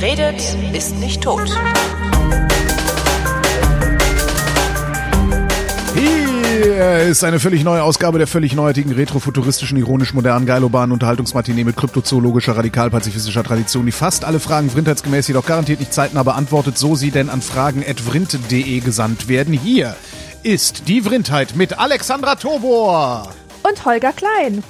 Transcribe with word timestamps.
Wer 0.00 0.12
redet, 0.12 0.56
ist 0.72 0.96
nicht 0.96 1.22
tot. 1.22 1.50
Hier 5.94 7.00
ist 7.00 7.22
eine 7.22 7.38
völlig 7.38 7.64
neue 7.64 7.82
Ausgabe 7.82 8.16
der 8.16 8.26
völlig 8.26 8.54
neuartigen, 8.54 8.92
retrofuturistischen, 8.92 9.76
ironisch-modernen, 9.76 10.46
geilobanen 10.46 10.92
Unterhaltungsmatinee 10.92 11.64
mit 11.64 11.76
kryptozoologischer, 11.76 12.56
radikal-pazifistischer 12.56 13.44
Tradition, 13.44 13.84
die 13.84 13.92
fast 13.92 14.24
alle 14.24 14.40
Fragen 14.40 14.70
vrindheitsgemäß 14.70 15.28
jedoch 15.28 15.44
garantiert 15.44 15.80
nicht 15.80 15.92
zeitnah 15.92 16.22
beantwortet, 16.22 16.78
so 16.78 16.94
sie 16.94 17.10
denn 17.10 17.28
an 17.28 17.42
fragen.vrint.de 17.42 18.80
gesandt 18.80 19.28
werden. 19.28 19.52
Hier 19.52 19.96
ist 20.42 20.88
die 20.88 21.02
Vrindheit 21.02 21.56
mit 21.56 21.78
Alexandra 21.78 22.36
Tobor. 22.36 23.28
Und 23.62 23.84
Holger 23.84 24.12
Klein. 24.12 24.62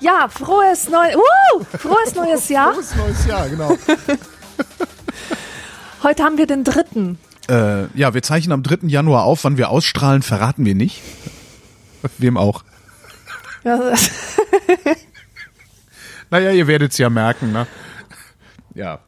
Ja, 0.00 0.28
frohes 0.28 0.88
neues, 0.88 1.16
uh, 1.16 1.64
frohes 1.78 2.14
neues 2.14 2.48
Jahr. 2.48 2.74
Frohes 2.74 2.94
neues 2.94 3.26
Jahr, 3.26 3.48
genau. 3.48 3.70
Heute 6.02 6.22
haben 6.22 6.38
wir 6.38 6.46
den 6.46 6.64
dritten. 6.64 7.18
Äh, 7.48 7.86
ja, 7.98 8.14
wir 8.14 8.22
zeichnen 8.22 8.52
am 8.52 8.62
3. 8.62 8.88
Januar 8.88 9.24
auf. 9.24 9.44
Wann 9.44 9.56
wir 9.56 9.70
ausstrahlen, 9.70 10.22
verraten 10.22 10.64
wir 10.64 10.74
nicht. 10.74 11.02
Wem 12.18 12.36
auch. 12.36 12.64
Naja, 16.30 16.52
ihr 16.52 16.66
werdet's 16.66 16.98
ja 16.98 17.10
merken, 17.10 17.52
ne? 17.52 17.66
Ja. 18.74 19.00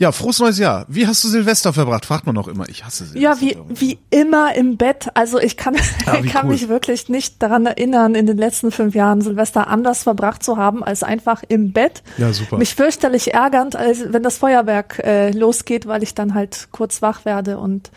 Ja, 0.00 0.12
frohes 0.12 0.38
neues 0.38 0.58
Jahr. 0.60 0.86
Wie 0.86 1.08
hast 1.08 1.24
du 1.24 1.28
Silvester 1.28 1.72
verbracht? 1.72 2.06
Fragt 2.06 2.24
man 2.24 2.34
noch 2.36 2.46
immer. 2.46 2.68
Ich 2.68 2.84
hasse 2.84 3.04
Silvester. 3.04 3.20
ja, 3.20 3.40
wie, 3.40 3.56
wie 3.68 3.98
immer 4.10 4.54
im 4.54 4.76
Bett. 4.76 5.08
Also 5.14 5.40
ich 5.40 5.56
kann, 5.56 5.74
Ah, 6.06 6.18
wie 6.22 6.28
kann 6.28 6.46
cool. 6.46 6.52
mich 6.52 6.68
wirklich 6.68 7.08
nicht 7.08 7.42
daran 7.42 7.66
erinnern, 7.66 8.14
in 8.14 8.24
den 8.26 8.38
letzten 8.38 8.70
fünf 8.70 8.94
Jahren 8.94 9.20
Silvester 9.22 9.66
anders 9.66 10.04
verbracht 10.04 10.44
zu 10.44 10.56
haben, 10.56 10.84
als 10.84 11.02
einfach 11.02 11.42
im 11.48 11.72
Bett. 11.72 12.04
Ja, 12.16 12.32
super. 12.32 12.58
Mich 12.58 12.76
fürchterlich 12.76 13.34
ärgernd, 13.34 13.74
als 13.74 14.12
wenn 14.12 14.22
das 14.22 14.36
Feuerwerk 14.38 15.00
äh, 15.00 15.32
losgeht, 15.32 15.86
weil 15.88 16.04
ich 16.04 16.14
dann 16.14 16.32
halt 16.34 16.68
kurz 16.70 17.02
wach 17.02 17.24
werde 17.24 17.58
und 17.58 17.90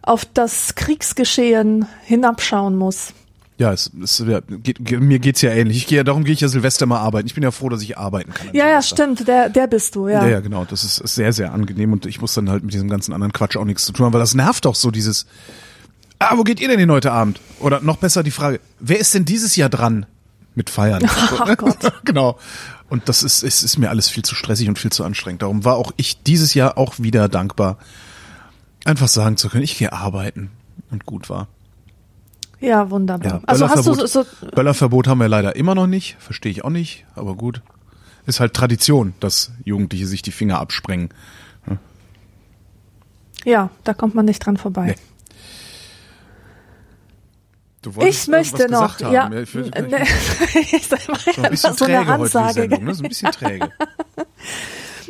auf 0.00 0.24
das 0.24 0.74
Kriegsgeschehen 0.74 1.86
hinabschauen 2.04 2.76
muss. 2.76 3.12
Ja, 3.58 3.72
es, 3.72 3.90
es 4.02 4.18
ja, 4.26 4.40
geht, 4.40 4.84
ge- 4.84 4.98
mir 4.98 5.18
geht's 5.18 5.40
ja 5.40 5.50
ähnlich. 5.50 5.78
Ich 5.78 5.86
gehe 5.86 5.96
ja, 5.96 6.04
darum 6.04 6.24
gehe 6.24 6.34
ich 6.34 6.40
ja 6.40 6.48
Silvester 6.48 6.84
mal 6.84 6.98
arbeiten. 6.98 7.26
Ich 7.26 7.34
bin 7.34 7.42
ja 7.42 7.50
froh, 7.50 7.70
dass 7.70 7.80
ich 7.82 7.96
arbeiten 7.96 8.34
kann. 8.34 8.48
an 8.48 8.54
Ja, 8.54 8.68
ja, 8.68 8.82
stimmt, 8.82 9.26
der, 9.26 9.48
der 9.48 9.66
bist 9.66 9.94
du, 9.94 10.08
ja. 10.08 10.22
Ja, 10.24 10.28
ja, 10.28 10.40
genau. 10.40 10.66
Das 10.66 10.84
ist, 10.84 10.98
ist 10.98 11.14
sehr, 11.14 11.32
sehr 11.32 11.52
angenehm 11.54 11.92
und 11.94 12.04
ich 12.04 12.20
muss 12.20 12.34
dann 12.34 12.50
halt 12.50 12.64
mit 12.64 12.74
diesem 12.74 12.90
ganzen 12.90 13.14
anderen 13.14 13.32
Quatsch 13.32 13.56
auch 13.56 13.64
nichts 13.64 13.86
zu 13.86 13.92
tun 13.92 14.06
haben, 14.06 14.12
weil 14.12 14.20
das 14.20 14.34
nervt 14.34 14.66
doch 14.66 14.74
so 14.74 14.90
dieses. 14.90 15.26
Ah, 16.18 16.36
wo 16.36 16.44
geht 16.44 16.60
ihr 16.60 16.68
denn 16.68 16.78
hin 16.78 16.90
heute 16.90 17.12
Abend? 17.12 17.40
Oder 17.60 17.80
noch 17.80 17.96
besser 17.96 18.22
die 18.22 18.30
Frage, 18.30 18.60
wer 18.78 18.98
ist 18.98 19.14
denn 19.14 19.24
dieses 19.24 19.56
Jahr 19.56 19.68
dran 19.70 20.04
mit 20.54 20.68
Feiern? 20.70 21.02
Ach 21.06 21.56
Gott. 21.56 21.78
genau. 22.04 22.38
Und 22.88 23.08
das 23.08 23.22
ist, 23.22 23.42
es 23.42 23.62
ist 23.62 23.78
mir 23.78 23.88
alles 23.90 24.08
viel 24.10 24.22
zu 24.22 24.34
stressig 24.34 24.68
und 24.68 24.78
viel 24.78 24.92
zu 24.92 25.02
anstrengend. 25.02 25.42
Darum 25.42 25.64
war 25.64 25.76
auch 25.76 25.92
ich 25.96 26.22
dieses 26.22 26.52
Jahr 26.54 26.76
auch 26.78 26.94
wieder 26.98 27.28
dankbar, 27.28 27.78
einfach 28.84 29.08
sagen 29.08 29.36
zu 29.38 29.48
können, 29.48 29.64
ich 29.64 29.78
gehe 29.78 29.92
arbeiten 29.92 30.50
und 30.90 31.04
gut 31.06 31.28
war. 31.30 31.48
Ja, 32.60 32.90
wunderbar. 32.90 33.32
Ja, 33.32 33.40
also 33.46 33.68
hast 33.68 33.86
du 33.86 33.94
so, 33.94 33.94
Böllerverbot, 33.94 34.40
so 34.40 34.46
Böllerverbot 34.54 35.06
haben 35.08 35.18
wir 35.18 35.28
leider 35.28 35.56
immer 35.56 35.74
noch 35.74 35.86
nicht, 35.86 36.16
verstehe 36.18 36.50
ich 36.50 36.64
auch 36.64 36.70
nicht, 36.70 37.04
aber 37.14 37.34
gut. 37.34 37.62
Ist 38.24 38.40
halt 38.40 38.54
Tradition, 38.54 39.14
dass 39.20 39.52
Jugendliche 39.64 40.06
sich 40.06 40.22
die 40.22 40.32
Finger 40.32 40.58
absprengen. 40.58 41.10
ja, 43.44 43.70
da 43.84 43.94
kommt 43.94 44.14
man 44.14 44.24
nicht 44.24 44.44
dran 44.44 44.56
vorbei. 44.56 44.96
Nee. 44.96 45.16
Du 47.82 48.02
Ich 48.02 48.26
möchte 48.26 48.68
noch, 48.68 48.96
gesagt 48.96 49.12
ja, 49.12 49.24
haben. 49.24 49.44
Ich, 49.44 49.54
ich, 49.54 49.70
ne, 49.70 50.02
ich 50.72 50.88
so 50.88 50.96
ein 51.42 51.50
bisschen 51.50 51.76
so 51.76 51.84
eine 51.84 51.98
träge 51.98 51.98
heute 51.98 52.06
die 52.06 52.10
Ansage. 52.10 52.52
Sendung, 52.54 52.84
ne? 52.84 52.94
So 52.94 53.04
ein 53.04 53.08
bisschen 53.08 53.30
träge. 53.30 53.70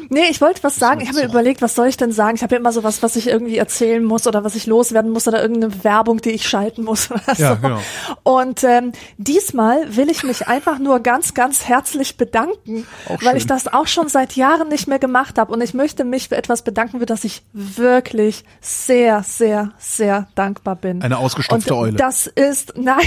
Nee, 0.09 0.27
ich 0.31 0.41
wollte 0.41 0.63
was 0.63 0.77
sagen. 0.77 1.01
Ich 1.01 1.09
habe 1.09 1.19
mir 1.21 1.25
überlegt, 1.27 1.63
was 1.63 1.75
soll 1.75 1.89
ich 1.89 1.97
denn 1.97 2.13
sagen? 2.13 2.37
Ich 2.37 2.43
habe 2.43 2.55
ja 2.55 2.61
immer 2.61 2.73
so 2.73 2.85
was, 2.85 3.03
was 3.03 3.17
ich 3.17 3.27
irgendwie 3.27 3.57
erzählen 3.59 4.05
muss 4.05 4.27
oder 4.27 4.45
was 4.45 4.55
ich 4.55 4.67
loswerden 4.67 5.11
muss 5.11 5.27
oder 5.27 5.43
irgendeine 5.43 5.85
Werbung, 5.85 6.21
die 6.21 6.31
ich 6.31 6.49
schalten 6.49 6.85
muss 6.85 7.11
oder 7.11 7.23
Ja, 7.37 7.55
so. 7.57 7.61
genau. 7.63 7.81
Und 8.23 8.63
ähm, 8.65 8.93
diesmal 9.19 9.97
will 9.97 10.09
ich 10.11 10.23
mich 10.23 10.47
einfach 10.49 10.79
nur 10.79 11.01
ganz, 11.01 11.35
ganz 11.35 11.65
herzlich 11.67 12.17
bedanken, 12.17 12.87
Auch 13.07 13.11
weil 13.23 13.31
schön. 13.31 13.37
ich 13.37 13.47
das 13.47 13.69
auch 13.73 13.87
schon 13.87 14.09
seit 14.09 14.37
Jahren 14.37 14.69
nicht 14.69 14.87
mehr 14.89 14.99
gemacht 14.99 15.39
habe. 15.39 15.53
Und 15.53 15.61
ich 15.63 15.75
möchte 15.75 16.05
mich 16.05 16.29
für 16.29 16.37
etwas 16.37 16.63
bedanken, 16.63 17.01
für 17.01 17.07
das 17.07 17.25
ich 17.25 17.43
wirklich 17.53 18.45
sehr, 18.61 19.23
sehr, 19.23 19.73
sehr 19.79 20.29
dankbar 20.35 20.77
bin. 20.77 21.03
Eine 21.03 21.19
ausgestopfte 21.19 21.75
Und 21.75 21.81
Eule. 21.81 21.93
Das 21.97 22.27
ist, 22.27 22.75
nein, 22.77 22.99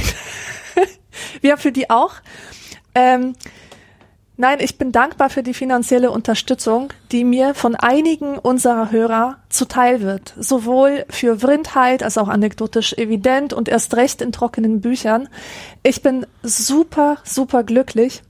ja, 1.42 1.58
für 1.58 1.72
die 1.72 1.90
auch. 1.90 2.14
Ähm, 2.96 3.34
Nein, 4.42 4.60
ich 4.62 4.78
bin 4.78 4.94
dankbar 4.94 5.30
für 5.30 5.44
die 5.44 5.54
finanzielle 5.54 6.12
Unterstützung, 6.12 6.94
die 7.12 7.26
mir 7.26 7.54
von 7.54 7.76
einigen 7.76 8.38
unserer 8.38 8.90
Hörer 8.90 9.36
zuteil 9.50 10.00
wird. 10.00 10.34
Sowohl 10.40 11.04
für 11.10 11.40
Vrindheit 11.40 12.04
als 12.04 12.18
auch 12.18 12.30
anekdotisch 12.30 12.94
evident 12.94 13.52
und 13.52 13.68
erst 13.68 13.98
recht 13.98 14.22
in 14.22 14.32
trockenen 14.32 14.80
Büchern. 14.80 15.28
Ich 15.84 16.02
bin 16.02 16.26
super, 16.42 17.18
super 17.26 17.64
glücklich 17.64 18.24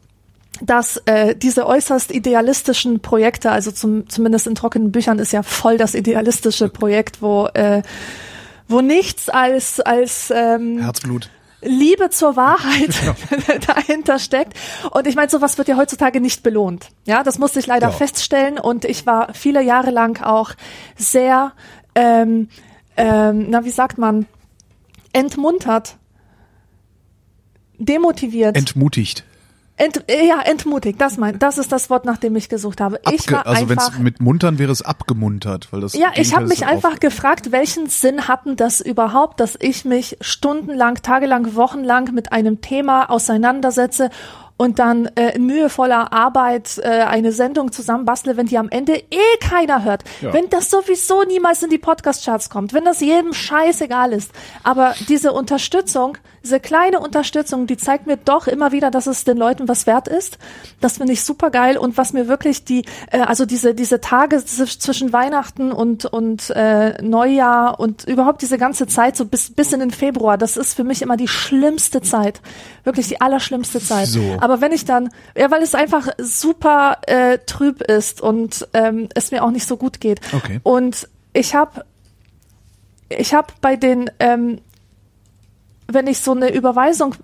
dass 0.61 0.97
äh, 1.05 1.35
diese 1.35 1.67
äußerst 1.67 2.11
idealistischen 2.11 2.99
Projekte, 2.99 3.51
also 3.51 3.71
zum, 3.71 4.09
zumindest 4.09 4.45
in 4.45 4.55
trockenen 4.55 4.91
Büchern 4.91 5.17
ist 5.19 5.31
ja 5.31 5.41
voll 5.41 5.77
das 5.77 5.93
idealistische 5.93 6.67
Projekt, 6.67 7.21
wo 7.21 7.45
äh, 7.53 7.81
wo 8.67 8.81
nichts 8.81 9.29
als 9.29 9.79
als 9.79 10.33
ähm, 10.35 10.79
Herzblut. 10.79 11.29
Liebe 11.61 12.09
zur 12.09 12.35
Wahrheit 12.35 12.95
dahinter 13.67 14.17
steckt. 14.19 14.53
Und 14.91 15.07
ich 15.07 15.15
meine, 15.15 15.29
sowas 15.29 15.57
wird 15.57 15.67
ja 15.67 15.75
heutzutage 15.77 16.21
nicht 16.21 16.41
belohnt. 16.43 16.89
Ja, 17.05 17.23
das 17.23 17.37
musste 17.37 17.59
ich 17.59 17.67
leider 17.67 17.87
Ja. 17.87 17.93
feststellen. 17.93 18.57
Und 18.59 18.85
ich 18.85 19.05
war 19.05 19.33
viele 19.33 19.61
Jahre 19.61 19.91
lang 19.91 20.21
auch 20.23 20.51
sehr, 20.95 21.51
ähm, 21.95 22.49
ähm, 22.95 23.47
na, 23.49 23.65
wie 23.65 23.71
sagt 23.71 23.97
man, 23.97 24.25
entmuntert, 25.11 25.97
demotiviert. 27.77 28.55
Entmutigt. 28.55 29.23
Ent, 29.79 30.03
äh, 30.11 30.27
ja, 30.27 30.41
entmutigt, 30.41 30.99
das 30.99 31.15
mein, 31.17 31.39
das 31.39 31.57
ist 31.57 31.71
das 31.71 31.89
Wort, 31.89 32.03
nach 32.03 32.17
dem 32.17 32.35
ich 32.35 32.49
gesucht 32.49 32.81
habe. 32.81 32.99
ich 33.11 33.21
Abge 33.21 33.33
war 33.33 33.47
also 33.47 33.69
wenn 33.69 33.77
es 33.77 33.97
mit 33.97 34.19
muntern 34.19 34.59
wäre 34.59 34.73
es 34.73 34.81
abgemuntert, 34.81 35.71
weil 35.71 35.79
das 35.79 35.93
ja, 35.93 36.09
ich 36.09 36.15
Gegenteil 36.15 36.35
habe 36.35 36.43
ist 36.43 36.49
mich 36.49 36.67
einfach 36.67 36.99
gefragt, 36.99 37.53
welchen 37.53 37.87
Sinn 37.87 38.27
hatten 38.27 38.57
das 38.57 38.81
überhaupt, 38.81 39.39
dass 39.39 39.57
ich 39.57 39.85
mich 39.85 40.17
stundenlang, 40.19 40.95
tagelang, 40.95 41.55
wochenlang 41.55 42.13
mit 42.13 42.33
einem 42.33 42.59
Thema 42.59 43.09
auseinandersetze 43.09 44.09
und 44.59 44.77
dann 44.77 45.05
äh, 45.15 45.37
in 45.37 45.45
mühevoller 45.45 46.11
Arbeit 46.11 46.79
äh, 46.83 46.89
eine 46.89 47.31
Sendung 47.31 47.71
zusammenbastle, 47.71 48.35
wenn 48.35 48.47
die 48.47 48.57
am 48.57 48.67
Ende 48.67 48.97
eh 48.97 49.37
keiner 49.39 49.85
hört. 49.85 50.03
Ja. 50.19 50.33
Wenn 50.33 50.49
das 50.49 50.69
sowieso 50.69 51.23
niemals 51.23 51.63
in 51.63 51.69
die 51.69 51.77
Podcast-Charts 51.77 52.49
kommt, 52.49 52.73
wenn 52.73 52.83
das 52.83 52.99
jedem 52.99 53.31
scheißegal 53.31 54.11
ist. 54.11 54.33
Aber 54.63 54.95
diese 55.07 55.31
Unterstützung, 55.31 56.17
diese 56.43 56.59
kleine 56.59 56.99
Unterstützung, 56.99 57.67
die 57.67 57.77
zeigt 57.77 58.07
mir 58.07 58.17
doch 58.17 58.47
immer 58.47 58.71
wieder, 58.71 58.91
dass 58.91 59.07
es 59.07 59.23
den 59.23 59.37
Leuten 59.37 59.67
was 59.67 59.87
wert 59.87 60.07
ist. 60.07 60.37
Das 60.79 60.97
finde 60.97 61.13
ich 61.13 61.23
super 61.23 61.49
geil 61.49 61.77
und 61.77 61.97
was 61.97 62.13
mir 62.13 62.27
wirklich 62.27 62.63
die, 62.63 62.85
äh, 63.11 63.19
also 63.19 63.45
diese 63.45 63.73
diese 63.73 64.01
Tage 64.01 64.37
zw- 64.37 64.79
zwischen 64.79 65.13
Weihnachten 65.13 65.71
und 65.71 66.05
und 66.05 66.49
äh, 66.51 67.01
Neujahr 67.01 67.79
und 67.79 68.05
überhaupt 68.05 68.41
diese 68.41 68.57
ganze 68.57 68.87
Zeit 68.87 69.17
so 69.17 69.25
bis 69.25 69.49
bis 69.53 69.73
in 69.73 69.79
den 69.79 69.91
Februar, 69.91 70.37
das 70.37 70.57
ist 70.57 70.73
für 70.73 70.83
mich 70.83 71.01
immer 71.01 71.17
die 71.17 71.27
schlimmste 71.27 72.01
Zeit, 72.01 72.41
wirklich 72.83 73.07
die 73.07 73.21
allerschlimmste 73.21 73.79
Zeit. 73.79 74.07
Wieso? 74.07 74.37
Aber 74.39 74.61
wenn 74.61 74.71
ich 74.71 74.85
dann, 74.85 75.09
ja, 75.35 75.51
weil 75.51 75.61
es 75.61 75.75
einfach 75.75 76.07
super 76.17 76.97
äh, 77.07 77.39
trüb 77.45 77.81
ist 77.81 78.21
und 78.21 78.67
ähm, 78.73 79.09
es 79.15 79.31
mir 79.31 79.43
auch 79.43 79.51
nicht 79.51 79.67
so 79.67 79.77
gut 79.77 79.99
geht. 79.99 80.21
Okay. 80.33 80.59
Und 80.63 81.07
ich 81.33 81.55
habe 81.55 81.85
ich 83.09 83.33
habe 83.33 83.47
bei 83.61 83.75
den 83.75 84.09
ähm, 84.19 84.59
wenn 85.91 86.07
ich 86.07 86.19
so 86.19 86.31
eine 86.31 86.53
Überweisung 86.53 87.15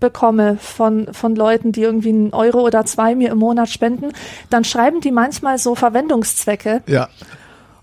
bekomme 0.00 0.56
von, 0.60 1.12
von 1.14 1.34
Leuten, 1.36 1.72
die 1.72 1.82
irgendwie 1.82 2.08
einen 2.10 2.32
Euro 2.32 2.60
oder 2.60 2.84
zwei 2.84 3.14
mir 3.14 3.30
im 3.30 3.38
Monat 3.38 3.68
spenden, 3.68 4.12
dann 4.50 4.64
schreiben 4.64 5.00
die 5.00 5.12
manchmal 5.12 5.58
so 5.58 5.74
Verwendungszwecke 5.74 6.82
Ja. 6.86 7.08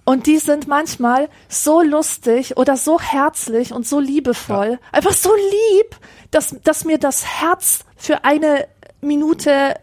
und 0.04 0.28
die 0.28 0.38
sind 0.38 0.68
manchmal 0.68 1.30
so 1.48 1.82
lustig 1.82 2.58
oder 2.58 2.76
so 2.78 3.00
herzlich 3.00 3.72
und 3.74 3.88
so 3.88 4.00
liebevoll, 4.00 4.80
einfach 4.92 5.14
so 5.14 5.32
lieb, 5.34 5.96
dass, 6.32 6.56
dass 6.64 6.84
mir 6.86 6.98
das 6.98 7.26
Herz 7.26 7.86
für 7.96 8.24
eine 8.26 8.68
Minute 9.02 9.76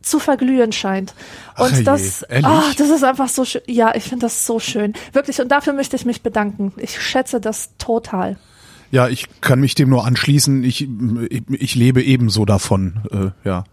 zu 0.00 0.18
verglühen 0.18 0.70
scheint. 0.72 1.14
Und 1.58 1.70
Ach 1.72 1.76
je, 1.78 1.82
das, 1.82 2.22
ehrlich? 2.22 2.46
ah, 2.46 2.62
das 2.76 2.90
ist 2.90 3.04
einfach 3.04 3.28
so 3.28 3.44
schön. 3.44 3.62
Ja, 3.66 3.94
ich 3.94 4.04
finde 4.04 4.26
das 4.26 4.44
so 4.46 4.58
schön. 4.60 4.92
Wirklich. 5.12 5.40
Und 5.40 5.48
dafür 5.48 5.72
möchte 5.72 5.96
ich 5.96 6.04
mich 6.04 6.22
bedanken. 6.22 6.72
Ich 6.76 7.00
schätze 7.00 7.40
das 7.40 7.70
total. 7.78 8.36
Ja, 8.94 9.08
ich 9.08 9.26
kann 9.40 9.58
mich 9.58 9.74
dem 9.74 9.88
nur 9.88 10.06
anschließen. 10.06 10.62
Ich, 10.62 10.86
ich, 11.28 11.42
ich 11.48 11.74
lebe 11.74 12.00
ebenso 12.00 12.44
davon, 12.44 13.00
äh, 13.10 13.48
ja. 13.48 13.64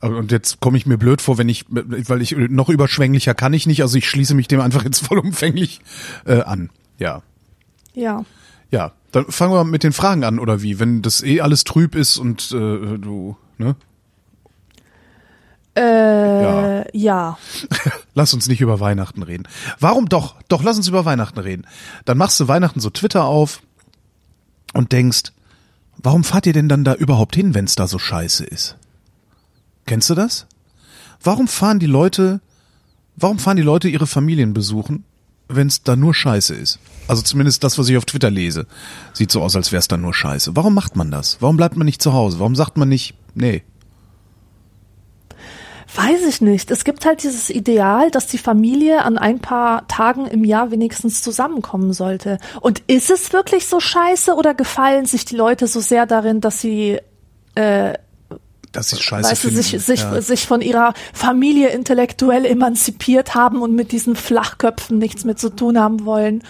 Und 0.00 0.32
jetzt 0.32 0.60
komme 0.60 0.78
ich 0.78 0.86
mir 0.86 0.96
blöd 0.96 1.20
vor, 1.20 1.36
wenn 1.36 1.50
ich, 1.50 1.66
weil 1.68 2.22
ich 2.22 2.34
noch 2.34 2.70
überschwänglicher 2.70 3.34
kann 3.34 3.52
ich 3.52 3.66
nicht, 3.66 3.82
also 3.82 3.98
ich 3.98 4.08
schließe 4.08 4.34
mich 4.34 4.48
dem 4.48 4.62
einfach 4.62 4.82
jetzt 4.82 5.00
vollumfänglich 5.06 5.82
äh, 6.24 6.40
an. 6.40 6.70
Ja. 6.98 7.20
Ja. 7.92 8.24
Ja. 8.70 8.92
Dann 9.12 9.26
fangen 9.26 9.52
wir 9.52 9.64
mit 9.64 9.82
den 9.82 9.92
Fragen 9.92 10.24
an, 10.24 10.38
oder 10.38 10.62
wie? 10.62 10.80
Wenn 10.80 11.02
das 11.02 11.22
eh 11.22 11.42
alles 11.42 11.64
trüb 11.64 11.94
ist 11.94 12.16
und 12.16 12.50
äh, 12.52 12.96
du, 12.96 13.36
ne? 13.58 13.76
Äh, 15.76 16.96
ja. 16.96 17.36
Lass 18.14 18.32
uns 18.32 18.48
nicht 18.48 18.62
über 18.62 18.80
Weihnachten 18.80 19.22
reden. 19.22 19.46
Warum 19.78 20.08
doch? 20.08 20.36
Doch, 20.48 20.62
lass 20.62 20.78
uns 20.78 20.88
über 20.88 21.04
Weihnachten 21.04 21.38
reden. 21.38 21.66
Dann 22.06 22.16
machst 22.16 22.40
du 22.40 22.48
Weihnachten 22.48 22.80
so 22.80 22.88
Twitter 22.88 23.24
auf 23.24 23.60
und 24.72 24.92
denkst, 24.92 25.32
warum 25.96 26.24
fahrt 26.24 26.46
ihr 26.46 26.52
denn 26.52 26.68
dann 26.68 26.84
da 26.84 26.94
überhaupt 26.94 27.34
hin, 27.34 27.54
wenn 27.54 27.64
es 27.64 27.74
da 27.74 27.86
so 27.86 27.98
scheiße 27.98 28.44
ist? 28.44 28.76
Kennst 29.86 30.10
du 30.10 30.14
das? 30.14 30.46
Warum 31.22 31.48
fahren 31.48 31.78
die 31.78 31.86
Leute, 31.86 32.40
warum 33.16 33.38
fahren 33.38 33.56
die 33.56 33.62
Leute 33.62 33.88
ihre 33.88 34.06
Familien 34.06 34.54
besuchen, 34.54 35.04
wenn 35.48 35.66
es 35.66 35.82
da 35.82 35.96
nur 35.96 36.14
scheiße 36.14 36.54
ist? 36.54 36.78
Also 37.08 37.22
zumindest 37.22 37.64
das, 37.64 37.78
was 37.78 37.88
ich 37.88 37.96
auf 37.96 38.04
Twitter 38.04 38.30
lese, 38.30 38.66
sieht 39.12 39.32
so 39.32 39.42
aus, 39.42 39.56
als 39.56 39.72
wäre 39.72 39.80
es 39.80 39.88
da 39.88 39.96
nur 39.96 40.14
scheiße. 40.14 40.54
Warum 40.54 40.74
macht 40.74 40.96
man 40.96 41.10
das? 41.10 41.38
Warum 41.40 41.56
bleibt 41.56 41.76
man 41.76 41.84
nicht 41.84 42.00
zu 42.00 42.12
Hause? 42.12 42.38
Warum 42.38 42.54
sagt 42.54 42.76
man 42.76 42.88
nicht, 42.88 43.14
nee, 43.34 43.62
Weiß 45.94 46.24
ich 46.28 46.40
nicht. 46.40 46.70
Es 46.70 46.84
gibt 46.84 47.04
halt 47.04 47.24
dieses 47.24 47.50
Ideal, 47.50 48.10
dass 48.10 48.26
die 48.26 48.38
Familie 48.38 49.02
an 49.04 49.18
ein 49.18 49.40
paar 49.40 49.88
Tagen 49.88 50.26
im 50.26 50.44
Jahr 50.44 50.70
wenigstens 50.70 51.20
zusammenkommen 51.20 51.92
sollte. 51.92 52.38
Und 52.60 52.80
ist 52.86 53.10
es 53.10 53.32
wirklich 53.32 53.66
so 53.66 53.80
scheiße 53.80 54.34
oder 54.34 54.54
gefallen 54.54 55.06
sich 55.06 55.24
die 55.24 55.36
Leute 55.36 55.66
so 55.66 55.80
sehr 55.80 56.06
darin, 56.06 56.40
dass 56.40 56.60
sie 56.60 57.00
äh, 57.56 57.94
das 58.72 58.92
ist 58.92 59.02
scheiße. 59.02 59.28
Weißt 59.28 59.44
du, 59.44 59.50
sich, 59.50 59.84
sich, 59.84 60.00
ja. 60.00 60.20
sich 60.20 60.46
von 60.46 60.60
ihrer 60.60 60.94
Familie 61.12 61.70
intellektuell 61.70 62.46
emanzipiert 62.46 63.34
haben 63.34 63.62
und 63.62 63.74
mit 63.74 63.90
diesen 63.90 64.14
Flachköpfen 64.14 64.98
nichts 64.98 65.24
mehr 65.24 65.36
zu 65.36 65.50
tun 65.50 65.78
haben 65.78 66.04
wollen. 66.04 66.44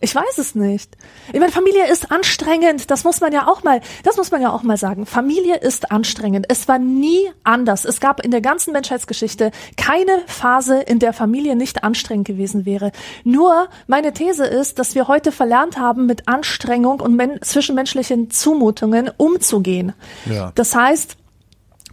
Ich 0.00 0.14
weiß 0.14 0.38
es 0.38 0.54
nicht. 0.54 0.96
Ich 1.32 1.40
meine, 1.40 1.52
Familie 1.52 1.90
ist 1.90 2.12
anstrengend. 2.12 2.90
Das 2.90 3.04
muss 3.04 3.20
man 3.20 3.32
ja 3.32 3.48
auch 3.48 3.62
mal, 3.64 3.80
das 4.04 4.16
muss 4.16 4.30
man 4.30 4.40
ja 4.40 4.52
auch 4.52 4.62
mal 4.62 4.76
sagen. 4.76 5.06
Familie 5.06 5.56
ist 5.56 5.90
anstrengend. 5.90 6.46
Es 6.48 6.68
war 6.68 6.78
nie 6.78 7.30
anders. 7.42 7.84
Es 7.84 8.00
gab 8.00 8.24
in 8.24 8.30
der 8.30 8.40
ganzen 8.40 8.72
Menschheitsgeschichte 8.72 9.50
keine 9.76 10.22
Phase, 10.26 10.80
in 10.80 10.98
der 10.98 11.12
Familie 11.12 11.56
nicht 11.56 11.82
anstrengend 11.82 12.26
gewesen 12.26 12.64
wäre. 12.64 12.92
Nur 13.24 13.68
meine 13.86 14.12
These 14.12 14.44
ist, 14.44 14.78
dass 14.78 14.94
wir 14.94 15.08
heute 15.08 15.32
verlernt 15.32 15.78
haben, 15.78 16.06
mit 16.06 16.28
Anstrengung 16.28 17.00
und 17.00 17.18
zwischenmenschlichen 17.44 18.30
Zumutungen 18.30 19.10
umzugehen. 19.16 19.94
Ja. 20.26 20.52
Das 20.54 20.74
heißt, 20.74 21.16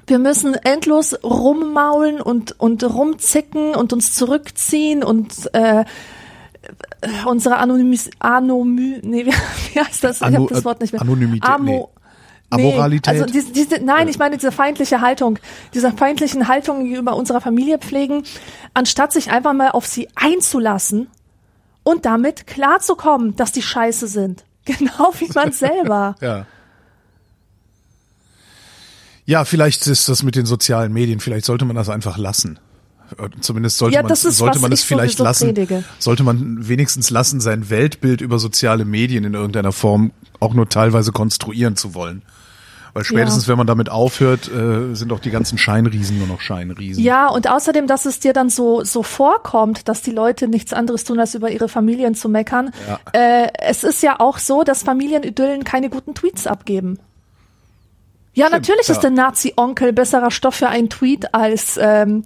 wir 0.08 0.20
müssen 0.20 0.54
endlos 0.54 1.16
rummaulen 1.24 2.22
und, 2.22 2.60
und 2.60 2.84
rumzicken 2.84 3.74
und 3.74 3.92
uns 3.92 4.14
zurückziehen 4.14 5.04
und 5.04 5.34
äh, 5.54 5.86
unsere 7.26 7.58
Anonymis, 7.58 8.10
Anomy, 8.20 9.00
nee, 9.04 9.26
wie, 9.74 9.80
heißt 9.80 10.04
das? 10.04 10.22
ich 10.22 10.24
habe 10.24 10.48
das 10.50 10.66
Wort 10.66 10.82
nicht 10.82 10.94
mehr. 10.94 11.02
Anonymität. 11.02 11.50
Amo, 11.50 11.92
nee. 12.54 12.70
Amoralität. 12.70 13.14
Also 13.14 13.26
diese, 13.26 13.52
diese, 13.52 13.84
nein, 13.84 14.08
ich 14.08 14.18
meine 14.18 14.38
diese 14.38 14.52
feindliche 14.52 15.02
Haltung, 15.02 15.40
diese 15.74 15.92
feindlichen 15.92 16.48
Haltung 16.48 16.84
gegenüber 16.84 17.16
unserer 17.16 17.42
Familie 17.42 17.80
pflegen, 17.80 18.24
anstatt 18.74 19.12
sich 19.12 19.32
einfach 19.32 19.54
mal 19.54 19.72
auf 19.72 19.86
sie 19.86 20.08
einzulassen 20.16 21.08
und 21.84 22.06
damit 22.06 22.48
klarzukommen, 22.48 23.36
dass 23.36 23.52
die 23.52 23.62
scheiße 23.62 24.08
sind. 24.08 24.44
Genau 24.66 25.14
wie 25.20 25.30
man 25.36 25.52
selber. 25.52 26.16
ja. 26.22 26.48
Ja, 29.28 29.46
vielleicht 29.46 29.86
ist 29.86 30.10
das 30.10 30.24
mit 30.24 30.36
den 30.36 30.48
sozialen 30.48 30.92
Medien, 30.92 31.20
vielleicht 31.20 31.46
sollte 31.46 31.66
man 31.66 31.76
das 31.76 31.88
einfach 31.88 32.18
lassen. 32.18 32.60
Zumindest 33.40 33.78
sollte 33.78 33.96
ja, 33.96 34.04
man, 34.04 34.16
sollte 34.16 34.60
man 34.60 34.72
es 34.72 34.84
vielleicht 34.84 35.20
lassen, 35.20 35.54
predige. 35.54 35.84
sollte 36.00 36.24
man 36.24 36.68
wenigstens 36.68 37.10
lassen, 37.10 37.40
sein 37.40 37.70
Weltbild 37.70 38.22
über 38.22 38.40
soziale 38.40 38.86
Medien 38.86 39.24
in 39.24 39.34
irgendeiner 39.34 39.72
Form 39.72 40.12
auch 40.40 40.54
nur 40.54 40.68
teilweise 40.70 41.12
konstruieren 41.12 41.76
zu 41.76 41.94
wollen. 41.94 42.24
Weil 42.96 43.04
spätestens, 43.04 43.44
ja. 43.44 43.50
wenn 43.50 43.58
man 43.58 43.68
damit 43.68 43.90
aufhört, 43.90 44.50
äh, 44.50 44.96
sind 44.96 45.12
auch 45.12 45.20
die 45.20 45.30
ganzen 45.30 45.58
Scheinriesen 45.58 46.18
nur 46.18 46.28
noch 46.28 46.40
Scheinriesen. 46.40 47.04
Ja, 47.04 47.28
und 47.28 47.50
außerdem, 47.50 47.88
dass 47.88 48.06
es 48.06 48.22
dir 48.22 48.32
dann 48.32 48.50
so, 48.50 48.86
so 48.86 49.04
vorkommt, 49.04 49.90
dass 49.90 50.02
die 50.02 50.12
Leute 50.12 50.48
nichts 50.48 50.72
anderes 50.72 51.04
tun, 51.04 51.20
als 51.20 51.36
über 51.36 51.52
ihre 51.52 51.68
Familien 51.68 52.16
zu 52.16 52.30
meckern. 52.30 52.72
Ja. 52.88 53.00
Äh, 53.12 53.50
es 53.60 53.84
ist 53.84 54.02
ja 54.02 54.22
auch 54.22 54.38
so, 54.38 54.64
dass 54.64 54.84
Familienidyllen 54.84 55.66
keine 55.66 55.90
guten 55.90 56.14
Tweets 56.14 56.48
abgeben. 56.48 56.98
Ja, 58.34 58.48
Stimmt, 58.48 58.62
natürlich 58.62 58.88
ja. 58.88 58.94
ist 58.94 59.02
der 59.02 59.12
Nazi-Onkel 59.12 59.92
besserer 59.92 60.32
Stoff 60.32 60.56
für 60.56 60.70
einen 60.70 60.90
Tweet 60.90 61.34
als 61.34 61.78
ähm, 61.82 62.24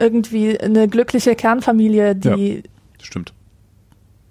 irgendwie 0.00 0.58
eine 0.58 0.88
glückliche 0.88 1.36
Kernfamilie, 1.36 2.16
die, 2.16 2.56
ja, 2.56 2.62
stimmt. 3.02 3.32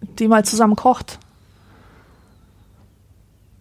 die 0.01 0.27
mal 0.27 0.43
zusammen 0.43 0.75
kocht. 0.75 1.19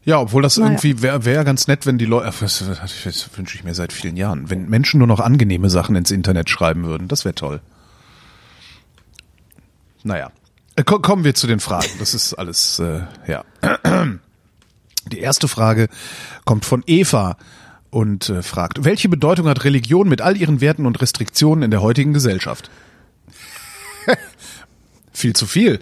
Ja, 0.04 0.20
obwohl 0.20 0.42
das 0.42 0.56
naja. 0.56 0.70
irgendwie 0.70 1.02
wäre 1.02 1.26
wär 1.26 1.44
ganz 1.44 1.68
nett, 1.68 1.84
wenn 1.84 1.98
die 1.98 2.06
Leute, 2.06 2.32
das, 2.40 2.64
das 2.82 3.36
wünsche 3.36 3.56
ich 3.56 3.64
mir 3.64 3.74
seit 3.74 3.92
vielen 3.92 4.16
Jahren, 4.16 4.48
wenn 4.48 4.68
Menschen 4.68 4.98
nur 4.98 5.06
noch 5.06 5.20
angenehme 5.20 5.68
Sachen 5.68 5.96
ins 5.96 6.10
Internet 6.10 6.48
schreiben 6.48 6.84
würden, 6.84 7.08
das 7.08 7.26
wäre 7.26 7.34
toll. 7.34 7.60
Naja, 10.02 10.30
äh, 10.76 10.84
kommen 10.84 11.24
wir 11.24 11.34
zu 11.34 11.46
den 11.46 11.60
Fragen. 11.60 11.90
Das 11.98 12.14
ist 12.14 12.34
alles, 12.34 12.78
äh, 12.78 13.00
ja. 13.26 13.44
Die 15.12 15.18
erste 15.18 15.48
Frage 15.48 15.88
kommt 16.44 16.64
von 16.64 16.82
Eva 16.86 17.36
und 17.90 18.28
äh, 18.28 18.42
fragt, 18.42 18.84
welche 18.84 19.08
Bedeutung 19.08 19.48
hat 19.48 19.64
Religion 19.64 20.08
mit 20.08 20.20
all 20.20 20.36
ihren 20.36 20.60
Werten 20.60 20.86
und 20.86 21.00
Restriktionen 21.00 21.62
in 21.62 21.70
der 21.70 21.82
heutigen 21.82 22.12
Gesellschaft? 22.12 22.70
viel 25.12 25.34
zu 25.34 25.46
viel. 25.46 25.80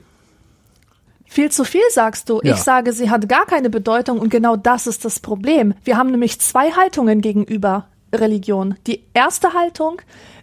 Viel 1.27 1.51
zu 1.51 1.65
viel 1.65 1.83
sagst 1.91 2.31
du. 2.31 2.41
Ja. 2.43 2.55
Ich 2.55 2.61
sage, 2.61 2.93
sie 2.93 3.11
hat 3.11 3.29
gar 3.29 3.45
keine 3.45 3.69
Bedeutung 3.69 4.19
und 4.19 4.31
genau 4.31 4.57
das 4.57 4.87
ist 4.87 5.05
das 5.05 5.21
Problem. 5.21 5.75
Wir 5.85 5.99
haben 5.99 6.11
nämlich 6.11 6.41
zwei 6.41 6.71
Haltungen 6.71 7.21
gegenüber 7.21 7.89
Religion. 8.15 8.77
Die 8.87 9.03
erste 9.13 9.53
Haltung 9.53 10.01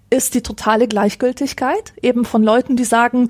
ist 0.09 0.35
die 0.35 0.43
totale 0.43 0.87
Gleichgültigkeit, 0.87 1.93
eben 2.01 2.25
von 2.25 2.43
Leuten, 2.43 2.75
die 2.75 2.83
sagen, 2.83 3.29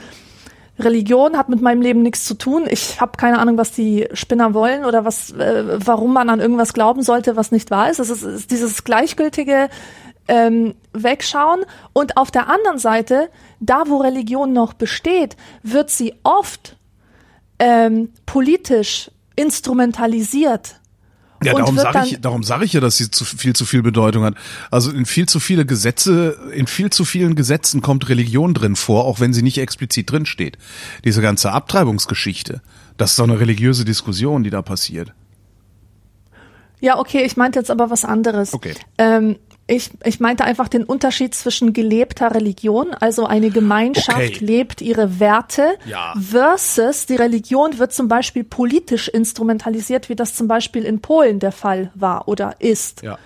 Religion 0.80 1.38
hat 1.38 1.50
mit 1.50 1.62
meinem 1.62 1.82
Leben 1.82 2.02
nichts 2.02 2.26
zu 2.26 2.34
tun. 2.34 2.66
Ich 2.70 3.00
habe 3.00 3.18
keine 3.18 3.38
Ahnung, 3.40 3.58
was 3.58 3.72
die 3.72 4.08
Spinner 4.14 4.54
wollen 4.54 4.86
oder 4.86 5.06
was, 5.06 5.32
äh, 5.32 5.64
warum 5.86 6.14
man 6.14 6.30
an 6.30 6.40
irgendwas 6.40 6.74
glauben 6.74 7.04
sollte, 7.04 7.36
was 7.36 7.52
nicht 7.52 7.70
wahr 7.70 7.92
ist. 7.92 8.00
Es 8.00 8.10
ist, 8.10 8.24
ist 8.24 8.52
dieses 8.52 8.84
gleichgültige 8.84 9.70
ähm, 10.28 10.74
Wegschauen. 10.94 11.66
Und 11.94 12.18
auf 12.18 12.32
der 12.32 12.50
anderen 12.50 12.80
Seite, 12.80 13.30
da 13.60 13.84
wo 13.88 13.98
Religion 13.98 14.52
noch 14.54 14.74
besteht, 14.74 15.38
wird 15.62 15.92
sie 15.92 16.16
oft 16.24 16.76
ähm, 17.60 18.12
politisch 18.26 19.12
instrumentalisiert 19.36 20.76
ja, 21.46 21.54
darum 21.54 21.78
sage 21.78 22.02
ich, 22.06 22.22
darum 22.22 22.44
sage 22.44 22.66
ich 22.66 22.74
ja, 22.74 22.80
dass 22.80 22.98
sie 22.98 23.12
zu 23.12 23.26
viel 23.26 23.54
zu 23.54 23.66
viel 23.66 23.82
Bedeutung 23.82 24.24
hat. 24.24 24.36
Also 24.72 24.92
in 24.92 25.06
viel 25.06 25.28
zu 25.28 25.40
viele 25.40 25.66
Gesetze, 25.66 26.38
in 26.54 26.68
viel 26.68 26.90
zu 26.90 27.06
vielen 27.06 27.36
Gesetzen 27.36 27.82
kommt 27.82 28.10
Religion 28.10 28.54
drin 28.54 28.76
vor, 28.76 29.06
auch 29.06 29.20
wenn 29.20 29.34
sie 29.34 29.42
nicht 29.42 29.58
explizit 29.58 30.12
drin 30.12 30.26
steht. 30.26 30.58
Diese 31.04 31.22
ganze 31.22 31.52
Abtreibungsgeschichte, 31.52 32.62
das 32.98 33.12
ist 33.12 33.20
doch 33.20 33.26
eine 33.26 33.40
religiöse 33.40 33.86
Diskussion, 33.86 34.44
die 34.44 34.50
da 34.50 34.62
passiert. 34.62 35.14
Ja, 36.80 37.00
okay, 37.00 37.24
ich 37.24 37.38
meinte 37.38 37.60
jetzt 37.60 37.72
aber 37.72 37.90
was 37.90 38.04
anderes. 38.04 38.54
Okay. 38.54 38.74
Ähm, 38.98 39.38
ich, 39.66 39.92
ich 40.04 40.20
meinte 40.20 40.44
einfach 40.44 40.68
den 40.68 40.84
Unterschied 40.84 41.34
zwischen 41.34 41.72
gelebter 41.72 42.36
Religion, 42.36 42.94
also 42.94 43.26
eine 43.26 43.50
Gemeinschaft 43.50 44.18
okay. 44.18 44.38
lebt 44.46 44.82
ihre 44.82 45.20
Werte, 45.20 45.78
ja. 45.86 46.14
versus 46.20 47.06
die 47.06 47.16
Religion 47.16 47.80
wird 47.80 47.94
zum 47.94 48.10
Beispiel 48.10 48.44
politisch 48.44 49.08
instrumentalisiert, 49.08 50.10
wie 50.10 50.16
das 50.16 50.36
zum 50.36 50.48
Beispiel 50.50 50.84
in 50.84 51.00
Polen 51.00 51.40
der 51.40 51.54
Fall 51.54 51.92
war 51.96 52.28
oder 52.28 52.56
ist. 52.60 53.04
Ja. 53.04 53.18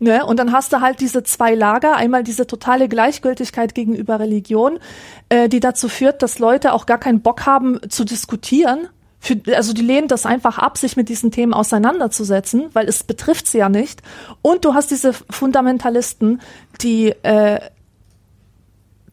Ne? 0.00 0.26
Und 0.26 0.40
dann 0.40 0.50
hast 0.50 0.72
du 0.72 0.80
halt 0.80 0.98
diese 0.98 1.22
zwei 1.22 1.54
Lager, 1.54 1.94
einmal 1.94 2.24
diese 2.24 2.48
totale 2.48 2.88
Gleichgültigkeit 2.88 3.76
gegenüber 3.76 4.18
Religion, 4.18 4.80
äh, 5.28 5.48
die 5.48 5.60
dazu 5.60 5.88
führt, 5.88 6.22
dass 6.22 6.40
Leute 6.40 6.72
auch 6.72 6.86
gar 6.86 6.98
keinen 6.98 7.20
Bock 7.20 7.46
haben 7.46 7.78
zu 7.88 8.04
diskutieren, 8.04 8.88
für, 9.22 9.40
also 9.54 9.72
die 9.72 9.82
lehnen 9.82 10.08
das 10.08 10.26
einfach 10.26 10.58
ab, 10.58 10.76
sich 10.76 10.96
mit 10.96 11.08
diesen 11.08 11.30
Themen 11.30 11.54
auseinanderzusetzen, 11.54 12.70
weil 12.72 12.88
es 12.88 13.04
betrifft 13.04 13.46
sie 13.46 13.58
ja 13.58 13.68
nicht. 13.68 14.02
Und 14.42 14.64
du 14.64 14.74
hast 14.74 14.90
diese 14.90 15.12
Fundamentalisten, 15.12 16.40
die 16.80 17.10
äh, 17.22 17.60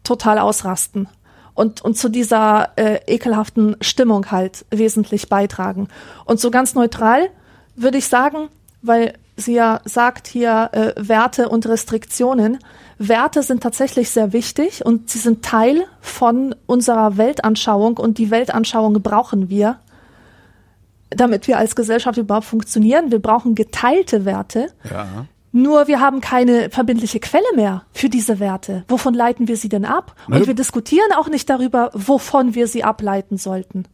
total 0.02 0.40
ausrasten 0.40 1.08
und, 1.54 1.80
und 1.82 1.96
zu 1.96 2.08
dieser 2.08 2.70
äh, 2.74 2.98
ekelhaften 3.06 3.76
Stimmung 3.80 4.32
halt 4.32 4.66
wesentlich 4.70 5.28
beitragen. 5.28 5.86
Und 6.24 6.40
so 6.40 6.50
ganz 6.50 6.74
neutral 6.74 7.28
würde 7.76 7.98
ich 7.98 8.08
sagen, 8.08 8.48
weil 8.82 9.14
sie 9.36 9.54
ja 9.54 9.80
sagt 9.84 10.26
hier 10.26 10.70
äh, 10.72 10.92
Werte 10.96 11.48
und 11.48 11.66
Restriktionen. 11.66 12.58
Werte 12.98 13.44
sind 13.44 13.62
tatsächlich 13.62 14.10
sehr 14.10 14.32
wichtig 14.32 14.84
und 14.84 15.08
sie 15.08 15.20
sind 15.20 15.44
Teil 15.44 15.84
von 16.00 16.56
unserer 16.66 17.16
Weltanschauung 17.16 17.96
und 17.96 18.18
die 18.18 18.32
Weltanschauung 18.32 19.00
brauchen 19.02 19.48
wir 19.48 19.78
damit 21.10 21.48
wir 21.48 21.58
als 21.58 21.76
Gesellschaft 21.76 22.18
überhaupt 22.18 22.46
funktionieren. 22.46 23.10
Wir 23.10 23.18
brauchen 23.18 23.54
geteilte 23.54 24.24
Werte. 24.24 24.68
Ja. 24.90 25.26
Nur 25.52 25.88
wir 25.88 26.00
haben 26.00 26.20
keine 26.20 26.70
verbindliche 26.70 27.18
Quelle 27.18 27.44
mehr 27.56 27.82
für 27.92 28.08
diese 28.08 28.38
Werte. 28.38 28.84
Wovon 28.88 29.14
leiten 29.14 29.48
wir 29.48 29.56
sie 29.56 29.68
denn 29.68 29.84
ab? 29.84 30.14
Und 30.28 30.46
wir 30.46 30.54
diskutieren 30.54 31.10
auch 31.16 31.28
nicht 31.28 31.50
darüber, 31.50 31.90
wovon 31.92 32.54
wir 32.54 32.68
sie 32.68 32.84
ableiten 32.84 33.36
sollten. 33.36 33.84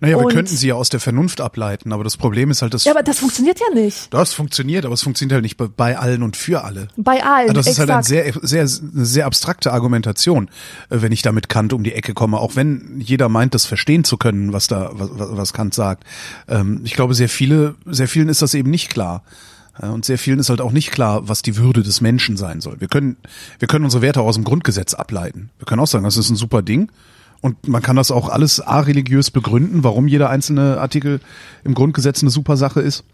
Naja, 0.00 0.18
wir 0.18 0.26
Und- 0.26 0.32
könnten 0.32 0.56
sie 0.56 0.68
ja 0.68 0.74
aus 0.74 0.88
der 0.88 1.00
Vernunft 1.00 1.40
ableiten, 1.40 1.92
aber 1.92 2.04
das 2.04 2.16
Problem 2.16 2.50
ist 2.50 2.62
halt, 2.62 2.74
dass 2.74 2.84
Ja, 2.84 2.92
aber 2.92 3.02
das 3.02 3.18
funktioniert 3.18 3.58
ja 3.60 3.74
nicht. 3.74 4.12
das 4.12 4.32
funktioniert, 4.34 4.84
aber 4.84 4.94
es 4.94 5.02
funktioniert 5.02 5.34
halt 5.34 5.42
nicht 5.42 5.56
bei- 5.56 5.96
allen 5.98 6.22
und 6.22 6.36
für 6.36 6.64
alle. 6.64 6.88
Bei 6.96 7.22
allen. 7.24 7.48
Ja, 7.48 7.52
das 7.52 7.66
ist 7.66 7.78
halt 7.78 7.90
eine 7.90 8.00
exakt. 8.00 8.46
sehr, 8.48 8.66
sehr, 8.66 8.66
sehr 9.04 9.26
abstrakte 9.26 9.72
Argumentation, 9.72 10.48
äh, 10.90 11.02
wenn 11.02 11.12
ich 11.12 11.22
da 11.22 11.32
mit 11.32 11.48
Kant 11.48 11.72
um 11.72 11.82
die 11.84 11.92
Ecke 11.92 12.14
komme, 12.14 12.38
auch 12.38 12.56
wenn 12.56 13.00
jeder 13.00 13.28
meint, 13.28 13.54
das 13.54 13.64
verstehen 13.66 14.04
zu 14.04 14.16
können, 14.16 14.52
was 14.52 14.66
da, 14.66 14.90
was, 14.92 15.10
was 15.14 15.52
Kant 15.52 15.74
sagt. 15.74 16.04
Ähm, 16.48 16.80
ich 16.84 16.94
glaube, 16.94 17.14
sehr 17.14 17.28
viele, 17.28 17.74
sehr 17.86 18.08
vielen 18.08 18.28
ist 18.28 18.42
das 18.42 18.54
eben 18.54 18.70
nicht 18.70 18.90
klar. 18.90 19.22
Ja, 19.82 19.90
Und 19.90 20.04
sehr 20.04 20.18
vielen 20.18 20.38
ist 20.38 20.50
halt 20.50 20.60
auch 20.60 20.70
nicht 20.70 20.92
klar, 20.92 21.28
was 21.28 21.42
die 21.42 21.56
Würde 21.56 21.82
des 21.82 22.00
Menschen 22.00 22.36
sein 22.36 22.60
soll. 22.60 22.80
Wir 22.80 22.86
können, 22.86 23.16
wir 23.58 23.66
können 23.66 23.84
unsere 23.84 24.02
Werte 24.02 24.20
auch 24.20 24.26
aus 24.26 24.36
dem 24.36 24.44
Grundgesetz 24.44 24.94
ableiten. 24.94 25.50
Wir 25.58 25.66
können 25.66 25.80
auch 25.80 25.88
sagen, 25.88 26.04
das 26.04 26.16
ist 26.16 26.30
ein 26.30 26.36
super 26.36 26.62
Ding. 26.62 26.92
Und 27.44 27.68
man 27.68 27.82
kann 27.82 27.94
das 27.94 28.10
auch 28.10 28.30
alles 28.30 28.58
areligiös 28.58 29.30
begründen, 29.30 29.84
warum 29.84 30.08
jeder 30.08 30.30
einzelne 30.30 30.80
Artikel 30.80 31.20
im 31.62 31.74
Grundgesetz 31.74 32.22
eine 32.22 32.30
super 32.30 32.56
Sache 32.56 32.80
ist. 32.80 33.04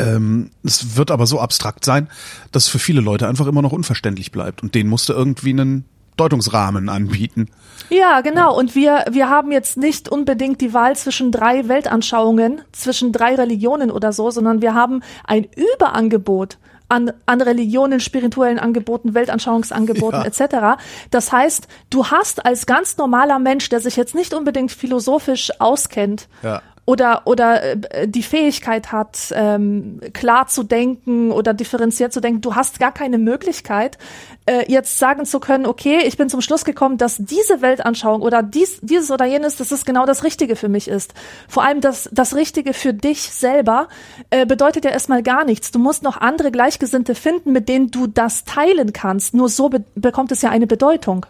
Ähm, 0.00 0.50
es 0.64 0.96
wird 0.96 1.12
aber 1.12 1.24
so 1.24 1.38
abstrakt 1.38 1.84
sein, 1.84 2.08
dass 2.50 2.66
für 2.66 2.80
viele 2.80 3.00
Leute 3.00 3.28
einfach 3.28 3.46
immer 3.46 3.62
noch 3.62 3.70
unverständlich 3.70 4.32
bleibt. 4.32 4.64
Und 4.64 4.74
denen 4.74 4.90
musste 4.90 5.12
irgendwie 5.12 5.50
einen 5.50 5.84
Deutungsrahmen 6.16 6.88
anbieten. 6.88 7.46
Ja, 7.90 8.22
genau. 8.22 8.58
Und 8.58 8.74
wir, 8.74 9.04
wir 9.08 9.30
haben 9.30 9.52
jetzt 9.52 9.76
nicht 9.76 10.08
unbedingt 10.08 10.60
die 10.60 10.74
Wahl 10.74 10.96
zwischen 10.96 11.30
drei 11.30 11.68
Weltanschauungen, 11.68 12.62
zwischen 12.72 13.12
drei 13.12 13.36
Religionen 13.36 13.92
oder 13.92 14.12
so, 14.12 14.32
sondern 14.32 14.62
wir 14.62 14.74
haben 14.74 15.00
ein 15.22 15.46
Überangebot 15.54 16.58
an, 16.88 17.12
an 17.26 17.40
Religionen, 17.40 18.00
spirituellen 18.00 18.58
Angeboten, 18.58 19.14
Weltanschauungsangeboten 19.14 20.20
Ja. 20.20 20.26
etc. 20.26 20.80
Das 21.10 21.32
heißt, 21.32 21.68
du 21.90 22.06
hast 22.06 22.44
als 22.46 22.66
ganz 22.66 22.96
normaler 22.96 23.38
Mensch, 23.38 23.68
der 23.68 23.80
sich 23.80 23.96
jetzt 23.96 24.14
nicht 24.14 24.32
unbedingt 24.34 24.72
philosophisch 24.72 25.50
auskennt, 25.60 26.28
Ja. 26.42 26.62
Oder 26.88 27.20
oder 27.26 27.62
äh, 27.62 28.08
die 28.08 28.22
Fähigkeit 28.22 28.92
hat, 28.92 29.30
ähm, 29.34 30.00
klar 30.14 30.46
zu 30.46 30.62
denken 30.62 31.30
oder 31.32 31.52
differenziert 31.52 32.14
zu 32.14 32.20
denken, 32.22 32.40
du 32.40 32.54
hast 32.54 32.80
gar 32.80 32.92
keine 32.92 33.18
Möglichkeit, 33.18 33.98
äh, 34.46 34.64
jetzt 34.72 34.98
sagen 34.98 35.26
zu 35.26 35.38
können, 35.38 35.66
okay, 35.66 35.98
ich 36.06 36.16
bin 36.16 36.30
zum 36.30 36.40
Schluss 36.40 36.64
gekommen, 36.64 36.96
dass 36.96 37.18
diese 37.18 37.60
Weltanschauung 37.60 38.22
oder 38.22 38.42
dies, 38.42 38.78
dieses 38.80 39.10
oder 39.10 39.26
jenes, 39.26 39.56
dass 39.56 39.70
es 39.70 39.84
genau 39.84 40.06
das 40.06 40.24
Richtige 40.24 40.56
für 40.56 40.70
mich 40.70 40.88
ist. 40.88 41.12
Vor 41.46 41.62
allem 41.62 41.82
das, 41.82 42.08
das 42.10 42.34
Richtige 42.34 42.72
für 42.72 42.94
dich 42.94 43.20
selber 43.20 43.88
äh, 44.30 44.46
bedeutet 44.46 44.86
ja 44.86 44.90
erstmal 44.90 45.22
gar 45.22 45.44
nichts. 45.44 45.70
Du 45.70 45.78
musst 45.78 46.02
noch 46.02 46.16
andere 46.16 46.50
Gleichgesinnte 46.50 47.14
finden, 47.14 47.52
mit 47.52 47.68
denen 47.68 47.90
du 47.90 48.06
das 48.06 48.46
teilen 48.46 48.94
kannst. 48.94 49.34
Nur 49.34 49.50
so 49.50 49.68
be 49.68 49.84
bekommt 49.94 50.32
es 50.32 50.40
ja 50.40 50.48
eine 50.48 50.66
Bedeutung. 50.66 51.26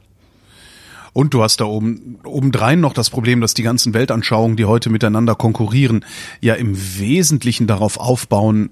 Und 1.18 1.34
du 1.34 1.42
hast 1.42 1.56
da 1.56 1.64
oben 1.64 2.20
obendrein 2.22 2.78
noch 2.78 2.92
das 2.92 3.10
Problem, 3.10 3.40
dass 3.40 3.52
die 3.52 3.64
ganzen 3.64 3.92
Weltanschauungen, 3.92 4.56
die 4.56 4.66
heute 4.66 4.88
miteinander 4.88 5.34
konkurrieren, 5.34 6.04
ja 6.40 6.54
im 6.54 6.76
Wesentlichen 6.96 7.66
darauf 7.66 7.98
aufbauen, 7.98 8.70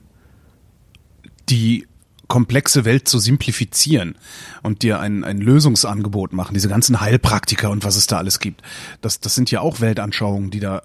die 1.48 1.88
komplexe 2.28 2.84
Welt 2.84 3.08
zu 3.08 3.18
simplifizieren 3.18 4.16
und 4.62 4.84
dir 4.84 5.00
ein, 5.00 5.24
ein 5.24 5.38
Lösungsangebot 5.38 6.34
machen. 6.34 6.54
Diese 6.54 6.68
ganzen 6.68 7.00
Heilpraktiker 7.00 7.68
und 7.68 7.82
was 7.82 7.96
es 7.96 8.06
da 8.06 8.18
alles 8.18 8.38
gibt. 8.38 8.62
Das, 9.00 9.18
das 9.18 9.34
sind 9.34 9.50
ja 9.50 9.60
auch 9.60 9.80
Weltanschauungen, 9.80 10.52
die 10.52 10.60
da 10.60 10.82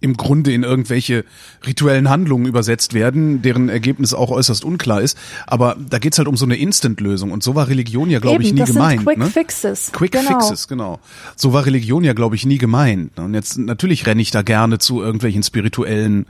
im 0.00 0.16
Grunde 0.16 0.52
in 0.52 0.62
irgendwelche 0.62 1.24
rituellen 1.66 2.08
Handlungen 2.08 2.46
übersetzt 2.46 2.94
werden, 2.94 3.42
deren 3.42 3.68
Ergebnis 3.68 4.14
auch 4.14 4.30
äußerst 4.30 4.64
unklar 4.64 5.00
ist. 5.00 5.18
Aber 5.46 5.76
da 5.78 5.98
geht's 5.98 6.18
halt 6.18 6.28
um 6.28 6.36
so 6.36 6.44
eine 6.44 6.56
Instant-Lösung. 6.56 7.32
Und 7.32 7.42
so 7.42 7.54
war 7.54 7.68
Religion 7.68 8.08
ja, 8.08 8.20
glaube 8.20 8.42
ich, 8.42 8.52
nie 8.52 8.60
das 8.60 8.72
gemeint. 8.72 9.00
sind 9.00 9.06
Quick 9.06 9.18
ne? 9.18 9.26
Fixes. 9.26 9.90
Quick 9.92 10.12
genau. 10.12 10.38
Fixes, 10.38 10.68
genau. 10.68 11.00
So 11.34 11.52
war 11.52 11.66
Religion 11.66 12.04
ja, 12.04 12.12
glaube 12.12 12.36
ich, 12.36 12.46
nie 12.46 12.58
gemeint. 12.58 13.18
Und 13.18 13.34
jetzt 13.34 13.58
natürlich 13.58 14.06
renne 14.06 14.22
ich 14.22 14.30
da 14.30 14.42
gerne 14.42 14.78
zu 14.78 15.02
irgendwelchen 15.02 15.42
spirituellen, 15.42 16.26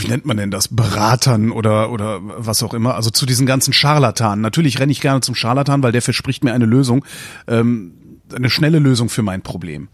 wie 0.00 0.08
nennt 0.08 0.26
man 0.26 0.36
denn 0.36 0.50
das, 0.50 0.68
Beratern 0.68 1.50
oder 1.50 1.90
oder 1.90 2.20
was 2.22 2.62
auch 2.62 2.74
immer. 2.74 2.94
Also 2.94 3.10
zu 3.10 3.24
diesen 3.26 3.46
ganzen 3.46 3.72
Scharlatanen. 3.72 4.42
Natürlich 4.42 4.80
renne 4.80 4.92
ich 4.92 5.00
gerne 5.00 5.20
zum 5.22 5.34
Scharlatan, 5.34 5.82
weil 5.82 5.92
der 5.92 6.02
verspricht 6.02 6.44
mir 6.44 6.52
eine 6.52 6.66
Lösung, 6.66 7.04
ähm, 7.46 7.92
eine 8.34 8.50
schnelle 8.50 8.78
Lösung 8.78 9.08
für 9.08 9.22
mein 9.22 9.42
Problem. 9.42 9.88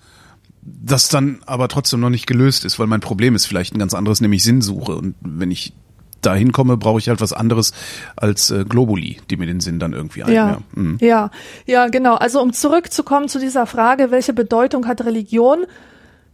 Das 0.82 1.08
dann 1.08 1.40
aber 1.46 1.68
trotzdem 1.68 2.00
noch 2.00 2.10
nicht 2.10 2.26
gelöst 2.26 2.64
ist, 2.64 2.78
weil 2.78 2.86
mein 2.86 3.00
Problem 3.00 3.34
ist 3.34 3.46
vielleicht 3.46 3.74
ein 3.74 3.78
ganz 3.78 3.94
anderes, 3.94 4.20
nämlich 4.20 4.42
Sinnsuche. 4.42 4.96
Und 4.96 5.14
wenn 5.20 5.50
ich 5.50 5.72
da 6.20 6.34
hinkomme, 6.34 6.76
brauche 6.76 6.98
ich 6.98 7.08
halt 7.08 7.20
was 7.20 7.32
anderes 7.32 7.72
als 8.16 8.50
äh, 8.50 8.64
Globuli, 8.68 9.18
die 9.30 9.36
mir 9.36 9.46
den 9.46 9.60
Sinn 9.60 9.78
dann 9.78 9.92
irgendwie 9.92 10.24
ein. 10.24 10.32
Ja, 10.32 10.58
Mhm. 10.74 10.98
ja, 11.00 11.30
ja, 11.66 11.88
genau. 11.88 12.14
Also 12.16 12.40
um 12.42 12.52
zurückzukommen 12.52 13.28
zu 13.28 13.38
dieser 13.38 13.66
Frage, 13.66 14.10
welche 14.10 14.32
Bedeutung 14.32 14.86
hat 14.86 15.04
Religion 15.04 15.64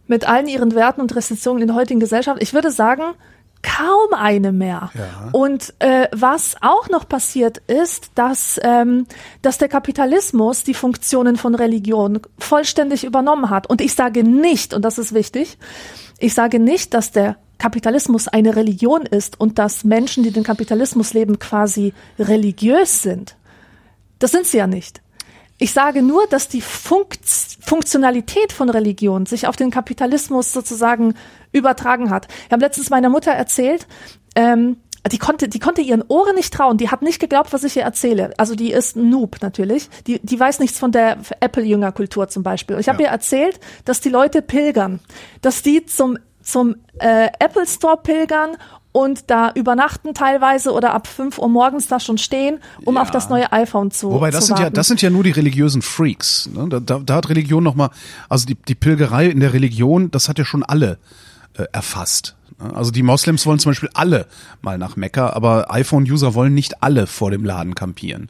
mit 0.07 0.27
allen 0.27 0.47
ihren 0.47 0.73
Werten 0.75 1.01
und 1.01 1.15
Restriktionen 1.15 1.61
in 1.61 1.67
der 1.67 1.75
heutigen 1.75 1.99
Gesellschaft? 1.99 2.41
Ich 2.41 2.53
würde 2.53 2.71
sagen, 2.71 3.03
kaum 3.65 4.13
eine 4.13 4.51
mehr. 4.51 4.91
Ja. 4.93 5.29
Und 5.31 5.73
äh, 5.79 6.07
was 6.11 6.55
auch 6.61 6.87
noch 6.89 7.09
passiert 7.09 7.57
ist, 7.67 8.11
dass, 8.15 8.59
ähm, 8.63 9.07
dass 9.41 9.57
der 9.57 9.67
Kapitalismus 9.67 10.63
die 10.63 10.75
Funktionen 10.75 11.35
von 11.35 11.55
Religion 11.55 12.19
vollständig 12.37 13.03
übernommen 13.03 13.49
hat. 13.49 13.67
Und 13.67 13.81
ich 13.81 13.95
sage 13.95 14.23
nicht, 14.23 14.73
und 14.73 14.85
das 14.85 14.97
ist 14.97 15.13
wichtig, 15.13 15.57
ich 16.19 16.33
sage 16.33 16.59
nicht, 16.59 16.93
dass 16.93 17.11
der 17.11 17.37
Kapitalismus 17.57 18.27
eine 18.27 18.55
Religion 18.55 19.03
ist 19.03 19.39
und 19.39 19.57
dass 19.57 19.83
Menschen, 19.83 20.23
die 20.23 20.31
den 20.31 20.43
Kapitalismus 20.43 21.13
leben, 21.13 21.39
quasi 21.39 21.93
religiös 22.19 23.01
sind. 23.01 23.35
Das 24.19 24.31
sind 24.31 24.45
sie 24.45 24.57
ja 24.57 24.67
nicht. 24.67 25.01
Ich 25.57 25.71
sage 25.71 26.01
nur, 26.01 26.27
dass 26.27 26.47
die 26.47 26.61
Funkt 26.61 27.19
Funktionalität 27.61 28.51
von 28.51 28.69
Religion 28.69 29.25
sich 29.25 29.47
auf 29.47 29.55
den 29.55 29.71
Kapitalismus 29.71 30.51
sozusagen 30.53 31.15
übertragen 31.51 32.09
hat. 32.09 32.27
Ich 32.45 32.51
habe 32.51 32.63
letztens 32.63 32.89
meiner 32.89 33.09
Mutter 33.09 33.31
erzählt, 33.31 33.87
ähm, 34.35 34.77
die 35.11 35.17
konnte, 35.17 35.47
die 35.47 35.59
konnte 35.59 35.81
ihren 35.81 36.03
Ohren 36.07 36.35
nicht 36.35 36.53
trauen. 36.53 36.77
Die 36.77 36.89
hat 36.89 37.01
nicht 37.01 37.19
geglaubt, 37.19 37.53
was 37.53 37.63
ich 37.63 37.77
ihr 37.77 37.83
erzähle. 37.83 38.33
Also 38.37 38.55
die 38.55 38.71
ist 38.71 38.95
ein 38.95 39.09
Noob 39.09 39.37
natürlich. 39.41 39.89
Die, 40.07 40.19
die 40.19 40.39
weiß 40.39 40.59
nichts 40.59 40.79
von 40.79 40.91
der 40.91 41.17
Apple-Jünger-Kultur 41.39 42.27
zum 42.27 42.43
Beispiel. 42.43 42.77
Ich 42.79 42.89
habe 42.89 43.01
Ja. 43.01 43.09
ihr 43.09 43.11
erzählt, 43.13 43.59
dass 43.85 44.01
die 44.01 44.09
Leute 44.09 44.41
pilgern, 44.41 44.99
dass 45.41 45.61
die 45.61 45.85
zum 45.85 46.17
zum 46.41 46.75
äh, 46.99 47.29
Apple 47.39 47.65
Store 47.65 47.97
pilgern 47.97 48.55
und 48.95 49.29
da 49.29 49.51
übernachten 49.53 50.13
teilweise 50.13 50.71
oder 50.71 50.93
ab 50.93 51.05
5 51.07 51.37
Uhr 51.37 51.49
morgens 51.49 51.87
da 51.89 51.99
schon 51.99 52.17
stehen, 52.17 52.59
um 52.85 52.95
Ja. 52.95 53.01
auf 53.01 53.11
das 53.11 53.27
neue 53.27 53.51
iPhone 53.51 53.91
zu 53.91 54.09
Wobei 54.09 54.31
das 54.31 54.41
zu 54.41 54.47
sind 54.47 54.59
ja 54.59 54.63
warten. 54.63 54.75
das 54.75 54.87
sind 54.87 55.01
ja 55.01 55.09
nur 55.09 55.21
die 55.23 55.31
religiösen 55.31 55.81
Freaks. 55.81 56.49
Ne? 56.53 56.67
Da, 56.69 56.79
da, 56.79 56.99
da 56.99 57.15
hat 57.15 57.27
Religion 57.27 57.61
noch 57.61 57.75
mal, 57.75 57.89
also 58.29 58.45
die, 58.45 58.55
die 58.55 58.73
Pilgerei 58.75 59.25
in 59.27 59.41
der 59.41 59.51
Religion, 59.51 60.11
das 60.11 60.29
hat 60.29 60.39
ja 60.39 60.45
schon 60.45 60.63
alle 60.63 60.97
äh, 61.57 61.65
erfasst. 61.73 62.35
ne? 62.63 62.73
Also 62.73 62.91
die 62.91 63.03
Moslems 63.03 63.45
wollen 63.45 63.59
zum 63.59 63.71
Beispiel 63.71 63.89
alle 63.93 64.27
mal 64.61 64.77
nach 64.77 64.95
Mekka, 64.95 65.29
aber 65.31 65.69
iPhone-User 65.73 66.33
wollen 66.33 66.53
nicht 66.53 66.81
alle 66.81 67.05
vor 67.05 67.31
dem 67.31 67.43
Laden 67.43 67.75
kampieren. 67.75 68.29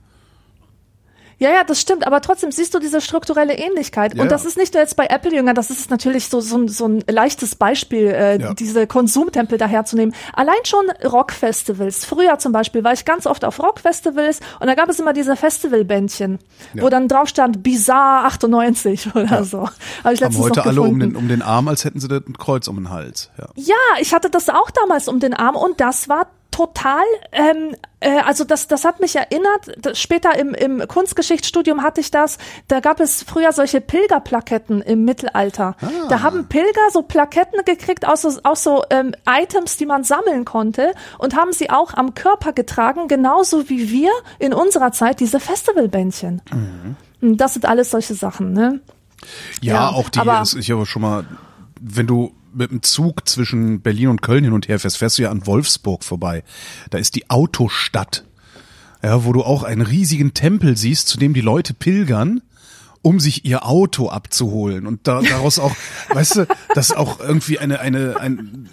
Ja, 1.38 1.50
ja, 1.52 1.64
das 1.66 1.82
stimmt, 1.82 2.08
aber 2.08 2.22
trotzdem 2.22 2.52
siehst 2.52 2.74
du 2.74 2.80
diese 2.80 3.02
strukturelle 3.02 3.54
Ähnlichkeit. 3.58 4.16
Ja, 4.16 4.22
und 4.24 4.32
das 4.32 4.44
ja. 4.44 4.50
ist 4.50 4.58
nicht 4.58 4.74
nur 4.74 4.82
jetzt 4.82 4.96
bei 4.96 5.08
Apple-Jüngern, 5.08 5.54
das 5.56 5.70
ist 5.70 5.90
natürlich 5.90 6.30
so, 6.30 6.40
so, 6.40 6.58
ein- 6.58 6.68
so 6.70 6.88
ein 6.88 7.04
leichtes 7.10 7.56
Beispiel, 7.56 8.08
äh, 8.08 8.40
Ja. 8.42 8.54
diese 8.54 8.88
Konsumtempel 8.88 9.58
daherzunehmen. 9.58 10.16
Allein 10.34 10.56
schon 10.64 10.86
Rockfestivals. 11.04 12.06
Früher 12.06 12.38
zum 12.40 12.52
Beispiel 12.52 12.84
war 12.84 12.94
ich 12.94 13.04
ganz 13.06 13.26
oft 13.28 13.44
auf 13.44 13.60
Rockfestivals 13.62 14.40
und 14.60 14.68
da 14.68 14.76
gab 14.76 14.90
es 14.90 15.00
immer 15.00 15.14
diese 15.14 15.36
Festivalbändchen, 15.36 16.40
wo 16.76 16.90
dann 16.90 17.08
drauf 17.08 17.28
stand 17.30 17.64
Bizarre 17.64 18.26
98 18.28 19.08
oder 19.16 19.44
so. 19.44 19.68
Habe 20.04 20.14
ich 20.14 20.24
Haben 20.24 20.38
heute 20.38 20.66
alle 20.66 20.82
um 20.82 21.00
den, 21.00 21.16
um 21.16 21.28
den 21.28 21.42
Arm, 21.42 21.68
als 21.68 21.84
hätten 21.84 22.00
sie 22.00 22.08
da 22.08 22.18
ein 22.18 22.38
Kreuz 22.38 22.68
um 22.68 22.76
den 22.76 22.90
Hals. 22.90 23.30
Ja. 23.38 23.48
Ja, 23.56 24.00
ich 24.00 24.14
hatte 24.14 24.30
das 24.30 24.50
auch 24.50 24.70
damals 24.72 25.08
um 25.08 25.20
den 25.20 25.34
Arm 25.34 25.56
und 25.56 25.80
das 25.82 26.08
war 26.10 26.28
total, 26.56 27.04
ähm, 27.34 27.76
äh, 28.00 28.20
also 28.20 28.46
das, 28.46 28.68
das 28.68 28.86
hat 28.86 29.02
mich 29.02 29.16
erinnert, 29.18 29.74
das, 29.78 30.00
später 30.00 30.38
im, 30.40 30.54
im 30.54 30.88
Kunstgeschichtsstudium 30.88 31.84
hatte 31.84 32.00
ich 32.00 32.12
das, 32.12 32.38
da 32.70 32.80
gab 32.80 33.02
es 33.02 33.24
früher 33.24 33.52
solche 33.52 33.82
Pilgerplaketten 33.82 34.82
im 34.82 35.04
Mittelalter. 35.04 35.76
Da 36.08 36.22
haben 36.22 36.48
Pilger 36.48 36.90
so 36.94 37.02
Plaketten 37.02 37.60
gekriegt 37.66 38.08
aus 38.08 38.22
so, 38.22 38.40
aus 38.44 38.64
so 38.64 38.84
ähm, 38.90 39.14
Items, 39.28 39.76
die 39.76 39.86
man 39.86 40.06
sammeln 40.06 40.46
konnte 40.46 40.94
und 41.18 41.36
haben 41.36 41.52
sie 41.52 41.70
auch 41.70 41.94
am 41.94 42.14
Körper 42.14 42.54
getragen, 42.54 43.10
genauso 43.10 43.68
wie 43.70 43.90
wir 43.92 44.12
in 44.40 44.54
unserer 44.54 44.94
Zeit 44.94 45.20
diese 45.20 45.42
Festivalbändchen. 45.42 46.42
Und 47.22 47.38
Das 47.38 47.54
sind 47.54 47.66
alles 47.66 47.92
solche 47.92 48.14
Sachen, 48.14 48.54
ne? 48.54 48.80
Ja, 49.62 49.74
Ja, 49.74 49.90
auch 49.90 50.08
die, 50.08 50.20
aber- 50.20 50.42
ist 50.42 50.56
ja 50.56 50.86
schon 50.86 51.02
mal, 51.02 51.26
wenn 51.82 52.08
du 52.08 52.34
mit 52.56 52.72
dem 52.72 52.82
Zug 52.84 53.28
zwischen 53.28 53.82
Berlin 53.82 54.08
und 54.08 54.22
Köln 54.22 54.44
hin 54.44 54.54
und 54.54 54.68
her 54.68 54.80
fährst, 54.80 54.98
fährst 54.98 55.18
du 55.18 55.24
ja 55.24 55.32
an 55.32 55.46
Wolfsburg 55.46 56.04
vorbei. 56.04 56.44
Da 56.90 56.98
ist 56.98 57.16
die 57.16 57.30
Autostadt. 57.30 58.24
Ja, 59.04 59.24
wo 59.24 59.34
du 59.34 59.44
auch 59.44 59.64
einen 59.64 59.82
riesigen 59.82 60.34
Tempel 60.34 60.78
siehst, 60.78 61.08
zu 61.08 61.20
dem 61.20 61.36
die 61.36 61.42
Leute 61.42 61.76
pilgern, 61.76 62.42
um 63.04 63.20
sich 63.20 63.46
ihr 63.46 63.64
Auto 63.64 64.10
abzuholen 64.10 64.88
und 64.88 65.08
da, 65.08 65.22
daraus 65.22 65.60
auch, 65.60 65.76
weißt 66.10 66.38
du, 66.38 66.48
dass 66.74 66.92
auch 66.92 67.20
irgendwie 67.20 67.60
eine, 67.60 67.80
eine, 67.82 68.20
ein, 68.20 68.68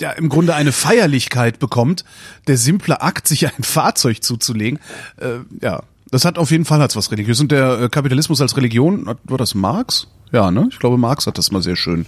ja, 0.00 0.12
im 0.12 0.30
Grunde 0.30 0.54
eine 0.54 0.72
Feierlichkeit 0.72 1.58
bekommt, 1.58 2.06
der 2.46 2.56
simple 2.56 3.02
Akt, 3.02 3.28
sich 3.28 3.46
ein 3.46 3.62
Fahrzeug 3.62 4.22
zuzulegen, 4.22 4.78
äh, 5.18 5.40
ja, 5.60 5.82
das 6.10 6.24
hat 6.24 6.38
auf 6.38 6.50
jeden 6.50 6.64
Fall 6.64 6.80
als 6.80 6.96
was 6.96 7.10
religiös. 7.10 7.40
Und 7.40 7.52
der 7.52 7.80
äh, 7.80 7.88
Kapitalismus 7.90 8.40
als 8.40 8.56
Religion, 8.56 9.06
war 9.24 9.38
das 9.38 9.54
Marx? 9.54 10.06
Ja, 10.30 10.50
ne? 10.50 10.68
Ich 10.70 10.78
glaube, 10.78 10.96
Marx 10.96 11.26
hat 11.26 11.36
das 11.36 11.50
mal 11.50 11.62
sehr 11.62 11.76
schön 11.76 12.06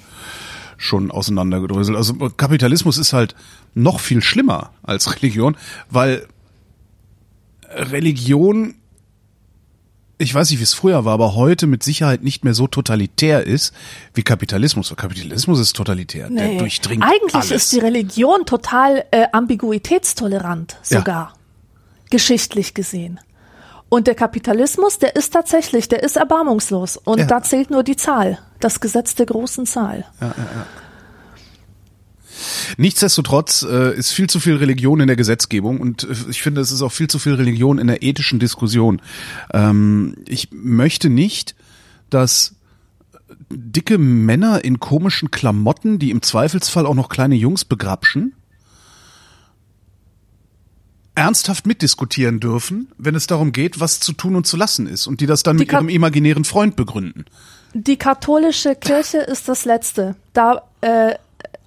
schon 0.77 1.11
auseinandergedröselt. 1.11 1.97
Also 1.97 2.15
Kapitalismus 2.15 2.99
ist 2.99 3.13
halt 3.13 3.35
noch 3.75 4.01
viel 4.01 4.23
schlimmer 4.23 4.71
als 4.83 5.15
Religion, 5.17 5.57
weil 5.91 6.27
Religion 7.71 8.75
ich 10.17 10.35
weiß 10.35 10.51
nicht, 10.51 10.61
wie 10.61 10.65
es 10.65 10.75
früher 10.75 11.05
war, 11.05 11.15
aber 11.15 11.35
heute 11.35 11.67
mit 11.67 11.83
Sicherheit 11.83 12.23
nicht 12.23 12.45
mehr 12.45 12.55
so 12.55 12.67
totalitär 12.67 13.45
ist 13.45 13.75
wie 14.15 14.23
Kapitalismus. 14.23 14.95
Kapitalismus 14.97 15.59
ist 15.59 15.75
totalitär, 15.75 16.31
nee. 16.31 16.37
der 16.37 16.59
durchdringt 16.61 17.03
Eigentlich 17.03 17.35
alles. 17.35 17.51
ist 17.51 17.73
die 17.73 17.81
Religion 17.81 18.47
total 18.47 19.05
äh, 19.11 19.27
ambiguitätstolerant 19.33 20.77
sogar, 20.83 21.33
ja. 21.33 21.33
geschichtlich 22.11 22.75
gesehen. 22.75 23.19
Und 23.89 24.07
der 24.07 24.15
Kapitalismus, 24.15 24.99
der 24.99 25.15
ist 25.15 25.33
tatsächlich, 25.33 25.89
der 25.89 26.03
ist 26.03 26.17
erbarmungslos. 26.17 26.97
Und 26.97 27.19
ja. 27.19 27.27
da 27.27 27.43
zählt 27.43 27.71
nur 27.71 27.83
die 27.83 27.97
Zahl, 27.97 28.39
das 28.61 28.81
Gesetz 28.81 29.15
der 29.15 29.27
großen 29.27 29.67
Zahl. 29.67 30.05
Ja, 30.21 30.27
ja, 30.27 30.35
ja. 30.37 30.67
Nichtsdestotrotz 32.77 33.63
äh, 33.63 33.95
ist 33.95 34.13
viel 34.13 34.29
zu 34.29 34.41
viel 34.41 34.57
Religion 34.57 35.01
in 35.01 35.07
der 35.07 35.17
Gesetzgebung 35.17 35.81
und 35.81 36.05
äh, 36.05 36.15
ich 36.31 36.43
finde, 36.43 36.61
es 36.61 36.73
ist 36.73 36.83
auch 36.83 36.93
viel 36.93 37.09
zu 37.09 37.19
viel 37.19 37.35
Religion 37.35 37.79
in 37.79 37.87
der 37.87 38.03
ethischen 38.03 38.39
Diskussion. 38.39 39.01
Ähm, 39.53 40.17
ich 40.27 40.49
möchte 40.53 41.09
nicht, 41.09 41.55
dass 42.11 42.55
dicke 43.51 43.99
Männer 43.99 44.65
in 44.65 44.81
komischen 44.81 45.31
Klamotten, 45.31 45.99
die 45.99 46.11
im 46.11 46.23
Zweifelsfall 46.23 46.87
auch 46.87 46.95
noch 46.95 47.09
kleine 47.09 47.35
Jungs 47.35 47.65
begrapschen, 47.65 48.35
ernsthaft 51.15 51.67
mitdiskutieren 51.67 52.41
dürfen, 52.41 52.89
wenn 52.99 53.15
es 53.15 53.27
darum 53.27 53.53
geht, 53.53 53.81
was 53.81 54.01
zu 54.01 54.13
tun 54.13 54.37
und 54.37 54.47
zu 54.47 54.57
lassen 54.57 54.87
ist 54.87 55.07
und 55.07 55.21
die 55.21 55.27
das 55.27 55.43
dann 55.43 55.57
die 55.57 55.63
mit 55.63 55.73
ihrem 55.73 55.89
imaginären 55.89 56.45
Freund 56.45 56.77
begründen. 56.77 57.25
Die 57.73 57.97
katholische 57.97 58.75
Kirche 58.75 59.19
ist 59.19 59.49
das 59.49 59.65
Letzte. 59.65 60.17
Da 60.33 60.63
äh, 60.81 61.15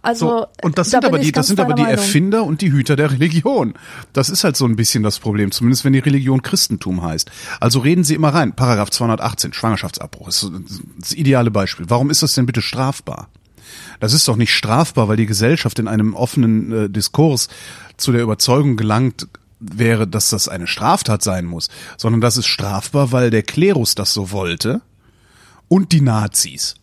also 0.02 0.30
so, 0.30 0.48
und 0.62 0.78
das 0.78 0.90
da 0.90 1.02
sind 1.02 1.06
aber 1.06 1.20
die, 1.20 1.34
das 1.34 1.48
sind 1.48 1.60
aber 1.60 1.74
die 1.74 1.82
Meinung. 1.82 1.98
Erfinder 1.98 2.44
und 2.46 2.62
die 2.62 2.72
Hüter 2.72 2.96
der 2.96 3.12
Religion. 3.12 3.74
Das 4.14 4.30
ist 4.30 4.46
halt 4.46 4.56
so 4.56 4.66
ein 4.66 4.78
bisschen 4.78 5.04
das 5.04 5.20
Problem, 5.20 5.52
zumindest 5.52 5.84
wenn 5.84 5.92
die 5.92 6.00
Religion 6.00 6.42
Christentum 6.42 7.02
heißt. 7.02 7.30
Also 7.60 7.80
reden 7.80 8.06
Sie 8.06 8.16
immer 8.16 8.30
rein. 8.30 8.56
Paragraph 8.56 8.90
218, 8.90 9.52
Schwangerschaftsabbruch 9.52 10.30
ist 10.30 10.50
das 10.98 11.12
ideale 11.12 11.52
Beispiel. 11.52 11.90
Warum 11.90 12.10
ist 12.10 12.24
das 12.24 12.34
denn 12.36 12.46
bitte 12.46 12.62
strafbar? 12.62 13.28
Das 14.00 14.14
ist 14.14 14.28
doch 14.30 14.38
nicht 14.38 14.54
strafbar, 14.54 15.10
weil 15.10 15.18
die 15.18 15.26
Gesellschaft 15.26 15.78
in 15.78 15.90
einem 15.90 16.14
offenen 16.14 16.72
äh, 16.72 16.90
Diskurs 16.90 17.50
zu 17.98 18.14
der 18.14 18.22
Überzeugung 18.22 18.78
gelangt 18.78 19.28
wäre, 19.60 20.08
dass 20.08 20.30
das 20.30 20.48
eine 20.48 20.68
Straftat 20.68 21.24
sein 21.24 21.46
muss, 21.46 21.70
sondern 21.98 22.22
das 22.22 22.38
ist 22.38 22.48
strafbar, 22.48 23.12
weil 23.12 23.30
der 23.30 23.44
Klerus 23.44 23.96
das 23.96 24.14
so 24.14 24.32
wollte 24.32 24.82
und 25.68 25.92
die 25.92 26.02
Nazis. 26.02 26.76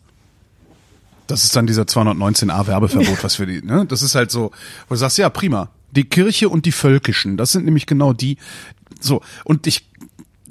Das 1.26 1.44
ist 1.44 1.56
dann 1.56 1.66
dieser 1.66 1.84
219a 1.84 2.66
Werbeverbot, 2.66 3.24
was 3.24 3.36
für 3.36 3.46
die, 3.46 3.62
ne? 3.62 3.86
Das 3.86 4.02
ist 4.02 4.14
halt 4.14 4.30
so, 4.30 4.50
wo 4.88 4.94
du 4.94 4.96
sagst, 4.96 5.18
ja, 5.18 5.30
prima. 5.30 5.70
Die 5.92 6.04
Kirche 6.04 6.48
und 6.48 6.66
die 6.66 6.72
Völkischen, 6.72 7.36
das 7.36 7.52
sind 7.52 7.64
nämlich 7.64 7.86
genau 7.86 8.12
die, 8.12 8.36
so. 9.00 9.22
Und 9.44 9.66
ich 9.66 9.88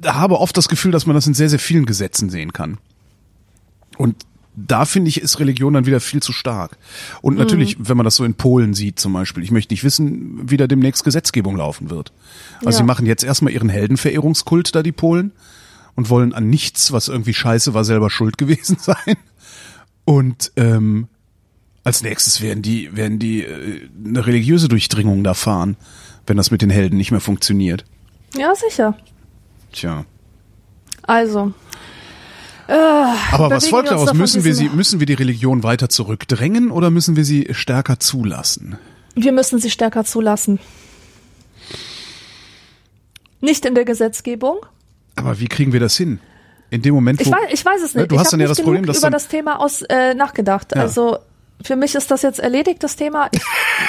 habe 0.03 0.39
oft 0.39 0.55
das 0.57 0.69
Gefühl, 0.69 0.91
dass 0.91 1.05
man 1.05 1.15
das 1.15 1.27
in 1.27 1.33
sehr, 1.33 1.49
sehr 1.49 1.59
vielen 1.59 1.85
Gesetzen 1.85 2.29
sehen 2.29 2.53
kann. 2.53 2.77
Und 3.97 4.25
da 4.55 4.85
finde 4.85 5.09
ich, 5.09 5.21
ist 5.21 5.39
Religion 5.39 5.73
dann 5.73 5.85
wieder 5.85 5.99
viel 5.99 6.21
zu 6.21 6.31
stark. 6.31 6.77
Und 7.21 7.37
natürlich, 7.37 7.79
mhm. 7.79 7.89
wenn 7.89 7.97
man 7.97 8.03
das 8.03 8.15
so 8.15 8.23
in 8.23 8.35
Polen 8.35 8.73
sieht 8.73 8.99
zum 8.99 9.13
Beispiel, 9.13 9.43
ich 9.43 9.51
möchte 9.51 9.73
nicht 9.73 9.83
wissen, 9.83 10.49
wie 10.49 10.57
da 10.57 10.67
demnächst 10.67 11.03
Gesetzgebung 11.03 11.55
laufen 11.57 11.89
wird. 11.89 12.11
Also 12.59 12.69
ja. 12.69 12.77
sie 12.77 12.83
machen 12.83 13.05
jetzt 13.05 13.23
erstmal 13.23 13.53
ihren 13.53 13.69
Heldenverehrungskult 13.69 14.75
da, 14.75 14.83
die 14.83 14.91
Polen, 14.91 15.31
und 15.95 16.09
wollen 16.09 16.33
an 16.33 16.49
nichts, 16.49 16.91
was 16.91 17.07
irgendwie 17.07 17.33
scheiße 17.33 17.73
war, 17.73 17.83
selber 17.83 18.09
schuld 18.09 18.37
gewesen 18.37 18.77
sein. 18.79 19.15
Und 20.05 20.51
ähm, 20.55 21.07
als 21.83 22.01
nächstes 22.01 22.41
werden 22.41 22.61
die, 22.61 22.95
werden 22.95 23.19
die 23.19 23.43
äh, 23.43 23.81
eine 24.05 24.25
religiöse 24.25 24.67
Durchdringung 24.67 25.23
da 25.23 25.33
fahren, 25.33 25.77
wenn 26.25 26.37
das 26.37 26.51
mit 26.51 26.61
den 26.61 26.69
Helden 26.69 26.97
nicht 26.97 27.11
mehr 27.11 27.19
funktioniert. 27.19 27.85
Ja, 28.35 28.53
sicher. 28.55 28.97
Tja. 29.71 30.05
Also. 31.03 31.53
Äh, 32.67 32.73
Aber 33.31 33.49
was 33.49 33.67
folgt 33.67 33.91
daraus? 33.91 34.13
Müssen 34.13 34.43
wir 34.43 34.55
sie, 34.55 34.69
müssen 34.69 34.99
wir 34.99 35.07
die 35.07 35.13
Religion 35.13 35.63
weiter 35.63 35.89
zurückdrängen 35.89 36.71
oder 36.71 36.89
müssen 36.89 37.15
wir 37.15 37.25
sie 37.25 37.49
stärker 37.51 37.99
zulassen? 37.99 38.77
Wir 39.15 39.31
müssen 39.31 39.59
sie 39.59 39.69
stärker 39.69 40.05
zulassen. 40.05 40.59
Nicht 43.41 43.65
in 43.65 43.75
der 43.75 43.85
Gesetzgebung. 43.85 44.57
Aber 45.15 45.39
wie 45.39 45.47
kriegen 45.47 45.73
wir 45.73 45.79
das 45.79 45.95
hin? 45.97 46.19
in 46.73 46.81
dem 46.81 46.95
Moment, 46.95 47.19
wo, 47.19 47.23
ich 47.23 47.31
weiß, 47.31 47.53
ich 47.53 47.63
weiß 47.63 47.81
es 47.83 47.93
nicht. 47.93 48.09
Du 48.09 48.15
ich 48.15 48.19
hast 48.19 48.33
dann 48.33 48.39
ja 48.39 48.47
das 48.47 48.59
Problem, 48.59 48.83
dass 48.87 48.97
über 48.97 49.11
das 49.11 49.27
Thema 49.27 49.59
aus 49.59 49.83
äh, 49.83 50.15
nachgedacht. 50.15 50.73
Ja. 50.75 50.81
Also 50.81 51.19
für 51.63 51.75
mich 51.75 51.95
ist 51.95 52.11
das 52.11 52.21
jetzt 52.21 52.39
erledigt, 52.39 52.83
das 52.83 52.95
Thema. 52.95 53.29
Ich, 53.31 53.41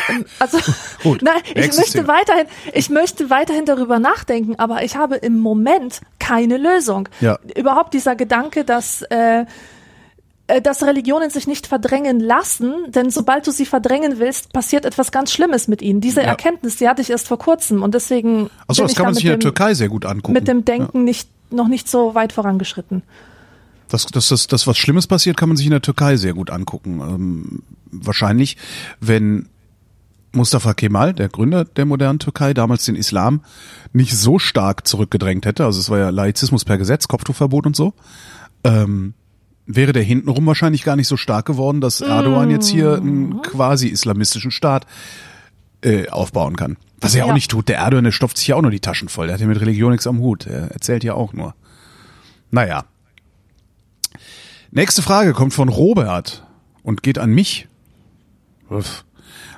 also 0.39 0.59
Gut, 1.03 1.23
nein, 1.23 1.41
ich 1.55 1.77
möchte 1.77 1.93
Thema. 1.93 2.09
weiterhin, 2.09 2.47
ich 2.73 2.91
möchte 2.91 3.31
weiterhin 3.31 3.65
darüber 3.67 3.99
nachdenken, 3.99 4.55
aber 4.59 4.83
ich 4.85 4.97
habe 4.97 5.17
im 5.17 5.39
Moment 5.39 6.01
keine 6.19 6.57
Lösung. 6.57 7.09
Ja. 7.21 7.39
Überhaupt 7.57 7.95
dieser 7.95 8.17
Gedanke, 8.17 8.65
dass 8.65 9.03
äh, 9.03 9.45
äh 10.47 10.61
dass 10.61 10.83
Religionen 10.83 11.31
sich 11.31 11.47
nicht 11.47 11.67
verdrängen 11.67 12.21
lassen, 12.21 12.73
denn 12.89 13.11
sobald 13.11 13.47
du 13.47 13.51
sie 13.51 13.67
verdrängen 13.67 14.19
willst, 14.19 14.53
passiert 14.53 14.85
etwas 14.85 15.11
ganz 15.11 15.33
Schlimmes 15.33 15.69
mit 15.69 15.83
ihnen. 15.83 16.01
Diese 16.01 16.21
ja. 16.21 16.29
Erkenntnis, 16.29 16.77
die 16.77 16.89
hatte 16.89 17.03
ich 17.03 17.11
erst 17.11 17.29
vor 17.29 17.39
kurzem 17.39 17.83
und 17.83 17.95
deswegen. 17.95 18.51
Achso, 18.69 18.83
das 18.83 18.95
kann 18.95 19.07
man 19.07 19.15
sich 19.15 19.25
in 19.25 19.31
der 19.31 19.41
Türkei 19.41 19.75
sehr 19.75 19.89
gut 19.89 20.07
angucken. 20.07 20.33
Mit 20.33 20.49
dem 20.49 20.65
Denken 20.65 20.99
ja. 20.99 21.05
nicht 21.05 21.29
noch 21.51 21.69
nicht 21.69 21.89
so 21.89 22.15
weit 22.15 22.33
vorangeschritten. 22.33 23.03
Das, 23.95 24.07
das, 24.07 24.27
das, 24.27 24.49
das, 24.49 24.67
was 24.67 24.77
Schlimmes 24.77 25.07
passiert, 25.07 25.37
kann 25.37 25.49
man 25.49 25.57
sich 25.57 25.67
in 25.67 25.71
der 25.71 25.81
Türkei 25.81 26.17
sehr 26.17 26.35
gut 26.35 26.51
angucken. 26.51 27.01
Ähm, 27.01 27.63
wahrscheinlich, 27.93 28.57
wenn 28.99 29.49
Mustafa 30.33 30.75
Kemal, 30.75 31.15
der 31.15 31.29
Gründer 31.29 31.65
der 31.65 31.85
modernen 31.85 32.19
Türkei, 32.19 32.55
damals 32.55 32.85
den 32.87 32.97
Islam 32.97 33.43
nicht 33.93 34.17
so 34.17 34.41
stark 34.41 34.89
zurückgedrängt 34.89 35.47
hätte, 35.47 35.65
also 35.65 35.79
es 35.79 35.91
war 35.91 35.99
ja 35.99 36.11
Laizismus 36.11 36.65
per 36.65 36.77
Gesetz, 36.77 37.07
Kopftuchverbot 37.07 37.67
und 37.67 37.77
so, 37.77 37.95
ähm, 38.65 39.15
wäre 39.65 39.93
der 39.93 40.03
hintenrum 40.03 40.45
wahrscheinlich 40.47 40.83
gar 40.83 40.97
nicht 40.97 41.07
so 41.07 41.17
stark 41.17 41.47
geworden, 41.47 41.81
dass 41.81 42.01
Erdogan 42.01 42.51
jetzt 42.51 42.67
hier 42.67 42.97
einen 42.97 43.29
mhm. 43.29 43.43
quasi 43.43 43.87
islamistischen 43.87 44.51
Staat 44.51 44.87
äh, 45.83 46.09
aufbauen 46.09 46.57
kann. 46.57 46.79
Was 47.01 47.15
er 47.15 47.27
ja. 47.27 47.31
auch 47.31 47.35
nicht 47.35 47.49
tut. 47.49 47.69
Der 47.69 47.79
Erdogan, 47.79 48.03
der 48.03 48.11
stopft 48.11 48.39
sich 48.39 48.49
ja 48.49 48.57
auch 48.57 48.63
nur 48.63 48.73
die 48.73 48.81
Taschen 48.81 49.09
voll. 49.09 49.29
Der 49.29 49.35
hat 49.35 49.41
ja 49.41 49.47
mit 49.47 49.61
Religion 49.61 49.93
nichts 49.93 50.09
am 50.09 50.19
Hut. 50.19 50.49
Er 50.49 50.73
erzählt 50.73 51.05
ja 51.05 51.15
auch 51.15 51.33
nur. 51.33 51.55
Naja. 52.51 52.87
Nächste 54.71 55.03
Frage 55.03 55.33
kommt 55.33 55.55
von 55.55 55.69
Robert 55.69 56.45
und 56.83 57.03
geht 57.03 57.19
an 57.19 57.31
mich. 57.31 57.69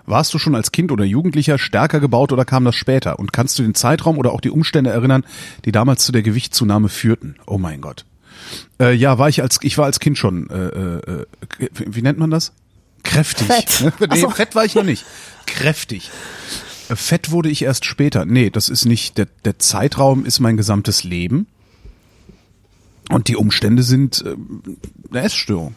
Warst 0.04 0.34
du 0.34 0.38
schon 0.38 0.54
als 0.54 0.72
Kind 0.72 0.92
oder 0.92 1.04
Jugendlicher 1.04 1.58
stärker 1.58 2.00
gebaut 2.00 2.32
oder 2.32 2.44
kam 2.44 2.64
das 2.64 2.76
später? 2.76 3.18
Und 3.18 3.32
kannst 3.32 3.58
du 3.58 3.62
den 3.62 3.74
Zeitraum 3.74 4.18
oder 4.18 4.32
auch 4.32 4.40
die 4.40 4.50
Umstände 4.50 4.90
erinnern, 4.90 5.24
die 5.64 5.72
damals 5.72 6.04
zu 6.04 6.12
der 6.12 6.22
Gewichtszunahme 6.22 6.88
führten? 6.88 7.36
Oh 7.46 7.58
mein 7.58 7.80
Gott. 7.80 8.04
Äh, 8.80 8.94
ja, 8.94 9.18
war 9.18 9.28
ich 9.28 9.42
als 9.42 9.58
ich 9.62 9.76
war 9.78 9.86
als 9.86 10.00
Kind 10.00 10.18
schon. 10.18 10.48
Äh, 10.50 10.66
äh, 10.66 11.22
äh 11.58 11.68
wie 11.74 12.02
nennt 12.02 12.18
man 12.18 12.30
das? 12.30 12.52
Kräftig. 13.02 13.46
Fett. 13.46 13.92
nee, 14.10 14.20
so. 14.20 14.30
fett 14.30 14.54
war 14.54 14.64
ich 14.64 14.74
noch 14.74 14.84
nicht. 14.84 15.04
Kräftig. 15.46 16.10
Fett 16.88 17.30
wurde 17.30 17.48
ich 17.48 17.62
erst 17.62 17.84
später. 17.84 18.24
Nee, 18.24 18.50
das 18.50 18.68
ist 18.68 18.84
nicht, 18.84 19.18
der, 19.18 19.26
der 19.44 19.58
Zeitraum 19.58 20.24
ist 20.24 20.38
mein 20.40 20.56
gesamtes 20.56 21.02
Leben. 21.02 21.46
Und 23.10 23.28
die 23.28 23.36
Umstände 23.36 23.82
sind 23.82 24.24
äh, 24.24 24.36
eine 25.10 25.22
Essstörung. 25.22 25.74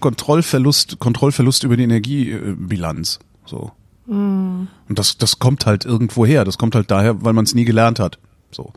Kontrollverlust, 0.00 0.98
Kontrollverlust 0.98 1.64
über 1.64 1.76
die 1.76 1.84
Energiebilanz. 1.84 3.20
So. 3.46 3.72
Mm. 4.06 4.66
Und 4.88 4.98
das, 4.98 5.16
das 5.16 5.38
kommt 5.38 5.64
halt 5.64 5.84
irgendwo 5.84 6.26
her. 6.26 6.44
Das 6.44 6.58
kommt 6.58 6.74
halt 6.74 6.90
daher, 6.90 7.24
weil 7.24 7.32
man 7.32 7.44
es 7.44 7.54
nie 7.54 7.64
gelernt 7.64 8.00
hat. 8.00 8.18
So. 8.50 8.72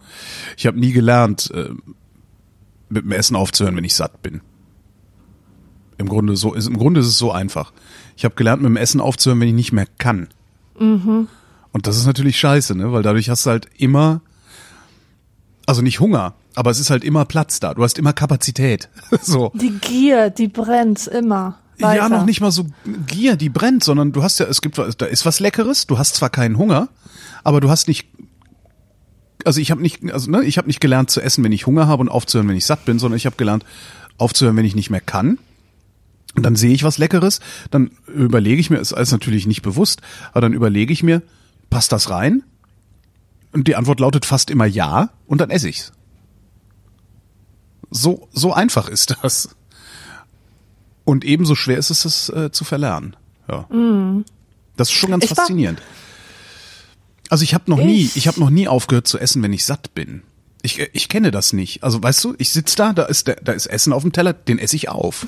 Ich 0.55 0.65
habe 0.67 0.79
nie 0.79 0.91
gelernt, 0.91 1.51
äh, 1.53 1.69
mit 2.89 3.03
dem 3.03 3.11
Essen 3.11 3.35
aufzuhören, 3.35 3.75
wenn 3.75 3.83
ich 3.83 3.95
satt 3.95 4.21
bin. 4.21 4.41
Im 5.97 6.07
Grunde 6.07 6.35
so 6.35 6.53
ist, 6.53 6.67
im 6.67 6.77
Grunde 6.77 6.99
ist 6.99 7.07
es 7.07 7.17
so 7.17 7.31
einfach. 7.31 7.73
Ich 8.15 8.25
habe 8.25 8.35
gelernt, 8.35 8.61
mit 8.61 8.69
dem 8.69 8.77
Essen 8.77 9.01
aufzuhören, 9.01 9.39
wenn 9.39 9.47
ich 9.47 9.53
nicht 9.53 9.71
mehr 9.73 9.87
kann. 9.97 10.27
Mhm. 10.79 11.27
Und 11.71 11.87
das 11.87 11.97
ist 11.97 12.05
natürlich 12.05 12.37
scheiße, 12.37 12.75
ne? 12.75 12.91
Weil 12.91 13.03
dadurch 13.03 13.29
hast 13.29 13.45
du 13.45 13.49
halt 13.49 13.67
immer, 13.77 14.21
also 15.65 15.81
nicht 15.81 15.99
Hunger, 15.99 16.35
aber 16.55 16.71
es 16.71 16.79
ist 16.79 16.89
halt 16.89 17.03
immer 17.03 17.25
Platz 17.25 17.59
da. 17.59 17.73
Du 17.73 17.83
hast 17.83 17.97
immer 17.97 18.13
Kapazität. 18.13 18.89
so. 19.21 19.51
Die 19.55 19.71
Gier, 19.71 20.29
die 20.29 20.47
brennt 20.47 21.07
immer. 21.07 21.59
Weiter. 21.77 21.95
Ja, 21.95 22.09
noch 22.09 22.25
nicht 22.25 22.39
mal 22.39 22.51
so 22.51 22.65
Gier, 23.07 23.35
die 23.35 23.49
brennt, 23.49 23.83
sondern 23.83 24.13
du 24.13 24.23
hast 24.23 24.39
ja, 24.39 24.45
es 24.45 24.61
gibt, 24.61 24.77
da 24.77 25.05
ist 25.05 25.25
was 25.25 25.41
Leckeres, 25.41 25.87
du 25.87 25.97
hast 25.97 26.15
zwar 26.15 26.29
keinen 26.29 26.57
Hunger, 26.57 26.87
aber 27.43 27.59
du 27.59 27.69
hast 27.69 27.89
nicht, 27.89 28.07
also 29.43 29.59
ich 29.59 29.71
habe 29.71 29.81
nicht, 29.81 30.09
also 30.11 30.31
ne, 30.31 30.43
ich 30.43 30.57
habe 30.57 30.67
nicht 30.67 30.79
gelernt 30.79 31.09
zu 31.09 31.19
essen, 31.19 31.43
wenn 31.43 31.51
ich 31.51 31.65
Hunger 31.65 31.87
habe 31.87 31.99
und 31.99 32.07
aufzuhören, 32.09 32.47
wenn 32.47 32.55
ich 32.55 32.65
satt 32.65 32.85
bin, 32.85 32.97
sondern 32.97 33.17
ich 33.17 33.25
habe 33.25 33.35
gelernt 33.35 33.65
aufzuhören, 34.17 34.55
wenn 34.55 34.63
ich 34.63 34.75
nicht 34.75 34.89
mehr 34.89 35.01
kann 35.01 35.37
und 36.35 36.43
dann 36.43 36.55
sehe 36.55 36.73
ich 36.73 36.83
was 36.83 36.97
Leckeres, 36.97 37.39
dann 37.71 37.91
überlege 38.07 38.59
ich 38.59 38.69
mir, 38.69 38.77
ist 38.77 38.93
alles 38.93 39.11
natürlich 39.11 39.47
nicht 39.47 39.61
bewusst, 39.61 40.01
aber 40.31 40.41
dann 40.41 40.53
überlege 40.53 40.93
ich 40.93 41.01
mir, 41.01 41.21
passt 41.69 41.91
das 41.91 42.09
rein? 42.09 42.43
Und 43.53 43.67
die 43.67 43.75
Antwort 43.75 44.01
lautet 44.01 44.25
fast 44.25 44.49
immer 44.49 44.65
ja, 44.65 45.09
und 45.27 45.39
dann 45.39 45.49
esse 45.49 45.69
ich's. 45.69 45.93
So, 47.91 48.27
so 48.33 48.53
einfach 48.53 48.87
ist 48.89 49.15
das. 49.21 49.55
Und 51.03 51.23
ebenso 51.23 51.55
schwer 51.55 51.77
ist 51.77 51.89
es, 51.91 52.05
es 52.05 52.29
äh, 52.29 52.51
zu 52.51 52.63
verlernen. 52.63 53.15
Ja. 53.47 53.67
Das 54.75 54.89
ist 54.89 54.93
schon 54.95 55.11
ganz 55.11 55.23
Ich 55.25 55.29
faszinierend. 55.33 55.81
Also 57.29 57.43
ich 57.43 57.53
habe 57.53 57.69
noch 57.69 57.77
nie, 57.77 58.03
Ich- 58.05 58.17
ich 58.17 58.27
habe 58.27 58.39
noch 58.39 58.49
nie 58.49 58.67
aufgehört 58.67 59.07
zu 59.07 59.19
essen, 59.19 59.41
wenn 59.43 59.53
ich 59.53 59.65
satt 59.65 59.93
bin. 59.93 60.23
Ich, 60.63 60.79
äh, 60.79 60.89
ich 60.93 61.09
kenne 61.09 61.31
das 61.31 61.53
nicht. 61.53 61.83
Also 61.83 62.01
weißt 62.01 62.23
du, 62.23 62.35
ich 62.39 62.49
sitz 62.51 62.75
da, 62.75 62.91
da 62.93 63.03
ist 63.03 63.27
da 63.27 63.51
ist 63.51 63.67
Essen 63.67 63.93
auf 63.93 64.01
dem 64.01 64.11
Teller, 64.13 64.33
den 64.33 64.57
esse 64.59 64.75
ich 64.75 64.89
auf. 64.89 65.27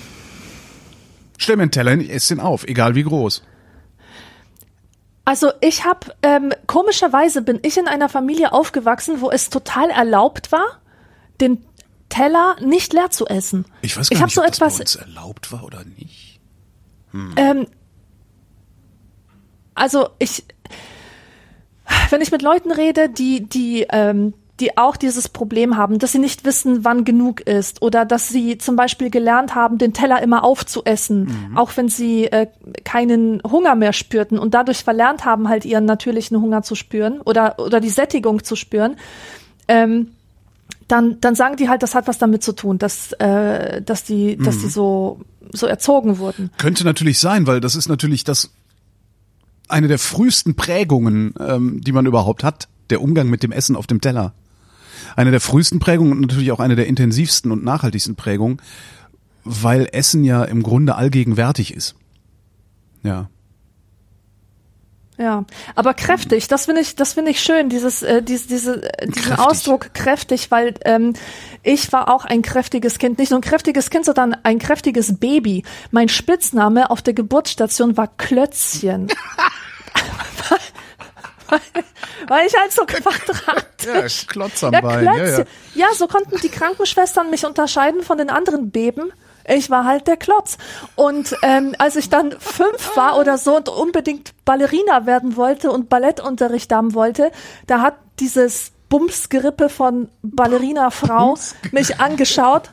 Stell 1.37 1.55
mir 1.57 1.63
einen 1.63 1.71
Teller 1.71 1.91
hin, 1.91 2.01
ich 2.01 2.09
esse 2.11 2.33
den 2.35 2.39
auf, 2.41 2.63
egal 2.67 2.95
wie 2.95 3.03
groß. 3.03 3.43
Also 5.25 5.51
ich 5.61 5.83
habe 5.85 6.15
ähm, 6.23 6.53
komischerweise 6.67 7.41
bin 7.41 7.59
ich 7.61 7.77
in 7.77 7.87
einer 7.87 8.09
Familie 8.09 8.53
aufgewachsen, 8.53 9.21
wo 9.21 9.29
es 9.29 9.49
total 9.49 9.89
erlaubt 9.89 10.51
war, 10.51 10.79
den 11.41 11.63
Teller 12.09 12.55
nicht 12.61 12.93
leer 12.93 13.09
zu 13.09 13.25
essen. 13.27 13.65
Ich 13.81 13.97
weiß 13.97 14.07
Ich 14.09 14.17
gar 14.17 14.21
hab 14.21 14.27
nicht, 14.27 14.35
so 14.35 14.41
ob 14.41 14.47
das 14.47 14.57
etwas- 14.57 14.75
bei 14.77 14.81
uns 14.81 14.95
erlaubt 14.95 15.51
war 15.51 15.63
oder 15.63 15.83
nicht. 15.97 16.39
Ähm, 17.35 17.67
also 19.75 20.09
ich, 20.19 20.43
wenn 22.09 22.21
ich 22.21 22.31
mit 22.31 22.41
Leuten 22.41 22.71
rede, 22.71 23.09
die, 23.09 23.47
die, 23.47 23.85
ähm, 23.89 24.33
die 24.59 24.75
auch 24.77 24.97
dieses 24.97 25.29
Problem 25.29 25.77
haben, 25.77 25.99
dass 25.99 26.11
sie 26.13 26.19
nicht 26.19 26.43
wissen, 26.43 26.83
wann 26.83 27.05
genug 27.05 27.41
ist 27.41 27.81
oder 27.83 28.05
dass 28.05 28.27
sie 28.29 28.57
zum 28.57 28.75
Beispiel 28.75 29.11
gelernt 29.11 29.53
haben, 29.53 29.77
den 29.77 29.93
Teller 29.93 30.21
immer 30.23 30.43
aufzuessen, 30.43 31.51
auch 31.55 31.71
wenn 31.77 31.89
sie 31.89 32.25
äh, 32.25 32.47
keinen 32.83 33.41
Hunger 33.43 33.75
mehr 33.75 33.93
spürten 33.93 34.39
und 34.39 34.53
dadurch 34.55 34.83
verlernt 34.83 35.25
haben, 35.25 35.47
halt 35.47 35.63
ihren 35.63 35.85
natürlichen 35.85 36.41
Hunger 36.41 36.63
zu 36.63 36.73
spüren 36.73 37.21
oder, 37.21 37.59
oder 37.59 37.79
die 37.79 37.89
Sättigung 37.89 38.43
zu 38.43 38.55
spüren. 38.55 38.95
Ähm, 39.67 40.11
dann, 40.87 41.19
dann 41.19 41.35
sagen 41.35 41.57
die 41.57 41.69
halt, 41.69 41.83
das 41.83 41.95
hat 41.95 42.07
was 42.07 42.17
damit 42.17 42.43
zu 42.43 42.53
tun, 42.53 42.77
dass, 42.77 43.11
äh, 43.13 43.81
dass 43.81 44.03
die, 44.03 44.37
dass 44.37 44.59
die 44.59 44.69
so, 44.69 45.21
so 45.51 45.67
erzogen 45.67 46.17
wurden. 46.17 46.49
Könnte 46.57 46.83
natürlich 46.83 47.19
sein, 47.19 47.47
weil 47.47 47.59
das 47.59 47.75
ist 47.75 47.89
natürlich 47.89 48.23
das 48.23 48.51
eine 49.67 49.87
der 49.87 49.99
frühesten 49.99 50.55
Prägungen, 50.55 51.33
ähm, 51.39 51.81
die 51.81 51.91
man 51.91 52.05
überhaupt 52.05 52.43
hat, 52.43 52.69
der 52.89 53.01
Umgang 53.01 53.29
mit 53.29 53.43
dem 53.43 53.51
Essen 53.51 53.75
auf 53.75 53.87
dem 53.87 54.01
Teller. 54.01 54.33
Eine 55.15 55.31
der 55.31 55.41
frühesten 55.41 55.79
Prägungen 55.79 56.13
und 56.13 56.21
natürlich 56.21 56.51
auch 56.51 56.59
eine 56.59 56.75
der 56.75 56.87
intensivsten 56.87 57.51
und 57.51 57.63
nachhaltigsten 57.63 58.15
Prägungen, 58.15 58.61
weil 59.43 59.89
Essen 59.91 60.23
ja 60.23 60.43
im 60.43 60.63
Grunde 60.63 60.95
allgegenwärtig 60.95 61.73
ist. 61.73 61.95
Ja. 63.03 63.29
Ja, 65.19 65.45
aber 65.73 65.95
kräftig, 65.95 66.47
das 66.47 66.65
finde 66.65 66.81
ich, 66.81 66.95
das 66.95 67.13
finde 67.13 67.31
ich 67.31 67.41
schön, 67.41 67.69
dieses, 67.69 68.03
äh, 68.03 68.21
diese, 68.21 68.47
diese, 68.47 68.83
äh, 68.99 69.07
diesen 69.07 69.33
Kräftig. 69.33 69.47
Ausdruck 69.47 69.93
kräftig, 69.95 70.51
weil 70.51 70.75
ähm, 70.85 71.13
ich 71.63 71.91
war 71.91 72.13
auch 72.13 72.23
ein 72.23 72.43
kräftiges 72.43 72.99
Kind, 72.99 73.17
nicht 73.17 73.31
nur 73.31 73.39
ein 73.39 73.43
kräftiges 73.43 73.89
Kind, 73.89 74.05
sondern 74.05 74.37
ein 74.43 74.59
kräftiges 74.59 75.17
Baby. 75.17 75.63
Mein 75.89 76.07
Spitzname 76.07 76.91
auf 76.91 77.01
der 77.01 77.15
Geburtsstation 77.15 77.97
war 77.97 78.09
Klötzchen. 78.17 79.07
weil, 81.49 81.61
weil 82.27 82.45
ich 82.45 82.53
halt 82.55 82.71
so 82.71 82.85
quadratisch. 82.85 84.27
Klotz 84.27 84.63
am 84.63 84.73
Ja, 84.73 84.81
Bein. 84.81 85.03
Ja, 85.03 85.15
ja. 85.15 85.23
Klötzchen. 85.23 85.45
Ja, 85.73 85.87
so 85.95 86.07
konnten 86.07 86.39
die 86.41 86.49
Krankenschwestern 86.49 87.31
mich 87.31 87.43
unterscheiden 87.43 88.03
von 88.03 88.19
den 88.19 88.29
anderen 88.29 88.69
Beben. 88.69 89.11
Ich 89.47 89.69
war 89.69 89.85
halt 89.85 90.07
der 90.07 90.17
Klotz. 90.17 90.57
Und 90.95 91.35
ähm, 91.41 91.73
als 91.77 91.95
ich 91.95 92.09
dann 92.09 92.31
fünf 92.37 92.95
war 92.95 93.17
oder 93.17 93.37
so 93.37 93.55
und 93.55 93.69
unbedingt 93.69 94.33
Ballerina 94.45 95.05
werden 95.05 95.35
wollte 95.37 95.71
und 95.71 95.89
Ballettunterricht 95.89 96.71
haben 96.73 96.93
wollte, 96.93 97.31
da 97.65 97.81
hat 97.81 97.95
dieses 98.19 98.71
Bumsgerippe 98.89 99.69
von 99.69 100.09
Ballerina-Frau 100.21 101.37
mich 101.71 101.99
angeschaut 101.99 102.71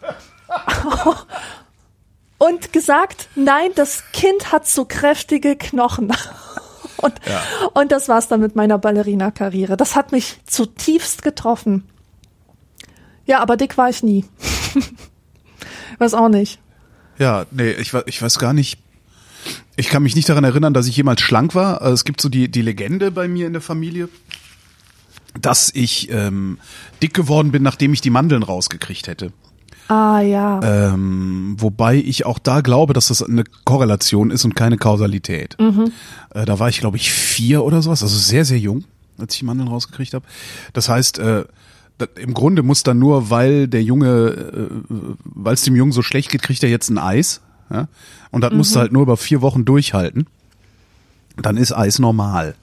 und 2.38 2.72
gesagt, 2.72 3.28
nein, 3.34 3.70
das 3.74 4.04
Kind 4.12 4.52
hat 4.52 4.66
so 4.66 4.84
kräftige 4.84 5.56
Knochen. 5.56 6.12
Und, 6.96 7.20
und 7.74 7.92
das 7.92 8.08
war's 8.08 8.28
dann 8.28 8.40
mit 8.40 8.56
meiner 8.56 8.78
Ballerina-Karriere. 8.78 9.76
Das 9.76 9.94
hat 9.94 10.10
mich 10.10 10.40
zutiefst 10.46 11.22
getroffen. 11.22 11.87
Ja, 13.26 13.40
aber 13.40 13.58
dick 13.58 13.76
war 13.76 13.90
ich 13.90 14.02
nie. 14.02 14.24
Weiß 15.98 16.14
auch 16.14 16.30
nicht. 16.30 16.60
Ja, 17.18 17.46
nee, 17.50 17.70
ich, 17.72 17.92
ich 18.07 18.22
weiß 18.22 18.38
gar 18.38 18.53
nicht. 18.53 18.79
Ich 19.77 19.88
kann 19.88 20.03
mich 20.03 20.16
nicht 20.16 20.29
daran 20.29 20.44
erinnern, 20.44 20.72
dass 20.72 20.87
ich 20.87 20.96
jemals 20.96 21.20
schlank 21.20 21.55
war. 21.55 21.83
Also 21.83 21.94
Es 21.94 22.05
gibt 22.05 22.20
so 22.20 22.29
die, 22.29 22.48
die 22.50 22.62
Legende 22.62 23.11
bei 23.11 23.29
mir 23.29 23.46
in 23.46 23.53
der 23.53 23.62
Familie, 23.62 24.09
dass 25.40 25.70
ich 25.74 26.11
ähm, 26.11 26.59
dick 27.03 27.12
geworden 27.12 27.50
bin, 27.50 27.62
nachdem 27.62 27.92
ich 27.92 28.00
die 28.00 28.11
Mandeln 28.11 28.42
rausgekriegt 28.42 29.09
hätte. 29.09 29.33
Ah 29.88 30.20
ja. 30.20 30.61
Ähm, 30.62 31.57
wobei 31.59 31.96
ich 31.96 32.24
auch 32.24 32.38
da 32.38 32.62
glaube, 32.62 32.94
dass 32.94 33.09
das 33.09 33.22
eine 33.22 33.44
Korrelation 33.64 34.31
ist 34.31 34.44
und 34.44 34.55
keine 34.55 34.79
Kausalität. 34.79 35.57
Äh, 36.35 36.46
da 36.46 36.59
war 36.59 36.68
ich, 36.68 36.81
glaube 36.81 36.96
ich, 36.96 37.12
vier 37.12 37.64
oder 37.64 37.83
sowas, 37.83 38.03
also 38.03 38.16
sehr, 38.16 38.44
sehr 38.46 38.59
jung, 38.59 38.85
als 39.18 39.35
ich 39.35 39.40
die 39.40 39.44
Mandeln 39.44 39.68
rausgekriegt 39.68 40.14
habe. 40.14 40.24
Das 40.72 40.88
heißt, 40.88 41.18
äh, 41.18 41.44
im 42.16 42.35
Grunde 42.35 42.62
muss 42.62 42.83
dann 42.83 42.98
nur, 42.98 43.30
weil 43.30 43.68
der 43.68 43.83
Junge, 43.83 44.09
äh, 44.09 44.68
weil 45.24 45.54
es 45.54 45.62
dem 45.62 45.76
Jungen 45.76 45.92
so 45.92 46.02
schlecht 46.02 46.30
geht, 46.30 46.42
kriegt 46.42 46.62
er 46.62 46.70
jetzt 46.70 46.90
ein 46.90 46.98
Eis. 46.98 47.40
Ja? 47.70 47.88
Und 48.30 48.42
das 48.42 48.52
musst 48.52 48.74
du 48.74 48.80
halt 48.80 48.92
nur 48.92 49.02
über 49.02 49.16
vier 49.16 49.42
Wochen 49.42 49.64
durchhalten. 49.64 50.26
Dann 51.37 51.57
ist 51.57 51.72
Eis 51.72 51.98
normal. 51.98 52.54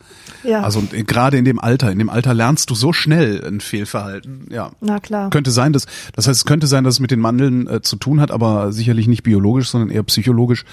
ja. 0.43 0.61
Also 0.61 0.79
und 0.79 0.91
gerade 1.07 1.37
in 1.37 1.43
dem 1.43 1.59
Alter, 1.59 1.91
in 1.91 1.99
dem 1.99 2.09
Alter 2.09 2.33
lernst 2.33 2.69
du 2.69 2.75
so 2.75 2.93
schnell 2.93 3.45
ein 3.45 3.59
Fehlverhalten. 3.59 4.47
Ja. 4.49 4.71
Na 4.79 4.99
klar. 4.99 5.29
Könnte 5.29 5.51
sein, 5.51 5.73
dass 5.73 5.87
das 6.13 6.27
heißt, 6.27 6.39
es 6.39 6.45
könnte 6.45 6.67
sein, 6.67 6.83
dass 6.83 6.95
es 6.95 6.99
mit 7.01 7.11
den 7.11 7.19
Mandeln 7.19 7.67
äh, 7.67 7.81
zu 7.81 7.97
tun 7.97 8.21
hat, 8.21 8.31
aber 8.31 8.71
sicherlich 8.71 9.07
nicht 9.07 9.23
biologisch, 9.23 9.69
sondern 9.69 9.89
eher 9.89 10.03
psychologisch, 10.03 10.63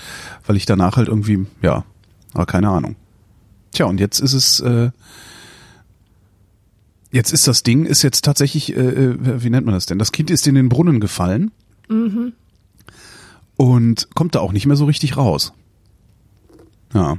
weil 0.46 0.56
ich 0.56 0.66
danach 0.66 0.96
halt 0.96 1.08
irgendwie, 1.08 1.46
ja, 1.60 1.84
aber 2.34 2.46
keine 2.46 2.68
Ahnung. 2.68 2.94
Tja, 3.72 3.86
und 3.86 3.98
jetzt 3.98 4.20
ist 4.20 4.32
es, 4.32 4.60
äh, 4.60 4.90
jetzt 7.10 7.32
ist 7.32 7.46
das 7.48 7.62
Ding, 7.62 7.84
ist 7.86 8.02
jetzt 8.02 8.24
tatsächlich, 8.24 8.76
äh, 8.76 8.80
äh, 8.80 9.42
wie 9.42 9.50
nennt 9.50 9.66
man 9.66 9.74
das 9.74 9.86
denn? 9.86 9.98
Das 9.98 10.12
Kind 10.12 10.30
ist 10.30 10.46
in 10.46 10.54
den 10.54 10.68
Brunnen 10.68 11.00
gefallen 11.00 11.50
und 13.56 14.08
kommt 14.14 14.34
da 14.34 14.40
auch 14.40 14.52
nicht 14.52 14.66
mehr 14.66 14.76
so 14.76 14.84
richtig 14.84 15.16
raus. 15.16 15.52
Ja. 16.94 17.16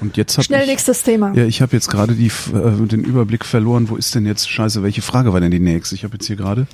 Und 0.00 0.16
jetzt 0.16 0.36
hab 0.38 0.44
Schnell 0.44 0.62
ich, 0.62 0.68
nächstes 0.68 1.02
Thema. 1.02 1.32
ja, 1.34 1.44
ich 1.44 1.60
habe 1.60 1.72
jetzt 1.72 1.88
gerade 1.88 2.14
die 2.14 2.28
äh, 2.28 2.86
den 2.86 3.02
Überblick 3.02 3.44
verloren. 3.44 3.88
Wo 3.88 3.96
ist 3.96 4.14
denn 4.14 4.26
jetzt 4.26 4.48
Scheiße? 4.48 4.82
Welche 4.84 5.02
Frage 5.02 5.32
war 5.32 5.40
denn 5.40 5.50
die 5.50 5.58
nächste? 5.58 5.94
Ich 5.96 6.04
habe 6.04 6.14
jetzt 6.14 6.26
hier 6.26 6.36
gerade. 6.36 6.66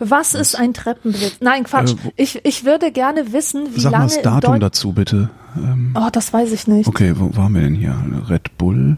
Was 0.00 0.34
ist 0.34 0.56
ein 0.56 0.74
Treppenblitz? 0.74 1.36
Nein, 1.40 1.64
Quatsch. 1.64 1.92
Äh, 1.92 2.10
ich, 2.16 2.40
ich 2.44 2.64
würde 2.64 2.90
gerne 2.90 3.32
wissen, 3.32 3.68
wie 3.74 3.80
Sag 3.80 3.92
mal 3.92 3.98
lange 3.98 4.08
das 4.10 4.16
in 4.16 4.22
Datum 4.24 4.54
Deu- 4.54 4.58
dazu 4.58 4.92
bitte. 4.92 5.30
Ähm, 5.56 5.92
Oh, 5.94 6.08
das 6.10 6.32
weiß 6.32 6.50
ich 6.52 6.66
nicht. 6.66 6.88
okay, 6.88 7.12
wo 7.16 7.34
waren 7.36 7.54
wir 7.54 7.60
denn 7.62 7.74
hier? 7.76 7.96
Red 8.28 8.58
Bull. 8.58 8.96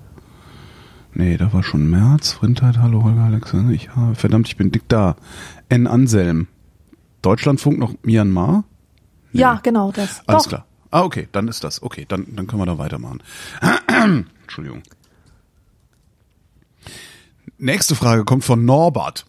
Nee, 1.13 1.37
da 1.37 1.53
war 1.53 1.63
schon 1.63 1.91
März. 1.91 2.33
Frindheit, 2.33 2.79
hallo 2.79 3.03
Holger 3.03 3.25
Alexander. 3.25 3.73
Ich 3.73 3.95
habe, 3.95 4.15
verdammt, 4.15 4.49
ich 4.49 4.57
bin 4.57 4.71
dick 4.71 4.89
da. 4.89 5.17
N. 5.69 5.87
Anselm. 5.87 6.47
Deutschlandfunk 7.23 7.79
noch 7.79 7.95
Myanmar? 8.03 8.65
Ja, 9.33 9.61
genau 9.63 9.93
das. 9.93 10.23
Alles 10.27 10.45
Doch. 10.45 10.49
klar. 10.49 10.67
Ah, 10.91 11.03
okay, 11.03 11.29
dann 11.33 11.49
ist 11.49 11.63
das. 11.63 11.83
Okay, 11.83 12.05
dann, 12.09 12.27
dann 12.35 12.47
können 12.47 12.63
wir 12.63 12.67
da 12.67 12.79
weitermachen. 12.79 13.23
Entschuldigung. 14.43 14.83
Nächste 17.59 17.95
Frage 17.95 18.25
kommt 18.25 18.45
von 18.45 18.65
Norbert. 18.65 19.27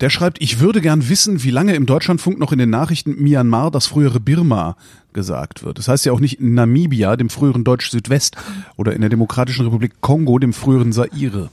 Der 0.00 0.10
schreibt, 0.10 0.40
ich 0.40 0.60
würde 0.60 0.80
gern 0.80 1.08
wissen, 1.08 1.42
wie 1.42 1.50
lange 1.50 1.74
im 1.74 1.84
Deutschlandfunk 1.84 2.38
noch 2.38 2.52
in 2.52 2.58
den 2.58 2.70
Nachrichten 2.70 3.20
Myanmar, 3.22 3.70
das 3.70 3.86
frühere 3.86 4.20
Birma, 4.20 4.76
gesagt 5.18 5.64
wird. 5.64 5.78
Das 5.78 5.88
heißt 5.88 6.06
ja 6.06 6.12
auch 6.12 6.20
nicht 6.20 6.38
in 6.38 6.54
Namibia, 6.54 7.16
dem 7.16 7.28
früheren 7.28 7.64
Deutsch-Südwest, 7.64 8.36
oder 8.76 8.92
in 8.92 9.00
der 9.00 9.10
Demokratischen 9.10 9.64
Republik 9.64 10.00
Kongo, 10.00 10.38
dem 10.38 10.52
früheren 10.52 10.92
Zaire. 10.92 11.50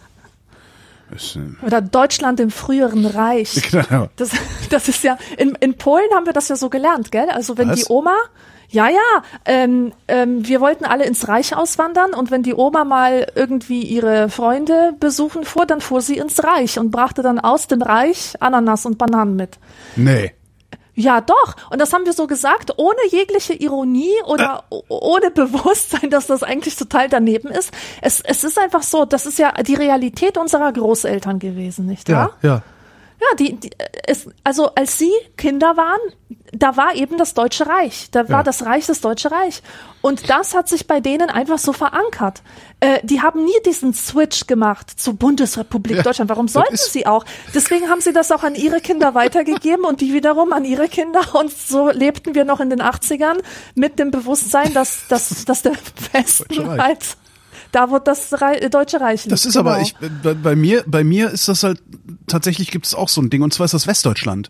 Ist, 1.16 1.36
äh, 1.36 1.66
Oder 1.66 1.82
Deutschland 1.82 2.40
im 2.40 2.52
früheren 2.52 3.08
Reich. 3.08 3.60
genau. 3.72 4.10
Das, 4.18 4.30
das 4.70 4.88
ist 4.88 5.04
ja, 5.04 5.18
in, 5.38 5.56
in 5.60 5.74
Polen 5.74 6.06
haben 6.14 6.28
wir 6.28 6.34
das 6.34 6.48
ja 6.48 6.56
so 6.56 6.70
gelernt, 6.70 7.12
gell? 7.12 7.30
Also 7.32 7.58
wenn 7.58 7.70
Was? 7.70 7.80
die 7.80 7.86
Oma, 7.90 8.16
ja, 8.70 8.88
ja, 8.88 9.24
ähm, 9.46 9.94
ähm, 10.08 10.48
wir 10.48 10.62
wollten 10.62 10.86
alle 10.86 11.06
ins 11.06 11.28
Reich 11.28 11.56
auswandern 11.56 12.14
und 12.14 12.30
wenn 12.30 12.44
die 12.44 12.54
Oma 12.54 12.84
mal 12.86 13.26
irgendwie 13.34 13.82
ihre 13.82 14.30
Freunde 14.30 14.94
besuchen 15.00 15.44
fuhr, 15.44 15.66
dann 15.66 15.82
fuhr 15.82 16.02
sie 16.02 16.18
ins 16.18 16.44
Reich 16.44 16.78
und 16.78 16.92
brachte 16.92 17.24
dann 17.24 17.40
aus 17.40 17.66
dem 17.66 17.82
Reich 17.82 18.36
Ananas 18.40 18.86
und 18.86 19.00
Bananen 19.00 19.36
mit. 19.36 19.58
Nee. 19.96 20.34
Ja, 20.96 21.20
doch. 21.22 21.56
Und 21.70 21.80
das 21.82 21.92
haben 21.94 22.06
wir 22.06 22.14
so 22.14 22.26
gesagt, 22.26 22.74
ohne 22.78 22.98
jegliche 23.12 23.54
Ironie 23.54 24.14
oder 24.26 24.64
o- 24.70 24.84
ohne 24.88 25.30
Bewusstsein, 25.30 26.10
dass 26.10 26.28
das 26.28 26.42
eigentlich 26.42 26.76
total 26.78 27.10
daneben 27.10 27.50
ist. 27.50 27.72
Es, 28.02 28.22
es 28.22 28.44
ist 28.46 28.58
einfach 28.58 28.82
so, 28.82 29.04
das 29.06 29.26
ist 29.26 29.38
ja 29.38 29.52
die 29.62 29.76
Realität 29.76 30.38
unserer 30.38 30.72
Großeltern 30.72 31.40
gewesen, 31.40 31.86
nicht 31.86 32.10
wahr? 32.10 32.32
Ja, 32.42 32.50
ja. 32.50 32.62
Ja, 33.22 33.36
die, 33.40 33.56
die 33.56 33.70
es, 34.08 34.28
also 34.44 34.70
als 34.76 34.98
sie 34.98 35.12
Kinder 35.38 35.78
waren, 35.78 36.00
da 36.52 36.78
war 36.78 36.96
eben 36.96 37.18
das 37.18 37.34
Deutsche 37.34 37.66
Reich. 37.66 38.10
Da 38.12 38.28
war 38.30 38.40
Ja. 38.40 38.44
das 38.44 38.66
Reich 38.66 38.86
das 38.86 39.02
Deutsche 39.02 39.32
Reich. 39.32 39.62
Und 40.02 40.30
das 40.30 40.54
hat 40.54 40.70
sich 40.70 40.86
bei 40.86 41.00
denen 41.00 41.30
einfach 41.30 41.58
so 41.58 41.74
verankert. 41.74 42.44
Äh, 42.80 43.00
die 43.04 43.22
haben 43.22 43.44
nie 43.44 43.60
diesen 43.66 43.94
Switch 43.94 44.46
gemacht 44.48 44.92
zur 45.00 45.16
Bundesrepublik 45.16 45.98
Ja, 45.98 46.04
Deutschland. 46.04 46.30
Warum 46.30 46.48
sollten 46.48 46.78
sie 46.78 47.08
auch? 47.08 47.26
Deswegen 47.54 47.90
haben 47.90 48.02
sie 48.02 48.14
das 48.14 48.32
auch 48.32 48.44
an 48.44 48.54
ihre 48.56 48.82
Kinder 48.82 49.16
weitergegeben 49.16 49.86
und 49.86 50.02
die 50.02 50.14
wiederum 50.14 50.54
an 50.54 50.64
ihre 50.66 50.88
Kinder. 50.88 51.22
Und 51.36 51.52
so 51.52 51.90
lebten 51.90 52.36
wir 52.36 52.46
noch 52.46 52.60
in 52.60 52.70
den 52.70 52.82
80ern 52.82 53.42
mit 53.74 53.98
dem 53.98 54.12
Bewusstsein, 54.12 54.74
dass, 54.74 55.08
dass, 55.08 55.46
dass 55.46 55.62
der 55.64 55.74
Westen 56.14 56.70
halt, 56.80 57.18
da 57.76 57.92
wird 57.92 58.08
das 58.08 58.42
Rei 58.42 58.70
Deutsche 58.70 59.02
Reich. 59.02 59.28
Das 59.28 59.46
ist 59.46 59.54
Genau. 59.54 59.70
aber, 59.70 59.82
ich, 59.82 59.96
bei, 60.24 60.34
bei 60.34 60.56
mir, 60.56 60.84
bei 60.88 61.04
mir 61.04 61.30
ist 61.30 61.50
das 61.50 61.64
halt, 61.64 61.84
tatsächlich 62.26 62.72
gibt 62.72 62.86
es 62.86 62.96
auch 62.96 63.10
so 63.10 63.22
ein 63.22 63.30
Ding, 63.30 63.42
und 63.42 63.54
zwar 63.54 63.66
ist 63.66 63.74
das 63.74 63.86
Westdeutschland. 63.86 64.50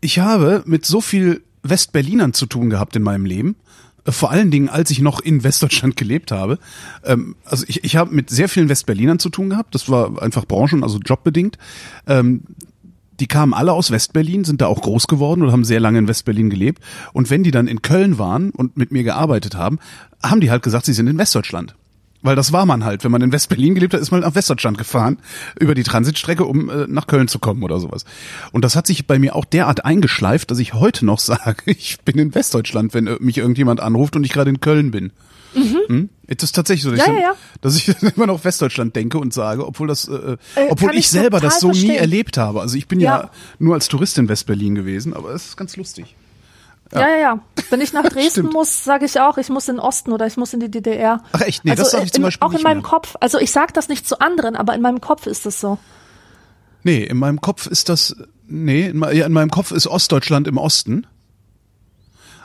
Ich 0.00 0.18
habe 0.18 0.62
mit 0.66 0.84
so 0.84 1.00
viel 1.00 1.42
Westberlinern 1.62 2.32
zu 2.32 2.46
tun 2.46 2.68
gehabt 2.68 2.96
in 2.96 3.02
meinem 3.02 3.24
Leben, 3.24 3.54
äh, 4.04 4.10
vor 4.10 4.32
allen 4.32 4.50
Dingen, 4.50 4.68
als 4.68 4.90
ich 4.90 5.00
noch 5.00 5.20
in 5.20 5.44
Westdeutschland 5.44 5.96
gelebt 5.96 6.32
habe. 6.32 6.58
Ähm, 7.04 7.36
also 7.44 7.64
ich, 7.68 7.84
ich 7.84 7.94
habe 7.96 8.12
mit 8.12 8.30
sehr 8.30 8.48
vielen 8.48 8.68
Westberlinern 8.68 9.20
zu 9.20 9.28
tun 9.30 9.50
gehabt, 9.50 9.74
das 9.74 9.88
war 9.88 10.20
einfach 10.20 10.44
branchen, 10.44 10.82
also 10.82 10.98
jobbedingt. 10.98 11.56
Ähm, 12.08 12.42
die 13.20 13.28
kamen 13.28 13.54
alle 13.54 13.72
aus 13.74 13.90
Westberlin, 13.92 14.44
sind 14.44 14.60
da 14.60 14.66
auch 14.66 14.80
groß 14.80 15.06
geworden 15.06 15.42
oder 15.42 15.52
haben 15.52 15.64
sehr 15.64 15.78
lange 15.78 15.98
in 15.98 16.08
Westberlin 16.08 16.50
gelebt. 16.50 16.82
Und 17.12 17.30
wenn 17.30 17.44
die 17.44 17.50
dann 17.50 17.68
in 17.68 17.82
Köln 17.82 18.18
waren 18.18 18.50
und 18.50 18.76
mit 18.76 18.90
mir 18.90 19.04
gearbeitet 19.04 19.54
haben, 19.54 19.78
haben 20.22 20.40
die 20.40 20.50
halt 20.50 20.62
gesagt, 20.62 20.86
sie 20.86 20.94
sind 20.94 21.06
in 21.06 21.18
Westdeutschland. 21.18 21.76
Weil 22.22 22.36
das 22.36 22.52
war 22.52 22.66
man 22.66 22.84
halt. 22.84 23.02
Wenn 23.02 23.10
man 23.12 23.22
in 23.22 23.32
Westberlin 23.32 23.74
gelebt 23.74 23.94
hat, 23.94 24.00
ist 24.00 24.10
man 24.10 24.20
nach 24.20 24.34
Westdeutschland 24.34 24.76
gefahren, 24.76 25.18
über 25.58 25.74
die 25.74 25.82
Transitstrecke, 25.84 26.44
um 26.44 26.68
äh, 26.68 26.86
nach 26.86 27.06
Köln 27.06 27.28
zu 27.28 27.38
kommen 27.38 27.62
oder 27.62 27.80
sowas. 27.80 28.04
Und 28.52 28.62
das 28.64 28.76
hat 28.76 28.86
sich 28.86 29.06
bei 29.06 29.18
mir 29.18 29.34
auch 29.36 29.46
derart 29.46 29.84
eingeschleift, 29.86 30.50
dass 30.50 30.58
ich 30.58 30.74
heute 30.74 31.06
noch 31.06 31.18
sage, 31.20 31.62
ich 31.64 31.98
bin 32.04 32.18
in 32.18 32.34
Westdeutschland, 32.34 32.92
wenn 32.94 33.06
äh, 33.06 33.16
mich 33.20 33.38
irgendjemand 33.38 33.80
anruft 33.80 34.16
und 34.16 34.24
ich 34.24 34.32
gerade 34.32 34.50
in 34.50 34.60
Köln 34.60 34.90
bin. 34.90 35.12
Hm? 35.52 36.10
Es 36.28 36.44
ist 36.44 36.52
tatsächlich 36.52 36.84
so, 36.84 36.90
dass, 36.92 37.04
Ja, 37.04 37.12
ich, 37.12 37.20
ja, 37.22 37.32
dass 37.60 37.74
ich 37.76 37.88
immer 38.16 38.26
noch 38.26 38.44
Westdeutschland 38.44 38.94
denke 38.94 39.18
und 39.18 39.34
sage, 39.34 39.66
obwohl 39.66 39.88
das, 39.88 40.06
äh, 40.06 40.36
Äh, 40.54 40.68
obwohl 40.68 40.88
kann 40.90 40.98
ich, 40.98 41.06
ich 41.06 41.10
selber 41.10 41.40
das 41.40 41.58
so 41.58 41.68
total 41.68 41.72
nie 41.80 41.86
verstehen. 41.86 42.00
erlebt 42.02 42.36
habe. 42.36 42.60
Also 42.60 42.76
ich 42.76 42.86
bin 42.86 43.00
ja, 43.00 43.22
Ja. 43.22 43.30
nur 43.58 43.74
als 43.74 43.88
Tourist 43.88 44.16
in 44.18 44.28
Westberlin 44.28 44.76
gewesen, 44.76 45.12
aber 45.14 45.30
es 45.34 45.46
ist 45.46 45.56
ganz 45.56 45.76
lustig. 45.76 46.14
Ja, 46.92 47.08
ja, 47.08 47.16
ja. 47.16 47.38
Wenn 47.70 47.80
ich 47.80 47.92
nach 47.92 48.04
Dresden 48.08 48.46
muss, 48.46 48.84
sage 48.84 49.04
ich 49.04 49.20
auch, 49.20 49.38
ich 49.38 49.48
muss 49.48 49.68
in 49.68 49.76
den 49.76 49.80
Osten 49.80 50.12
oder 50.12 50.26
ich 50.26 50.36
muss 50.36 50.52
in 50.52 50.60
die 50.60 50.70
DDR. 50.70 51.22
Ach 51.32 51.40
echt? 51.42 51.64
Nee, 51.64 51.72
also 51.72 51.82
das 51.84 51.92
sag 51.92 52.04
ich 52.04 52.12
zum 52.12 52.22
in, 52.22 52.26
Beispiel 52.26 52.48
Auch 52.48 52.52
in 52.52 52.62
meinem 52.62 52.78
mehr. 52.78 52.86
Kopf. 52.86 53.16
Also 53.20 53.38
ich 53.38 53.52
sage 53.52 53.72
das 53.72 53.88
nicht 53.88 54.06
zu 54.08 54.20
anderen, 54.20 54.56
aber 54.56 54.74
in 54.74 54.82
meinem 54.82 55.00
Kopf 55.00 55.26
ist 55.26 55.46
es 55.46 55.60
so. 55.60 55.78
Nee, 56.82 57.04
in 57.04 57.18
meinem 57.18 57.40
Kopf 57.40 57.66
ist 57.66 57.88
das, 57.88 58.16
nee, 58.46 58.86
in, 58.86 59.02
ja, 59.12 59.26
in 59.26 59.32
meinem 59.32 59.50
Kopf 59.50 59.70
ist 59.70 59.86
Ostdeutschland 59.86 60.48
im 60.48 60.56
Osten. 60.56 61.06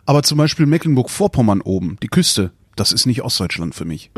Aber 0.06 0.22
zum 0.22 0.38
Beispiel 0.38 0.68
Mecklenburg-Vorpommern 0.68 1.62
oben, 1.62 1.98
die 2.04 2.10
Küste, 2.10 2.52
das 2.76 2.92
ist 2.92 3.08
nicht 3.08 3.24
Ostdeutschland 3.24 3.74
für 3.74 3.86
mich. 3.86 4.12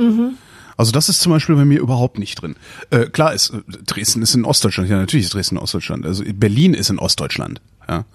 Also 0.75 0.91
das 0.91 1.09
ist 1.09 1.21
zum 1.21 1.31
Beispiel 1.31 1.55
bei 1.55 1.65
mir 1.65 1.79
überhaupt 1.79 2.19
nicht 2.19 2.41
drin. 2.41 2.55
Äh, 2.89 3.05
klar 3.05 3.33
ist, 3.33 3.49
äh, 3.51 3.61
Dresden 3.85 4.21
ist 4.21 4.35
in 4.35 4.45
Ostdeutschland, 4.45 4.89
ja 4.89 4.97
natürlich 4.97 5.25
ist 5.25 5.33
Dresden 5.33 5.55
in 5.55 5.61
Ostdeutschland. 5.61 6.05
Also 6.05 6.23
Berlin 6.33 6.73
ist 6.73 6.89
in 6.89 6.99
Ostdeutschland, 6.99 7.61
ja. 7.87 8.05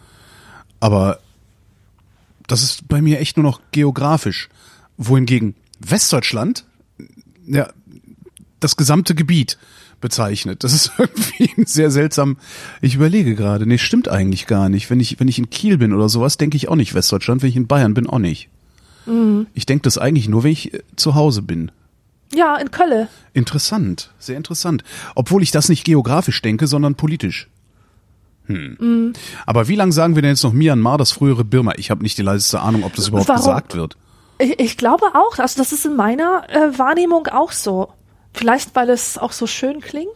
Aber 0.80 1.18
das 2.52 2.62
ist 2.62 2.88
bei 2.88 3.02
mir 3.02 3.20
echt 3.20 3.36
nur 3.36 3.44
noch 3.44 3.60
geografisch. 3.72 4.48
Wohingegen 4.96 5.54
Westdeutschland, 5.80 6.64
ja, 7.46 7.70
das 8.60 8.76
gesamte 8.76 9.14
Gebiet 9.14 9.58
bezeichnet. 10.00 10.62
Das 10.62 10.72
ist 10.72 10.92
irgendwie 10.98 11.64
sehr 11.64 11.90
seltsam. 11.90 12.36
Ich 12.80 12.94
überlege 12.94 13.34
gerade, 13.34 13.66
nee, 13.66 13.78
stimmt 13.78 14.08
eigentlich 14.08 14.46
gar 14.46 14.68
nicht. 14.68 14.90
Wenn 14.90 15.00
ich, 15.00 15.18
wenn 15.18 15.28
ich 15.28 15.38
in 15.38 15.50
Kiel 15.50 15.78
bin 15.78 15.92
oder 15.92 16.08
sowas, 16.08 16.36
denke 16.36 16.56
ich 16.56 16.68
auch 16.68 16.76
nicht 16.76 16.94
Westdeutschland. 16.94 17.42
Wenn 17.42 17.48
ich 17.48 17.56
in 17.56 17.66
Bayern 17.66 17.94
bin, 17.94 18.06
auch 18.06 18.18
nicht. 18.18 18.48
Ich 19.54 19.66
denke 19.66 19.82
das 19.82 19.98
eigentlich 19.98 20.28
nur, 20.28 20.44
wenn 20.44 20.52
ich 20.52 20.74
äh, 20.74 20.80
zu 20.96 21.14
Hause 21.14 21.42
bin. 21.42 21.72
Ja, 22.34 22.56
in 22.56 22.70
Kölle. 22.70 23.08
Interessant, 23.34 24.10
sehr 24.18 24.36
interessant. 24.36 24.84
Obwohl 25.14 25.42
ich 25.42 25.50
das 25.50 25.68
nicht 25.68 25.84
geografisch 25.84 26.40
denke, 26.40 26.66
sondern 26.66 26.94
politisch. 26.94 27.48
Hm. 28.46 29.12
Aber 29.46 29.68
wie 29.68 29.76
lange 29.76 29.92
sagen 29.92 30.14
wir 30.14 30.22
denn 30.22 30.32
jetzt 30.32 30.42
noch 30.42 30.52
Myanmar, 30.52 30.98
das 30.98 31.12
frühere 31.12 31.44
Birma? 31.44 31.72
Ich 31.76 31.90
habe 31.90 32.02
nicht 32.02 32.18
die 32.18 32.22
leiseste 32.22 32.60
Ahnung, 32.60 32.84
ob 32.84 32.94
das 32.94 33.08
überhaupt 33.08 33.28
Warum? 33.28 33.40
gesagt 33.40 33.74
wird. 33.76 33.96
Ich, 34.38 34.58
ich 34.58 34.76
glaube 34.76 35.06
auch, 35.14 35.38
also 35.38 35.58
das 35.58 35.72
ist 35.72 35.86
in 35.86 35.94
meiner 35.96 36.44
äh, 36.48 36.76
Wahrnehmung 36.78 37.28
auch 37.28 37.52
so. 37.52 37.88
Vielleicht, 38.34 38.74
weil 38.74 38.90
es 38.90 39.18
auch 39.18 39.32
so 39.32 39.46
schön 39.46 39.80
klingt. 39.80 40.08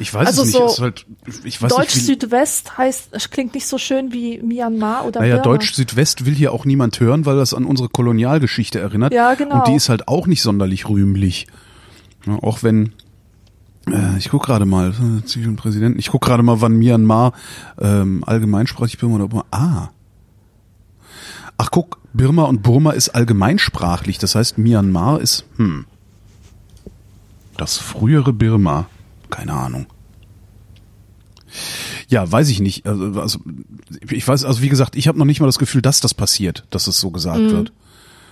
Ich 0.00 0.12
weiß 0.12 0.26
Also 0.26 0.42
es 0.42 0.48
nicht. 0.48 0.58
so 0.58 0.64
es 0.66 0.80
halt, 0.80 1.06
ich 1.44 1.62
weiß 1.62 1.72
Deutsch 1.72 1.94
nicht, 1.94 2.06
Südwest 2.06 2.76
heißt, 2.76 3.10
es 3.12 3.30
klingt 3.30 3.54
nicht 3.54 3.66
so 3.68 3.78
schön 3.78 4.12
wie 4.12 4.42
Myanmar 4.42 5.04
oder 5.06 5.20
Naja, 5.20 5.36
Birma. 5.36 5.44
Deutsch 5.44 5.72
Südwest 5.72 6.26
will 6.26 6.34
hier 6.34 6.52
auch 6.52 6.64
niemand 6.64 6.98
hören, 6.98 7.24
weil 7.26 7.36
das 7.36 7.54
an 7.54 7.64
unsere 7.64 7.88
Kolonialgeschichte 7.88 8.80
erinnert. 8.80 9.14
Ja, 9.14 9.34
genau. 9.34 9.58
Und 9.58 9.68
die 9.68 9.74
ist 9.76 9.88
halt 9.88 10.08
auch 10.08 10.26
nicht 10.26 10.42
sonderlich 10.42 10.88
rühmlich. 10.88 11.46
Ja, 12.26 12.34
auch 12.42 12.62
wenn, 12.64 12.92
ich 14.18 14.28
guck 14.30 14.44
gerade 14.44 14.64
mal, 14.64 14.90
äh, 14.92 15.46
und 15.46 15.56
Präsidenten, 15.56 15.98
ich 15.98 16.08
guck 16.10 16.22
gerade 16.22 16.42
mal, 16.42 16.60
wann 16.60 16.76
Myanmar 16.76 17.32
ähm, 17.80 18.22
allgemeinsprachig 18.26 18.98
Birma 18.98 19.16
oder 19.16 19.28
Burma. 19.28 19.44
Ah. 19.50 19.88
Ach 21.58 21.70
guck, 21.70 21.98
Birma 22.12 22.44
und 22.44 22.62
Burma 22.62 22.92
ist 22.92 23.10
allgemeinsprachlich. 23.10 24.18
Das 24.18 24.34
heißt, 24.34 24.58
Myanmar 24.58 25.20
ist, 25.20 25.44
hm. 25.56 25.84
Das 27.56 27.76
frühere 27.78 28.32
Birma. 28.32 28.86
Keine 29.30 29.52
Ahnung. 29.52 29.86
Ja, 32.08 32.30
weiß 32.30 32.48
ich 32.48 32.60
nicht. 32.60 32.86
Also, 32.86 33.20
also 33.20 33.38
ich 34.10 34.26
weiß, 34.26 34.44
also 34.44 34.60
wie 34.62 34.68
gesagt, 34.68 34.96
ich 34.96 35.06
habe 35.08 35.18
noch 35.18 35.24
nicht 35.24 35.40
mal 35.40 35.46
das 35.46 35.58
Gefühl, 35.58 35.82
dass 35.82 36.00
das 36.00 36.14
passiert, 36.14 36.64
dass 36.70 36.86
es 36.88 36.98
so 37.00 37.10
gesagt 37.10 37.38
Mhm. 37.38 37.50
wird. 37.50 37.72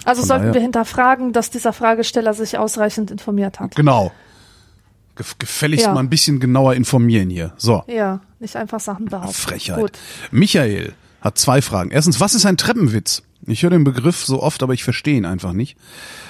Also 0.05 0.23
von 0.23 0.29
sollten 0.29 0.43
daher- 0.47 0.55
wir 0.55 0.61
hinterfragen, 0.61 1.33
dass 1.33 1.51
dieser 1.51 1.73
Fragesteller 1.73 2.35
sich 2.35 2.59
ausreichend 2.59 3.12
informiert 3.12 3.61
hat. 3.61 3.77
Genau. 3.77 4.11
Gef 5.16 5.37
gefälligst 5.38 5.87
Ja. 5.87 5.92
mal 5.94 6.01
ein 6.01 6.09
bisschen 6.11 6.40
genauer 6.40 6.75
informieren 6.75 7.29
hier. 7.31 7.53
So, 7.57 7.85
Ja, 7.87 8.20
nicht 8.40 8.57
einfach 8.57 8.81
Sachen 8.81 9.07
behaupten. 9.07 9.35
Frechheit. 9.35 9.79
Gut. 9.79 9.92
Michael 10.31 10.94
hat 11.20 11.38
zwei 11.38 11.61
Fragen. 11.62 11.90
Erstens, 11.90 12.18
was 12.20 12.35
ist 12.35 12.46
ein 12.46 12.57
Treppenwitz? 12.57 13.22
Ich 13.46 13.62
höre 13.62 13.70
den 13.70 13.85
Begriff 13.85 14.25
so 14.25 14.42
oft, 14.42 14.62
aber 14.62 14.72
ich 14.72 14.85
verstehe 14.85 15.16
ihn 15.16 15.25
einfach 15.27 15.53
nicht. 15.53 15.77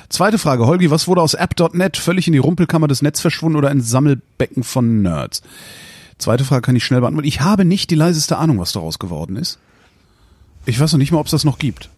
Zweite 0.08 0.38
Frage, 0.38 0.66
Holgi, 0.66 0.90
was 0.90 1.06
wurde 1.08 1.20
aus 1.22 1.34
App.net 1.34 1.96
völlig 1.96 2.26
in 2.26 2.32
die 2.32 2.38
Rumpelkammer 2.38 2.88
des 2.88 3.02
Netz 3.02 3.20
verschwunden 3.20 3.56
oder 3.58 3.68
ein 3.70 3.80
Sammelbecken 3.82 4.62
von 4.64 5.02
Nerds? 5.02 5.42
Zweite 6.18 6.44
Frage 6.44 6.62
kann 6.62 6.76
ich 6.76 6.84
schnell 6.84 7.00
beantworten. 7.00 7.28
Ich 7.28 7.40
habe 7.40 7.64
nicht 7.64 7.90
die 7.90 7.94
leiseste 7.96 8.36
Ahnung, 8.38 8.58
was 8.58 8.72
daraus 8.72 8.98
geworden 8.98 9.36
ist. 9.36 9.58
Ich 10.66 10.78
weiß 10.78 10.92
noch 10.92 10.98
nicht 10.98 11.12
mal, 11.12 11.18
ob 11.18 11.26
es 11.26 11.32
das 11.32 11.44
noch 11.44 11.58
gibt. 11.58 11.90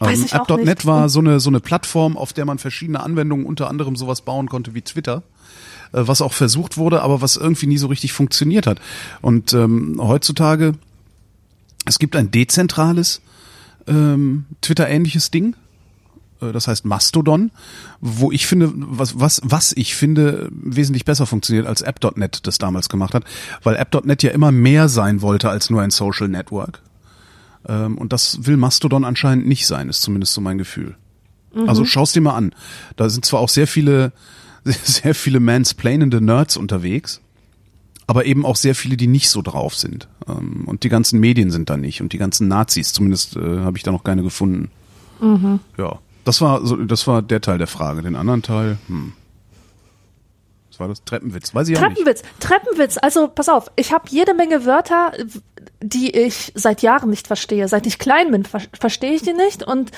Ähm, 0.00 0.26
App.net 0.30 0.84
war 0.86 1.08
so 1.08 1.20
eine, 1.20 1.40
so 1.40 1.48
eine 1.50 1.60
Plattform, 1.60 2.16
auf 2.16 2.32
der 2.32 2.44
man 2.44 2.58
verschiedene 2.58 3.00
Anwendungen, 3.00 3.46
unter 3.46 3.68
anderem 3.68 3.96
sowas 3.96 4.20
bauen 4.20 4.48
konnte 4.48 4.74
wie 4.74 4.82
Twitter, 4.82 5.22
was 5.92 6.22
auch 6.22 6.32
versucht 6.32 6.76
wurde, 6.76 7.02
aber 7.02 7.20
was 7.20 7.36
irgendwie 7.36 7.66
nie 7.66 7.78
so 7.78 7.86
richtig 7.86 8.12
funktioniert 8.12 8.66
hat. 8.66 8.80
Und 9.22 9.52
ähm, 9.52 9.96
heutzutage, 9.98 10.74
es 11.84 11.98
gibt 11.98 12.16
ein 12.16 12.30
dezentrales 12.30 13.20
ähm, 13.86 14.46
Twitter-ähnliches 14.60 15.30
Ding, 15.30 15.54
äh, 16.40 16.52
das 16.52 16.68
heißt 16.68 16.84
Mastodon, 16.84 17.50
wo 18.00 18.32
ich 18.32 18.46
finde, 18.46 18.72
was, 18.74 19.18
was, 19.18 19.40
was 19.44 19.72
ich 19.72 19.94
finde, 19.94 20.48
wesentlich 20.50 21.04
besser 21.04 21.26
funktioniert 21.26 21.66
als 21.66 21.82
App.net 21.82 22.46
das 22.46 22.58
damals 22.58 22.88
gemacht 22.88 23.14
hat, 23.14 23.24
weil 23.62 23.76
App.net 23.76 24.22
ja 24.22 24.30
immer 24.30 24.52
mehr 24.52 24.88
sein 24.88 25.22
wollte 25.22 25.50
als 25.50 25.70
nur 25.70 25.82
ein 25.82 25.90
Social 25.90 26.28
Network. 26.28 26.82
Ähm, 27.68 27.98
und 27.98 28.12
das 28.12 28.46
will 28.46 28.56
Mastodon 28.56 29.04
anscheinend 29.04 29.46
nicht 29.46 29.66
sein, 29.66 29.88
ist 29.88 30.02
zumindest 30.02 30.34
so 30.34 30.40
mein 30.40 30.58
Gefühl. 30.58 30.96
Also 31.66 31.86
schau's 31.86 32.12
dir 32.12 32.20
mal 32.20 32.34
an. 32.34 32.54
Da 32.96 33.08
sind 33.08 33.24
zwar 33.24 33.40
auch 33.40 33.48
sehr 33.48 33.66
viele, 33.66 34.12
sehr 34.66 35.14
viele 35.14 35.40
mansplainende 35.40 36.20
Nerds 36.20 36.56
unterwegs, 36.56 37.20
aber 38.06 38.24
eben 38.26 38.44
auch 38.44 38.56
sehr 38.56 38.74
viele, 38.74 38.96
die 38.96 39.06
nicht 39.06 39.30
so 39.30 39.42
drauf 39.42 39.74
sind. 39.74 40.08
Ähm, 40.28 40.64
und 40.66 40.84
die 40.84 40.88
ganzen 40.88 41.20
Medien 41.20 41.50
sind 41.50 41.70
da 41.70 41.76
nicht 41.76 42.00
und 42.00 42.12
die 42.12 42.18
ganzen 42.18 42.48
Nazis, 42.48 42.92
zumindest 42.92 43.36
äh, 43.36 43.60
habe 43.60 43.76
ich 43.76 43.82
da 43.82 43.92
noch 43.92 44.04
keine 44.04 44.22
gefunden. 44.22 44.70
Ja, 45.78 45.98
das 46.24 46.42
war 46.42 46.66
so, 46.66 46.76
das 46.76 47.06
war 47.06 47.22
der 47.22 47.40
Teil 47.40 47.56
der 47.56 47.66
Frage. 47.66 48.02
Den 48.02 48.16
anderen 48.16 48.42
Teil, 48.42 48.76
hm. 48.88 49.14
Was 50.76 50.80
war 50.80 50.88
das? 50.88 51.04
Treppenwitz, 51.04 51.54
weiß 51.54 51.68
ich 51.68 51.78
auch 51.78 51.80
nicht. 51.80 51.96
Treppenwitz, 51.96 52.22
Treppenwitz. 52.38 52.98
Also 53.00 53.28
pass 53.28 53.48
auf, 53.48 53.70
ich 53.76 53.94
habe 53.94 54.04
jede 54.10 54.34
Menge 54.34 54.66
Wörter, 54.66 55.12
die 55.80 56.10
ich 56.10 56.52
seit 56.54 56.82
Jahren 56.82 57.08
nicht 57.08 57.26
verstehe. 57.26 57.66
Seit 57.66 57.86
ich 57.86 57.98
klein 57.98 58.30
bin, 58.30 58.44
ver 58.44 58.60
verstehe 58.78 59.14
ich 59.14 59.22
die 59.22 59.32
nicht. 59.32 59.62
Und 59.62 59.90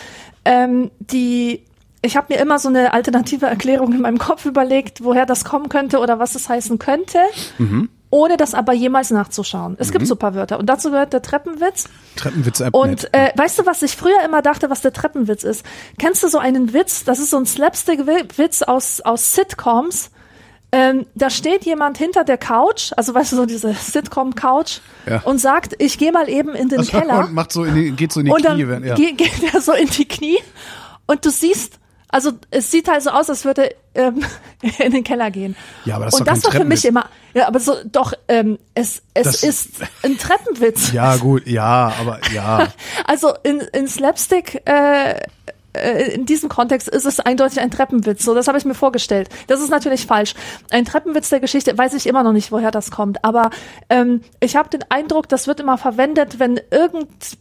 ähm, 0.44 0.92
die, 1.00 1.64
ich 2.02 2.16
habe 2.16 2.32
mir 2.34 2.40
immer 2.40 2.58
so 2.58 2.68
eine 2.68 2.92
alternative 2.92 3.46
Erklärung 3.46 3.92
in 3.92 4.00
meinem 4.02 4.18
Kopf 4.18 4.44
überlegt, 4.46 5.02
woher 5.04 5.26
das 5.26 5.44
kommen 5.44 5.68
könnte 5.68 5.98
oder 5.98 6.18
was 6.18 6.34
es 6.34 6.48
heißen 6.48 6.78
könnte, 6.78 7.18
Mhm. 7.58 7.88
ohne 8.10 8.36
das 8.36 8.54
aber 8.54 8.72
jemals 8.72 9.10
nachzuschauen. 9.10 9.76
Es 9.80 9.90
gibt 9.92 10.06
so 10.06 10.14
ein 10.14 10.18
paar 10.18 10.34
Wörter. 10.34 10.58
Und 10.58 10.66
dazu 10.66 10.90
gehört 10.90 11.12
der 11.12 11.22
Treppenwitz. 11.22 11.88
Treppenwitz-App. 12.16 12.72
Und 12.74 13.12
äh, 13.12 13.32
weißt 13.36 13.58
du, 13.58 13.66
was 13.66 13.82
ich 13.82 13.96
früher 13.96 14.22
immer 14.24 14.42
dachte, 14.42 14.70
was 14.70 14.80
der 14.80 14.92
Treppenwitz 14.92 15.42
ist? 15.44 15.64
Kennst 15.98 16.22
du 16.22 16.28
so 16.28 16.38
einen 16.38 16.72
Witz? 16.72 17.04
Das 17.04 17.18
ist 17.18 17.30
so 17.30 17.36
ein 17.36 17.46
Slapstick-Witz 17.46 18.62
aus, 18.62 19.00
aus 19.00 19.34
Sitcoms. 19.34 20.10
ähm, 20.70 21.06
da 21.14 21.30
steht 21.30 21.64
jemand 21.64 21.96
hinter 21.98 22.24
der 22.24 22.36
Couch, 22.38 22.92
also 22.96 23.14
weißt 23.14 23.32
du, 23.32 23.36
so 23.36 23.46
diese 23.46 23.72
Sitcom-Couch, 23.72 24.80
Ja. 25.06 25.20
und 25.24 25.38
sagt, 25.38 25.74
ich 25.78 25.96
gehe 25.98 26.12
mal 26.12 26.28
eben 26.28 26.54
in 26.54 26.68
den 26.68 26.82
Keller. 26.86 27.20
Und 27.20 27.32
macht 27.32 27.52
so 27.52 27.64
in 27.64 27.74
die, 27.74 27.90
geht 27.92 28.12
so 28.12 28.20
in 28.20 28.26
die 28.26 28.32
und 28.32 28.44
dann 28.44 28.56
Knie. 28.56 28.68
Wenn, 28.68 28.84
ja. 28.84 28.94
ge- 28.94 29.12
geht 29.16 29.52
er 29.54 29.60
so 29.62 29.72
in 29.72 29.88
die 29.88 30.06
Knie 30.06 30.36
und 31.06 31.24
du 31.24 31.30
siehst, 31.30 31.78
also 32.10 32.32
es 32.50 32.70
sieht 32.70 32.88
halt 32.88 33.02
so 33.02 33.10
aus, 33.10 33.28
als 33.30 33.44
würde 33.44 33.74
ähm, 33.94 34.24
in 34.78 34.92
den 34.92 35.04
Keller 35.04 35.30
gehen. 35.30 35.56
Ja, 35.84 35.96
aber 35.96 36.06
das 36.06 36.14
ist 36.14 36.20
und 36.20 36.28
doch 36.28 36.34
das 36.34 36.44
war 36.44 36.52
für 36.52 36.64
mich 36.64 36.84
immer, 36.84 37.08
ja, 37.34 37.46
aber 37.48 37.60
so 37.60 37.74
doch, 37.84 38.12
ähm, 38.28 38.58
es 38.74 39.02
es 39.14 39.24
Das- 39.24 39.42
ist 39.42 39.70
ein 40.02 40.16
Treppenwitz. 40.18 40.92
ja, 40.92 41.16
gut, 41.16 41.46
ja, 41.46 41.92
aber 42.00 42.20
ja. 42.34 42.68
Also 43.06 43.34
in, 43.42 43.60
in 43.72 43.88
Slapstick, 43.88 44.62
äh, 44.68 45.20
äh, 45.74 46.14
in 46.14 46.24
diesem 46.24 46.48
Kontext 46.48 46.88
ist 46.88 47.04
es 47.04 47.20
eindeutig 47.20 47.60
ein 47.60 47.70
Treppenwitz. 47.70 48.24
So, 48.24 48.34
das 48.34 48.48
habe 48.48 48.56
ich 48.58 48.64
mir 48.64 48.74
vorgestellt. 48.74 49.28
Das 49.48 49.60
ist 49.60 49.68
natürlich 49.68 50.06
falsch. 50.06 50.34
Ein 50.70 50.86
Treppenwitz 50.86 51.28
der 51.28 51.40
Geschichte, 51.40 51.76
weiß 51.76 51.92
ich 51.94 52.06
immer 52.06 52.22
noch 52.22 52.32
nicht, 52.32 52.50
woher 52.52 52.70
das 52.70 52.90
kommt. 52.90 53.22
Aber 53.24 53.50
ähm, 53.90 54.22
ich 54.40 54.56
habe 54.56 54.70
den 54.70 54.84
Eindruck, 54.88 55.28
das 55.28 55.46
wird 55.46 55.60
immer 55.60 55.76
verwendet, 55.76 56.38
wenn 56.38 56.58
irgend, 56.70 57.36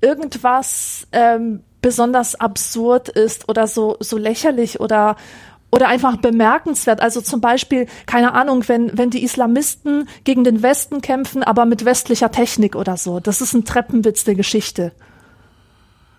irgendwas 0.00 1.06
ähm, 1.12 1.62
besonders 1.80 2.34
absurd 2.34 3.08
ist 3.08 3.48
oder 3.48 3.66
so, 3.66 3.96
so 4.00 4.16
lächerlich 4.16 4.80
oder 4.80 5.16
oder 5.70 5.88
einfach 5.88 6.16
bemerkenswert. 6.16 7.00
Also 7.00 7.20
zum 7.20 7.40
Beispiel, 7.40 7.86
keine 8.06 8.32
Ahnung, 8.32 8.66
wenn, 8.68 8.96
wenn 8.96 9.10
die 9.10 9.22
Islamisten 9.22 10.08
gegen 10.24 10.44
den 10.44 10.62
Westen 10.62 11.02
kämpfen, 11.02 11.42
aber 11.42 11.66
mit 11.66 11.84
westlicher 11.84 12.30
Technik 12.30 12.74
oder 12.74 12.96
so. 12.96 13.20
Das 13.20 13.40
ist 13.40 13.52
ein 13.52 13.64
Treppenwitz 13.64 14.24
der 14.24 14.34
Geschichte. 14.34 14.92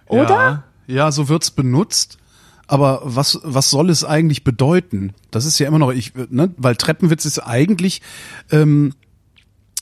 Oder? 0.08 0.30
Ja, 0.30 0.64
ja 0.88 1.12
so 1.12 1.30
wird's 1.30 1.52
benutzt. 1.52 2.20
Aber 2.68 3.02
was, 3.04 3.40
was 3.44 3.72
soll 3.72 3.90
es 3.90 4.04
eigentlich 4.04 4.44
bedeuten? 4.44 5.14
Das 5.32 5.46
ist 5.46 5.58
ja 5.58 5.68
immer 5.68 5.80
noch, 5.80 5.92
ich, 5.92 6.14
ne, 6.14 6.54
weil 6.56 6.76
Treppenwitz 6.76 7.26
ist 7.26 7.40
eigentlich, 7.40 8.04
ähm, 8.52 8.94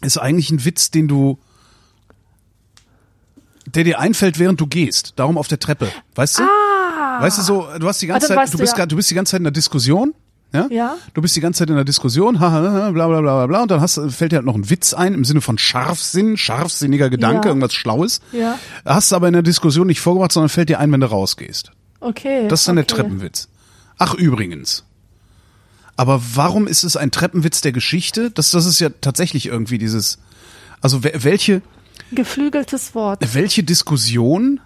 ist 0.01 0.17
eigentlich 0.17 0.51
ein 0.51 0.63
Witz, 0.63 0.89
den 0.91 1.09
du, 1.09 1.37
der 3.67 3.84
dir 3.84 3.99
einfällt, 3.99 4.39
während 4.39 4.60
du 4.60 4.67
gehst. 4.67 5.13
Darum 5.17 5.38
auf 5.38 5.47
der 5.47 5.60
Treppe. 5.60 5.88
Weißt 6.15 6.39
du? 6.39 6.43
Ah. 6.43 7.21
Weißt 7.21 7.38
du 7.38 7.41
so, 7.43 7.67
du 7.80 7.88
hast 7.88 8.01
die 8.01 8.08
ganze 8.08 8.25
Ah, 8.25 8.30
Zeit, 8.30 8.38
weißt 8.38 8.53
du 8.53 8.58
du 8.58 8.63
bist, 8.63 8.73
ja. 8.73 8.77
grad- 8.77 8.91
du 8.91 8.95
bist 8.95 9.10
die 9.12 9.15
ganze 9.15 9.32
Zeit 9.32 9.39
in 9.39 9.43
der 9.45 9.51
Diskussion. 9.51 10.13
Ja? 10.53 10.67
Ja. 10.71 10.95
Du 11.13 11.21
bist 11.21 11.36
die 11.36 11.41
ganze 11.41 11.60
Zeit 11.60 11.69
in 11.69 11.75
der 11.75 11.84
Diskussion, 11.84 12.39
haha, 12.39 12.89
bla 12.91 13.08
bla 13.08 13.08
bla 13.08 13.19
bla 13.21 13.47
bla, 13.47 13.62
und 13.63 13.69
dann 13.71 13.82
hast, 13.82 13.99
fällt 14.12 14.32
dir 14.32 14.38
halt 14.38 14.45
noch 14.45 14.56
ein 14.56 14.69
Witz 14.69 14.93
ein 14.93 15.13
im 15.13 15.25
Sinne 15.25 15.41
von 15.41 15.58
Scharfsinn, 15.58 16.38
scharfsinniger 16.38 17.10
Gedanke, 17.10 17.41
Ja. 17.43 17.49
irgendwas 17.49 17.73
Schlaues. 17.73 18.21
Ja. 18.32 18.58
Hast 18.86 19.12
du 19.12 19.17
aber 19.17 19.27
in 19.27 19.34
der 19.34 19.41
Diskussion 19.43 19.88
nicht 19.88 19.99
vorgebracht, 19.99 20.32
sondern 20.32 20.47
fällt 20.49 20.69
dir 20.69 20.80
ein, 20.80 20.89
wenn 20.91 21.01
du 21.01 21.08
rausgehst. 21.10 21.71
Okay. 21.99 22.47
Das 22.47 22.62
ist 22.62 22.67
dann 22.69 22.77
okay. 22.77 22.88
der 22.88 22.95
Treppenwitz. 22.95 23.49
Ach, 23.97 24.13
übrigens. 24.13 24.86
Aber 25.95 26.21
warum 26.36 26.67
ist 26.67 26.84
es 26.84 26.95
ein 26.95 27.12
Treppenwitz 27.12 27.62
der 27.62 27.71
Geschichte? 27.71 28.30
Das, 28.32 28.51
das 28.51 28.65
ist 28.65 28.80
ja 28.80 28.89
tatsächlich 29.01 29.47
irgendwie 29.47 29.80
dieses, 29.80 30.19
also 30.80 30.99
wel- 31.03 31.23
welche, 31.23 31.62
Geflügeltes 32.12 32.95
Wort. 32.95 33.33
welche 33.33 33.63
Diskussion 33.63 34.60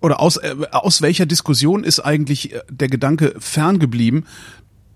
oder 0.00 0.20
aus, 0.20 0.36
äh, 0.36 0.54
aus 0.70 1.00
welcher 1.00 1.24
Diskussion 1.24 1.82
ist 1.82 2.00
eigentlich 2.00 2.52
äh, 2.52 2.60
der 2.68 2.88
Gedanke 2.88 3.34
ferngeblieben, 3.38 4.26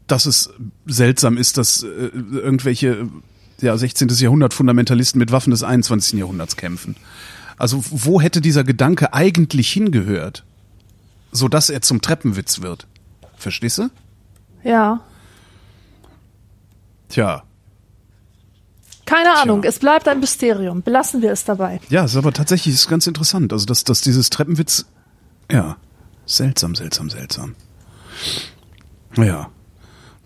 dass 0.07 0.27
es 0.27 0.51
seltsam 0.87 1.39
ist, 1.39 1.57
dass 1.57 1.83
äh, 1.83 1.87
irgendwelche 1.87 2.89
äh, 2.89 3.67
ja, 3.67 3.77
16. 3.77 4.09
Jahrhundert 4.09 4.53
Fundamentalisten 4.53 5.19
mit 5.19 5.33
Waffen 5.33 5.51
des 5.51 5.63
21. 5.63 6.19
Jahrhunderts 6.19 6.57
kämpfen? 6.57 6.95
Also 7.57 7.83
wo 7.91 8.21
hätte 8.21 8.41
dieser 8.41 8.65
Gedanke 8.65 9.15
eigentlich 9.15 9.73
hingehört, 9.73 10.45
so 11.33 11.49
dass 11.49 11.71
er 11.71 11.81
zum 11.81 12.03
Treppenwitz 12.03 12.61
wird? 12.61 12.87
Verstehst 13.37 13.79
du? 13.79 13.89
Ja. 14.63 15.01
Tja, 17.09 17.45
Keine 19.09 19.37
Ahnung. 19.39 19.65
Es 19.65 19.79
bleibt 19.79 20.07
ein 20.07 20.21
Mysterium. 20.21 20.83
Belassen 20.83 21.23
wir 21.23 21.33
es 21.33 21.45
dabei. 21.45 21.81
ja, 21.89 22.05
ist 22.05 22.17
aber 22.17 22.33
tatsächlich 22.33 22.75
ist 22.75 22.89
ganz 22.89 23.07
interessant. 23.07 23.53
Also 23.53 23.65
dass, 23.67 23.85
dass 23.85 24.01
dieses 24.03 24.29
Treppenwitz, 24.31 24.85
ja, 25.51 25.77
seltsam, 26.27 26.75
seltsam, 26.75 27.09
seltsam. 27.09 27.55
Naja, 29.17 29.49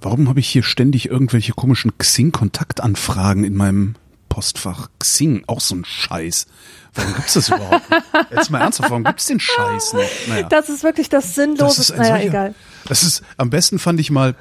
warum 0.00 0.28
habe 0.28 0.40
ich 0.40 0.48
hier 0.48 0.62
ständig 0.62 1.08
irgendwelche 1.08 1.52
komischen 1.52 1.96
Xing-Kontaktanfragen 1.96 3.44
in 3.44 3.54
meinem 3.54 3.94
Postfach? 4.28 4.88
Xing, 4.98 5.44
auch 5.46 5.60
so 5.60 5.76
ein 5.76 5.84
Scheiß. 5.84 6.46
Warum 6.94 7.14
gibt's 7.14 7.34
das 7.34 7.48
überhaupt? 7.48 7.88
nicht? 7.90 8.02
Jetzt 8.32 8.50
mal 8.50 8.60
ernsthaft, 8.60 8.90
warum 8.90 9.04
gibt's 9.04 9.26
den 9.26 9.40
Scheiß 9.40 9.92
nicht? 9.94 10.28
Naja. 10.28 10.48
Das 10.48 10.68
ist 10.68 10.82
wirklich 10.82 11.08
das 11.08 11.34
Sinnlose. 11.34 11.94
Naja, 11.94 12.08
solcher- 12.14 12.24
egal. 12.26 12.54
Das 12.86 13.02
ist, 13.04 13.22
am 13.36 13.48
besten 13.50 13.78
fand 13.78 14.00
ich 14.00 14.10
mal, 14.10 14.34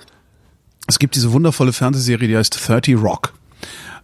es 0.88 0.98
gibt 0.98 1.16
diese 1.16 1.32
wundervolle 1.32 1.74
Fernsehserie, 1.74 2.28
die 2.28 2.36
heißt 2.38 2.68
30 2.68 2.96
Rock. 2.98 3.34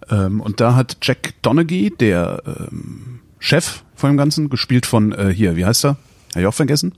Ähm, 0.09 0.41
und 0.41 0.59
da 0.61 0.75
hat 0.75 0.97
Jack 1.01 1.33
Donaghy, 1.41 1.91
der 1.91 2.41
ähm, 2.45 3.19
Chef 3.39 3.83
von 3.95 4.11
dem 4.11 4.17
Ganzen, 4.17 4.49
gespielt 4.49 4.85
von, 4.85 5.11
äh, 5.11 5.33
hier, 5.33 5.55
wie 5.55 5.65
heißt 5.65 5.85
er? 5.85 5.97
Habe 6.31 6.41
ich 6.41 6.47
auch 6.47 6.53
vergessen. 6.53 6.93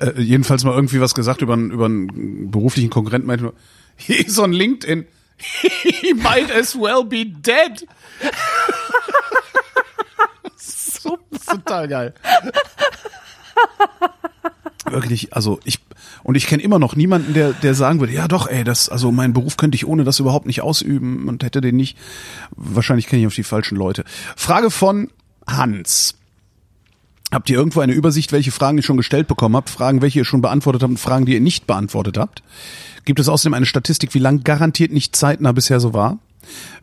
Äh, 0.00 0.20
jedenfalls 0.20 0.64
mal 0.64 0.74
irgendwie 0.74 1.00
was 1.00 1.14
gesagt 1.14 1.42
über, 1.42 1.54
einen- 1.54 1.70
über 1.70 1.86
einen 1.86 2.50
beruflichen 2.50 2.90
Konkurrenten, 2.90 3.26
meinte 3.26 3.44
nur, 3.44 3.54
he's 3.96 4.38
on 4.38 4.52
LinkedIn. 4.52 5.06
He 5.82 6.12
might 6.12 6.50
as 6.54 6.76
well 6.78 7.02
be 7.02 7.24
dead. 7.24 7.86
so, 10.56 11.18
total 11.46 11.88
geil. 11.88 12.14
Wirklich, 14.90 15.34
also 15.34 15.60
ich 15.64 15.78
und 16.22 16.34
ich 16.34 16.46
kenne 16.46 16.62
immer 16.62 16.78
noch 16.78 16.96
niemanden, 16.96 17.34
der 17.34 17.52
der 17.52 17.74
sagen 17.74 18.00
würde, 18.00 18.12
ja 18.12 18.28
doch, 18.28 18.48
ey, 18.48 18.64
das 18.64 18.88
also 18.88 19.12
meinen 19.12 19.32
Beruf 19.32 19.56
könnte 19.56 19.76
ich 19.76 19.86
ohne 19.86 20.04
das 20.04 20.18
überhaupt 20.18 20.46
nicht 20.46 20.62
ausüben 20.62 21.28
und 21.28 21.42
hätte 21.42 21.60
den 21.60 21.76
nicht. 21.76 21.96
Wahrscheinlich 22.56 23.06
kenne 23.06 23.22
ich 23.22 23.26
auf 23.26 23.34
die 23.34 23.42
falschen 23.42 23.76
Leute. 23.76 24.04
Frage 24.36 24.70
von 24.70 25.08
Hans. 25.46 26.14
Habt 27.32 27.48
ihr 27.48 27.56
irgendwo 27.56 27.80
eine 27.80 27.92
Übersicht, 27.92 28.32
welche 28.32 28.50
Fragen 28.50 28.78
ihr 28.78 28.82
schon 28.82 28.96
gestellt 28.96 29.28
bekommen 29.28 29.54
habt, 29.54 29.70
Fragen, 29.70 30.02
welche 30.02 30.18
ihr 30.18 30.24
schon 30.24 30.42
beantwortet 30.42 30.82
habt 30.82 30.90
und 30.90 30.98
Fragen, 30.98 31.26
die 31.26 31.34
ihr 31.34 31.40
nicht 31.40 31.66
beantwortet 31.66 32.18
habt? 32.18 32.42
Gibt 33.04 33.20
es 33.20 33.28
außerdem 33.28 33.54
eine 33.54 33.66
Statistik, 33.66 34.14
wie 34.14 34.18
lang 34.18 34.42
garantiert 34.42 34.92
nicht 34.92 35.14
zeitnah 35.14 35.52
bisher 35.52 35.78
so 35.78 35.94
war? 35.94 36.18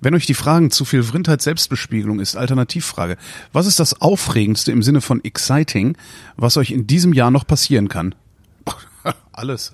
Wenn 0.01 0.15
euch 0.15 0.25
die 0.25 0.33
Fragen 0.33 0.71
zu 0.71 0.85
viel 0.85 1.03
Vrindheit 1.03 1.41
Selbstbespiegelung 1.41 2.19
ist, 2.19 2.35
Alternativfrage. 2.35 3.17
Was 3.53 3.65
ist 3.65 3.79
das 3.79 4.01
Aufregendste 4.01 4.71
im 4.71 4.83
Sinne 4.83 5.01
von 5.01 5.23
exciting, 5.23 5.97
was 6.35 6.57
euch 6.57 6.71
in 6.71 6.87
diesem 6.87 7.13
Jahr 7.13 7.31
noch 7.31 7.45
passieren 7.45 7.89
kann? 7.89 8.15
Alles. 9.31 9.73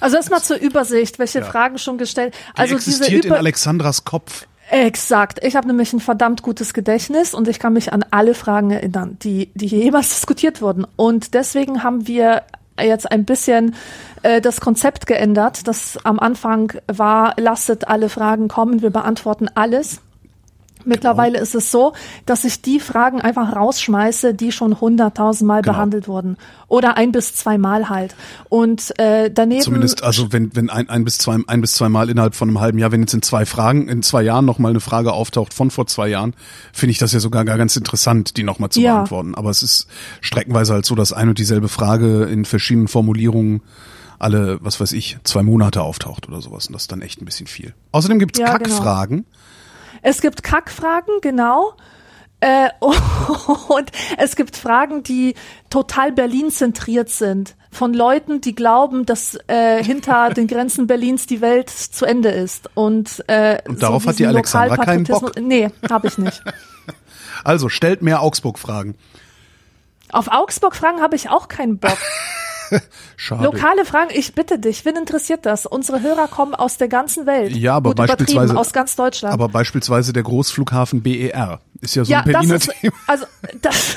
Also 0.00 0.16
erstmal 0.16 0.42
zur 0.42 0.58
Übersicht, 0.58 1.18
welche 1.18 1.38
Ja. 1.38 1.44
Fragen 1.46 1.78
schon 1.78 1.96
gestellt. 1.96 2.34
Die 2.34 2.58
Also 2.58 2.76
diese 2.76 2.90
existiert 2.90 3.24
in 3.24 3.30
Über 3.30 3.38
Alexandras 3.38 4.04
Kopf. 4.04 4.46
Exakt. 4.70 5.42
Ich 5.44 5.56
habe 5.56 5.66
nämlich 5.66 5.92
ein 5.92 6.00
verdammt 6.00 6.42
gutes 6.42 6.74
Gedächtnis 6.74 7.34
und 7.34 7.48
ich 7.48 7.58
kann 7.58 7.72
mich 7.72 7.92
an 7.92 8.04
alle 8.10 8.34
Fragen 8.34 8.70
erinnern, 8.70 9.18
die, 9.22 9.50
die 9.54 9.66
hier 9.66 9.78
jemals 9.78 10.08
diskutiert 10.14 10.60
wurden. 10.60 10.86
Und 10.96 11.34
deswegen 11.34 11.82
haben 11.82 12.06
wir 12.06 12.42
jetzt 12.80 13.10
ein 13.10 13.24
bisschen 13.24 13.74
äh, 14.22 14.40
das 14.40 14.60
Konzept 14.60 15.06
geändert. 15.06 15.68
Das 15.68 15.98
am 16.04 16.18
Anfang 16.18 16.72
war, 16.86 17.34
lasset 17.36 17.88
alle 17.88 18.08
Fragen 18.08 18.48
kommen, 18.48 18.82
wir 18.82 18.90
beantworten 18.90 19.48
alles. 19.54 20.00
Mittlerweile 20.84 21.38
ist 21.38 21.54
es 21.54 21.70
so, 21.70 21.92
dass 22.26 22.44
ich 22.44 22.62
die 22.62 22.80
Fragen 22.80 23.20
einfach 23.20 23.54
rausschmeiße, 23.54 24.34
die 24.34 24.52
schon 24.52 24.80
hunderttausendmal 24.80 25.62
Genau. 25.62 25.74
behandelt 25.74 26.08
wurden. 26.08 26.36
Oder 26.68 26.96
ein 26.96 27.12
bis 27.12 27.34
zweimal 27.34 27.88
halt. 27.88 28.14
Und 28.48 28.98
äh, 28.98 29.30
daneben. 29.30 29.60
Zumindest, 29.62 30.02
also 30.02 30.32
wenn, 30.32 30.54
wenn 30.56 30.70
ein, 30.70 30.88
ein 30.88 31.04
bis 31.04 31.18
zwei, 31.18 31.38
ein 31.46 31.60
bis 31.60 31.72
zwei 31.72 31.88
Mal 31.88 32.10
innerhalb 32.10 32.34
von 32.34 32.48
einem 32.48 32.60
halben 32.60 32.78
Jahr, 32.78 32.90
wenn 32.92 33.00
jetzt 33.02 33.14
in 33.14 33.22
zwei 33.22 33.44
Fragen, 33.46 33.88
in 33.88 34.02
zwei 34.02 34.22
Jahren 34.22 34.44
nochmal 34.44 34.70
eine 34.70 34.80
Frage 34.80 35.12
auftaucht 35.12 35.54
von 35.54 35.70
vor 35.70 35.86
zwei 35.86 36.08
Jahren, 36.08 36.34
finde 36.72 36.92
ich 36.92 36.98
das 36.98 37.12
ja 37.12 37.20
sogar 37.20 37.44
gar 37.44 37.58
ganz 37.58 37.76
interessant, 37.76 38.36
die 38.36 38.42
nochmal 38.42 38.70
zu 38.70 38.80
Ja. 38.80 38.94
beantworten. 38.94 39.34
Aber 39.34 39.50
es 39.50 39.62
ist 39.62 39.86
streckenweise 40.20 40.72
halt 40.74 40.86
so, 40.86 40.94
dass 40.94 41.12
ein 41.12 41.28
und 41.28 41.38
dieselbe 41.38 41.68
Frage 41.68 42.24
in 42.24 42.44
verschiedenen 42.44 42.88
Formulierungen 42.88 43.62
alle, 44.18 44.58
was 44.62 44.80
weiß 44.80 44.92
ich, 44.92 45.18
zwei 45.24 45.42
Monate 45.42 45.82
auftaucht 45.82 46.28
oder 46.28 46.40
sowas. 46.40 46.66
Und 46.68 46.72
das 46.72 46.82
ist 46.82 46.92
dann 46.92 47.02
echt 47.02 47.20
ein 47.20 47.24
bisschen 47.24 47.46
viel. 47.46 47.74
Außerdem 47.92 48.18
gibt's 48.18 48.38
Ja, 48.38 48.56
genau. 48.58 48.76
Es 50.04 50.20
gibt 50.20 50.42
Kackfragen, 50.42 51.14
genau. 51.22 51.72
Äh, 52.40 52.68
und 53.68 53.90
es 54.18 54.36
gibt 54.36 54.54
Fragen, 54.54 55.02
die 55.02 55.34
total 55.70 56.12
Berlin 56.12 56.50
zentriert 56.50 57.08
sind. 57.08 57.56
Von 57.70 57.94
Leuten, 57.94 58.42
die 58.42 58.54
glauben, 58.54 59.06
dass 59.06 59.38
äh, 59.46 59.82
hinter 59.82 60.28
den 60.36 60.46
Grenzen 60.46 60.86
Berlins 60.86 61.26
die 61.26 61.40
Welt 61.40 61.70
zu 61.70 62.04
Ende 62.04 62.28
ist. 62.28 62.68
Und, 62.74 63.24
äh, 63.28 63.62
Und 63.66 63.82
darauf 63.82 64.06
hat 64.06 64.18
die 64.18 64.26
Alexandra 64.26 64.76
keinen 64.76 65.04
Bock. 65.04 65.40
Nee, 65.40 65.70
habe 65.90 66.06
ich 66.06 66.18
nicht. 66.18 66.42
Also 67.42 67.68
stellt 67.68 68.00
mehr 68.00 68.22
Augsburg-Fragen. 68.22 68.94
Auf 70.10 70.28
Augsburg-Fragen 70.28 71.02
habe 71.02 71.14
ich 71.14 71.28
auch 71.28 71.48
keinen 71.48 71.76
Bock. 71.76 71.98
Schade. 73.16 73.44
Lokale 73.44 73.84
Fragen, 73.84 74.10
ich 74.14 74.34
bitte 74.34 74.58
dich, 74.58 74.84
wen 74.84 74.96
interessiert 74.96 75.46
das? 75.46 75.66
Unsere 75.66 76.02
Hörer 76.02 76.28
kommen 76.28 76.54
aus 76.54 76.76
der 76.76 76.88
ganzen 76.88 77.26
Welt. 77.26 77.56
Ja, 77.56 77.74
aber 77.76 77.90
Gut 77.90 77.96
beispielsweise- 77.98 78.56
aus 78.56 78.72
ganz 78.72 78.96
Deutschland. 78.96 79.32
Aber 79.32 79.48
beispielsweise 79.48 80.12
der 80.12 80.22
Großflughafen 80.22 81.02
BER 81.02 81.60
ist 81.80 81.94
ja 81.94 82.04
so 82.04 82.12
ja, 82.12 82.20
ein 82.20 82.24
Berliner 82.32 82.54
ist, 82.56 82.70
Thema. 82.80 82.94
also 83.06 83.24
das, 83.62 83.96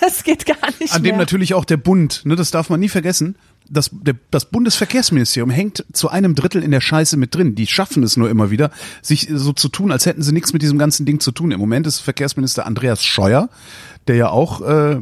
das 0.00 0.24
geht 0.24 0.46
gar 0.46 0.56
nicht 0.80 0.92
An 0.92 1.02
dem 1.02 1.12
mehr. 1.12 1.18
natürlich 1.18 1.54
auch 1.54 1.64
der 1.64 1.76
Bund, 1.76 2.22
ne, 2.24 2.36
das 2.36 2.50
darf 2.50 2.70
man 2.70 2.80
nie 2.80 2.88
vergessen, 2.88 3.36
das, 3.70 3.90
der, 3.92 4.14
das 4.30 4.46
Bundesverkehrsministerium 4.46 5.50
hängt 5.50 5.84
zu 5.92 6.08
einem 6.08 6.34
Drittel 6.34 6.62
in 6.62 6.70
der 6.70 6.80
Scheiße 6.80 7.18
mit 7.18 7.34
drin. 7.34 7.54
Die 7.54 7.66
schaffen 7.66 8.02
es 8.02 8.16
nur 8.16 8.30
immer 8.30 8.50
wieder, 8.50 8.70
sich 9.02 9.28
so 9.30 9.52
zu 9.52 9.68
tun, 9.68 9.92
als 9.92 10.06
hätten 10.06 10.22
sie 10.22 10.32
nichts 10.32 10.54
mit 10.54 10.62
diesem 10.62 10.78
ganzen 10.78 11.04
Ding 11.04 11.20
zu 11.20 11.32
tun. 11.32 11.50
Im 11.50 11.60
Moment 11.60 11.86
ist 11.86 12.00
Verkehrsminister 12.00 12.64
Andreas 12.64 13.04
Scheuer, 13.04 13.50
der 14.06 14.16
ja 14.16 14.30
auch 14.30 14.62
äh, 14.62 15.00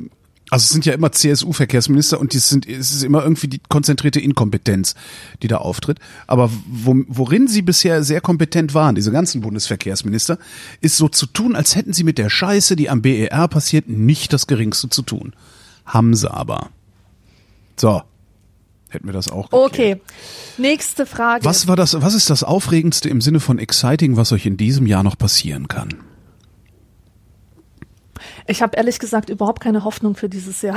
also 0.48 0.62
es 0.62 0.68
sind 0.70 0.86
ja 0.86 0.94
immer 0.94 1.10
CSU-Verkehrsminister 1.10 2.20
und 2.20 2.32
die 2.32 2.38
sind, 2.38 2.68
es 2.68 2.92
ist 2.92 3.02
immer 3.02 3.22
irgendwie 3.22 3.48
die 3.48 3.60
konzentrierte 3.68 4.20
Inkompetenz, 4.20 4.94
die 5.42 5.48
da 5.48 5.56
auftritt. 5.56 5.98
Aber 6.28 6.50
wo, 6.66 6.94
worin 7.08 7.48
sie 7.48 7.62
bisher 7.62 8.04
sehr 8.04 8.20
kompetent 8.20 8.72
waren, 8.72 8.94
diese 8.94 9.10
ganzen 9.10 9.40
Bundesverkehrsminister, 9.40 10.38
ist 10.80 10.96
so 10.96 11.08
zu 11.08 11.26
tun, 11.26 11.56
als 11.56 11.74
hätten 11.74 11.92
sie 11.92 12.04
mit 12.04 12.18
der 12.18 12.30
Scheiße, 12.30 12.76
die 12.76 12.88
am 12.88 13.02
BER 13.02 13.48
passiert, 13.48 13.88
nicht 13.88 14.32
das 14.32 14.46
Geringste 14.46 14.88
zu 14.88 15.02
tun. 15.02 15.32
Haben 15.84 16.14
sie 16.14 16.32
aber. 16.32 16.70
So. 17.76 18.02
Hätten 18.88 19.06
wir 19.06 19.12
das 19.12 19.28
auch 19.28 19.50
geklärt. 19.50 19.72
Okay. 19.72 20.00
Nächste 20.58 21.06
Frage. 21.06 21.44
Was 21.44 21.66
war 21.66 21.74
das, 21.74 22.00
was 22.00 22.14
ist 22.14 22.30
das 22.30 22.44
Aufregendste 22.44 23.08
im 23.08 23.20
Sinne 23.20 23.40
von 23.40 23.58
exciting, 23.58 24.16
was 24.16 24.30
euch 24.30 24.46
in 24.46 24.56
diesem 24.56 24.86
Jahr 24.86 25.02
noch 25.02 25.18
passieren 25.18 25.66
kann? 25.66 25.94
Ich 28.46 28.62
habe 28.62 28.76
ehrlich 28.76 28.98
gesagt 28.98 29.30
überhaupt 29.30 29.60
keine 29.60 29.84
Hoffnung 29.84 30.16
für 30.16 30.28
dieses 30.28 30.62
Jahr. 30.62 30.76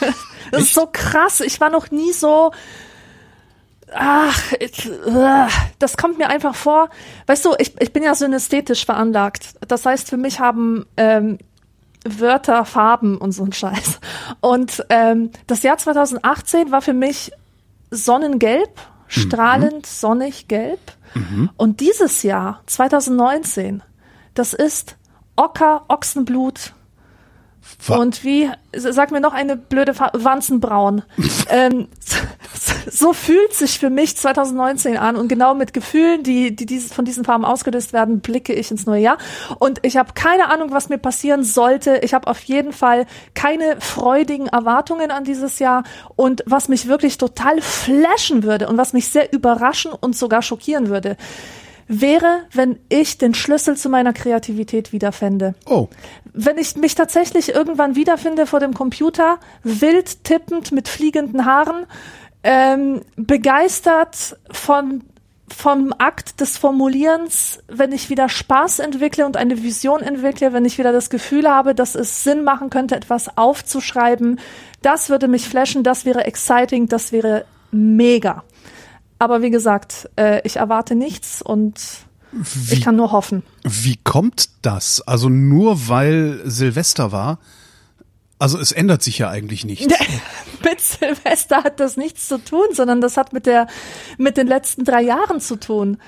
das 0.50 0.62
ist 0.62 0.74
so 0.74 0.88
krass. 0.90 1.40
Ich 1.40 1.60
war 1.60 1.70
noch 1.70 1.90
nie 1.90 2.12
so. 2.12 2.52
Ach, 3.92 4.52
ich, 4.58 4.90
uh, 4.90 5.46
das 5.78 5.96
kommt 5.96 6.18
mir 6.18 6.28
einfach 6.28 6.54
vor. 6.54 6.90
Weißt 7.26 7.44
du, 7.44 7.54
ich, 7.58 7.80
ich 7.80 7.92
bin 7.92 8.02
ja 8.02 8.14
synästhetisch 8.14 8.84
veranlagt. 8.84 9.54
Das 9.68 9.86
heißt, 9.86 10.08
für 10.08 10.16
mich 10.16 10.40
haben 10.40 10.86
ähm, 10.96 11.38
Wörter 12.04 12.64
Farben 12.64 13.16
und 13.18 13.32
so 13.32 13.44
ein 13.44 13.52
Scheiß. 13.52 14.00
Und 14.40 14.84
ähm, 14.90 15.30
das 15.46 15.62
Jahr 15.62 15.78
2018 15.78 16.70
war 16.70 16.82
für 16.82 16.94
mich 16.94 17.32
sonnengelb, 17.90 18.80
strahlend, 19.08 19.74
mhm. 19.74 19.84
sonnig 19.84 20.48
gelb. 20.48 20.80
Mhm. 21.14 21.50
Und 21.56 21.80
dieses 21.80 22.22
Jahr, 22.22 22.62
2019, 22.66 23.82
das 24.34 24.52
ist 24.52 24.96
Ocker, 25.36 25.84
Ochsenblut, 25.88 26.72
und 27.88 28.24
wie, 28.24 28.50
sag 28.74 29.10
mir 29.10 29.20
noch 29.20 29.32
eine 29.32 29.56
blöde 29.56 29.94
Wanzenbraun. 29.98 31.02
ähm, 31.50 31.88
so 32.90 33.12
fühlt 33.12 33.54
sich 33.54 33.78
für 33.78 33.90
mich 33.90 34.16
2019 34.16 34.96
an 34.96 35.16
und 35.16 35.28
genau 35.28 35.54
mit 35.54 35.72
Gefühlen, 35.72 36.22
die, 36.22 36.54
die 36.54 36.66
dieses, 36.66 36.92
von 36.92 37.04
diesen 37.04 37.24
Farben 37.24 37.44
ausgelöst 37.44 37.92
werden, 37.92 38.20
blicke 38.20 38.52
ich 38.52 38.70
ins 38.70 38.86
neue 38.86 39.02
Jahr. 39.02 39.18
Und 39.58 39.80
ich 39.82 39.96
habe 39.96 40.12
keine 40.14 40.48
Ahnung, 40.50 40.70
was 40.72 40.88
mir 40.88 40.98
passieren 40.98 41.44
sollte. 41.44 42.00
Ich 42.02 42.14
habe 42.14 42.26
auf 42.26 42.42
jeden 42.44 42.72
Fall 42.72 43.06
keine 43.34 43.80
freudigen 43.80 44.46
Erwartungen 44.46 45.10
an 45.10 45.24
dieses 45.24 45.58
Jahr. 45.58 45.84
Und 46.16 46.42
was 46.46 46.68
mich 46.68 46.88
wirklich 46.88 47.18
total 47.18 47.60
flashen 47.60 48.42
würde 48.42 48.68
und 48.68 48.76
was 48.76 48.92
mich 48.92 49.08
sehr 49.08 49.32
überraschen 49.32 49.92
und 49.92 50.16
sogar 50.16 50.42
schockieren 50.42 50.88
würde, 50.88 51.16
wäre, 51.88 52.40
wenn 52.52 52.78
ich 52.88 53.18
den 53.18 53.34
Schlüssel 53.34 53.76
zu 53.76 53.88
meiner 53.88 54.12
Kreativität 54.12 54.92
wiederfände. 54.92 55.54
Oh. 55.66 55.88
Wenn 56.32 56.58
ich 56.58 56.76
mich 56.76 56.94
tatsächlich 56.94 57.54
irgendwann 57.54 57.96
wiederfinde 57.96 58.46
vor 58.46 58.60
dem 58.60 58.74
Computer, 58.74 59.38
wild 59.62 60.24
tippend 60.24 60.72
mit 60.72 60.88
fliegenden 60.88 61.44
Haaren, 61.44 61.86
ähm, 62.42 63.02
begeistert 63.16 64.36
von 64.50 65.02
vom 65.48 65.94
Akt 65.98 66.40
des 66.40 66.58
Formulierens, 66.58 67.60
wenn 67.68 67.92
ich 67.92 68.10
wieder 68.10 68.28
Spaß 68.28 68.80
entwickle 68.80 69.24
und 69.26 69.36
eine 69.36 69.62
Vision 69.62 70.02
entwickle, 70.02 70.52
wenn 70.52 70.64
ich 70.64 70.76
wieder 70.76 70.92
das 70.92 71.08
Gefühl 71.08 71.48
habe, 71.48 71.74
dass 71.74 71.94
es 71.94 72.24
Sinn 72.24 72.42
machen 72.42 72.68
könnte, 72.68 72.96
etwas 72.96 73.38
aufzuschreiben, 73.38 74.40
das 74.82 75.08
würde 75.08 75.28
mich 75.28 75.48
flashen, 75.48 75.84
das 75.84 76.04
wäre 76.04 76.24
exciting, 76.24 76.88
das 76.88 77.12
wäre 77.12 77.44
mega. 77.70 78.42
Aber 79.18 79.42
wie 79.42 79.50
gesagt, 79.50 80.08
äh, 80.16 80.40
ich 80.44 80.56
erwarte 80.56 80.94
nichts 80.94 81.42
und 81.42 81.80
wie, 82.32 82.74
ich 82.74 82.80
kann 82.82 82.96
nur 82.96 83.12
hoffen. 83.12 83.42
Wie 83.62 83.96
kommt 83.96 84.50
das? 84.62 85.00
Also 85.00 85.28
nur 85.28 85.88
weil 85.88 86.40
Silvester 86.44 87.12
war? 87.12 87.38
Also 88.38 88.58
es 88.58 88.72
ändert 88.72 89.02
sich 89.02 89.18
ja 89.18 89.30
eigentlich 89.30 89.64
nichts. 89.64 89.86
mit 90.64 90.80
Silvester 90.80 91.64
hat 91.64 91.80
das 91.80 91.96
nichts 91.96 92.28
zu 92.28 92.38
tun, 92.38 92.66
sondern 92.72 93.00
das 93.00 93.16
hat 93.16 93.32
mit 93.32 93.46
der 93.46 93.66
mit 94.18 94.36
den 94.36 94.46
letzten 94.46 94.84
drei 94.84 95.02
Jahren 95.02 95.40
zu 95.40 95.56
tun. 95.56 95.98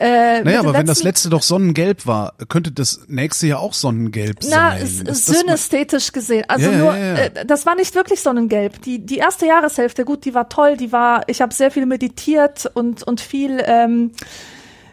Äh, 0.00 0.42
naja, 0.44 0.60
aber 0.60 0.74
wenn 0.74 0.86
das 0.86 1.02
letzte 1.02 1.28
doch 1.28 1.42
sonnengelb 1.42 2.06
war, 2.06 2.34
könnte 2.48 2.70
das 2.70 3.00
nächste 3.08 3.48
ja 3.48 3.58
auch 3.58 3.72
sonnengelb 3.72 4.38
na, 4.42 4.78
sein. 4.78 5.02
Na, 5.04 5.14
synästhetisch 5.14 6.12
gesehen. 6.12 6.44
Also 6.46 6.70
ja, 6.70 6.76
nur, 6.76 6.96
ja, 6.96 6.98
ja. 6.98 7.14
Äh, 7.16 7.46
das 7.46 7.66
war 7.66 7.74
nicht 7.74 7.96
wirklich 7.96 8.20
sonnengelb. 8.20 8.80
Die, 8.82 9.04
die 9.04 9.18
erste 9.18 9.46
Jahreshälfte, 9.46 10.04
gut, 10.04 10.24
die 10.24 10.34
war 10.34 10.48
toll, 10.48 10.76
die 10.76 10.92
war, 10.92 11.28
ich 11.28 11.40
habe 11.40 11.52
sehr 11.52 11.72
viel 11.72 11.84
meditiert 11.84 12.70
und, 12.74 13.02
und 13.02 13.20
viel, 13.20 13.60
ähm, 13.64 14.12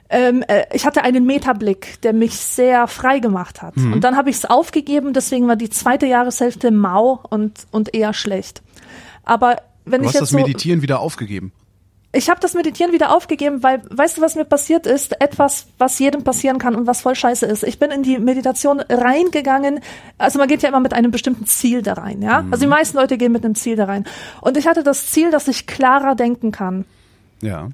ähm, 0.10 0.44
äh, 0.48 0.66
ich 0.74 0.88
hatte 0.88 1.04
einen 1.04 1.26
Metablick, 1.26 2.02
der 2.02 2.14
mich 2.14 2.38
sehr 2.38 2.88
frei 2.88 3.20
gemacht 3.20 3.62
hat. 3.62 3.78
Mhm. 3.78 3.94
Und 3.94 4.04
dann 4.04 4.18
habe 4.18 4.32
ich 4.32 4.38
es 4.38 4.46
aufgegeben, 4.46 5.14
deswegen 5.14 5.48
war 5.48 5.56
die 5.56 5.70
zweite 5.70 6.08
Jahreshälfte 6.08 6.72
mau 6.72 7.22
und, 7.30 7.68
und 7.70 7.94
eher 7.94 8.14
schlecht. 8.14 8.64
Aber 9.24 9.58
wenn 9.86 10.02
du 10.02 10.06
ich 10.06 10.08
hast 10.10 10.14
jetzt 10.16 10.22
das 10.22 10.30
so, 10.30 10.38
Meditieren 10.38 10.82
wieder 10.82 11.00
aufgegeben. 11.00 11.52
Ich 12.16 12.30
habe 12.30 12.40
das 12.40 12.54
Meditieren 12.54 12.94
wieder 12.94 13.14
aufgegeben, 13.14 13.62
weil, 13.62 13.82
weißt 13.90 14.18
du, 14.18 14.22
was 14.22 14.36
mir 14.36 14.46
passiert 14.46 14.88
ist? 14.88 15.20
Etwas, 15.22 15.68
was 15.78 16.00
jedem 16.00 16.24
passieren 16.24 16.60
kann 16.60 16.74
und 16.74 16.88
was 16.88 17.02
voll 17.02 17.14
scheiße 17.14 17.46
ist. 17.46 17.64
Ich 17.64 17.78
bin 17.78 17.92
in 17.92 18.04
die 18.04 18.20
Meditation 18.20 18.80
reingegangen. 18.80 19.82
Also 20.18 20.40
man 20.40 20.48
geht 20.48 20.62
ja 20.62 20.70
immer 20.70 20.80
mit 20.80 20.94
einem 20.94 21.12
bestimmten 21.12 21.46
Ziel 21.46 21.82
da 21.82 21.94
rein, 21.94 22.22
ja? 22.22 22.42
Mhm. 22.42 22.54
Also 22.54 22.64
die 22.64 22.70
meisten 22.70 22.98
Leute 22.98 23.18
gehen 23.18 23.34
mit 23.34 23.44
einem 23.44 23.56
Ziel 23.56 23.76
da 23.76 23.86
rein. 23.86 24.06
Und 24.40 24.56
ich 24.56 24.66
hatte 24.66 24.82
das 24.82 25.08
Ziel, 25.08 25.30
dass 25.30 25.50
ich 25.50 25.68
klarer 25.68 26.16
denken 26.16 26.54
kann. 26.54 26.86
Ja. 27.42 27.68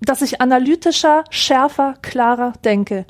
Dass 0.00 0.22
ich 0.22 0.40
analytischer, 0.40 1.24
schärfer, 1.30 1.94
klarer 2.02 2.52
denke. 2.64 3.04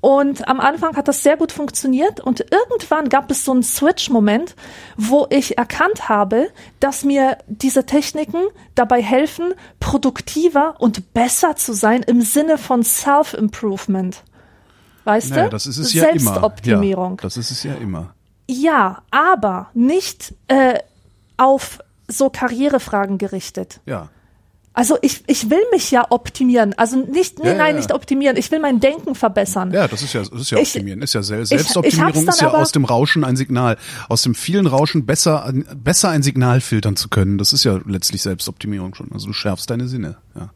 Und 0.00 0.46
am 0.46 0.60
Anfang 0.60 0.96
hat 0.96 1.08
das 1.08 1.24
sehr 1.24 1.36
gut 1.36 1.50
funktioniert 1.50 2.20
und 2.20 2.40
irgendwann 2.52 3.08
gab 3.08 3.30
es 3.32 3.44
so 3.44 3.50
einen 3.50 3.64
Switch-Moment, 3.64 4.54
wo 4.96 5.26
ich 5.28 5.58
erkannt 5.58 6.08
habe, 6.08 6.48
dass 6.78 7.02
mir 7.02 7.38
diese 7.48 7.84
Techniken 7.84 8.42
dabei 8.76 9.02
helfen, 9.02 9.54
produktiver 9.80 10.76
und 10.78 11.12
besser 11.14 11.56
zu 11.56 11.72
sein 11.72 12.04
im 12.04 12.20
Sinne 12.20 12.58
von 12.58 12.84
Self-Improvement. 12.84 14.22
Weißt 15.02 15.30
naja, 15.30 15.44
du? 15.44 15.50
Das 15.50 15.66
ist 15.66 15.78
es 15.78 15.92
ja 15.94 16.04
Selbstoptimierung. 16.04 17.12
Ja, 17.12 17.22
das 17.22 17.36
ist 17.36 17.50
es 17.50 17.64
ja 17.64 17.74
immer. 17.74 18.14
Ja, 18.48 19.02
aber 19.10 19.70
nicht 19.74 20.34
äh, 20.46 20.78
auf 21.36 21.80
so 22.06 22.30
Karrierefragen 22.30 23.18
gerichtet. 23.18 23.80
Ja. 23.84 24.10
Also 24.78 24.96
ich, 25.02 25.24
ich 25.26 25.50
will 25.50 25.64
mich 25.72 25.90
ja 25.90 26.06
optimieren. 26.08 26.72
Also 26.76 26.98
nicht, 26.98 27.40
nee, 27.40 27.48
ja, 27.48 27.54
nein, 27.56 27.74
ja. 27.74 27.80
nicht 27.80 27.92
optimieren. 27.92 28.36
Ich 28.36 28.52
will 28.52 28.60
mein 28.60 28.78
Denken 28.78 29.16
verbessern. 29.16 29.72
Ja, 29.72 29.88
das 29.88 30.02
ist 30.02 30.12
ja, 30.12 30.20
das 30.20 30.40
ist 30.40 30.50
ja 30.52 30.58
optimieren. 30.58 31.02
ist 31.02 31.14
ja 31.14 31.22
Selbstoptimierung 31.24 32.22
ich, 32.22 32.28
ist 32.28 32.40
ja 32.40 32.52
aus 32.52 32.70
dem 32.70 32.84
Rauschen 32.84 33.24
ein 33.24 33.34
Signal. 33.34 33.76
Aus 34.08 34.22
dem 34.22 34.36
vielen 34.36 34.68
Rauschen 34.68 35.04
besser, 35.04 35.52
besser 35.74 36.10
ein 36.10 36.22
Signal 36.22 36.60
filtern 36.60 36.94
zu 36.94 37.08
können. 37.08 37.38
Das 37.38 37.52
ist 37.52 37.64
ja 37.64 37.80
letztlich 37.86 38.22
Selbstoptimierung 38.22 38.94
schon. 38.94 39.10
Also 39.12 39.26
du 39.26 39.32
schärfst 39.32 39.68
deine 39.68 39.88
Sinne, 39.88 40.18
ja. 40.36 40.50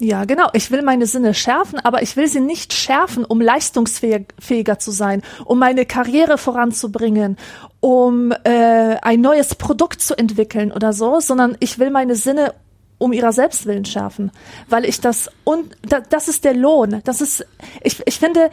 Ja, 0.00 0.24
genau. 0.24 0.48
Ich 0.54 0.72
will 0.72 0.82
meine 0.82 1.06
Sinne 1.06 1.32
schärfen, 1.32 1.78
aber 1.78 2.02
ich 2.02 2.16
will 2.16 2.26
sie 2.26 2.40
nicht 2.40 2.72
schärfen, 2.72 3.24
um 3.24 3.40
leistungsfähiger 3.40 4.80
zu 4.80 4.90
sein, 4.90 5.22
um 5.44 5.60
meine 5.60 5.86
Karriere 5.86 6.36
voranzubringen, 6.36 7.36
um 7.78 8.32
äh, 8.42 8.96
ein 9.02 9.20
neues 9.20 9.54
Produkt 9.54 10.00
zu 10.00 10.18
entwickeln 10.18 10.72
oder 10.72 10.92
so, 10.92 11.20
sondern 11.20 11.56
ich 11.60 11.78
will 11.78 11.90
meine 11.90 12.16
Sinne 12.16 12.54
um 13.02 13.12
ihrer 13.12 13.32
Selbstwillen 13.32 13.84
schärfen, 13.84 14.30
weil 14.68 14.84
ich 14.84 15.00
das 15.00 15.30
und 15.44 15.76
da, 15.82 16.00
das 16.00 16.28
ist 16.28 16.44
der 16.44 16.54
Lohn. 16.54 17.00
Das 17.04 17.20
ist 17.20 17.44
ich 17.82 18.00
ich 18.06 18.18
finde 18.18 18.50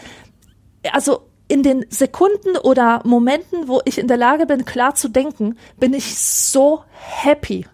also 0.91 1.21
in 1.47 1.63
den 1.63 1.85
Sekunden 1.89 2.57
oder 2.57 3.01
Momenten, 3.05 3.67
wo 3.67 3.81
ich 3.85 3.97
in 3.97 4.07
der 4.07 4.17
Lage 4.17 4.45
bin, 4.45 4.65
klar 4.65 4.95
zu 4.95 5.07
denken, 5.09 5.57
bin 5.79 5.93
ich 5.93 6.17
so 6.17 6.83
happy. 6.91 7.65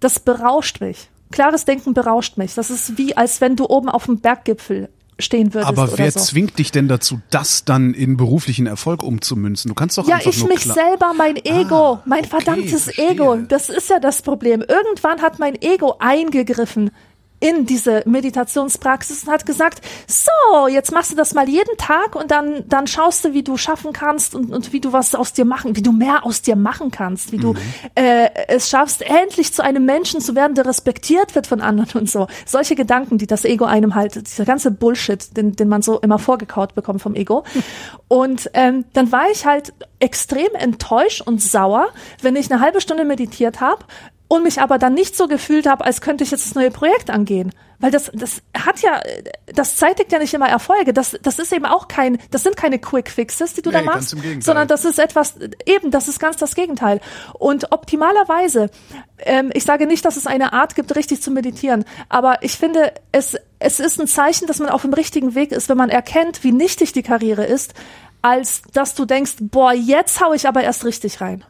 Das 0.00 0.20
berauscht 0.20 0.80
mich. 0.80 1.08
Klares 1.32 1.64
Denken 1.64 1.94
berauscht 1.94 2.36
mich. 2.36 2.54
Das 2.54 2.70
ist 2.70 2.98
wie, 2.98 3.16
als 3.16 3.40
wenn 3.40 3.56
du 3.56 3.66
oben 3.68 3.88
auf 3.88 4.04
dem 4.04 4.20
Berggipfel 4.20 4.90
stehen 5.18 5.54
würdest. 5.54 5.68
Aber 5.68 5.98
wer 5.98 6.10
so. 6.10 6.20
zwingt 6.20 6.58
dich 6.58 6.72
denn 6.72 6.88
dazu, 6.88 7.20
das 7.30 7.64
dann 7.64 7.94
in 7.94 8.16
beruflichen 8.16 8.66
Erfolg 8.66 9.02
umzumünzen? 9.02 9.68
Du 9.68 9.74
kannst 9.74 9.96
doch 9.98 10.06
ja, 10.06 10.16
einfach 10.16 10.30
ich 10.30 10.40
nur 10.40 10.48
mich 10.48 10.60
selber, 10.60 11.12
mein 11.16 11.36
Ego, 11.36 11.94
ah, 11.94 12.02
mein 12.04 12.24
verdammtes 12.24 12.84
verstehe. 12.84 13.10
Ego. 13.10 13.36
Das 13.48 13.68
ist 13.68 13.88
ja 13.90 13.98
das 13.98 14.22
Problem. 14.22 14.62
Irgendwann 14.66 15.22
hat 15.22 15.38
mein 15.38 15.60
Ego 15.60 15.96
eingegriffen 15.98 16.90
in 17.38 17.66
diese 17.66 18.02
Meditationspraxis 18.06 19.24
und 19.24 19.32
hat 19.32 19.44
gesagt, 19.44 19.82
so, 20.06 20.68
jetzt 20.68 20.92
machst 20.92 21.12
du 21.12 21.16
das 21.16 21.34
mal 21.34 21.48
jeden 21.48 21.76
Tag 21.76 22.16
und 22.16 22.30
dann, 22.30 22.64
dann 22.66 22.86
schaust 22.86 23.24
du, 23.24 23.34
wie 23.34 23.42
du 23.42 23.56
schaffen 23.56 23.92
kannst 23.92 24.34
und, 24.34 24.52
und 24.52 24.72
wie 24.72 24.80
du 24.80 24.92
was 24.92 25.14
aus 25.14 25.32
dir 25.34 25.44
machen, 25.44 25.76
wie 25.76 25.82
du 25.82 25.92
mehr 25.92 26.24
aus 26.24 26.40
dir 26.40 26.56
machen 26.56 26.90
kannst, 26.90 27.32
wie 27.32 27.36
du 27.36 27.52
mhm. 27.52 27.58
äh, 27.94 28.30
es 28.48 28.70
schaffst, 28.70 29.02
endlich 29.02 29.52
zu 29.52 29.62
einem 29.62 29.84
Menschen 29.84 30.20
zu 30.20 30.34
werden, 30.34 30.54
der 30.54 30.66
respektiert 30.66 31.34
wird 31.34 31.46
von 31.46 31.60
anderen 31.60 32.00
und 32.00 32.10
so. 32.10 32.26
Solche 32.46 32.74
Gedanken, 32.74 33.18
die 33.18 33.26
das 33.26 33.44
Ego 33.44 33.66
einem 33.66 33.94
halt, 33.94 34.14
dieser 34.14 34.44
ganze 34.44 34.70
Bullshit, 34.70 35.36
den, 35.36 35.56
den 35.56 35.68
man 35.68 35.82
so 35.82 35.98
immer 36.00 36.18
vorgekaut 36.18 36.74
bekommt 36.74 37.02
vom 37.02 37.14
Ego. 37.14 37.44
Und 38.08 38.50
ähm, 38.54 38.84
dann 38.94 39.12
war 39.12 39.30
ich 39.30 39.44
halt 39.44 39.74
extrem 39.98 40.54
enttäuscht 40.54 41.22
und 41.22 41.42
sauer, 41.42 41.88
wenn 42.22 42.36
ich 42.36 42.50
eine 42.50 42.60
halbe 42.60 42.80
Stunde 42.80 43.04
meditiert 43.04 43.60
habe, 43.60 43.84
und 44.28 44.42
mich 44.42 44.60
aber 44.60 44.78
dann 44.78 44.94
nicht 44.94 45.16
so 45.16 45.28
gefühlt 45.28 45.66
habe, 45.66 45.84
als 45.84 46.00
könnte 46.00 46.24
ich 46.24 46.30
jetzt 46.30 46.46
das 46.46 46.54
neue 46.54 46.70
Projekt 46.70 47.10
angehen. 47.10 47.52
Weil 47.78 47.90
das, 47.90 48.10
das 48.14 48.40
hat 48.56 48.80
ja, 48.80 49.00
das 49.46 49.76
zeitigt 49.76 50.10
ja 50.10 50.18
nicht 50.18 50.32
immer 50.32 50.48
Erfolge. 50.48 50.94
Das, 50.94 51.16
das 51.22 51.38
ist 51.38 51.52
eben 51.52 51.66
auch 51.66 51.88
kein, 51.88 52.18
das 52.30 52.42
sind 52.42 52.56
keine 52.56 52.78
Quick 52.78 53.10
Fixes, 53.10 53.52
die 53.52 53.62
du 53.62 53.70
Nee, 53.70 53.76
da 53.76 53.82
machst, 53.82 54.16
sondern 54.40 54.66
das 54.66 54.86
ist 54.86 54.98
etwas, 54.98 55.34
eben, 55.66 55.90
das 55.90 56.08
ist 56.08 56.18
ganz 56.18 56.38
das 56.38 56.54
Gegenteil. 56.54 57.00
Und 57.34 57.72
optimalerweise, 57.72 58.70
ähm, 59.18 59.50
ich 59.52 59.64
sage 59.64 59.86
nicht, 59.86 60.04
dass 60.06 60.16
es 60.16 60.26
eine 60.26 60.54
Art 60.54 60.74
gibt, 60.74 60.96
richtig 60.96 61.20
zu 61.20 61.30
meditieren, 61.30 61.84
aber 62.08 62.42
ich 62.42 62.52
finde, 62.52 62.94
es, 63.12 63.36
es 63.58 63.78
ist 63.78 64.00
ein 64.00 64.06
Zeichen, 64.06 64.46
dass 64.46 64.58
man 64.58 64.70
auf 64.70 64.82
dem 64.82 64.94
richtigen 64.94 65.34
Weg 65.34 65.52
ist, 65.52 65.68
wenn 65.68 65.76
man 65.76 65.90
erkennt, 65.90 66.44
wie 66.44 66.52
nichtig 66.52 66.94
die 66.94 67.02
Karriere 67.02 67.44
ist, 67.44 67.74
als 68.22 68.62
dass 68.72 68.94
du 68.94 69.04
denkst, 69.04 69.34
boah, 69.40 69.72
jetzt 69.72 70.20
hau 70.20 70.32
ich 70.32 70.48
aber 70.48 70.62
erst 70.62 70.84
richtig 70.86 71.20
rein. 71.20 71.44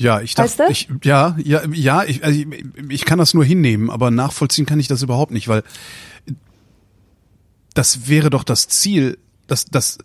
Ja, 0.00 0.22
ich 0.22 0.36
Weißt 0.38 0.58
dachte, 0.58 0.72
du? 0.72 0.72
ich, 0.72 0.88
ja, 1.04 1.36
ja, 1.44 1.60
ja, 1.70 2.04
ich, 2.04 2.24
also 2.24 2.40
ich, 2.40 2.46
ich 2.88 3.04
kann 3.04 3.18
das 3.18 3.34
nur 3.34 3.44
hinnehmen, 3.44 3.90
aber 3.90 4.10
nachvollziehen 4.10 4.64
kann 4.64 4.80
ich 4.80 4.88
das 4.88 5.02
überhaupt 5.02 5.30
nicht, 5.30 5.46
weil 5.46 5.62
das 7.74 8.08
wäre 8.08 8.30
doch 8.30 8.42
das 8.42 8.66
Ziel, 8.68 9.18
dass 9.46 9.66
das, 9.66 9.98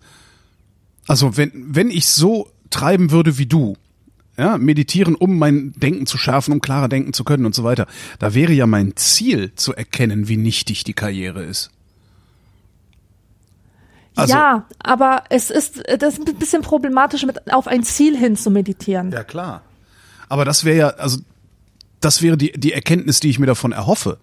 also 1.08 1.38
wenn, 1.38 1.52
wenn 1.54 1.89
ich 1.89 2.08
so 2.08 2.52
treiben 2.72 3.12
würde 3.12 3.38
wie 3.38 3.46
du, 3.46 3.78
ja, 4.38 4.58
meditieren, 4.58 5.16
um 5.16 5.38
mein 5.38 5.72
Denken 5.78 6.06
zu 6.08 6.18
schärfen, 6.18 6.52
um 6.52 6.60
klarer 6.60 6.89
denken 6.89 7.14
zu 7.14 7.24
können 7.24 7.46
und 7.46 7.56
so 7.56 7.64
weiter, 7.64 7.88
da 8.20 8.34
wäre 8.34 8.52
ja 8.52 8.68
mein 8.68 8.98
Ziel 8.98 9.56
zu 9.56 9.74
erkennen, 9.74 10.28
wie 10.28 10.36
nichtig 10.36 10.84
die 10.84 10.93
Karriere 10.93 11.41
ist. 11.46 11.72
Also- 14.18 14.34
ja, 14.34 14.66
aber 14.80 15.24
es 15.30 15.52
ist, 15.52 15.84
das 16.00 16.18
ist 16.18 16.28
ein 16.28 16.36
bisschen 16.36 16.64
problematisch, 16.64 17.26
mit 17.26 17.54
auf 17.54 17.68
ein 17.68 17.84
Ziel 17.84 18.18
hin 18.18 18.36
zu 18.36 18.52
meditieren. 18.52 19.12
Ja, 19.12 19.24
klar. 19.24 19.62
Aber 20.30 20.46
das 20.46 20.64
wäre 20.66 20.78
ja, 20.78 20.88
also, 20.90 21.20
das 22.02 22.22
wäre 22.22 22.38
die, 22.38 22.52
die 22.54 22.74
Erkenntnis, 22.74 23.20
die 23.20 23.30
ich 23.30 23.40
mir 23.40 23.46
davon 23.48 23.72
erhoffe. 23.72 24.18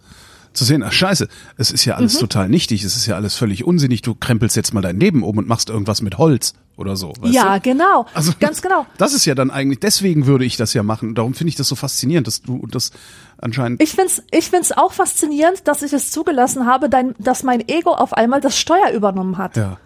Zu 0.52 0.64
sehen, 0.66 0.82
ach 0.82 0.92
scheiße, 0.92 1.28
es 1.56 1.70
ist 1.70 1.86
ja 1.86 1.94
Mhm. 1.94 2.00
alles 2.00 2.18
total 2.18 2.48
nichtig, 2.50 2.84
es 2.84 2.94
ist 2.94 3.06
ja 3.06 3.14
alles 3.16 3.36
völlig 3.36 3.64
unsinnig, 3.64 4.02
du 4.02 4.14
krempelst 4.14 4.54
jetzt 4.54 4.74
mal 4.74 4.82
dein 4.82 5.00
Leben 5.00 5.22
um 5.22 5.38
und 5.38 5.48
machst 5.48 5.70
irgendwas 5.70 6.02
mit 6.02 6.18
Holz 6.18 6.52
oder 6.76 6.94
so. 6.94 7.14
Weißt 7.20 7.32
ja, 7.32 7.54
du? 7.58 7.70
genau. 7.70 8.04
Also, 8.12 8.32
ganz 8.38 8.60
genau. 8.60 8.84
Das 8.98 9.14
ist 9.14 9.24
ja 9.24 9.34
dann 9.34 9.50
eigentlich, 9.50 9.80
deswegen 9.80 10.26
würde 10.26 10.44
ich 10.44 10.58
das 10.58 10.74
ja 10.74 10.82
machen. 10.82 11.14
Darum 11.14 11.32
finde 11.32 11.48
ich 11.48 11.56
das 11.56 11.68
so 11.68 11.74
faszinierend, 11.74 12.26
dass 12.26 12.42
du 12.42 12.66
das 12.66 12.90
anscheinend. 13.38 13.82
Ich 13.82 13.92
find's, 13.92 14.22
ich 14.30 14.50
find's 14.50 14.72
auch 14.72 14.92
faszinierend, 14.92 15.66
dass 15.66 15.80
ich 15.82 15.94
es 15.94 16.10
zugelassen 16.10 16.66
habe, 16.66 16.90
dein, 16.90 17.14
dass 17.18 17.42
mein 17.44 17.66
Ego 17.66 17.94
auf 17.94 18.12
einmal 18.12 18.42
das 18.42 18.58
Steuer 18.58 18.90
übernommen 18.94 19.38
hat. 19.38 19.56
ja. 19.56 19.78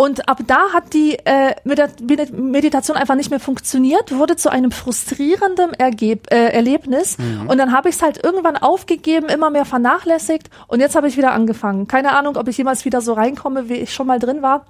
Und 0.00 0.28
ab 0.28 0.38
da 0.46 0.72
hat 0.72 0.94
die 0.94 1.14
äh, 1.24 1.56
Medi- 1.64 2.00
Medi- 2.06 2.32
Meditation 2.32 2.96
einfach 2.96 3.16
nicht 3.16 3.30
mehr 3.30 3.40
funktioniert, 3.40 4.16
wurde 4.16 4.36
zu 4.36 4.48
einem 4.48 4.70
frustrierenden 4.70 5.74
Ergeb 5.74 6.32
äh, 6.32 6.50
Erlebnis. 6.50 7.16
Und 7.48 7.58
dann 7.58 7.72
habe 7.72 7.88
ich 7.88 7.96
es 7.96 8.02
halt 8.02 8.22
irgendwann 8.24 8.56
aufgegeben, 8.56 9.28
immer 9.28 9.50
mehr 9.50 9.64
vernachlässigt. 9.64 10.50
Und 10.68 10.78
jetzt 10.78 10.94
habe 10.94 11.08
ich 11.08 11.16
wieder 11.16 11.32
angefangen. 11.32 11.88
Keine 11.88 12.12
Ahnung, 12.16 12.36
ob 12.36 12.46
ich 12.46 12.56
jemals 12.56 12.84
wieder 12.84 13.00
so 13.00 13.12
reinkomme, 13.14 13.68
wie 13.68 13.74
ich 13.74 13.92
schon 13.92 14.06
mal 14.06 14.20
drin 14.20 14.40
war. 14.40 14.66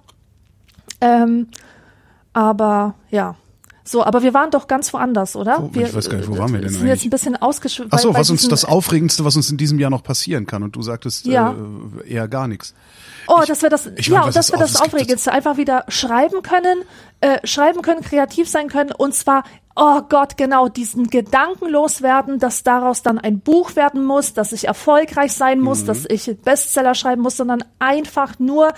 Ähm, 1.02 1.48
aber 2.32 2.94
ja. 3.10 3.34
So, 3.84 4.04
aber 4.04 4.22
wir 4.22 4.32
waren 4.34 4.50
doch 4.50 4.66
ganz 4.66 4.92
woanders, 4.92 5.34
oder? 5.36 5.62
Wo- 5.62 5.74
wir, 5.74 5.86
ich 5.88 5.94
weiß 5.94 6.08
gar 6.10 6.18
nicht, 6.18 6.28
wo 6.30 6.36
waren 6.38 6.52
wir 6.52 6.60
denn 6.60 6.68
sind 6.70 6.80
jetzt 6.86 6.90
eigentlich? 6.92 7.04
ein 7.06 7.10
bisschen 7.10 7.36
ausgeschwitzt. 7.36 7.90
Ach 7.92 7.98
so, 7.98 8.14
was 8.14 8.28
uns 8.30 8.48
das 8.48 8.64
Aufregendste, 8.64 9.24
was 9.24 9.36
uns 9.36 9.50
in 9.50 9.56
diesem 9.56 9.78
Jahr 9.78 9.90
noch 9.90 10.02
passieren 10.02 10.46
kann. 10.46 10.62
Und 10.62 10.76
du 10.76 10.82
sagtest 10.82 11.26
Ja. 11.26 11.54
äh, 12.06 12.10
eher 12.12 12.28
gar 12.28 12.48
nichts. 12.48 12.74
Oh, 13.26 13.42
das 13.46 13.62
wäre 13.62 13.70
das, 13.70 13.86
ich 13.96 14.06
ja, 14.06 14.20
mein, 14.20 14.28
was 14.28 14.28
und 14.28 14.36
das 14.36 14.52
wäre 14.52 14.62
das 14.62 14.80
Aufregendste. 14.80 15.32
Einfach 15.32 15.56
wieder 15.56 15.84
schreiben 15.88 16.42
können, 16.42 16.82
äh, 17.20 17.46
schreiben 17.46 17.82
können, 17.82 18.00
kreativ 18.00 18.48
sein 18.48 18.68
können 18.68 18.92
und 18.92 19.14
zwar, 19.14 19.44
oh 19.76 20.02
Gott, 20.08 20.36
genau, 20.36 20.68
diesen 20.68 21.08
Gedanken 21.08 21.68
loswerden, 21.68 22.38
dass 22.38 22.62
daraus 22.62 23.02
dann 23.02 23.18
ein 23.18 23.40
Buch 23.40 23.76
werden 23.76 24.04
muss, 24.04 24.34
dass 24.34 24.52
ich 24.52 24.66
erfolgreich 24.66 25.32
sein 25.32 25.60
muss, 25.60 25.84
dass 25.84 26.04
ich 26.08 26.36
Bestseller 26.42 26.94
schreiben 26.94 27.22
muss, 27.22 27.36
sondern 27.36 27.64
einfach 27.78 28.38
nur 28.38 28.72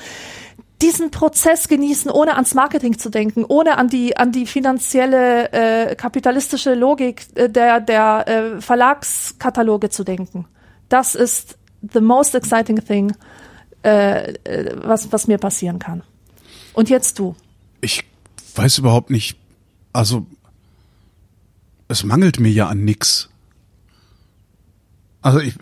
diesen 0.83 1.11
Prozess 1.11 1.69
genießen, 1.69 2.11
ohne 2.11 2.35
ans 2.35 2.55
Marketing 2.55 2.99
zu 2.99 3.11
denken, 3.11 3.45
ohne 3.47 3.77
an 3.77 3.89
die 3.89 4.17
an 4.17 4.33
die 4.33 4.47
finanzielle 4.47 5.53
äh, 5.53 5.95
kapitalistische 5.95 6.75
Logik 6.75 7.27
äh, 7.35 7.49
der 7.49 7.81
der 7.81 8.29
äh, 8.29 8.61
Verlagskataloge 8.61 9.91
zu 9.91 10.05
denken. 10.05 10.47
Das 10.89 11.15
ist 11.15 11.59
the 11.93 12.01
most 12.01 12.35
exciting 12.35 12.77
thing, 12.85 13.15
äh, 13.83 14.33
äh, 14.45 14.77
was 14.83 15.13
was 15.13 15.27
mir 15.27 15.39
passieren 15.39 15.79
kann. 15.79 16.03
Und 16.73 16.91
jetzt 16.91 17.19
du. 17.19 17.35
Ich 17.81 18.05
weiß 18.55 18.79
überhaupt 18.79 19.11
nicht, 19.11 19.37
also 19.93 20.27
es 21.89 22.05
mangelt 22.05 22.39
mir 22.41 22.53
ja 22.53 22.69
an 22.69 22.85
nix. 22.85 23.29
Also 25.23 25.41
ich, 25.41 25.55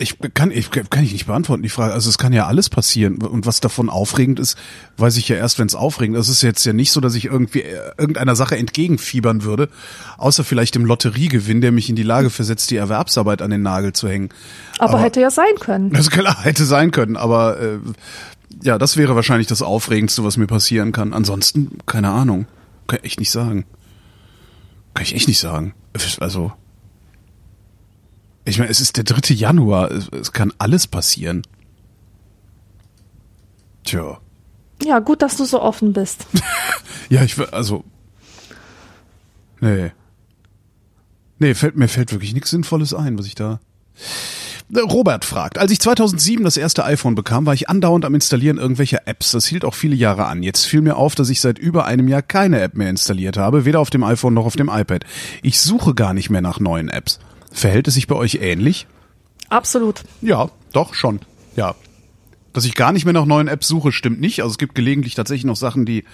ich 0.00 0.16
kann, 0.32 0.50
ich 0.50 0.70
kann 0.70 1.04
ich 1.04 1.12
nicht 1.12 1.26
beantworten 1.26 1.62
die 1.62 1.68
Frage. 1.68 1.92
Also 1.92 2.08
es 2.08 2.16
kann 2.16 2.32
ja 2.32 2.46
alles 2.46 2.70
passieren 2.70 3.20
und 3.20 3.44
was 3.44 3.60
davon 3.60 3.90
aufregend 3.90 4.40
ist, 4.40 4.56
weiß 4.96 5.18
ich 5.18 5.28
ja 5.28 5.36
erst, 5.36 5.58
wenn 5.58 5.66
es 5.66 5.74
aufregend 5.74 6.16
ist. 6.16 6.28
Es 6.28 6.36
ist 6.36 6.42
jetzt 6.42 6.64
ja 6.64 6.72
nicht 6.72 6.90
so, 6.90 7.00
dass 7.00 7.14
ich 7.14 7.26
irgendwie 7.26 7.60
äh, 7.60 7.92
irgendeiner 7.98 8.34
Sache 8.34 8.56
entgegenfiebern 8.56 9.42
würde, 9.42 9.68
außer 10.16 10.42
vielleicht 10.42 10.74
dem 10.74 10.86
Lotteriegewinn, 10.86 11.60
der 11.60 11.70
mich 11.70 11.90
in 11.90 11.96
die 11.96 12.02
Lage 12.02 12.30
versetzt, 12.30 12.70
die 12.70 12.76
Erwerbsarbeit 12.76 13.42
an 13.42 13.50
den 13.50 13.62
Nagel 13.62 13.92
zu 13.92 14.08
hängen. 14.08 14.30
Aber, 14.78 14.98
hätte 15.00 15.20
ja 15.20 15.30
sein 15.30 15.54
können. 15.60 15.90
Das 16.00 16.10
klar 16.10 16.44
hätte 16.44 16.64
sein 16.64 16.92
können, 16.92 17.18
aber 17.18 17.60
äh, 17.60 17.78
ja, 18.62 18.78
das 18.78 18.96
wäre 18.96 19.16
wahrscheinlich 19.16 19.48
das 19.48 19.60
Aufregendste, 19.60 20.24
was 20.24 20.38
mir 20.38 20.46
passieren 20.46 20.92
kann. 20.92 21.12
Ansonsten, 21.12 21.78
keine 21.84 22.08
Ahnung. 22.08 22.46
Kann 22.86 23.00
ich 23.00 23.04
echt 23.04 23.20
nicht 23.20 23.30
sagen. 23.30 23.66
Kann 24.94 25.04
ich 25.04 25.14
echt 25.14 25.28
nicht 25.28 25.40
sagen. 25.40 25.74
Also, 26.20 26.52
ich 28.50 28.58
meine, 28.58 28.70
es 28.70 28.80
ist 28.80 28.96
der 28.96 29.04
3. 29.04 29.34
Januar. 29.34 29.90
Es, 29.90 30.08
es 30.08 30.32
kann 30.32 30.52
alles 30.58 30.86
passieren. 30.86 31.42
Tja. 33.84 34.18
Ja, 34.82 34.98
gut, 34.98 35.22
dass 35.22 35.36
du 35.36 35.44
so 35.44 35.60
offen 35.60 35.92
bist. 35.92 36.26
Ja, 37.08 37.24
ich 37.24 37.36
will, 37.38 37.46
also. 37.46 37.82
Nee. 39.60 39.90
Nee, 41.40 41.54
fällt, 41.54 41.76
mir 41.76 41.88
fällt 41.88 42.12
wirklich 42.12 42.34
nichts 42.34 42.50
Sinnvolles 42.50 42.94
ein, 42.94 43.18
was 43.18 43.26
ich 43.26 43.34
da. 43.34 43.58
Äh, 44.72 44.78
Robert 44.80 45.24
fragt, 45.24 45.58
als 45.58 45.72
ich 45.72 45.80
2007 45.80 46.44
das 46.44 46.56
erste 46.56 46.84
iPhone 46.84 47.16
bekam, 47.16 47.46
war 47.46 47.54
ich 47.54 47.68
andauernd 47.68 48.04
am 48.04 48.14
Installieren 48.14 48.58
irgendwelcher 48.58 49.06
Apps. 49.06 49.32
Das 49.32 49.46
hielt 49.46 49.64
auch 49.64 49.74
viele 49.74 49.96
Jahre 49.96 50.26
an. 50.26 50.42
Jetzt 50.44 50.66
fiel 50.66 50.82
mir 50.82 50.96
auf, 50.96 51.16
dass 51.16 51.30
ich 51.30 51.40
seit 51.40 51.58
über 51.58 51.84
einem 51.84 52.06
Jahr 52.06 52.22
keine 52.22 52.60
App 52.60 52.76
mehr 52.76 52.90
installiert 52.90 53.36
habe, 53.36 53.64
weder 53.64 53.80
auf 53.80 53.90
dem 53.90 54.04
iPhone 54.04 54.34
noch 54.34 54.46
auf 54.46 54.56
dem 54.56 54.68
iPad. 54.68 55.04
Ich 55.42 55.60
suche 55.60 55.94
gar 55.94 56.14
nicht 56.14 56.30
mehr 56.30 56.42
nach 56.42 56.60
neuen 56.60 56.88
Apps. 56.88 57.18
Verhält 57.50 57.88
es 57.88 57.94
sich 57.94 58.06
bei 58.06 58.14
euch 58.14 58.36
ähnlich? 58.40 58.86
Absolut. 59.48 60.02
Ja, 60.22 60.50
doch, 60.72 60.94
schon. 60.94 61.20
Ja. 61.56 61.74
Dass 62.52 62.64
ich 62.64 62.74
gar 62.74 62.92
nicht 62.92 63.04
mehr 63.04 63.14
nach 63.14 63.26
neuen 63.26 63.48
Apps 63.48 63.68
suche, 63.68 63.92
stimmt 63.92 64.20
nicht. 64.20 64.42
Also 64.42 64.52
es 64.52 64.58
gibt 64.58 64.74
gelegentlich 64.74 65.14
tatsächlich 65.14 65.44
noch 65.44 65.56
Sachen, 65.56 65.84
die 65.84 66.04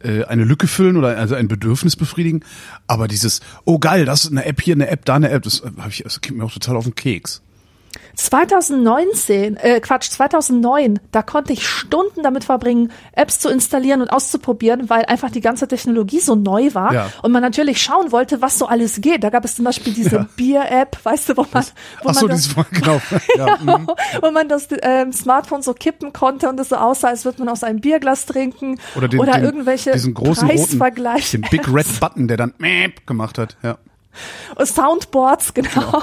äh, 0.00 0.24
eine 0.24 0.44
Lücke 0.44 0.66
füllen 0.66 0.96
oder 0.96 1.16
also 1.16 1.34
ein 1.34 1.48
Bedürfnis 1.48 1.96
befriedigen. 1.96 2.44
Aber 2.86 3.08
dieses, 3.08 3.40
oh 3.64 3.78
geil, 3.78 4.04
das 4.04 4.24
ist 4.24 4.30
eine 4.30 4.44
App 4.44 4.60
hier, 4.60 4.74
eine 4.74 4.88
App, 4.88 5.04
da 5.04 5.16
eine 5.16 5.30
App, 5.30 5.42
das, 5.42 5.60
äh, 5.60 5.70
hab 5.78 5.90
ich, 5.90 6.02
das 6.02 6.20
geht 6.20 6.36
mir 6.36 6.44
auch 6.44 6.52
total 6.52 6.76
auf 6.76 6.84
den 6.84 6.94
Keks. 6.94 7.42
2019, 8.14 9.56
äh, 9.56 9.80
Quatsch, 9.80 10.10
2009, 10.10 10.98
da 11.12 11.22
konnte 11.22 11.52
ich 11.52 11.66
Stunden 11.68 12.22
damit 12.22 12.44
verbringen, 12.44 12.92
Apps 13.12 13.38
zu 13.38 13.48
installieren 13.48 14.00
und 14.02 14.08
auszuprobieren, 14.08 14.88
weil 14.90 15.04
einfach 15.06 15.30
die 15.30 15.40
ganze 15.40 15.68
Technologie 15.68 16.20
so 16.20 16.34
neu 16.34 16.74
war 16.74 16.92
Ja. 16.92 17.10
und 17.22 17.32
man 17.32 17.42
natürlich 17.42 17.80
schauen 17.80 18.12
wollte, 18.12 18.42
was 18.42 18.58
so 18.58 18.66
alles 18.66 19.00
geht. 19.00 19.24
Da 19.24 19.30
gab 19.30 19.44
es 19.44 19.56
zum 19.56 19.64
Beispiel 19.64 19.92
diese 19.92 20.16
Ja. 20.16 20.28
Bier-App, 20.36 20.98
weißt 21.02 21.30
du, 21.30 21.36
wo 21.36 21.46
man, 21.52 21.64
wo 22.02 22.08
Ach 22.10 22.14
so, 22.14 22.26
man 22.26 22.36
das, 22.36 22.54
genau. 22.70 23.00
ja, 23.36 23.58
mhm. 23.60 23.86
wo 24.20 24.30
man 24.30 24.48
das 24.48 24.68
ähm, 24.82 25.12
Smartphone 25.12 25.62
so 25.62 25.74
kippen 25.74 26.12
konnte 26.12 26.48
und 26.48 26.58
es 26.60 26.68
so 26.70 26.76
aussah, 26.76 27.08
als 27.08 27.24
würde 27.24 27.38
man 27.40 27.48
aus 27.48 27.62
einem 27.62 27.80
Bierglas 27.80 28.26
trinken 28.26 28.78
Oder, 28.96 29.08
den, 29.08 29.20
den, 29.20 29.44
irgendwelche 29.44 29.92
diesen 29.92 30.14
großen 30.14 30.48
roten, 30.48 30.58
Preisvergleiche. 30.58 31.38
den 31.38 31.48
Big 31.50 31.72
Red 31.72 32.00
Button, 32.00 32.28
der 32.28 32.36
dann 32.36 32.54
gemacht 33.06 33.38
hat. 33.38 33.56
Ja. 33.62 33.78
Soundboards, 34.64 35.54
genau. 35.54 36.02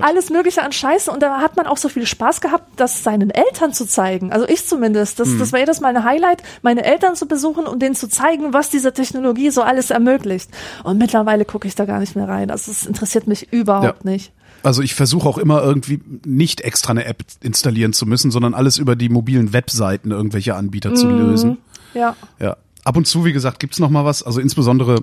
Alles 0.00 0.30
Mögliche 0.30 0.62
an 0.62 0.72
Scheiße. 0.72 1.10
Und 1.10 1.22
da 1.22 1.40
hat 1.40 1.56
man 1.56 1.66
auch 1.66 1.76
so 1.76 1.88
viel 1.88 2.06
Spaß 2.06 2.40
gehabt, 2.40 2.68
das 2.76 3.02
seinen 3.04 3.30
Eltern 3.30 3.72
zu 3.72 3.86
zeigen. 3.86 4.32
Also 4.32 4.46
ich 4.48 4.66
zumindest. 4.66 5.20
Das, 5.20 5.28
das 5.38 5.52
war 5.52 5.60
jedes 5.60 5.80
Mal 5.80 5.96
ein 5.96 6.04
Highlight, 6.04 6.42
meine 6.62 6.84
Eltern 6.84 7.14
zu 7.16 7.26
besuchen 7.26 7.66
und 7.66 7.80
denen 7.80 7.94
zu 7.94 8.08
zeigen, 8.08 8.52
was 8.52 8.70
diese 8.70 8.92
Technologie 8.92 9.50
so 9.50 9.62
alles 9.62 9.90
ermöglicht. 9.90 10.50
Und 10.84 10.98
mittlerweile 10.98 11.44
gucke 11.44 11.68
ich 11.68 11.74
da 11.74 11.84
gar 11.84 11.98
nicht 11.98 12.16
mehr 12.16 12.28
rein. 12.28 12.50
Also 12.50 12.70
es 12.70 12.86
interessiert 12.86 13.26
mich 13.26 13.52
überhaupt 13.52 14.04
Ja. 14.04 14.10
nicht. 14.10 14.32
Also 14.64 14.82
ich 14.82 14.94
versuche 14.94 15.28
auch 15.28 15.38
immer 15.38 15.62
irgendwie 15.62 16.00
nicht 16.24 16.60
extra 16.60 16.90
eine 16.92 17.04
App 17.04 17.24
installieren 17.40 17.92
zu 17.92 18.06
müssen, 18.06 18.30
sondern 18.30 18.54
alles 18.54 18.78
über 18.78 18.94
die 18.94 19.08
mobilen 19.08 19.52
Webseiten 19.52 20.12
irgendwelche 20.12 20.54
Anbieter 20.54 20.94
zu 20.94 21.08
lösen. 21.10 21.58
Ja. 21.94 22.14
Ja. 22.38 22.56
Ab 22.84 22.96
und 22.96 23.06
zu, 23.06 23.24
wie 23.24 23.32
gesagt, 23.32 23.58
gibt's 23.60 23.78
noch 23.80 23.90
mal 23.90 24.04
was. 24.04 24.22
Also 24.22 24.40
insbesondere 24.40 25.02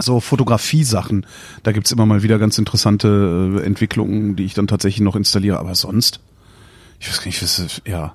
so 0.00 0.20
Fotografie-Sachen. 0.20 1.26
Da 1.62 1.72
gibt's 1.72 1.92
immer 1.92 2.06
mal 2.06 2.22
wieder 2.22 2.38
ganz 2.38 2.58
interessante 2.58 3.58
äh, 3.60 3.64
Entwicklungen, 3.64 4.36
die 4.36 4.44
ich 4.44 4.54
dann 4.54 4.66
tatsächlich 4.66 5.02
noch 5.02 5.16
installiere. 5.16 5.58
Aber 5.58 5.74
sonst, 5.74 6.20
ich 7.00 7.08
weiß 7.08 7.18
gar 7.18 7.26
nicht, 7.26 7.42
was 7.42 7.58
ist, 7.58 7.82
ja. 7.86 8.14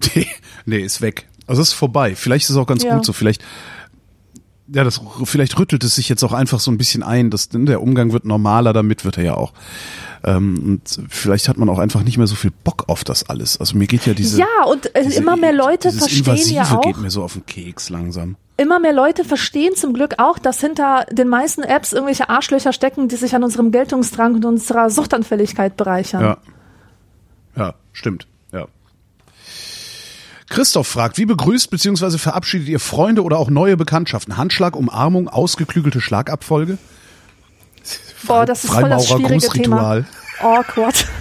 nee, 0.66 0.78
ist 0.80 1.00
weg. 1.00 1.26
Also 1.46 1.62
ist 1.62 1.72
vorbei. 1.72 2.14
Vielleicht 2.16 2.44
ist 2.44 2.50
es 2.50 2.56
auch 2.56 2.66
ganz 2.66 2.82
Ja. 2.82 2.94
gut 2.96 3.04
so. 3.04 3.12
Vielleicht 3.12 3.42
ja, 4.66 4.82
das 4.82 5.00
vielleicht 5.24 5.58
rüttelt 5.58 5.84
es 5.84 5.94
sich 5.94 6.08
jetzt 6.08 6.22
auch 6.24 6.32
einfach 6.32 6.58
so 6.58 6.70
ein 6.70 6.78
bisschen 6.78 7.02
ein, 7.02 7.30
dass 7.30 7.52
ne, 7.52 7.66
der 7.66 7.82
Umgang 7.82 8.12
wird 8.12 8.24
normaler, 8.24 8.72
damit 8.72 9.04
wird 9.04 9.18
er 9.18 9.24
ja 9.24 9.34
auch. 9.34 9.52
Ähm, 10.24 10.58
und 10.64 11.00
vielleicht 11.10 11.48
hat 11.50 11.58
man 11.58 11.68
auch 11.68 11.78
einfach 11.78 12.02
nicht 12.02 12.16
mehr 12.16 12.26
so 12.26 12.34
viel 12.34 12.50
Bock 12.50 12.84
auf 12.88 13.04
das 13.04 13.28
alles. 13.28 13.58
Also 13.60 13.76
mir 13.76 13.86
geht 13.86 14.06
ja 14.06 14.14
diese 14.14 14.38
Ja, 14.38 14.64
und 14.66 14.94
äh, 14.94 15.04
diese, 15.04 15.20
immer 15.20 15.36
mehr 15.36 15.52
Leute 15.52 15.92
verstehen 15.92 16.20
Invasive 16.20 16.54
ja 16.54 16.76
auch. 16.78 16.80
geht 16.80 16.96
mir 16.96 17.10
so 17.10 17.22
auf 17.22 17.34
den 17.34 17.44
Keks 17.44 17.90
langsam. 17.90 18.36
Immer 18.56 18.78
mehr 18.78 18.92
Leute 18.92 19.24
verstehen 19.24 19.74
zum 19.74 19.94
Glück 19.94 20.14
auch, 20.18 20.38
dass 20.38 20.60
hinter 20.60 21.06
den 21.10 21.28
meisten 21.28 21.62
Apps 21.62 21.92
irgendwelche 21.92 22.28
Arschlöcher 22.28 22.72
stecken, 22.72 23.08
die 23.08 23.16
sich 23.16 23.34
an 23.34 23.42
unserem 23.42 23.72
Geltungsdrang 23.72 24.34
und 24.34 24.44
unserer 24.44 24.90
Suchtanfälligkeit 24.90 25.76
bereichern. 25.76 26.22
Ja. 26.22 26.38
Ja, 27.56 27.74
stimmt. 27.92 28.26
Ja. 28.52 28.66
Christoph 30.48 30.86
fragt, 30.86 31.18
wie 31.18 31.26
begrüßt 31.26 31.70
bzw. 31.70 32.18
verabschiedet 32.18 32.68
ihr 32.68 32.80
Freunde 32.80 33.22
oder 33.22 33.38
auch 33.38 33.50
neue 33.50 33.76
Bekanntschaften? 33.76 34.36
Handschlag, 34.36 34.76
Umarmung, 34.76 35.28
ausgeklügelte 35.28 36.00
Schlagabfolge? 36.00 36.78
Boah, 38.26 38.46
das 38.46 38.64
ist 38.64 38.72
voll 38.72 38.88
das 38.88 39.08
schwierige 39.08 39.48
Thema. 39.48 39.76
Grußritual. 39.76 40.06
Awkward. 40.40 41.06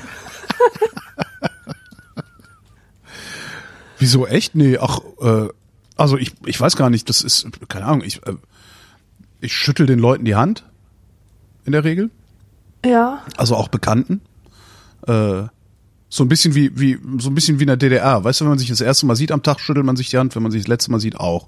Wieso 4.00 4.26
echt? 4.28 4.56
Nee, 4.56 4.78
ach, 4.78 5.00
äh, 5.22 5.48
also 5.96 6.18
ich, 6.18 6.34
ich 6.46 6.60
weiß 6.60 6.76
gar 6.76 6.89
nicht, 6.89 7.10
das 7.10 7.22
ist, 7.22 7.48
keine 7.70 7.86
Ahnung, 7.86 8.04
ich, 8.04 8.26
äh, 8.28 8.34
ich 9.41 9.54
schüttel 9.54 9.86
den 9.86 10.00
Leuten 10.00 10.26
die 10.26 10.36
Hand. 10.36 10.64
In 11.66 11.72
der 11.72 11.84
Regel. 11.84 12.10
Ja. 12.86 13.24
Also 13.38 13.56
auch 13.56 13.70
Bekannten. 13.70 14.22
Äh, 15.08 15.44
so 16.10 16.24
ein 16.24 16.28
bisschen 16.28 16.56
wie, 16.56 16.78
wie, 16.80 17.00
so 17.20 17.30
ein 17.30 17.36
bisschen 17.36 17.58
wie 17.60 17.64
in 17.64 17.68
der 17.68 17.78
DDR. 17.78 18.24
Weißt 18.24 18.41
du, 18.41 18.46
wenn 18.46 18.50
man 18.50 18.60
sich 18.60 18.70
das 18.70 18.82
erste 18.82 19.06
Mal 19.06 19.16
sieht 19.16 19.32
am 19.32 19.41
Tag, 19.44 19.60
schüttelt 19.60 19.86
man 19.86 19.96
sich 19.96 20.10
die 20.10 20.18
Hand, 20.18 20.36
wenn 20.36 20.44
man 20.44 20.52
sich 20.52 20.62
das 20.64 20.68
letzte 20.68 20.91
Mal 20.91 21.00
sieht, 21.00 21.18
auch. 21.18 21.48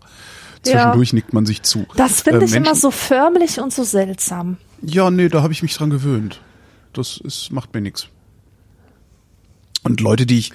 Zwischendurch 0.63 1.13
nickt 1.13 1.33
man 1.33 1.45
sich 1.45 1.61
zu. 1.61 1.85
Das 1.95 2.21
finde 2.21 2.41
Äh, 2.41 2.45
ich 2.45 2.55
immer 2.55 2.73
so 2.73 2.89
förmlich 2.89 3.59
und 3.59 3.71
so 3.73 3.83
seltsam. 3.83 4.57
Ja, 4.81 5.11
nee, 5.11 5.29
da 5.29 5.43
habe 5.43 5.53
ich 5.53 5.61
mich 5.61 5.75
dran 5.75 5.89
gewöhnt. 5.91 6.41
Das 6.93 7.17
ist, 7.17 7.51
macht 7.51 7.73
mir 7.73 7.81
nichts. 7.81 8.07
Und 9.85 10.01
Leute, 10.01 10.25
die 10.25 10.39
ich, 10.39 10.51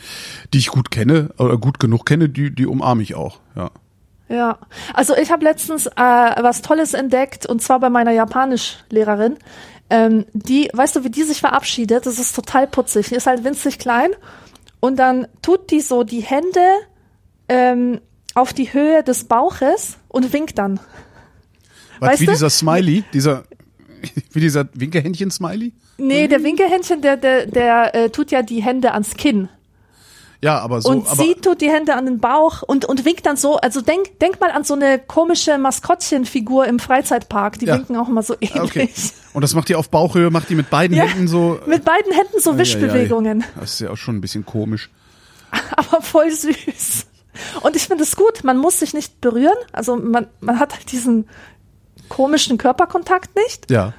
die 0.52 0.58
ich 0.58 0.68
gut 0.68 0.90
kenne 0.90 1.30
oder 1.38 1.56
gut 1.56 1.78
genug 1.78 2.04
kenne, 2.04 2.28
die, 2.28 2.52
die 2.52 2.66
umarme 2.66 3.02
ich 3.02 3.14
auch. 3.14 3.38
Ja. 3.54 3.70
Ja, 4.28 4.58
also 4.94 5.16
ich 5.16 5.30
habe 5.32 5.44
letztens 5.44 5.86
äh, 5.86 5.90
was 5.96 6.62
Tolles 6.62 6.94
entdeckt 6.94 7.46
und 7.46 7.62
zwar 7.62 7.80
bei 7.80 7.90
meiner 7.90 8.12
Japanischlehrerin. 8.12 9.36
Ähm, 9.88 10.24
die, 10.32 10.70
weißt 10.72 10.96
du, 10.96 11.04
wie 11.04 11.10
die 11.10 11.24
sich 11.24 11.40
verabschiedet? 11.40 12.06
Das 12.06 12.18
ist 12.18 12.34
total 12.34 12.68
putzig. 12.68 13.08
Die 13.08 13.16
ist 13.16 13.26
halt 13.26 13.42
winzig 13.42 13.78
klein 13.78 14.10
und 14.78 14.96
dann 15.00 15.26
tut 15.42 15.70
die 15.70 15.80
so 15.80 16.04
die 16.04 16.20
Hände 16.20 16.60
ähm, 17.48 18.00
auf 18.34 18.52
die 18.52 18.72
Höhe 18.72 19.02
des 19.02 19.24
Bauches 19.24 19.96
und 20.08 20.32
winkt 20.32 20.58
dann. 20.58 20.78
Was, 21.98 22.10
Weißt 22.10 22.20
wie 22.22 22.26
du? 22.26 22.32
dieser 22.32 22.50
Smiley, 22.50 23.04
dieser, 23.12 23.44
wie 24.32 24.40
dieser 24.40 24.68
Winkehändchen-Smiley? 24.74 25.72
Nee, 25.98 26.28
der 26.28 26.42
Winkehändchen, 26.42 27.02
der, 27.02 27.16
der, 27.16 27.46
der 27.46 27.94
äh, 27.94 28.10
tut 28.10 28.30
ja 28.30 28.42
die 28.42 28.62
Hände 28.62 28.92
ans 28.92 29.14
Kinn. 29.16 29.48
Ja, 30.42 30.58
aber 30.58 30.80
so, 30.80 30.88
und 30.88 31.06
aber, 31.06 31.22
sie 31.22 31.34
tut 31.34 31.60
die 31.60 31.70
Hände 31.70 31.94
an 31.94 32.06
den 32.06 32.18
Bauch 32.18 32.62
und, 32.62 32.86
und 32.86 33.04
winkt 33.04 33.26
dann 33.26 33.36
so. 33.36 33.58
Also 33.58 33.82
denk, 33.82 34.18
denk 34.20 34.40
mal 34.40 34.50
an 34.50 34.64
so 34.64 34.72
eine 34.72 34.98
komische 34.98 35.58
Maskottchenfigur 35.58 36.66
im 36.66 36.78
Freizeitpark. 36.78 37.58
Die 37.58 37.66
Ja. 37.66 37.74
winken 37.76 37.96
auch 37.96 38.08
immer 38.08 38.22
so 38.22 38.34
ähnlich. 38.40 38.58
okay. 38.62 38.90
Und 39.34 39.42
das 39.42 39.54
macht 39.54 39.68
die 39.68 39.74
auf 39.74 39.90
Bauchhöhe, 39.90 40.30
macht 40.30 40.48
die 40.48 40.54
mit 40.54 40.70
beiden 40.70 40.96
Ja, 40.96 41.04
Händen 41.04 41.28
so. 41.28 41.60
Mit 41.66 41.84
beiden 41.84 42.12
Händen 42.12 42.40
so. 42.40 42.56
Wischbewegungen. 42.56 43.44
Das 43.58 43.74
ist 43.74 43.80
ja 43.80 43.90
auch 43.90 43.98
schon 43.98 44.16
ein 44.16 44.20
bisschen 44.22 44.46
komisch. 44.46 44.88
Aber 45.76 46.00
voll 46.00 46.30
süß. 46.30 47.06
Und 47.62 47.76
ich 47.76 47.86
finde 47.86 48.04
es 48.04 48.16
gut. 48.16 48.42
Man 48.42 48.56
muss 48.56 48.80
sich 48.80 48.94
nicht 48.94 49.20
berühren. 49.20 49.56
Also 49.72 49.96
man, 49.96 50.26
man 50.40 50.58
hat 50.58 50.72
halt 50.74 50.90
diesen 50.90 51.28
komischen 52.10 52.58
Körperkontakt 52.58 53.30
nicht. 53.34 53.70
Ja. 53.70 53.94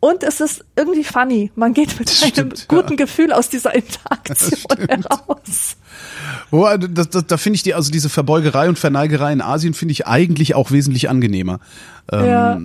Und 0.00 0.24
es 0.24 0.40
ist 0.40 0.64
irgendwie 0.74 1.04
funny. 1.04 1.52
Man 1.54 1.74
geht 1.74 1.96
mit 2.00 2.08
Das 2.08 2.20
einem 2.24 2.32
stimmt, 2.32 2.66
guten 2.66 2.90
ja. 2.94 2.96
Gefühl 2.96 3.32
aus 3.32 3.48
dieser 3.48 3.72
Interaktion 3.72 4.58
stimmt. 4.58 4.90
heraus. 4.90 5.76
Wo, 6.50 6.66
äh, 6.66 6.76
das, 6.76 7.08
das, 7.10 7.24
da 7.28 7.36
finde 7.36 7.54
ich 7.54 7.62
die, 7.62 7.74
also 7.74 7.92
diese 7.92 8.08
Verbeugerei 8.08 8.68
und 8.68 8.80
Verneigerei 8.80 9.32
in 9.32 9.40
Asien 9.40 9.74
finde 9.74 9.92
ich 9.92 10.08
eigentlich 10.08 10.56
auch 10.56 10.72
wesentlich 10.72 11.08
angenehmer. 11.08 11.60
Ähm, 12.10 12.26
Ja. 12.26 12.60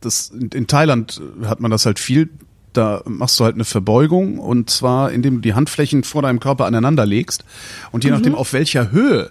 das, 0.00 0.30
in, 0.30 0.48
in 0.54 0.66
Thailand 0.66 1.20
hat 1.44 1.60
man 1.60 1.70
das 1.70 1.84
halt 1.84 1.98
viel. 1.98 2.30
Da 2.72 3.02
machst 3.04 3.38
du 3.38 3.44
halt 3.44 3.54
eine 3.56 3.64
Verbeugung 3.64 4.38
und 4.38 4.70
zwar 4.70 5.12
indem 5.12 5.34
du 5.34 5.40
die 5.42 5.52
Handflächen 5.54 6.02
vor 6.02 6.22
deinem 6.22 6.40
Körper 6.40 6.64
aneinander 6.64 7.04
legst 7.04 7.44
und 7.92 8.04
je 8.04 8.10
Mhm. 8.10 8.16
nachdem 8.16 8.34
auf 8.34 8.52
welcher 8.54 8.90
Höhe 8.90 9.30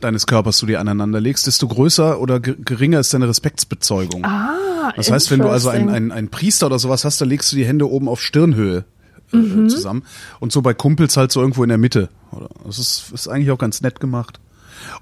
deines 0.00 0.26
Körpers 0.26 0.58
du 0.58 0.66
dir 0.66 0.80
aneinander 0.80 1.20
legst, 1.20 1.46
desto 1.46 1.68
größer 1.68 2.20
oder 2.20 2.40
ge- 2.40 2.56
geringer 2.62 3.00
ist 3.00 3.12
deine 3.14 3.28
Respektsbezeugung. 3.28 4.24
Ah, 4.24 4.92
Das 4.96 5.10
heißt, 5.10 5.30
wenn 5.30 5.40
du 5.40 5.48
also 5.48 5.68
einen, 5.70 5.88
einen, 5.88 6.12
einen 6.12 6.28
Priester 6.28 6.66
oder 6.66 6.78
sowas 6.78 7.04
hast, 7.04 7.20
dann 7.20 7.28
legst 7.28 7.50
du 7.52 7.56
die 7.56 7.64
Hände 7.66 7.88
oben 7.90 8.08
auf 8.08 8.20
Stirnhöhe 8.20 8.84
äh, 9.32 9.36
Mhm. 9.36 9.68
zusammen. 9.68 10.04
Und 10.38 10.52
so 10.52 10.62
bei 10.62 10.74
Kumpels 10.74 11.16
halt 11.16 11.32
so 11.32 11.40
irgendwo 11.40 11.62
in 11.62 11.68
der 11.68 11.78
Mitte. 11.78 12.08
Das 12.64 12.78
ist, 12.78 13.10
ist 13.12 13.26
eigentlich 13.28 13.50
auch 13.50 13.58
ganz 13.58 13.80
nett 13.80 13.98
gemacht. 14.00 14.38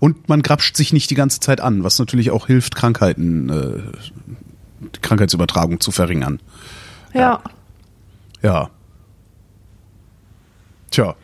Und 0.00 0.28
man 0.28 0.40
grapscht 0.42 0.76
sich 0.76 0.92
nicht 0.92 1.10
die 1.10 1.14
ganze 1.14 1.40
Zeit 1.40 1.60
an, 1.60 1.84
was 1.84 1.98
natürlich 1.98 2.30
auch 2.30 2.46
hilft, 2.46 2.74
Krankheiten, 2.76 3.48
äh, 3.50 3.82
die 4.94 5.00
Krankheitsübertragung 5.00 5.80
zu 5.80 5.90
verringern. 5.90 6.40
Ja. 7.12 7.42
Ja. 8.42 8.70
Tja. 10.90 11.14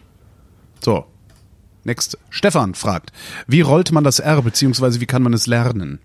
So. 0.85 1.05
Next. 1.85 2.19
Stefan 2.29 2.75
fragt, 2.75 3.11
wie 3.47 3.63
rollt 3.63 3.93
man 3.93 4.05
das 4.05 4.19
R, 4.19 4.43
beziehungsweise 4.43 5.01
wie 5.01 5.07
kann 5.07 5.23
man 5.23 5.33
es 5.33 5.47
lernen? 5.47 5.99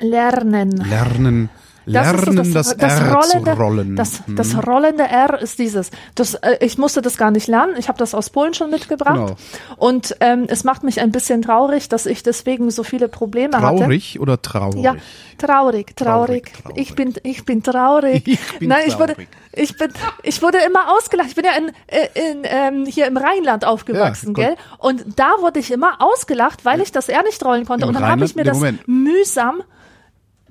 Lernen. 0.00 0.70
Lernen, 0.70 1.50
Das 1.86 2.12
ist 2.12 2.24
so 2.24 2.30
lernen 2.32 2.52
das, 2.52 2.72
R 2.78 3.14
rollende, 3.14 3.52
rollen. 3.56 3.96
Das, 3.96 4.26
Hm. 4.26 4.36
das 4.36 4.66
rollende 4.66 5.04
R 5.04 5.40
ist 5.40 5.58
dieses. 5.58 5.90
Das, 6.14 6.34
äh, 6.34 6.56
ich 6.60 6.78
musste 6.78 7.02
das 7.02 7.16
gar 7.16 7.30
nicht 7.30 7.46
lernen. 7.48 7.74
Ich 7.78 7.88
habe 7.88 7.98
das 7.98 8.14
aus 8.14 8.30
Polen 8.30 8.54
schon 8.54 8.70
mitgebracht. 8.70 9.14
Genau. 9.14 9.36
Und 9.76 10.16
ähm, 10.20 10.44
es 10.48 10.64
macht 10.64 10.82
mich 10.84 11.00
ein 11.00 11.10
bisschen 11.10 11.42
traurig, 11.42 11.88
dass 11.88 12.06
ich 12.06 12.22
deswegen 12.22 12.70
so 12.70 12.82
viele 12.82 13.08
Probleme 13.08 13.56
hatte. 13.60 13.78
Traurig 13.78 14.20
oder 14.20 14.40
traurig? 14.42 14.82
Ja, 14.82 14.96
traurig, 15.38 15.96
traurig. 15.96 16.44
Traurig, 16.44 16.52
traurig. 16.62 16.78
Ich 16.80 16.94
bin, 16.94 17.14
ich 17.22 17.44
bin 17.44 17.62
traurig. 17.62 18.24
Ich 18.26 18.58
bin 18.58 18.68
Nein, 18.68 18.82
ich 18.86 18.98
wurde, 18.98 19.14
traurig. 19.14 19.28
ich 19.52 19.76
bin, 19.76 19.88
ich 20.22 20.42
wurde 20.42 20.58
immer 20.66 20.92
ausgelacht. 20.96 21.28
Ich 21.28 21.34
bin 21.34 21.44
ja 21.44 21.52
in, 21.52 21.68
äh, 21.86 22.30
in 22.30 22.42
ähm, 22.44 22.86
hier 22.86 23.06
im 23.06 23.16
Rheinland 23.16 23.64
aufgewachsen, 23.64 24.34
Ja, 24.36 24.48
gell? 24.48 24.56
Und 24.78 25.04
da 25.18 25.30
wurde 25.40 25.58
ich 25.60 25.70
immer 25.70 26.00
ausgelacht, 26.00 26.64
weil 26.64 26.80
ich 26.80 26.92
das 26.92 27.08
R 27.08 27.22
nicht 27.22 27.42
rollen 27.44 27.64
konnte. 27.64 27.84
Im 27.84 27.88
Und 27.88 27.94
dann 27.94 28.06
habe 28.08 28.24
ich 28.24 28.34
mir 28.36 28.44
das 28.44 28.56
Moment. 28.58 28.86
mühsam 28.86 29.62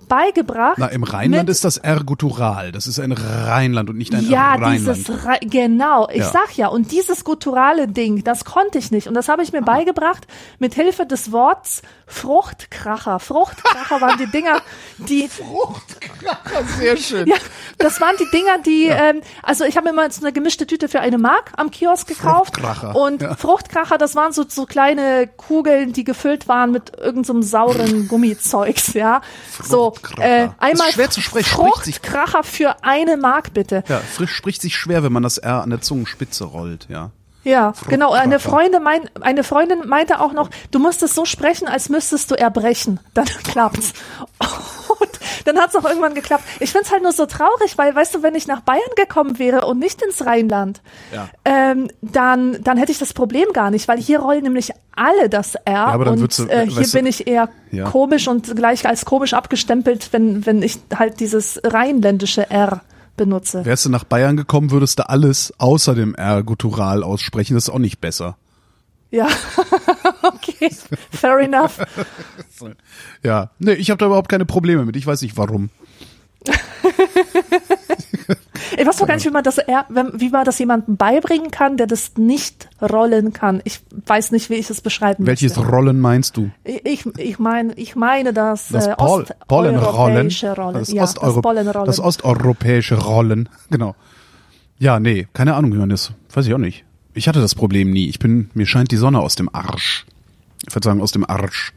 beigebracht. 0.10 0.76
Na, 0.78 0.88
im 0.88 1.04
Rheinland 1.04 1.50
ist 1.50 1.64
das 1.64 1.78
R 1.78 2.04
guttural. 2.04 2.74
Das 2.74 2.86
ist 2.88 3.00
ein 3.00 3.14
Rheinland 3.14 3.90
und 3.90 3.98
nicht 3.98 4.14
ein 4.14 4.28
ja, 4.30 4.56
Rheinland. 4.56 4.98
dieses 4.98 5.10
Re 5.26 5.38
genau, 5.42 6.10
ich 6.10 6.18
Ja. 6.18 6.32
sag 6.32 6.58
ja, 6.58 6.68
und 6.68 6.92
dieses 6.92 7.24
gutturale 7.24 7.88
Ding, 7.88 8.26
das 8.26 8.44
konnte 8.44 8.78
ich 8.78 8.92
nicht 8.92 9.08
und 9.08 9.14
das 9.14 9.30
habe 9.30 9.42
ich 9.44 9.54
mir 9.54 9.62
beigebracht 9.62 10.28
mit 10.60 10.74
Hilfe 10.74 11.06
des 11.06 11.32
Worts 11.32 11.82
Fruchtkracher. 12.08 13.20
Fruchtkracher 13.20 14.02
waren 14.02 14.18
die 14.18 14.26
Dinger, 14.28 14.62
die 14.98 15.30
Sehr 16.80 16.98
schön. 16.98 17.28
ja, 17.28 17.36
das 17.78 18.02
waren 18.02 18.16
die 18.20 18.30
Dinger, 18.36 18.58
die 18.66 18.86
ähm, 18.88 19.22
also 19.44 19.64
ich 19.64 19.78
habe 19.78 19.88
mir 19.90 19.94
mal 19.94 20.04
jetzt 20.06 20.22
eine 20.24 20.34
gemischte 20.34 20.66
Tüte 20.68 20.88
für 20.90 21.00
eine 21.00 21.18
Mark 21.18 21.52
am 21.58 21.72
Kiosk 21.72 22.08
gekauft 22.08 22.56
Fruchtkracher, 22.58 22.96
und 22.96 23.22
ja. 23.22 23.36
Fruchtkracher, 23.36 23.98
das 23.98 24.16
waren 24.16 24.34
so 24.34 24.44
so 24.48 24.66
kleine 24.66 25.28
Kugeln, 25.38 25.94
die 25.94 26.04
gefüllt 26.04 26.48
waren 26.48 26.72
mit 26.72 26.98
irgendeinem 26.98 27.44
sauren 27.44 28.08
Gummizeugs, 28.10 28.94
ja. 28.94 29.22
So, 29.64 29.94
Fruchtkracher. 30.02 30.28
äh, 30.28 30.46
Ist 30.46 30.52
einmal 30.60 30.92
schwer 30.92 31.10
zu 31.10 31.22
sprechen, 31.22 31.46
Fruchtkracher 31.50 32.44
für 32.44 32.84
eine 32.84 33.18
Mark 33.18 33.54
bitte. 33.54 33.84
Ja, 33.88 34.00
frisch 34.00 34.34
spricht 34.34 34.62
sich 34.62 34.76
schwer, 34.76 35.04
wenn 35.04 35.12
man 35.14 35.24
das 35.24 35.38
R 35.38 35.62
an 35.62 35.70
der 35.70 35.82
Zungenspitze 35.82 36.46
rollt, 36.46 36.88
ja. 36.90 37.12
Ja, 37.46 37.74
genau. 37.88 38.12
Eine. 38.12 38.38
Freundin, 38.40 38.84
mein, 38.84 39.10
eine 39.22 39.46
Freundin 39.46 39.88
meinte 39.88 40.20
auch 40.20 40.34
noch, 40.34 40.50
du 40.72 40.80
musst 40.80 41.02
es 41.04 41.16
so 41.16 41.24
sprechen, 41.24 41.68
als 41.70 41.88
müsstest 41.88 42.30
du 42.32 42.36
erbrechen. 42.36 43.00
Dann 43.14 43.26
klappt's. 43.44 43.94
Dann 45.46 45.58
hat's 45.60 45.76
auch 45.76 45.86
irgendwann 45.86 46.14
geklappt. 46.14 46.44
Ich 46.60 46.72
find's 46.72 46.92
halt 46.92 47.04
nur 47.04 47.12
so 47.12 47.26
traurig, 47.26 47.78
weil, 47.78 47.96
weißt 47.96 48.16
du, 48.16 48.24
wenn 48.24 48.36
ich 48.36 48.48
nach 48.48 48.62
Bayern 48.62 48.82
gekommen 48.96 49.40
wäre 49.40 49.66
und 49.66 49.80
nicht 49.80 50.02
ins 50.02 50.26
Rheinland, 50.26 50.82
Ja. 51.14 51.30
ähm, 51.46 51.90
dann, 52.02 52.58
dann 52.64 52.78
hätte 52.78 52.92
ich 52.92 52.98
das 53.00 53.14
Problem 53.14 53.48
gar 53.54 53.72
nicht, 53.72 53.88
weil 53.88 53.98
hier 54.00 54.20
rollen 54.20 54.44
nämlich 54.44 54.72
alle 54.96 55.30
das 55.30 55.56
R 55.56 55.88
aber 55.88 56.06
dann 56.06 56.16
und 56.16 56.20
würdest 56.22 56.40
du- 56.40 56.48
äh, 56.48 56.68
hier 56.68 56.88
bin 56.92 57.06
ich 57.06 57.28
eher 57.28 57.50
Ja. 57.72 57.90
komisch 57.90 58.28
und 58.28 58.56
gleich 58.56 58.88
als 58.88 59.06
komisch 59.06 59.34
abgestempelt, 59.34 60.10
wenn, 60.12 60.46
wenn 60.46 60.62
ich 60.62 60.80
halt 60.96 61.20
dieses 61.20 61.60
rheinländische 61.64 62.50
R 62.50 62.82
benutze. 63.16 63.66
Wärst 63.66 63.86
du 63.86 63.90
nach 63.90 64.04
Bayern 64.06 64.38
gekommen, 64.38 64.72
würdest 64.72 65.00
du 65.00 65.10
alles 65.10 65.54
außer 65.58 65.94
dem 65.96 66.16
R 66.16 66.42
guttural 66.44 67.04
aussprechen. 67.04 67.54
Das 67.56 67.64
ist 67.66 67.70
auch 67.70 67.80
nicht 67.80 68.00
besser. 68.02 68.38
Ja, 69.12 69.28
okay, 70.24 70.70
fair 71.12 71.40
enough. 71.40 71.80
Ja, 73.24 73.52
nee, 73.60 73.72
ich 73.74 73.90
habe 73.90 73.98
da 73.98 74.08
überhaupt 74.08 74.28
keine 74.30 74.46
Probleme 74.46 74.84
mit. 74.86 74.96
Ich 74.98 75.08
weiß 75.08 75.22
nicht 75.22 75.38
warum. 75.38 75.70
Ich 78.78 78.86
weiß 78.86 78.98
doch 78.98 79.08
gar 79.08 79.16
nicht, 79.16 79.26
wie 79.26 79.32
man 79.32 79.44
das, 79.44 79.58
wie 79.58 80.30
man 80.30 80.46
das 80.46 80.60
jemandem 80.60 80.96
beibringen 80.98 81.52
kann, 81.52 81.78
der 81.78 81.88
das 81.88 82.14
nicht 82.18 82.70
rollen 82.82 83.34
kann. 83.34 83.62
Ich 83.64 83.80
weiß 84.06 84.32
nicht, 84.32 84.50
wie 84.50 84.56
ich 84.56 84.70
es 84.70 84.82
beschreiben 84.82 85.26
Welches 85.26 85.56
möchte. 85.58 85.72
Rollen 85.72 86.00
meinst 86.00 86.38
du? 86.38 86.52
Ich, 86.64 87.06
ich 87.18 87.40
meine, 87.40 87.74
ich 87.74 87.96
meine 87.96 88.34
das, 88.34 88.68
Das 88.70 88.88
äh, 88.88 88.96
Pol 88.96 89.26
Pollenrollen. 89.48 90.28
osteuropäische 90.28 90.56
Rollen. 90.56 90.74
Das, 90.76 90.92
ja, 90.92 91.04
Osteuro 91.04 91.34
das 91.34 91.42
Pollenrollen. 91.42 91.86
das 91.88 92.00
osteuropäische 92.00 92.96
Rollen. 92.96 93.50
Genau. 93.70 93.96
Ja, 94.78 95.00
nee, 95.00 95.28
keine 95.34 95.56
Ahnung, 95.56 95.74
wie 95.74 95.78
man 95.78 95.90
das. 95.90 96.12
Weiß 96.34 96.46
ich 96.48 96.54
auch 96.54 96.58
nicht. 96.60 96.86
Ich 97.20 97.28
hatte 97.28 97.42
das 97.42 97.54
Problem 97.54 97.92
nie. 97.92 98.08
Ich 98.08 98.18
bin, 98.18 98.50
mir 98.54 98.66
scheint 98.66 98.92
die 98.92 98.96
Sonne 98.96 99.20
aus 99.20 99.36
dem 99.36 99.54
Arsch. 99.54 100.06
Ich 100.66 100.74
würde 100.74 100.86
sagen, 100.86 101.02
aus 101.02 101.12
dem 101.12 101.30
Arsch. 101.30 101.74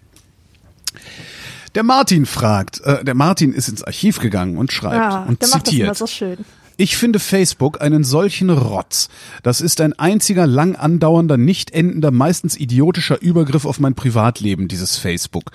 Der 1.75 1.83
Martin 1.83 2.27
fragt, 2.27 2.81
äh, 2.83 3.03
der 3.03 3.17
Martin 3.17 3.53
ist 3.53 3.69
ins 3.69 3.83
Archiv 3.83 4.21
gegangen 4.21 4.57
und 4.57 4.71
schreibt 4.71 4.95
ja, 4.95 5.25
und 5.25 5.43
der 5.43 5.49
macht 5.49 5.67
das 5.67 5.75
immer 5.75 5.95
zitiert. 5.95 5.97
so 5.97 6.07
schön. 6.07 6.37
Ich 6.77 6.97
finde 6.97 7.19
Facebook 7.19 7.81
einen 7.81 8.05
solchen 8.05 8.51
Rotz. 8.51 9.09
Das 9.43 9.61
ist 9.61 9.81
ein 9.81 9.99
einziger 9.99 10.47
lang 10.47 10.77
andauernder, 10.77 11.37
nicht 11.37 11.73
endender, 11.73 12.13
meistens 12.13 12.57
idiotischer 12.57 13.21
Übergriff 13.21 13.65
auf 13.65 13.81
mein 13.81 13.97
Privatleben, 13.97 14.69
dieses 14.69 14.97
Facebook. 14.97 15.51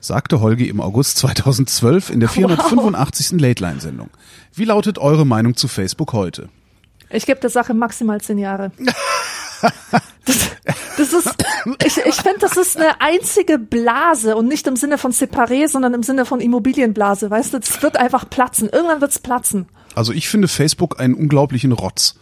Sagte 0.00 0.40
Holgi 0.40 0.70
im 0.70 0.80
August 0.80 1.18
2012 1.18 2.08
in 2.08 2.20
der 2.20 2.30
485. 2.30 3.38
Late-Line-Sendung. 3.38 4.08
Wie 4.54 4.64
lautet 4.64 4.96
eure 4.98 5.26
Meinung 5.26 5.54
zu 5.54 5.68
Facebook 5.68 6.14
heute? 6.14 6.48
Ich 7.10 7.26
gebe 7.26 7.40
der 7.40 7.50
Sache 7.50 7.74
maximal 7.74 8.20
zehn 8.22 8.38
Jahre. 8.38 8.70
Das, 10.24 10.50
das 10.98 11.12
ist, 11.14 11.34
ich, 11.84 11.96
ich 12.04 12.14
finde, 12.16 12.40
das 12.40 12.56
ist 12.56 12.76
eine 12.76 13.00
einzige 13.00 13.58
Blase 13.58 14.36
und 14.36 14.46
nicht 14.46 14.66
im 14.66 14.76
Sinne 14.76 14.98
von 14.98 15.12
Separé, 15.12 15.68
sondern 15.68 15.94
im 15.94 16.02
Sinne 16.02 16.26
von 16.26 16.40
Immobilienblase. 16.40 17.30
Weißt 17.30 17.54
du, 17.54 17.58
das 17.58 17.82
wird 17.82 17.96
einfach 17.96 18.28
platzen. 18.28 18.68
Irgendwann 18.70 19.00
wird's 19.00 19.18
platzen. 19.18 19.66
Also 19.94 20.12
ich 20.12 20.28
finde 20.28 20.48
Facebook 20.48 21.00
einen 21.00 21.14
unglaublichen 21.14 21.72
Rotz. 21.72 22.16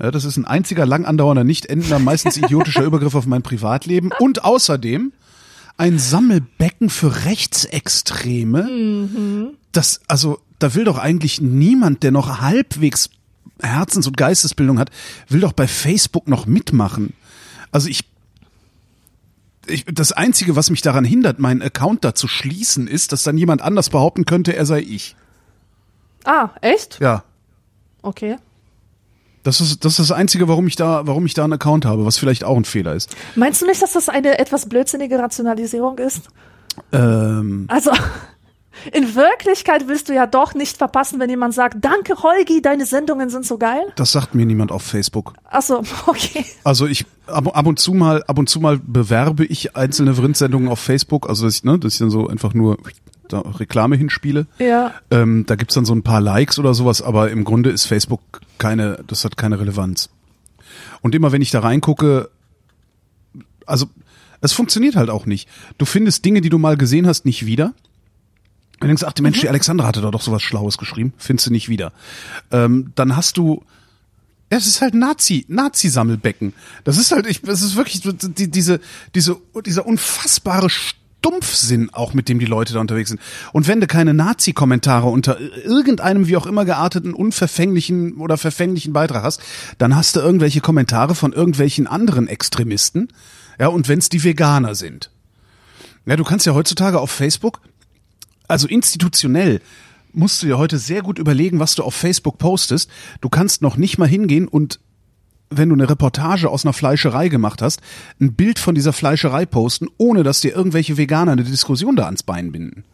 Ja, 0.00 0.10
das 0.10 0.24
ist 0.24 0.38
ein 0.38 0.46
einziger 0.46 0.86
lang 0.86 1.04
andauernder, 1.04 1.44
nicht 1.44 1.66
endender, 1.66 1.98
meistens 1.98 2.38
idiotischer 2.38 2.84
Übergriff 2.84 3.14
auf 3.14 3.26
mein 3.26 3.42
Privatleben 3.42 4.10
und 4.18 4.44
außerdem 4.44 5.12
ein 5.76 5.98
Sammelbecken 5.98 6.88
für 6.88 7.26
Rechtsextreme. 7.26 9.52
Das, 9.72 10.00
also, 10.08 10.38
da 10.58 10.74
will 10.74 10.84
doch 10.84 10.98
eigentlich 10.98 11.40
niemand, 11.40 12.02
der 12.02 12.12
noch 12.12 12.40
halbwegs 12.40 13.10
Herzens- 13.62 14.06
und 14.06 14.16
Geistesbildung 14.16 14.78
hat, 14.78 14.90
will 15.28 15.40
doch 15.40 15.52
bei 15.52 15.66
Facebook 15.66 16.28
noch 16.28 16.46
mitmachen. 16.46 17.14
Also 17.72 17.88
ich 17.88 18.04
ich, 19.66 19.84
das 19.86 20.12
Einzige, 20.12 20.56
was 20.56 20.70
mich 20.70 20.82
daran 20.82 21.04
hindert, 21.04 21.38
meinen 21.38 21.62
Account 21.62 22.04
da 22.04 22.14
zu 22.14 22.28
schließen, 22.28 22.86
ist, 22.86 23.12
dass 23.12 23.22
dann 23.22 23.38
jemand 23.38 23.62
anders 23.62 23.90
behaupten 23.90 24.24
könnte, 24.24 24.56
er 24.56 24.66
sei 24.66 24.80
ich. 24.80 25.16
Ah, 26.24 26.50
echt? 26.60 26.98
Ja. 27.00 27.24
Okay. 28.02 28.36
Das 29.42 29.60
ist, 29.60 29.84
das 29.84 29.98
ist 29.98 30.10
das 30.10 30.12
Einzige, 30.12 30.48
warum 30.48 30.66
ich 30.66 30.76
da, 30.76 31.06
warum 31.06 31.24
ich 31.24 31.34
da 31.34 31.44
einen 31.44 31.54
Account 31.54 31.86
habe, 31.86 32.04
was 32.04 32.18
vielleicht 32.18 32.44
auch 32.44 32.56
ein 32.56 32.64
Fehler 32.64 32.94
ist. 32.94 33.16
Meinst 33.36 33.62
du 33.62 33.66
nicht, 33.66 33.80
dass 33.80 33.92
das 33.92 34.08
eine 34.08 34.38
etwas 34.38 34.68
blödsinnige 34.68 35.18
Rationalisierung 35.18 35.98
ist? 35.98 36.28
Ähm, 36.92 37.64
Also, 37.68 37.90
in 38.92 39.14
Wirklichkeit 39.14 39.88
willst 39.88 40.08
du 40.08 40.14
ja 40.14 40.26
doch 40.26 40.54
nicht 40.54 40.76
verpassen, 40.76 41.20
wenn 41.20 41.30
jemand 41.30 41.54
sagt, 41.54 41.78
danke 41.80 42.22
Holgi, 42.22 42.62
deine 42.62 42.86
Sendungen 42.86 43.30
sind 43.30 43.46
so 43.46 43.58
geil. 43.58 43.82
das 43.96 44.12
sagt 44.12 44.34
mir 44.34 44.46
niemand 44.46 44.72
auf 44.72 44.82
Facebook. 44.82 45.34
Achso, 45.44 45.82
okay. 46.06 46.44
Also 46.64 46.86
ich 46.86 47.06
ab, 47.26 47.56
ab 47.56 47.66
und 47.66 47.78
zu 47.78 47.94
mal, 47.94 48.22
ab 48.24 48.38
und 48.38 48.48
zu 48.48 48.60
mal 48.60 48.78
bewerbe 48.78 49.44
ich 49.44 49.76
einzelne 49.76 50.14
Vrind-Sendungen 50.14 50.68
auf 50.68 50.80
Facebook, 50.80 51.28
also 51.28 51.44
dass 51.44 51.56
ich, 51.56 51.64
ne, 51.64 51.78
dass 51.78 51.94
ich 51.94 51.98
dann 51.98 52.10
so 52.10 52.28
einfach 52.28 52.54
nur 52.54 52.78
da 53.28 53.40
Reklame 53.40 53.96
hinspiele. 53.96 54.46
Ja. 54.58 54.92
Ähm, 55.10 55.44
da 55.46 55.54
gibt's 55.54 55.74
dann 55.74 55.84
so 55.84 55.94
ein 55.94 56.02
paar 56.02 56.20
Likes 56.20 56.58
oder 56.58 56.74
sowas, 56.74 57.00
aber 57.02 57.30
im 57.30 57.44
Grunde 57.44 57.70
ist 57.70 57.86
Facebook 57.86 58.20
keine, 58.58 58.98
das 59.06 59.24
hat 59.24 59.36
keine 59.36 59.60
Relevanz. 59.60 60.10
Und 61.00 61.14
immer 61.14 61.32
wenn 61.32 61.42
ich 61.42 61.50
da 61.50 61.60
reingucke, 61.60 62.30
also 63.66 63.86
es 64.40 64.52
funktioniert 64.52 64.96
halt 64.96 65.10
auch 65.10 65.26
nicht. 65.26 65.48
Du 65.78 65.84
findest 65.84 66.24
Dinge, 66.24 66.40
die 66.40 66.48
du 66.48 66.58
mal 66.58 66.76
gesehen 66.76 67.06
hast, 67.06 67.24
nicht 67.24 67.46
wieder. 67.46 67.74
Und 68.80 68.88
denkst, 68.88 69.04
ach, 69.06 69.12
die 69.12 69.22
Mensch, 69.22 69.40
die 69.40 69.48
Alexandra 69.48 69.86
hatte 69.86 70.00
da 70.00 70.10
doch 70.10 70.22
sowas 70.22 70.42
Schlaues 70.42 70.78
geschrieben, 70.78 71.12
findest 71.18 71.48
du 71.48 71.52
nicht 71.52 71.68
wieder. 71.68 71.92
Ähm, 72.50 72.92
dann 72.94 73.14
hast 73.14 73.36
du, 73.36 73.62
es 74.48 74.66
ist 74.66 74.80
halt 74.80 74.94
Nazi, 74.94 75.44
Nazi-Sammelbecken. 75.48 76.54
Das 76.84 76.96
ist 76.96 77.12
halt, 77.12 77.26
ich, 77.26 77.42
das 77.42 77.60
ist 77.60 77.76
wirklich 77.76 78.00
die, 78.00 78.50
diese, 78.50 78.80
diese, 79.14 79.36
dieser 79.66 79.86
unfassbare 79.86 80.70
Stumpfsinn 80.70 81.90
auch, 81.92 82.14
mit 82.14 82.30
dem 82.30 82.38
die 82.38 82.46
Leute 82.46 82.72
da 82.72 82.80
unterwegs 82.80 83.10
sind. 83.10 83.20
Und 83.52 83.68
wenn 83.68 83.82
du 83.82 83.86
keine 83.86 84.14
Nazi-Kommentare 84.14 85.08
unter 85.08 85.38
irgendeinem 85.38 86.26
wie 86.26 86.38
auch 86.38 86.46
immer 86.46 86.64
gearteten, 86.64 87.12
unverfänglichen 87.12 88.16
oder 88.16 88.38
verfänglichen 88.38 88.94
Beitrag 88.94 89.22
hast, 89.22 89.42
dann 89.76 89.94
hast 89.94 90.16
du 90.16 90.20
irgendwelche 90.20 90.62
Kommentare 90.62 91.14
von 91.14 91.34
irgendwelchen 91.34 91.86
anderen 91.86 92.28
Extremisten. 92.28 93.08
Ja, 93.58 93.68
und 93.68 93.88
wenn's 93.88 94.08
die 94.08 94.24
Veganer 94.24 94.74
sind. 94.74 95.10
Ja, 96.06 96.16
du 96.16 96.24
kannst 96.24 96.46
ja 96.46 96.54
heutzutage 96.54 96.98
auf 96.98 97.10
Facebook 97.10 97.60
also 98.50 98.66
institutionell 98.68 99.60
musst 100.12 100.42
du 100.42 100.46
dir 100.46 100.58
heute 100.58 100.78
sehr 100.78 101.02
gut 101.02 101.18
überlegen, 101.18 101.60
was 101.60 101.74
du 101.74 101.84
auf 101.84 101.94
Facebook 101.94 102.38
postest. 102.38 102.90
Du 103.20 103.28
kannst 103.28 103.62
noch 103.62 103.76
nicht 103.76 103.98
mal 103.98 104.08
hingehen 104.08 104.48
und 104.48 104.80
wenn 105.50 105.68
du 105.68 105.74
eine 105.74 105.88
Reportage 105.88 106.48
aus 106.48 106.64
einer 106.64 106.72
Fleischerei 106.72 107.28
gemacht 107.28 107.60
hast, 107.60 107.80
ein 108.20 108.34
Bild 108.34 108.58
von 108.58 108.74
dieser 108.74 108.92
Fleischerei 108.92 109.46
posten, 109.46 109.88
ohne 109.98 110.22
dass 110.22 110.40
dir 110.40 110.54
irgendwelche 110.54 110.96
Veganer 110.96 111.32
eine 111.32 111.42
Diskussion 111.42 111.96
da 111.96 112.04
ans 112.04 112.22
Bein 112.22 112.52
binden. 112.52 112.84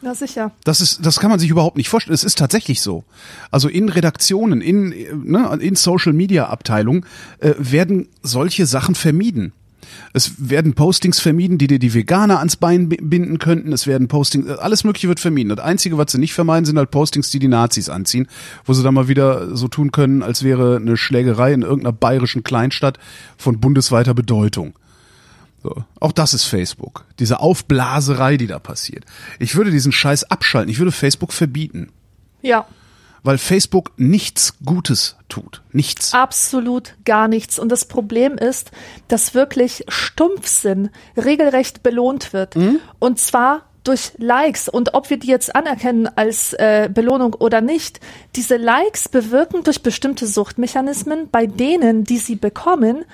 Na 0.00 0.14
sicher. 0.14 0.52
Das 0.64 0.80
ist, 0.80 1.04
das 1.04 1.18
kann 1.18 1.30
man 1.30 1.40
sich 1.40 1.48
überhaupt 1.48 1.76
nicht 1.76 1.88
vorstellen. 1.88 2.14
Es 2.14 2.24
ist 2.24 2.38
tatsächlich 2.38 2.82
so. 2.82 3.04
Also 3.50 3.68
in 3.68 3.88
Redaktionen, 3.88 4.60
in, 4.60 4.90
ne, 5.24 5.58
in 5.60 5.76
Social 5.76 6.12
Media 6.12 6.48
Abteilungen 6.48 7.06
äh, 7.38 7.54
werden 7.58 8.08
solche 8.22 8.66
Sachen 8.66 8.94
vermieden. 8.94 9.52
Es 10.12 10.32
werden 10.38 10.74
Postings 10.74 11.20
vermieden, 11.20 11.58
die 11.58 11.66
dir 11.66 11.78
die 11.78 11.94
Veganer 11.94 12.38
ans 12.38 12.56
Bein 12.56 12.88
bi- 12.88 12.98
binden 13.00 13.38
könnten. 13.38 13.72
Es 13.72 13.86
werden 13.86 14.08
Postings, 14.08 14.48
alles 14.48 14.84
Mögliche 14.84 15.08
wird 15.08 15.20
vermieden. 15.20 15.48
Das 15.54 15.64
Einzige, 15.64 15.98
was 15.98 16.12
sie 16.12 16.18
nicht 16.18 16.34
vermeiden, 16.34 16.64
sind 16.64 16.78
halt 16.78 16.90
Postings, 16.90 17.30
die 17.30 17.38
die 17.38 17.48
Nazis 17.48 17.88
anziehen, 17.88 18.28
wo 18.64 18.72
sie 18.72 18.82
dann 18.82 18.94
mal 18.94 19.08
wieder 19.08 19.54
so 19.56 19.68
tun 19.68 19.92
können, 19.92 20.22
als 20.22 20.42
wäre 20.42 20.76
eine 20.76 20.96
Schlägerei 20.96 21.52
in 21.52 21.62
irgendeiner 21.62 21.92
bayerischen 21.92 22.44
Kleinstadt 22.44 22.98
von 23.36 23.60
bundesweiter 23.60 24.14
Bedeutung. 24.14 24.74
So. 25.62 25.84
Auch 25.98 26.12
das 26.12 26.34
ist 26.34 26.44
Facebook. 26.44 27.04
Diese 27.18 27.40
Aufblaserei, 27.40 28.36
die 28.36 28.46
da 28.46 28.58
passiert. 28.58 29.04
Ich 29.38 29.54
würde 29.56 29.70
diesen 29.70 29.92
Scheiß 29.92 30.24
abschalten. 30.24 30.70
Ich 30.70 30.78
würde 30.78 30.92
Facebook 30.92 31.32
verbieten. 31.32 31.88
Ja. 32.42 32.66
Weil 33.24 33.38
Facebook 33.38 33.90
nichts 33.96 34.54
Gutes 34.64 35.16
tut. 35.28 35.62
Nichts. 35.72 36.14
Absolut 36.14 36.94
gar 37.04 37.26
nichts. 37.26 37.58
Und 37.58 37.72
das 37.72 37.86
Problem 37.86 38.38
ist, 38.38 38.70
dass 39.08 39.34
wirklich 39.34 39.84
Stumpfsinn 39.88 40.90
regelrecht 41.16 41.82
belohnt 41.82 42.32
wird. 42.32 42.54
Und 43.00 43.18
zwar 43.18 43.62
durch 43.84 44.12
Likes. 44.16 44.68
Und 44.68 44.94
ob 44.94 45.10
wir 45.10 45.18
die 45.18 45.28
jetzt 45.28 45.54
anerkennen 45.54 46.08
als 46.16 46.54
äh, 46.54 46.88
Belohnung 46.92 47.34
oder 47.34 47.60
nicht, 47.60 48.00
diese 48.34 48.56
Likes 48.56 49.08
bewirken 49.08 49.62
durch 49.62 49.82
bestimmte 49.82 50.26
Suchtmechanismen 50.26 51.28
bei 51.30 51.46
denen, 51.46 52.04
die 52.04 52.18
sie 52.18 52.36
bekommen, 52.36 53.04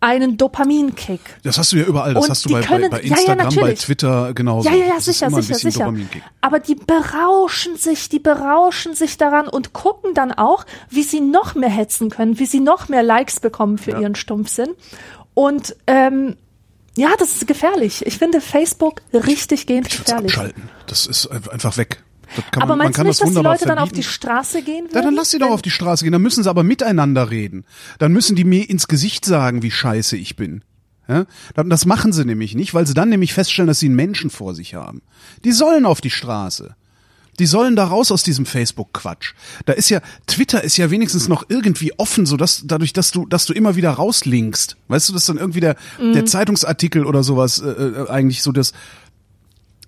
einen 0.00 0.36
Dopaminkick. 0.36 1.20
Das 1.42 1.58
hast 1.58 1.72
du 1.72 1.76
ja 1.76 1.84
überall. 1.84 2.14
Das 2.14 2.24
Und 2.24 2.30
hast 2.30 2.44
du 2.44 2.50
bei, 2.50 2.60
können- 2.62 2.90
bei, 2.90 2.98
bei 2.98 3.02
ja, 3.04 3.16
ja, 3.16 3.16
Instagram, 3.32 3.54
bei. 3.56 3.74
Twitter 3.74 4.32
genauso. 4.34 4.68
Ja, 4.68 4.74
ja, 4.76 4.84
ja, 4.86 4.94
das 4.94 5.06
sicher, 5.06 5.30
sicher, 5.30 5.54
sicher. 5.56 5.94
Aber 6.40 6.60
die 6.60 6.76
berauschen 6.76 7.76
sich, 7.76 8.08
die 8.08 8.18
berauschen 8.20 8.94
sich 8.94 9.16
daran 9.16 9.48
und 9.48 9.72
gucken 9.72 10.14
dann 10.14 10.32
auch, 10.32 10.64
wie 10.88 11.02
sie 11.02 11.20
noch 11.20 11.54
mehr 11.54 11.68
hetzen 11.70 12.10
können, 12.10 12.38
wie 12.38 12.46
sie 12.46 12.60
noch 12.60 12.88
mehr 12.88 13.02
Likes 13.02 13.40
bekommen 13.40 13.78
für 13.78 13.92
Ja. 13.92 14.00
ihren 14.00 14.14
Stumpfsinn. 14.14 14.74
Und 15.34 15.74
ähm, 15.86 16.36
ja, 16.96 17.10
das 17.18 17.32
ist 17.36 17.46
gefährlich. 17.46 18.04
Ich 18.06 18.18
finde 18.18 18.40
Facebook 18.40 19.02
richtig 19.12 19.66
gehend 19.66 19.86
Ich 19.88 19.98
gefährlich. 19.98 20.32
abschalten. 20.32 20.62
Das 20.86 21.06
ist 21.06 21.26
einfach 21.28 21.76
weg. 21.76 22.02
Aber 22.56 22.66
man, 22.66 22.68
man 22.68 22.78
meinst 22.78 22.94
du 22.94 22.96
kann 22.98 23.06
nicht, 23.06 23.20
das 23.20 23.28
dass 23.28 23.36
die 23.36 23.42
Leute 23.42 23.66
dann 23.66 23.78
auf 23.78 23.92
die. 23.92 24.02
Straße 24.02 24.62
gehen 24.62 24.84
würden? 24.84 24.94
Ja, 24.94 25.02
dann 25.02 25.14
lass 25.14 25.30
sie 25.30 25.38
doch 25.38 25.50
auf 25.50 25.62
die 25.62 25.70
Straße 25.70 26.04
gehen. 26.04 26.12
Dann 26.12 26.22
müssen 26.22 26.42
sie 26.42 26.50
aber 26.50 26.62
miteinander 26.62 27.30
reden. 27.30 27.64
Dann 27.98 28.12
müssen 28.12 28.36
die 28.36 28.44
mir 28.44 28.68
ins 28.68 28.88
Gesicht 28.88 29.24
sagen, 29.24 29.62
wie 29.62 29.70
scheiße 29.70 30.16
ich 30.16 30.36
bin. 30.36 30.62
Ja? 31.08 31.26
Das 31.54 31.86
machen 31.86 32.12
sie 32.12 32.24
nämlich 32.24 32.54
nicht, 32.54 32.74
weil 32.74 32.86
sie 32.86 32.94
dann 32.94 33.08
nämlich 33.08 33.34
feststellen, 33.34 33.68
dass 33.68 33.80
sie 33.80 33.86
einen 33.86 33.96
Menschen 33.96 34.30
vor 34.30 34.54
sich 34.54 34.74
haben. 34.74 35.02
Die 35.44 35.52
sollen 35.52 35.86
auf 35.86 36.00
die 36.00 36.10
Straße. 36.10 36.74
Die 37.38 37.46
sollen 37.46 37.76
da 37.76 37.84
raus 37.84 38.10
aus 38.10 38.24
diesem 38.24 38.46
Facebook-Quatsch. 38.46 39.34
Da 39.64 39.72
ist 39.72 39.90
ja, 39.90 40.00
Twitter 40.26 40.64
ist 40.64 40.76
ja 40.76 40.90
wenigstens 40.90 41.28
noch 41.28 41.44
irgendwie 41.48 41.92
offen, 41.96 42.26
so 42.26 42.36
dass, 42.36 42.62
dadurch, 42.66 42.92
dass 42.92 43.12
du, 43.12 43.26
dass 43.26 43.46
du 43.46 43.52
immer 43.52 43.76
wieder 43.76 43.90
rauslinkst. 43.90 44.76
Weißt 44.88 45.08
du, 45.08 45.12
dass 45.12 45.26
dann 45.26 45.38
irgendwie 45.38 45.60
der, 45.60 45.76
der 46.00 46.26
Zeitungsartikel 46.26 47.06
oder 47.06 47.22
sowas, 47.22 47.60
äh, 47.60 47.68
äh, 47.68 48.08
eigentlich 48.08 48.42
so 48.42 48.50
das, 48.50 48.72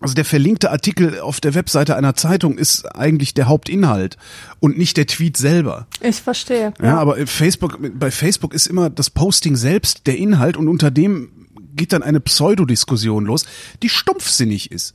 also 0.01 0.15
der 0.15 0.25
verlinkte 0.25 0.71
Artikel 0.71 1.21
auf 1.21 1.41
der 1.41 1.55
Webseite 1.55 1.95
einer 1.95 2.15
Zeitung 2.15 2.57
ist 2.57 2.87
eigentlich 2.97 3.35
der 3.35 3.49
Hauptinhalt 3.49 4.17
und 4.59 4.79
nicht 4.79 4.97
der 4.97 5.07
Tweet 5.07 5.37
selber. 5.37 5.87
Ich 6.01 6.17
verstehe. 6.17 6.73
Ja, 6.83 6.99
aber 6.99 7.27
Facebook, 7.27 7.79
bei 7.99 8.11
Facebook 8.11 8.55
ist 8.55 8.67
immer 8.67 8.89
das 8.89 9.11
Posting 9.11 9.57
selbst 9.57 10.07
der 10.07 10.17
Inhalt 10.17 10.57
und 10.57 10.69
unter 10.69 10.91
dem 10.91 11.31
geht 11.75 11.93
dann 11.93 12.03
eine 12.03 12.21
Pseudodiskussion 12.21 13.27
los, 13.27 13.45
die 13.83 13.91
stumpfsinnig 13.91 14.73
ist. 14.73 14.95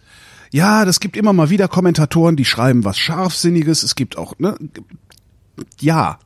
Ja, 0.52 0.86
das 0.86 1.00
gibt 1.00 1.18
immer 1.18 1.34
mal 1.34 1.50
wieder 1.50 1.68
Kommentatoren, 1.68 2.36
die 2.36 2.46
schreiben 2.46 2.84
was 2.84 2.98
Scharfsinniges. 2.98 3.84
Es 3.84 3.96
gibt 3.96 4.18
auch, 4.18 4.38
ne, 4.40 4.58
Ja. 5.80 6.20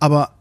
Aber 0.00 0.34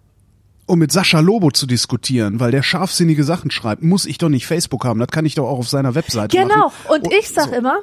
um 0.65 0.79
mit 0.79 0.91
Sascha 0.91 1.19
Lobo 1.19 1.51
zu 1.51 1.65
diskutieren, 1.65 2.39
weil 2.39 2.51
der 2.51 2.63
scharfsinnige 2.63 3.23
Sachen 3.23 3.51
schreibt, 3.51 3.83
muss 3.83 4.05
ich 4.05 4.17
doch 4.17 4.29
nicht 4.29 4.45
Facebook 4.47 4.85
haben. 4.85 4.99
Das 4.99 5.09
kann 5.09 5.25
ich 5.25 5.35
doch 5.35 5.47
auch 5.47 5.59
auf 5.59 5.69
seiner 5.69 5.95
Webseite 5.95 6.35
Genau. 6.37 6.55
machen. 6.67 6.73
Und 6.89 7.07
Oh, 7.07 7.11
ich 7.19 7.29
sag 7.29 7.49
so. 7.49 7.55
immer, 7.55 7.79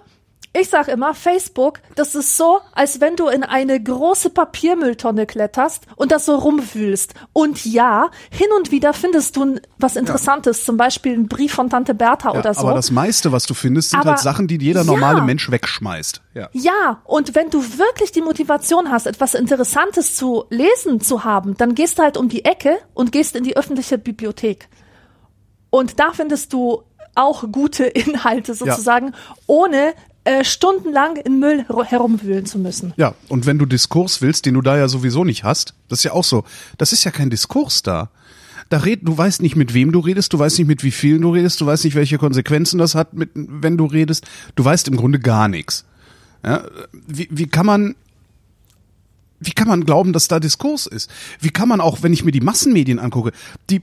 ich 0.53 0.68
sag 0.68 0.88
immer, 0.88 1.14
Facebook, 1.14 1.78
das 1.94 2.16
ist 2.16 2.36
so, 2.36 2.59
als 2.72 3.01
wenn 3.01 3.14
du 3.14 3.28
in 3.28 3.44
eine 3.44 3.80
große 3.80 4.30
Papiermülltonne 4.30 5.24
kletterst 5.26 5.84
und 5.94 6.11
das 6.11 6.26
so 6.26 6.34
rumwühlst. 6.34 7.14
Und 7.32 7.64
ja, 7.64 8.11
hin 8.32 8.48
und 8.59 8.72
wieder 8.72 8.92
findest 8.92 9.36
du 9.36 9.61
was 9.78 9.94
Interessantes, 9.94 10.64
zum 10.64 10.76
Beispiel 10.76 11.12
einen 11.14 11.28
Brief 11.28 11.53
von 11.55 11.70
Tante 11.70 11.94
Bertha 11.94 12.32
Ja, 12.32 12.38
oder 12.40 12.53
so. 12.55 12.62
Aber 12.62 12.74
das 12.74 12.90
meiste, 12.90 13.30
was 13.30 13.46
du 13.46 13.55
findest, 13.55 13.90
sind 13.90 14.01
Aber- 14.01 14.11
halt 14.11 14.18
Sachen, 14.18 14.48
die 14.48 14.57
jeder 14.59 14.80
Ja. 14.80 14.86
normale 14.86 15.22
Mensch 15.22 15.48
wegschmeißt. 15.53 16.20
Ja. 16.34 16.48
Ja, 16.53 17.01
und 17.05 17.36
wenn 17.36 17.51
du 17.51 17.62
wirklich 17.62 18.11
die 18.11 18.22
Motivation 18.22 18.90
hast, 18.90 19.07
etwas 19.07 19.34
Interessantes 19.34 20.16
zu 20.16 20.46
lesen 20.51 21.01
zu 21.01 21.22
haben, 21.22 21.57
dann 21.57 21.76
gehst 21.76 21.98
du 21.98 22.03
halt 22.03 22.16
um 22.16 22.28
die 22.28 22.44
Ecke 22.44 22.76
und 22.92 23.12
gehst 23.12 23.36
in 23.36 23.44
die 23.44 23.57
öffentliche 23.57 23.98
Bibliothek. 23.98 24.68
Und 25.70 26.01
da 26.01 26.11
findest 26.12 26.53
du 26.53 26.82
auch 27.14 27.44
gute 27.53 27.84
Inhalte 27.84 28.55
sozusagen, 28.55 29.14
ohne 29.46 29.94
äh, 30.24 30.44
stundenlang 30.44 31.16
in 31.16 31.38
Müll 31.38 31.64
ru- 31.68 31.84
herumwühlen 31.84 32.44
zu 32.46 32.58
müssen. 32.58 32.92
Ja, 32.96 33.14
und 33.28 33.46
wenn 33.46 33.58
du 33.58 33.66
Diskurs 33.66 34.20
willst, 34.20 34.46
den 34.46 34.54
du 34.54 34.60
da 34.62 34.76
ja 34.76 34.88
sowieso 34.88 35.24
nicht 35.24 35.44
hast, 35.44 35.74
das 35.88 36.00
ist 36.00 36.04
ja 36.04 36.12
auch 36.12 36.24
so, 36.24 36.44
das 36.78 36.92
ist 36.92 37.04
ja 37.04 37.10
kein 37.10 37.30
Diskurs 37.30 37.82
da. 37.82 38.10
Da 38.68 38.78
red, 38.78 39.00
du 39.02 39.16
weißt 39.18 39.42
nicht, 39.42 39.56
mit 39.56 39.74
wem 39.74 39.90
du 39.90 39.98
redest, 39.98 40.32
du 40.32 40.38
weißt 40.38 40.58
nicht, 40.58 40.68
mit 40.68 40.84
wie 40.84 40.92
vielen 40.92 41.22
du 41.22 41.32
redest, 41.32 41.60
du 41.60 41.66
weißt 41.66 41.84
nicht, 41.84 41.94
welche 41.96 42.18
Konsequenzen 42.18 42.78
das 42.78 42.94
hat, 42.94 43.14
mit, 43.14 43.30
wenn 43.34 43.76
du 43.76 43.86
redest. 43.86 44.26
Du 44.54 44.64
weißt 44.64 44.86
im 44.88 44.96
Grunde 44.96 45.18
gar 45.18 45.48
nichts. 45.48 45.84
Ja, 46.44 46.62
wie, 46.92 47.28
wie 47.32 47.46
kann 47.46 47.66
man, 47.66 47.96
wie 49.40 49.50
kann 49.52 49.66
man 49.68 49.84
glauben, 49.84 50.12
dass 50.12 50.28
da 50.28 50.38
Diskurs 50.38 50.86
ist? 50.86 51.10
Wie 51.40 51.50
kann 51.50 51.68
man 51.68 51.80
auch, 51.80 52.02
wenn 52.02 52.12
ich 52.12 52.24
mir 52.24 52.30
die 52.30 52.40
Massenmedien 52.40 52.98
angucke, 52.98 53.32
die, 53.70 53.82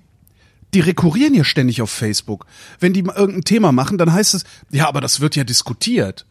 die 0.73 0.79
rekurrieren 0.81 1.33
ja 1.33 1.43
ständig 1.43 1.81
auf 1.81 1.89
Facebook. 1.89 2.45
Wenn 2.79 2.93
die 2.93 3.03
mal 3.03 3.15
irgendein 3.15 3.43
Thema 3.43 3.71
machen, 3.71 3.97
dann 3.97 4.11
heißt 4.11 4.33
es, 4.33 4.43
ja, 4.71 4.87
aber 4.87 5.01
das 5.01 5.19
wird 5.21 5.35
ja 5.35 5.43
diskutiert. 5.43 6.25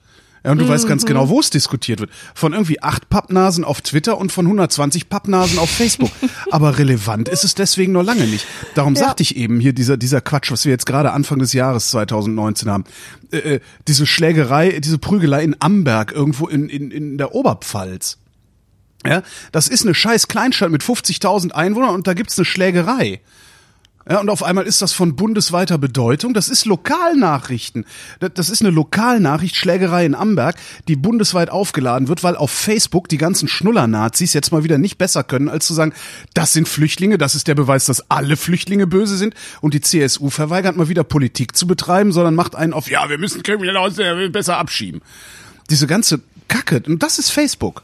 Ja, 0.45 0.53
und 0.53 0.59
du 0.59 0.68
weißt 0.68 0.87
ganz 0.87 1.05
genau, 1.05 1.28
wo 1.28 1.41
es 1.41 1.51
diskutiert 1.51 1.99
wird. 1.99 2.11
Von 2.32 2.53
irgendwie 2.53 2.80
acht 2.80 3.09
Pappnasen 3.09 3.64
auf 3.64 3.80
Twitter 3.80 4.16
und 4.16 4.30
von 4.30 4.47
120 4.47 5.09
Pappnasen 5.09 5.59
auf 5.59 5.68
Facebook. 5.68 6.12
Aber 6.53 6.78
relevant 6.78 7.28
ist 7.28 7.43
es 7.43 7.57
deswegen 7.57 7.91
noch 7.91 8.05
lange 8.05 8.28
nicht. 8.28 8.47
Darum 8.76 8.95
Ja. 8.95 9.07
sagte 9.07 9.24
ich 9.24 9.34
eben 9.37 9.59
hier 9.59 9.72
dieser, 9.72 9.97
dieser 9.97 10.20
Quatsch, 10.20 10.53
was 10.53 10.64
wir 10.64 10.70
jetzt 10.70 10.87
gerade 10.87 11.11
Anfang 11.11 11.41
des 11.41 11.53
Jahres 11.53 11.91
2019 11.91 12.70
haben. 12.70 12.84
Äh, 13.32 13.39
äh, 13.39 13.61
diese 13.89 14.07
Schlägerei, 14.07 14.78
diese 14.78 14.99
Prügelei 14.99 15.43
in 15.43 15.57
Amberg 15.59 16.12
irgendwo 16.12 16.47
in, 16.47 16.68
in, 16.68 16.93
in 16.93 17.18
der 17.18 17.34
Oberpfalz. 17.34 18.18
Ja, 19.05 19.22
das 19.51 19.66
ist 19.66 19.82
eine 19.84 19.95
scheiß 19.95 20.28
Kleinstadt 20.28 20.70
mit 20.70 20.82
50.000 20.84 21.53
Einwohnern 21.53 21.95
und 21.97 22.07
da 22.07 22.14
gibt's 22.14 22.39
eine 22.39 22.45
Schlägerei. 22.45 23.20
Ja, 24.09 24.20
und 24.20 24.30
auf 24.30 24.44
einmal 24.44 24.66
ist 24.66 24.82
das 24.82 24.92
von 24.92 25.16
bundesweiter 25.16 25.78
Bedeutung. 25.78 26.32
Das 26.32 26.48
ist 26.48 26.64
Lokalnachrichten. 26.64 27.84
Das- 28.20 28.50
ist 28.50 28.61
eine 28.62 28.70
Lokalnachricht, 28.70 29.57
Schlägerei 29.57 30.07
in 30.07 30.14
Amberg, 30.14 30.54
die 30.86 30.94
bundesweit 30.94 31.50
aufgeladen 31.50 32.07
wird, 32.07 32.22
weil 32.22 32.36
auf 32.36 32.52
Facebook 32.52 33.09
die 33.09 33.18
ganzen 33.18 33.48
Schnuller-Nazis 33.48 34.32
jetzt 34.32 34.52
mal 34.52 34.62
wieder 34.62 34.78
nicht 34.78 34.96
besser 34.96 35.24
können, 35.24 35.48
als 35.48 35.66
zu 35.66 35.74
sagen, 35.74 35.92
das 36.34 36.52
sind 36.52 36.68
Flüchtlinge, 36.68 37.18
das 37.18 37.34
ist 37.34 37.48
der 37.48 37.57
Beweis, 37.57 37.86
dass 37.86 38.09
alle 38.09 38.36
Flüchtlinge 38.36 38.86
böse 38.86 39.16
sind. 39.16 39.34
Und 39.61 39.74
die 39.74 39.80
CSU 39.80 40.30
verweigert 40.30 40.76
mal 40.76 40.88
wieder 40.88 41.02
Politik 41.02 41.57
zu 41.57 41.66
betreiben, 41.66 42.12
sondern 42.12 42.36
macht 42.36 42.54
einen 42.54 42.72
auf, 42.74 42.88
ja, 42.88 43.09
wir 43.11 43.18
müssen 43.18 43.42
Kriminelle 43.42 43.80
aus 43.80 43.94
besser 44.30 44.59
abschieben. 44.59 45.02
Diese 45.68 45.88
ganze 45.88 46.20
Kacke, 46.46 46.80
und 46.86 47.02
das 47.02 47.18
ist 47.18 47.30
Facebook. 47.30 47.82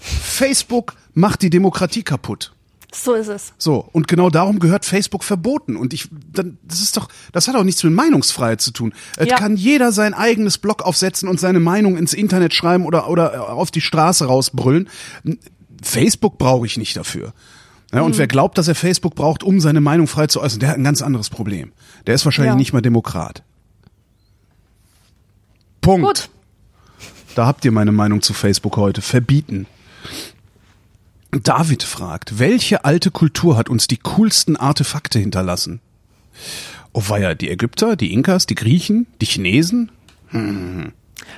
Facebook 0.00 0.94
macht 1.14 1.42
die 1.42 1.50
Demokratie 1.50 2.02
kaputt. 2.02 2.52
So 2.94 3.14
ist 3.14 3.28
es. 3.28 3.54
So, 3.56 3.88
und 3.92 4.06
genau 4.06 4.28
darum 4.28 4.58
gehört 4.58 4.84
Facebook 4.84 5.24
verboten. 5.24 5.76
Und 5.76 5.94
ich, 5.94 6.08
dann, 6.32 6.58
das 6.62 6.82
ist 6.82 6.96
doch, 6.96 7.08
das 7.32 7.48
hat 7.48 7.56
auch 7.56 7.64
nichts 7.64 7.82
mit 7.84 7.92
Meinungsfreiheit 7.94 8.60
zu 8.60 8.70
tun. 8.70 8.92
Es 9.16 9.28
Ja. 9.28 9.36
kann 9.36 9.56
jeder 9.56 9.92
sein 9.92 10.12
eigenes 10.12 10.58
Blog 10.58 10.82
aufsetzen 10.82 11.28
und 11.28 11.40
seine 11.40 11.58
Meinung 11.60 11.96
ins 11.96 12.12
Internet 12.12 12.52
schreiben 12.52 12.84
oder, 12.84 13.08
oder 13.08 13.48
auf 13.52 13.70
die 13.70 13.80
Straße 13.80 14.26
rausbrüllen. 14.26 14.90
Facebook 15.82 16.36
brauche 16.36 16.66
ich 16.66 16.76
nicht 16.76 16.96
dafür. 16.96 17.32
Ja, 17.92 18.00
Mhm. 18.00 18.06
und 18.06 18.18
wer 18.18 18.26
glaubt, 18.26 18.58
dass 18.58 18.68
er 18.68 18.74
Facebook 18.74 19.14
braucht, 19.14 19.42
um 19.42 19.58
seine 19.60 19.80
Meinung 19.80 20.06
frei 20.06 20.26
zu 20.26 20.40
äußern, 20.42 20.60
der 20.60 20.68
hat 20.70 20.76
ein 20.76 20.84
ganz 20.84 21.00
anderes 21.02 21.30
Problem. 21.30 21.72
Der 22.06 22.14
ist 22.14 22.24
wahrscheinlich 22.26 22.52
Ja. 22.52 22.56
nicht 22.56 22.72
mal 22.74 22.82
Demokrat. 22.82 23.42
Punkt. 25.80 26.06
Gut. 26.06 26.28
Da 27.34 27.46
habt 27.46 27.64
ihr 27.64 27.72
meine 27.72 27.92
Meinung 27.92 28.20
zu 28.22 28.34
Facebook 28.34 28.76
heute. 28.76 29.00
Verbieten. 29.02 29.66
David 31.32 31.82
fragt, 31.82 32.38
welche 32.38 32.84
alte 32.84 33.10
Kultur 33.10 33.56
hat 33.56 33.70
uns 33.70 33.86
die 33.86 33.96
coolsten 33.96 34.56
Artefakte 34.56 35.18
hinterlassen? 35.18 35.80
Oh 36.92 37.02
weia, 37.08 37.34
die 37.34 37.50
Ägypter, 37.50 37.96
die 37.96 38.12
Inkas, 38.12 38.46
die 38.46 38.54
Griechen, 38.54 39.06
die 39.20 39.26
Chinesen? 39.26 39.90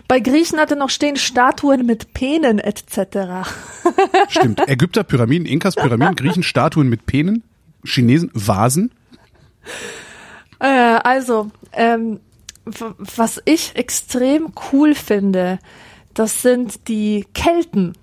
Bei 0.08 0.18
Griechen 0.18 0.58
hatte 0.58 0.74
noch 0.74 0.90
stehen 0.90 1.16
Statuen 1.16 1.86
mit 1.86 2.12
Penen 2.12 2.58
etc. 2.58 3.48
Stimmt. 4.28 4.68
Ägypter, 4.68 5.04
Pyramiden, 5.04 5.46
Inkas, 5.46 5.76
Pyramiden, 5.76 6.16
Griechen, 6.16 6.42
Statuen 6.42 6.88
mit 6.88 7.06
Penen, 7.06 7.44
Chinesen, 7.84 8.30
Vasen. 8.34 8.90
Äh, 10.58 10.66
also, 10.66 11.50
ähm, 11.72 12.18
was 12.64 13.40
ich 13.44 13.76
extrem 13.76 14.52
cool 14.72 14.94
finde, 14.94 15.60
das 16.14 16.42
sind 16.42 16.88
die 16.88 17.26
Kelten. 17.34 17.94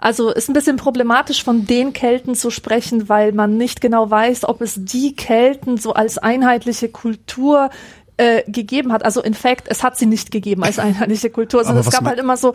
Also 0.00 0.30
ist 0.30 0.48
ein 0.48 0.52
bisschen 0.52 0.76
problematisch 0.76 1.42
von 1.42 1.66
den 1.66 1.92
Kelten 1.92 2.36
zu 2.36 2.50
sprechen, 2.50 3.08
weil 3.08 3.32
man 3.32 3.56
nicht 3.56 3.80
genau 3.80 4.08
weiß, 4.10 4.44
ob 4.48 4.60
es 4.60 4.76
die 4.78 5.16
Kelten 5.16 5.76
so 5.76 5.92
als 5.92 6.18
einheitliche 6.18 6.88
Kultur 6.88 7.70
äh, 8.16 8.48
gegeben 8.48 8.92
hat. 8.92 9.04
Also 9.04 9.20
in 9.22 9.34
fact, 9.34 9.66
es 9.68 9.82
hat 9.82 9.98
sie 9.98 10.06
nicht 10.06 10.30
gegeben 10.30 10.62
als 10.62 10.78
einheitliche 10.78 11.30
Kultur, 11.30 11.64
sondern 11.64 11.80
es 11.84 11.90
gab 11.90 12.04
halt 12.04 12.18
immer 12.20 12.36
so, 12.36 12.52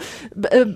äh, 0.51 0.67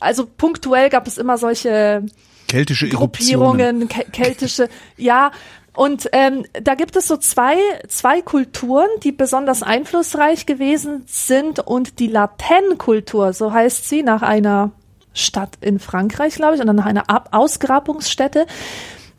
also 0.00 0.26
punktuell 0.26 0.88
gab 0.88 1.06
es 1.06 1.18
immer 1.18 1.36
solche 1.38 2.04
Keltische. 2.48 2.88
Gruppierungen, 2.88 3.88
ke- 3.88 4.06
keltische, 4.12 4.68
ja. 4.96 5.32
Und 5.76 6.08
ähm, 6.12 6.44
da 6.62 6.76
gibt 6.76 6.94
es 6.94 7.08
so 7.08 7.16
zwei, 7.16 7.56
zwei 7.88 8.22
Kulturen, 8.22 8.86
die 9.02 9.10
besonders 9.10 9.64
einflussreich 9.64 10.46
gewesen 10.46 11.02
sind 11.06 11.58
und 11.58 11.98
die 11.98 12.06
Latin-Kultur, 12.06 13.32
so 13.32 13.52
heißt 13.52 13.88
sie, 13.88 14.04
nach 14.04 14.22
einer 14.22 14.70
Stadt 15.14 15.56
in 15.60 15.78
Frankreich, 15.78 16.34
glaube 16.34 16.56
ich, 16.56 16.60
und 16.60 16.74
nach 16.74 16.86
einer 16.86 17.08
Ab 17.08 17.30
Ausgrabungsstätte, 17.32 18.46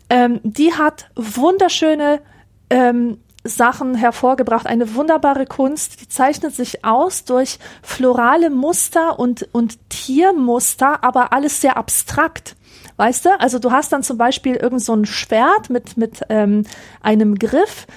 ähm, 0.10 0.40
die 0.44 0.74
hat 0.74 1.10
wunderschöne 1.16 2.22
ähm, 2.70 3.18
Sachen 3.46 3.96
hervorgebracht, 3.96 4.66
eine 4.66 4.96
wunderbare 4.96 5.46
Kunst, 5.46 6.02
die 6.02 6.10
zeichnet 6.10 6.56
sich 6.56 6.84
aus 6.84 7.26
durch 7.26 7.60
florale 7.84 8.50
Muster 8.50 9.20
und, 9.20 9.48
und 9.54 9.78
Tiermuster, 9.90 11.04
aber 11.04 11.32
alles 11.32 11.62
sehr 11.62 11.78
abstrakt. 11.78 12.56
Weißt 12.98 13.26
du? 13.26 13.40
Also 13.40 13.60
du 13.60 13.72
hast 13.72 13.92
dann 13.92 14.04
zum 14.04 14.18
Beispiel 14.18 14.56
irgend 14.56 14.82
so 14.82 14.94
ein 14.94 15.06
Schwert 15.06 15.70
mit, 15.70 15.96
mit 15.96 16.22
ähm, 16.30 16.64
einem 17.02 17.36
Griff, 17.36 17.88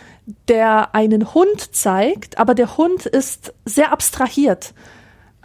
der 0.49 0.95
einen 0.95 1.33
Hund 1.33 1.75
zeigt, 1.75 2.39
aber 2.39 2.55
der 2.55 2.77
Hund 2.77 3.07
ist 3.07 3.55
sehr 3.65 3.93
abstrahiert. 3.93 4.75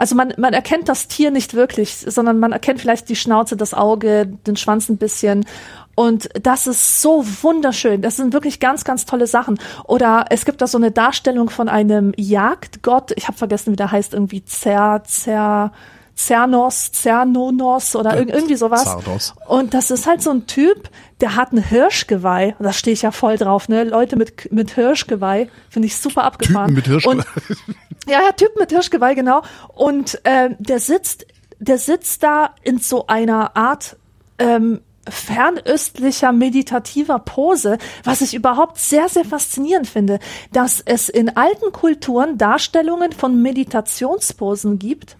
Also 0.04 0.16
man, 0.16 0.34
man 0.36 0.52
erkennt 0.52 0.90
das 0.90 1.08
Tier 1.08 1.30
nicht 1.30 1.54
wirklich, 1.54 1.96
sondern 1.96 2.38
man 2.38 2.52
erkennt 2.52 2.78
vielleicht 2.78 3.08
die 3.08 3.16
Schnauze, 3.16 3.56
das 3.56 3.72
Auge, 3.72 4.26
den 4.46 4.54
Schwanz 4.54 4.90
ein 4.90 4.98
bisschen. 4.98 5.46
Und 5.94 6.28
das 6.42 6.66
ist 6.66 7.00
so 7.00 7.24
wunderschön. 7.40 8.02
Das 8.02 8.16
sind 8.16 8.34
wirklich 8.34 8.60
ganz, 8.60 8.84
ganz 8.84 9.06
tolle 9.06 9.26
Sachen. 9.26 9.58
Oder 9.84 10.26
es 10.28 10.44
gibt 10.44 10.60
da 10.60 10.66
so 10.66 10.76
eine 10.76 10.90
Darstellung 10.90 11.48
von 11.48 11.70
einem 11.70 12.12
Jagdgott. 12.18 13.12
Ich 13.16 13.28
habe 13.28 13.38
vergessen, 13.38 13.72
wie 13.72 13.76
der 13.76 13.92
heißt. 13.92 14.12
Irgendwie 14.12 14.44
Zer, 14.44 15.04
Zer, 15.06 15.72
Cernos, 16.16 16.92
Cernonos 16.92 17.96
oder 17.96 18.16
irg 18.16 18.30
irgendwie 18.30 18.56
sowas. 18.56 18.84
Zardos. 18.84 19.34
Und 19.46 19.74
das 19.74 19.90
ist 19.90 20.06
halt 20.06 20.22
so 20.22 20.30
ein 20.30 20.46
Typ, 20.46 20.88
der 21.20 21.36
hat 21.36 21.52
ein 21.52 21.62
Hirschgeweih. 21.62 22.54
Und 22.58 22.64
da 22.64 22.72
stehe 22.72 22.94
ich 22.94 23.02
ja 23.02 23.10
voll 23.10 23.36
drauf, 23.36 23.68
ne? 23.68 23.84
Leute 23.84 24.16
mit, 24.16 24.52
mit 24.52 24.72
Hirschgeweih. 24.72 25.48
Finde 25.70 25.86
ich 25.86 25.96
super 25.96 26.24
abgefahren. 26.24 26.68
Typen 26.68 26.76
mit 26.76 26.86
Hirschgeweih. 26.86 27.16
Und 27.16 27.26
ja, 28.06 28.22
ja, 28.22 28.32
Typ 28.32 28.56
mit 28.58 28.70
Hirschgeweih, 28.70 29.14
genau. 29.14 29.42
Und 29.68 30.20
ähm, 30.24 30.56
der 30.58 30.78
sitzt, 30.78 31.26
der 31.58 31.78
sitzt 31.78 32.22
da 32.22 32.54
in 32.62 32.78
so 32.78 33.06
einer 33.06 33.56
Art 33.56 33.96
ähm, 34.38 34.80
fernöstlicher 35.08 36.32
meditativer 36.32 37.18
Pose, 37.18 37.78
was 38.04 38.20
ich 38.20 38.34
überhaupt 38.34 38.78
sehr, 38.78 39.08
sehr 39.08 39.24
faszinierend 39.24 39.88
finde, 39.88 40.18
dass 40.52 40.80
es 40.80 41.08
in 41.08 41.36
alten 41.36 41.72
Kulturen 41.72 42.38
Darstellungen 42.38 43.12
von 43.12 43.40
Meditationsposen 43.40 44.78
gibt, 44.78 45.16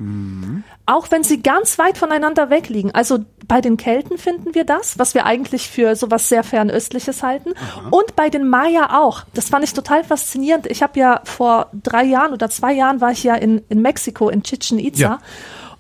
auch 0.87 1.11
wenn 1.11 1.23
sie 1.23 1.43
ganz 1.43 1.79
weit 1.79 1.99
voneinander 1.99 2.51
weg 2.51 2.69
liegen. 2.69 2.91
Also 2.93 3.25
bei 3.47 3.61
den 3.61 3.77
Kelten 3.77 4.19
finden 4.19 4.55
wir 4.55 4.65
das, 4.65 4.99
was 4.99 5.15
wir 5.15 5.27
eigentlich 5.27 5.69
für 5.69 5.97
sowas 5.97 6.29
sehr 6.29 6.43
fernöstliches 6.43 7.23
halten. 7.23 7.53
Und 7.91 8.17
bei 8.17 8.31
den 8.31 8.49
Maya 8.49 8.99
auch. 8.99 9.25
Das 9.35 9.51
fand 9.51 9.65
ich 9.65 9.73
total 9.75 10.05
faszinierend. 10.05 10.67
Ich 10.67 10.83
habe 10.83 10.99
ja 10.99 11.21
vor 11.25 11.69
drei 11.73 12.05
Jahren 12.05 12.33
oder 12.33 12.49
zwei 12.49 12.73
Jahren 12.73 13.01
war 13.01 13.13
ich 13.13 13.25
ja 13.25 13.35
in, 13.35 13.63
in 13.69 13.83
Mexiko, 13.83 14.29
in 14.29 14.43
Chichen 14.43 14.79
Itza. 14.79 15.01
Ja. 15.01 15.19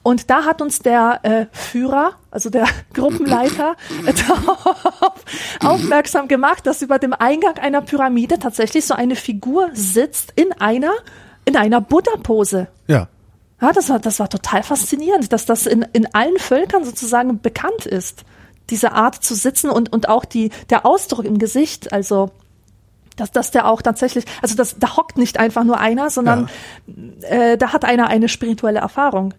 Und 0.05 0.28
da 0.28 0.44
hat 0.44 0.61
uns 0.61 0.80
der 0.80 1.20
äh, 1.22 1.46
Führer, 1.50 2.12
also 2.30 2.50
der 2.50 2.66
Gruppenleiter, 2.92 3.74
darauf 4.28 5.24
aufmerksam 5.64 6.28
gemacht, 6.28 6.66
dass 6.66 6.82
über 6.82 6.98
dem 6.98 7.14
Eingang 7.14 7.57
einer 7.57 7.80
Pyramide 7.80 8.38
tatsächlich 8.38 8.84
so 8.84 8.94
eine 8.94 9.16
Figur 9.16 9.70
sitzt 9.72 10.32
in 10.36 10.52
einer, 10.61 10.92
in 11.46 11.57
einer 11.57 11.80
Buddha-Pose. 11.80 12.68
Ja. 12.86 13.09
Ja, 13.62 13.72
das 13.72 13.88
war, 13.88 13.98
das 13.98 14.20
war 14.20 14.28
total 14.28 14.62
faszinierend, 14.62 15.32
dass 15.32 15.46
das 15.46 15.66
in, 15.66 15.86
in 15.94 16.12
allen 16.14 16.38
Völkern 16.38 16.84
sozusagen 16.84 17.40
bekannt 17.40 17.86
ist. 17.86 18.24
Diese 18.68 18.92
Art 18.92 19.24
zu 19.24 19.34
sitzen 19.34 19.70
und, 19.70 19.90
und 19.90 20.11
auch 20.11 20.26
die, 20.26 20.50
der 20.68 20.84
Ausdruck 20.84 21.24
im 21.24 21.38
Gesicht, 21.38 21.94
also 21.94 22.30
dass, 23.16 23.30
dass 23.30 23.52
der 23.52 23.66
auch 23.68 23.80
tatsächlich, 23.80 24.26
also 24.42 24.55
das, 24.55 24.76
da 24.78 24.98
hockt 24.98 25.16
nicht 25.16 25.38
einfach 25.38 25.64
nur 25.64 25.78
einer, 25.78 26.11
sondern 26.11 26.50
äh, 27.22 27.57
da 27.57 27.72
hat 27.72 27.86
einer 27.86 28.09
eine 28.09 28.28
spirituelle 28.28 28.80
Erfahrung. 28.80 29.32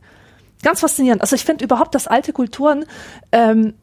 Ganz 0.62 0.80
faszinierend. 0.80 1.22
Also 1.22 1.36
ich 1.36 1.45
finde 1.45 1.64
überhaupt, 1.64 1.95
dass 1.95 2.08
alte 2.08 2.34
Kulturen, 2.34 2.86
ähm, 3.32 3.74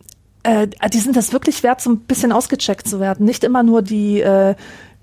äh, 0.42 0.68
die 0.92 0.98
sind 0.98 1.16
das 1.16 1.32
wirklich 1.32 1.62
wert, 1.62 1.80
so 1.80 1.90
ein 1.90 2.00
bisschen 2.00 2.32
ausgecheckt 2.32 2.88
zu 2.88 3.00
werden. 3.00 3.24
Nicht 3.24 3.44
immer 3.44 3.62
nur 3.62 3.82
die 3.82 4.20
äh, 4.20 4.54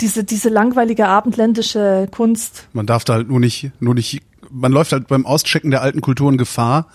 diese 0.02 0.24
diese 0.24 0.50
langweilige 0.50 1.08
abendländische 1.08 2.08
Kunst. 2.12 2.68
Man 2.74 2.86
darf 2.86 3.04
da 3.04 3.14
halt 3.14 3.30
nur 3.30 3.40
nicht, 3.40 3.72
nur 3.80 3.94
nicht, 3.94 4.22
man 4.50 4.72
läuft 4.72 4.92
halt 4.92 5.08
beim 5.08 5.26
Auschecken 5.26 5.72
der 5.72 5.82
alten 5.82 6.02
Kulturen 6.02 6.38
Gefahr, 6.38 6.88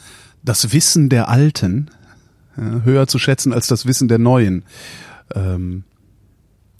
das 0.42 0.72
Wissen 0.72 1.08
der 1.08 1.28
Alten 1.28 1.90
ja, 2.56 2.82
höher 2.84 3.06
zu 3.06 3.18
schätzen 3.18 3.52
als 3.52 3.66
das 3.66 3.86
Wissen 3.86 4.08
der 4.08 4.18
Neuen. 4.18 4.64
Ähm, 5.34 5.84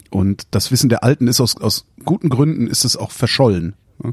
und 0.09 0.47
das 0.51 0.71
Wissen 0.71 0.89
der 0.89 1.03
Alten 1.03 1.27
ist 1.27 1.41
aus, 1.41 1.57
aus 1.57 1.87
guten 2.05 2.29
Gründen 2.29 2.67
ist 2.67 2.85
es 2.85 2.95
auch 2.95 3.11
verschollen. 3.11 3.73
Ja? 4.03 4.11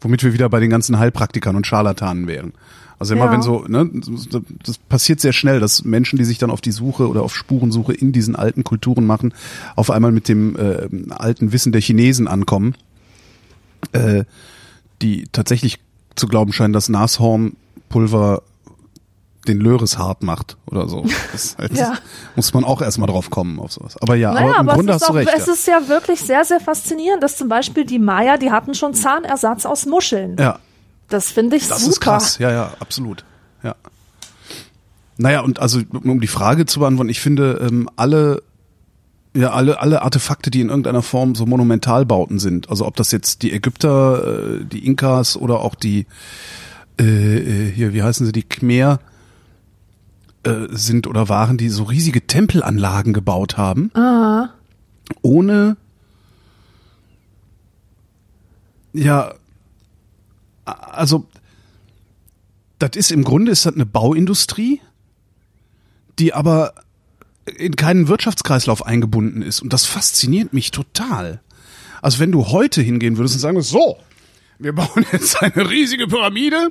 Womit 0.00 0.22
wir 0.22 0.32
wieder 0.32 0.48
bei 0.48 0.60
den 0.60 0.70
ganzen 0.70 0.98
Heilpraktikern 0.98 1.56
und 1.56 1.66
Scharlatanen 1.66 2.26
wären. 2.26 2.52
Also 3.02 3.14
immer 3.14 3.26
Ja. 3.26 3.32
wenn 3.32 3.42
so, 3.42 3.64
ne, 3.68 3.90
das 4.64 4.78
passiert 4.78 5.20
sehr 5.20 5.32
schnell, 5.32 5.60
dass 5.60 5.84
Menschen, 5.84 6.18
die 6.18 6.24
sich 6.24 6.38
dann 6.38 6.50
auf 6.50 6.60
die 6.60 6.72
Suche 6.72 7.08
oder 7.08 7.22
auf 7.22 7.34
Spurensuche 7.34 7.92
in 7.92 8.12
diesen 8.12 8.34
alten 8.36 8.64
Kulturen 8.64 9.04
machen, 9.06 9.34
auf 9.76 9.90
einmal 9.90 10.12
mit 10.12 10.28
dem 10.28 10.56
äh, 10.56 10.88
alten 11.12 11.52
Wissen 11.52 11.72
der 11.72 11.80
Chinesen 11.80 12.28
ankommen, 12.28 12.74
äh, 13.92 14.24
die 15.02 15.26
tatsächlich 15.32 15.78
zu 16.14 16.28
glauben 16.28 16.52
scheinen, 16.52 16.72
dass 16.72 16.88
Nashornpulver 16.88 18.42
den 19.48 19.58
Löres 19.58 19.98
hart 19.98 20.22
macht 20.22 20.56
oder 20.66 20.88
so. 20.88 21.04
Das 21.32 21.56
halt, 21.58 21.76
Ja. 21.76 21.94
muss 22.36 22.54
man 22.54 22.62
auch 22.62 22.80
erstmal 22.80 23.08
drauf 23.08 23.28
kommen 23.30 23.58
auf 23.58 23.72
sowas. 23.72 23.96
Aber 24.00 24.14
ja, 24.14 24.32
Naja, 24.32 24.50
aber 24.50 24.60
im 24.60 24.68
aber 24.68 24.74
Grunde 24.74 24.92
es, 24.92 24.96
ist 24.96 25.02
hast 25.02 25.08
du 25.08 25.12
auch, 25.14 25.16
recht. 25.16 25.30
es 25.36 25.46
ja. 25.46 25.52
ist 25.52 25.66
ja 25.66 25.88
wirklich 25.88 26.20
sehr, 26.20 26.44
sehr 26.44 26.60
faszinierend, 26.60 27.22
dass 27.24 27.36
zum 27.36 27.48
Beispiel 27.48 27.84
die 27.84 27.98
Maya, 27.98 28.36
die 28.36 28.52
hatten 28.52 28.74
schon 28.74 28.94
Zahnersatz 28.94 29.66
aus 29.66 29.86
Muscheln. 29.86 30.36
ja. 30.38 30.58
Das 31.12 31.30
finde 31.30 31.56
ich 31.56 31.68
Das 31.68 31.80
super. 31.80 31.90
ist 31.90 32.00
krass, 32.00 32.38
ja, 32.38 32.50
ja, 32.50 32.72
absolut. 32.80 33.22
Ja. 33.62 33.74
Naja, 35.18 35.40
und 35.40 35.60
also 35.60 35.80
um 35.92 36.22
die 36.22 36.26
Frage 36.26 36.64
zu 36.64 36.80
beantworten, 36.80 37.10
ich 37.10 37.20
finde 37.20 37.60
ähm, 37.60 37.86
alle, 37.96 38.42
ja, 39.36 39.50
alle, 39.50 39.78
alle 39.80 40.00
Artefakte, 40.00 40.50
die 40.50 40.62
in 40.62 40.70
irgendeiner 40.70 41.02
Form 41.02 41.34
so 41.34 41.44
Monumentalbauten 41.44 42.38
sind, 42.38 42.70
also 42.70 42.86
ob 42.86 42.96
das 42.96 43.12
jetzt 43.12 43.42
die 43.42 43.52
Ägypter, 43.52 44.60
äh, 44.60 44.64
die 44.64 44.86
Inkas 44.86 45.36
oder 45.36 45.60
auch 45.60 45.74
die, 45.74 46.06
äh, 46.98 47.04
äh, 47.04 47.70
hier, 47.70 47.92
wie 47.92 48.02
heißen 48.02 48.24
sie, 48.24 48.32
die 48.32 48.44
Khmer 48.44 48.98
äh, 50.44 50.68
sind 50.70 51.06
oder 51.06 51.28
waren, 51.28 51.58
die 51.58 51.68
so 51.68 51.82
riesige 51.82 52.26
Tempelanlagen 52.26 53.12
gebaut 53.12 53.58
haben, 53.58 53.90
ohne 55.20 55.76
ja, 58.94 59.34
also 60.64 61.26
das 62.78 62.90
ist 62.96 63.12
im 63.12 63.24
Grunde 63.24 63.52
ist 63.52 63.66
das 63.66 63.74
eine 63.74 63.86
Bauindustrie, 63.86 64.80
die 66.18 66.34
aber 66.34 66.74
in 67.46 67.76
keinen 67.76 68.08
Wirtschaftskreislauf 68.08 68.84
eingebunden 68.84 69.42
ist 69.42 69.60
und 69.60 69.72
das 69.72 69.86
fasziniert 69.86 70.52
mich 70.52 70.70
total. 70.70 71.40
Also 72.00 72.18
wenn 72.18 72.32
du 72.32 72.48
heute 72.48 72.82
hingehen 72.82 73.16
würdest 73.16 73.36
und 73.36 73.40
sagen 73.40 73.56
würdest, 73.56 73.72
so, 73.72 73.98
wir 74.58 74.74
bauen 74.74 75.06
jetzt 75.12 75.42
eine 75.42 75.68
riesige 75.68 76.06
Pyramide, 76.06 76.68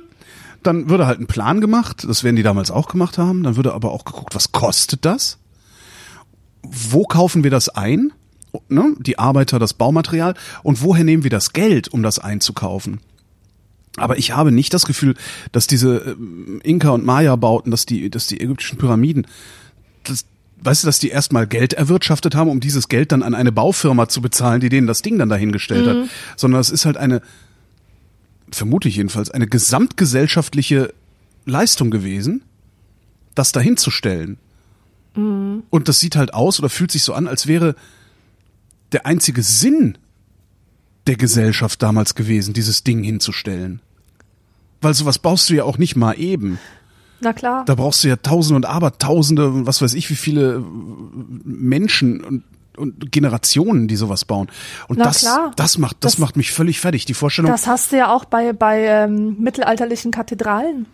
dann 0.62 0.88
würde 0.88 1.06
halt 1.06 1.20
ein 1.20 1.26
Plan 1.26 1.60
gemacht, 1.60 2.04
das 2.08 2.24
werden 2.24 2.36
die 2.36 2.42
damals 2.42 2.70
auch 2.70 2.88
gemacht 2.88 3.18
haben, 3.18 3.42
dann 3.42 3.56
würde 3.56 3.72
aber 3.72 3.92
auch 3.92 4.04
geguckt, 4.04 4.34
was 4.34 4.52
kostet 4.52 5.04
das? 5.04 5.38
Wo 6.62 7.04
kaufen 7.04 7.42
wir 7.42 7.50
das 7.50 7.68
ein? 7.68 8.12
Ne? 8.68 8.94
Die 8.98 9.18
Arbeiter, 9.18 9.58
das 9.58 9.74
Baumaterial 9.74 10.34
und 10.62 10.82
woher 10.82 11.04
nehmen 11.04 11.24
wir 11.24 11.30
das 11.30 11.52
Geld, 11.52 11.88
um 11.88 12.02
das 12.02 12.18
einzukaufen? 12.18 13.00
Aber 13.96 14.18
ich 14.18 14.32
habe 14.32 14.52
nicht 14.52 14.72
das 14.72 14.86
Gefühl, 14.86 15.14
dass 15.52 15.66
diese 15.66 15.98
ähm, 15.98 16.60
Inka 16.64 16.90
und 16.90 17.04
Maya-Bauten, 17.04 17.70
dass 17.70 17.86
die, 17.86 18.10
dass 18.10 18.26
die 18.26 18.40
ägyptischen 18.40 18.78
Pyramiden, 18.78 19.26
das, 20.04 20.24
weißt 20.62 20.82
du, 20.82 20.86
dass 20.86 20.98
die 20.98 21.10
erstmal 21.10 21.46
Geld 21.46 21.74
erwirtschaftet 21.74 22.34
haben, 22.34 22.50
um 22.50 22.60
dieses 22.60 22.88
Geld 22.88 23.12
dann 23.12 23.22
an 23.22 23.34
eine 23.34 23.52
Baufirma 23.52 24.08
zu 24.08 24.22
bezahlen, 24.22 24.60
die 24.60 24.68
denen 24.70 24.86
das 24.86 25.02
Ding 25.02 25.18
dann 25.18 25.28
dahingestellt 25.28 25.86
hat, 25.86 26.08
sondern 26.36 26.60
es 26.60 26.70
ist 26.70 26.86
halt 26.86 26.96
eine, 26.96 27.20
vermute 28.50 28.88
ich 28.88 28.96
jedenfalls, 28.96 29.30
eine 29.30 29.46
gesamtgesellschaftliche 29.46 30.94
Leistung 31.44 31.90
gewesen, 31.90 32.42
das 33.34 33.52
dahinzustellen. 33.52 34.38
Und 35.70 35.88
das 35.88 36.00
sieht 36.00 36.16
halt 36.16 36.32
aus 36.32 36.58
oder 36.58 36.70
fühlt 36.70 36.90
sich 36.90 37.02
so 37.02 37.12
an, 37.12 37.26
als 37.26 37.46
wäre 37.46 37.74
der 38.92 39.04
einzige 39.06 39.42
Sinn 39.42 39.98
der 41.06 41.16
Gesellschaft 41.16 41.82
damals 41.82 42.14
gewesen, 42.14 42.54
dieses 42.54 42.84
Ding 42.84 43.02
hinzustellen. 43.02 43.80
Weil 44.80 44.94
sowas 44.94 45.18
baust 45.18 45.50
du 45.50 45.54
ja 45.54 45.64
auch 45.64 45.78
nicht 45.78 45.96
mal 45.96 46.12
eben. 46.14 46.58
Na 47.20 47.32
klar. 47.32 47.64
Da 47.66 47.74
brauchst 47.76 48.02
du 48.02 48.08
ja 48.08 48.16
Tausende 48.16 48.56
und 48.56 48.66
Abertausende, 48.66 49.64
was 49.66 49.80
weiß 49.80 49.94
ich, 49.94 50.10
wie 50.10 50.16
viele 50.16 50.64
Menschen 51.44 52.20
und, 52.24 52.44
und 52.76 53.12
Generationen, 53.12 53.86
die 53.86 53.94
sowas 53.96 54.24
bauen. 54.24 54.48
Und 54.88 54.98
Na 54.98 55.04
das, 55.04 55.20
klar. 55.20 55.52
das 55.56 55.78
macht, 55.78 55.98
das, 56.00 56.12
Das- 56.12 56.18
macht 56.18 56.36
mich 56.36 56.50
völlig 56.52 56.80
fertig. 56.80 57.04
Die 57.04 57.14
Vorstellung, 57.14 57.50
Das 57.52 57.66
hast 57.68 57.92
du 57.92 57.96
ja 57.98 58.12
auch 58.12 58.24
bei, 58.24 58.52
bei 58.52 58.84
ähm, 58.86 59.36
mittelalterlichen 59.38 60.10
Kathedralen. 60.10 60.86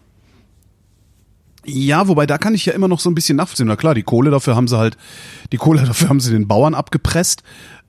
Ja, 1.65 2.09
wobei 2.09 2.27
da 2.27 2.39
kann 2.39 2.55
ich 2.55 2.65
ja 2.67 2.73
immer 2.73 2.89
noch 2.89 3.01
so 3.01 3.11
ein 3.11 3.15
bisschen 3.15 3.37
nachvollziehen. 3.37 3.67
Na 3.67 3.77
klar, 3.77 3.95
die 3.95 4.03
Kohle 4.03 4.31
dafür 4.31 4.57
haben 4.57 4.69
sie 4.69 4.79
halt, 4.79 4.97
die 5.53 5.57
Kohle 5.57 5.83
dafür 5.87 6.09
haben 6.09 6.21
sie 6.21 6.31
den 6.33 6.49
Bauern 6.49 6.75
abgepresst 6.75 7.43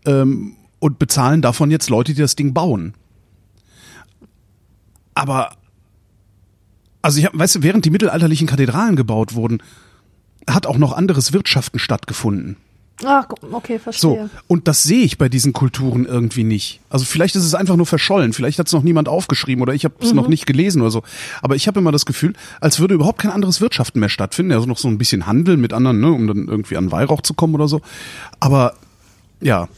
ähm, 0.06 0.56
und 0.80 1.00
bezahlen 1.00 1.42
davon 1.42 1.72
jetzt 1.72 1.90
Leute, 1.90 2.14
die 2.14 2.22
das 2.22 2.36
Ding 2.36 2.54
bauen. 2.54 2.94
Aber 5.14 5.52
also 7.02 7.20
ich 7.20 7.26
hab, 7.26 7.38
weißt 7.38 7.56
du, 7.56 7.64
während 7.64 7.86
die 7.86 7.90
mittelalterlichen 7.90 8.48
Kathedralen 8.48 8.96
gebaut 8.96 9.34
wurden, 9.34 9.62
hat 10.50 10.66
auch 10.66 10.78
noch 10.78 10.94
anderes 10.94 11.34
Wirtschaften 11.34 11.80
stattgefunden. 11.80 12.58
Ah, 13.06 13.26
okay, 13.54 13.80
verstehe. 13.80 14.30
So, 14.30 14.30
und 14.48 14.68
das 14.68 14.84
sehe 14.84 15.06
ich 15.06 15.18
bei 15.18 15.30
diesen 15.30 15.54
Kulturen 15.54 16.06
irgendwie 16.06 16.44
nicht. 16.44 16.82
Also 16.90 17.06
vielleicht 17.06 17.38
ist 17.38 17.46
es 17.46 17.56
einfach 17.56 17.78
nur 17.78 17.86
verschollen, 17.86 18.34
vielleicht 18.34 18.60
hat 18.60 18.68
es 18.68 18.74
noch 18.74 18.84
niemand 18.84 19.08
aufgeschrieben 19.08 19.62
oder 19.62 19.74
ich 19.74 19.86
habe 19.86 19.96
es 20.02 20.14
noch 20.14 20.28
nicht 20.28 20.46
gelesen 20.46 20.82
oder 20.82 20.92
so. 20.92 21.04
Aber 21.42 21.56
ich 21.56 21.68
habe 21.68 21.80
immer 21.80 21.94
das 21.94 22.06
Gefühl, 22.06 22.34
als 22.60 22.82
würde 22.82 22.96
überhaupt 22.96 23.22
kein 23.22 23.32
anderes 23.32 23.62
Wirtschaften 23.62 24.02
mehr 24.02 24.10
stattfinden. 24.10 24.52
Also 24.52 24.66
noch 24.66 24.78
so 24.78 24.90
ein 24.90 24.98
bisschen 24.98 25.26
Handel 25.26 25.56
mit 25.56 25.72
anderen, 25.72 26.02
ne, 26.02 26.12
um 26.12 26.28
dann 26.28 26.48
irgendwie 26.50 26.76
an 26.76 26.92
Weihrauch 26.92 27.22
zu 27.22 27.34
kommen 27.34 27.56
oder 27.56 27.70
so. 27.70 27.80
Aber 28.42 28.74
ja. 29.40 29.70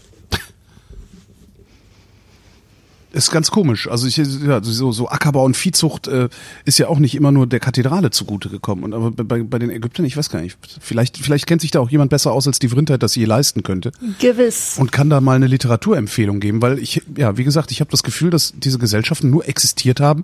Ist 3.13 3.29
ganz 3.29 3.51
komisch. 3.51 3.89
Also 3.89 4.07
ich, 4.07 4.15
ja, 4.15 4.63
so, 4.63 4.93
so 4.93 5.09
Ackerbau 5.09 5.43
und 5.43 5.57
Viehzucht 5.57 6.07
äh, 6.07 6.29
ist 6.63 6.79
ja 6.79 6.87
auch 6.87 6.97
nicht 6.97 7.13
immer 7.13 7.33
nur 7.33 7.45
der 7.45 7.59
Kathedrale 7.59 8.09
zugute 8.09 8.47
gekommen. 8.47 8.83
Und 8.83 8.93
aber 8.93 9.11
bei, 9.11 9.43
bei 9.43 9.59
den 9.59 9.69
Ägyptern, 9.69 10.05
ich 10.05 10.15
weiß 10.15 10.29
gar 10.29 10.41
nicht, 10.41 10.57
vielleicht, 10.79 11.17
vielleicht 11.17 11.45
kennt 11.45 11.59
sich 11.59 11.71
da 11.71 11.81
auch 11.81 11.89
jemand 11.89 12.09
besser 12.09 12.31
aus, 12.31 12.47
als 12.47 12.59
die 12.59 12.69
Vrindheit 12.69 13.03
das 13.03 13.15
je 13.15 13.25
leisten 13.25 13.63
könnte 13.63 13.91
Gewiss. 14.19 14.77
und 14.77 14.93
kann 14.93 15.09
da 15.09 15.19
mal 15.19 15.35
eine 15.35 15.47
Literaturempfehlung 15.47 16.39
geben, 16.39 16.61
weil 16.61 16.79
ich, 16.79 17.01
ja, 17.17 17.35
wie 17.35 17.43
gesagt, 17.43 17.71
ich 17.71 17.81
habe 17.81 17.91
das 17.91 18.03
Gefühl, 18.03 18.29
dass 18.29 18.53
diese 18.55 18.79
Gesellschaften 18.79 19.29
nur 19.29 19.45
existiert 19.45 19.99
haben, 19.99 20.23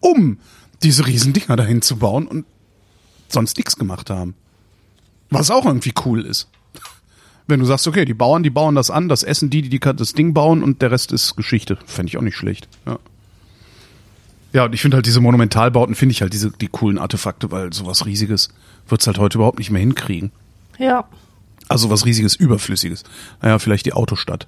um 0.00 0.38
diese 0.82 1.06
Riesendinger 1.06 1.56
dahin 1.56 1.82
zu 1.82 1.96
bauen 1.96 2.26
und 2.26 2.46
sonst 3.28 3.58
nichts 3.58 3.76
gemacht 3.76 4.08
haben. 4.08 4.34
Was 5.28 5.50
auch 5.50 5.66
irgendwie 5.66 5.92
cool 6.06 6.24
ist. 6.24 6.48
Wenn 7.46 7.60
du 7.60 7.66
sagst, 7.66 7.86
okay, 7.86 8.04
die 8.04 8.14
Bauern, 8.14 8.42
die 8.42 8.50
bauen 8.50 8.74
das 8.74 8.90
an, 8.90 9.08
das 9.08 9.22
essen 9.22 9.50
die, 9.50 9.62
die, 9.62 9.68
die 9.68 9.78
das 9.78 10.14
Ding 10.14 10.32
bauen 10.32 10.62
und 10.62 10.80
der 10.80 10.90
Rest 10.90 11.12
ist 11.12 11.36
Geschichte. 11.36 11.76
Fände 11.84 12.08
ich 12.08 12.16
auch 12.16 12.22
nicht 12.22 12.36
schlecht. 12.36 12.68
Ja. 12.86 12.98
Ja, 14.54 14.64
und 14.66 14.72
ich 14.72 14.80
finde 14.82 14.96
halt 14.96 15.06
diese 15.06 15.20
Monumentalbauten, 15.20 15.96
finde 15.96 16.12
ich 16.12 16.22
halt 16.22 16.32
diese, 16.32 16.52
die 16.52 16.68
coolen 16.68 16.96
Artefakte, 16.96 17.50
weil 17.50 17.72
sowas 17.72 18.06
Riesiges 18.06 18.50
wird's 18.88 19.06
halt 19.06 19.18
heute 19.18 19.38
überhaupt 19.38 19.58
nicht 19.58 19.70
mehr 19.70 19.80
hinkriegen. 19.80 20.30
Ja. 20.78 21.08
Also 21.68 21.90
was 21.90 22.06
riesiges, 22.06 22.36
überflüssiges. 22.36 23.02
Naja, 23.42 23.58
vielleicht 23.58 23.84
die 23.86 23.94
Autostadt. 23.94 24.46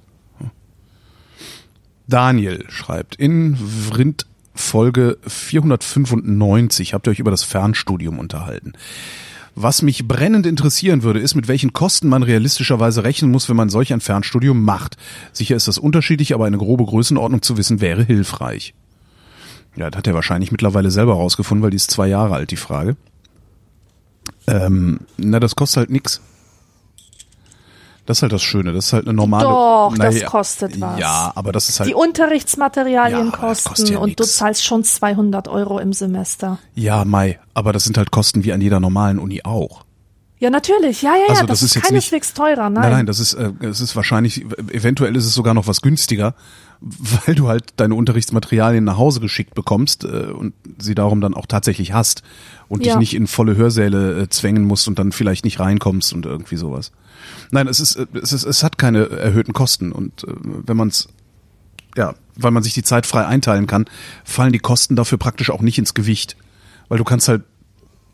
Daniel 2.06 2.64
schreibt, 2.68 3.16
in 3.16 3.56
Vrind 3.56 4.26
Folge 4.54 5.18
495 5.26 6.94
habt 6.94 7.06
ihr 7.06 7.10
euch 7.10 7.18
über 7.18 7.30
das 7.30 7.42
Fernstudium 7.42 8.18
unterhalten. 8.18 8.72
Was 9.58 9.80
mich 9.80 10.06
brennend 10.06 10.44
interessieren 10.44 11.02
würde, 11.02 11.18
ist, 11.18 11.34
mit 11.34 11.48
welchen 11.48 11.72
Kosten 11.72 12.08
man 12.08 12.22
realistischerweise 12.22 13.04
rechnen 13.04 13.30
muss, 13.30 13.48
wenn 13.48 13.56
man 13.56 13.70
solch 13.70 13.94
ein 13.94 14.02
Fernstudium 14.02 14.62
macht. 14.62 14.98
Sicher 15.32 15.56
ist 15.56 15.66
das 15.66 15.78
unterschiedlich, 15.78 16.34
aber 16.34 16.44
eine 16.44 16.58
grobe 16.58 16.84
Größenordnung 16.84 17.40
zu 17.40 17.56
wissen 17.56 17.80
wäre 17.80 18.04
hilfreich. 18.04 18.74
Ja, 19.74 19.90
das 19.90 19.96
hat 19.96 20.06
er 20.06 20.14
wahrscheinlich 20.14 20.52
mittlerweile 20.52 20.90
selber 20.90 21.14
rausgefunden, 21.14 21.62
weil 21.62 21.70
die 21.70 21.76
ist 21.76 21.90
zwei 21.90 22.06
Jahre 22.06 22.34
alt, 22.34 22.50
die 22.50 22.56
Frage. 22.56 22.96
Ähm, 24.46 25.00
na, 25.16 25.40
das 25.40 25.56
kostet 25.56 25.78
halt 25.78 25.90
nix. 25.90 26.20
Das 28.06 28.18
ist 28.18 28.22
halt 28.22 28.32
das 28.32 28.42
Schöne. 28.42 28.72
Das 28.72 28.86
ist 28.86 28.92
halt 28.92 29.06
eine 29.06 29.14
normale. 29.14 29.44
Doch, 29.44 29.94
das 29.98 30.14
naja, 30.14 30.28
kostet 30.28 30.80
was. 30.80 30.98
Ja, 30.98 31.32
aber 31.34 31.52
das 31.52 31.68
ist 31.68 31.80
halt. 31.80 31.90
Die 31.90 31.94
Unterrichtsmaterialien 31.94 33.32
Ja, 33.32 33.48
das 33.48 33.64
kosten 33.64 33.92
ja 33.92 33.98
und 33.98 34.18
du 34.18 34.22
nix. 34.22 34.36
zahlst 34.36 34.64
schon 34.64 34.84
200 34.84 35.48
Euro 35.48 35.78
im 35.78 35.92
Semester. 35.92 36.58
Ja, 36.74 37.04
Mai. 37.04 37.38
Aber 37.54 37.72
das 37.72 37.84
sind 37.84 37.98
halt 37.98 38.10
Kosten 38.10 38.44
wie 38.44 38.52
an 38.52 38.60
jeder 38.60 38.80
normalen 38.80 39.18
Uni 39.18 39.42
auch. 39.44 39.84
Ja, 40.38 40.50
natürlich. 40.50 41.00
Ja, 41.00 41.12
ja, 41.14 41.16
ja. 41.16 41.28
Also 41.30 41.42
das, 41.46 41.60
das 41.60 41.62
ist 41.62 41.68
ist 41.70 41.74
jetzt 41.76 41.84
keineswegs 41.88 42.34
teurer. 42.34 42.68
Nein. 42.68 42.82
Nein, 42.82 42.90
nein, 42.92 43.06
das 43.06 43.20
ist, 43.20 43.32
äh, 43.34 43.52
es 43.60 43.80
ist 43.80 43.96
wahrscheinlich, 43.96 44.44
eventuell 44.70 45.16
ist 45.16 45.24
es 45.24 45.32
sogar 45.32 45.54
noch 45.54 45.66
was 45.66 45.80
günstiger, 45.80 46.34
weil 46.80 47.34
du 47.34 47.48
halt 47.48 47.64
deine 47.78 47.94
Unterrichtsmaterialien 47.94 48.84
nach 48.84 48.98
Hause 48.98 49.20
geschickt 49.20 49.54
bekommst 49.54 50.04
äh, 50.04 50.26
und 50.30 50.52
sie 50.78 50.94
darum 50.94 51.22
dann 51.22 51.32
auch 51.32 51.46
tatsächlich 51.46 51.94
hast 51.94 52.22
und 52.68 52.80
dich 52.84 52.92
Ja. 52.92 52.98
nicht 52.98 53.14
in 53.14 53.26
volle 53.26 53.56
Hörsäle 53.56 54.20
äh, 54.24 54.28
zwängen 54.28 54.64
musst 54.64 54.86
und 54.88 54.98
dann 54.98 55.10
vielleicht 55.10 55.44
nicht 55.46 55.58
reinkommst 55.58 56.12
und 56.12 56.26
irgendwie 56.26 56.56
sowas. 56.56 56.92
Nein, 57.50 57.68
es 57.68 57.80
ist, 57.80 57.96
äh, 57.96 58.06
es 58.22 58.32
ist, 58.32 58.44
es 58.44 58.62
hat 58.62 58.78
keine 58.78 59.08
erhöhten 59.10 59.52
Kosten 59.52 59.92
und 59.92 60.24
äh, 60.24 60.32
wenn 60.42 60.76
man 60.76 60.88
es 60.88 61.08
ja, 61.96 62.14
weil 62.36 62.50
man 62.50 62.62
sich 62.62 62.74
die 62.74 62.82
Zeit 62.82 63.06
frei 63.06 63.26
einteilen 63.26 63.66
kann, 63.66 63.86
fallen 64.24 64.52
die 64.52 64.58
Kosten 64.58 64.96
dafür 64.96 65.18
praktisch 65.18 65.50
auch 65.50 65.62
nicht 65.62 65.78
ins 65.78 65.94
Gewicht. 65.94 66.36
Weil 66.88 66.98
du 66.98 67.04
kannst 67.04 67.28
halt 67.28 67.42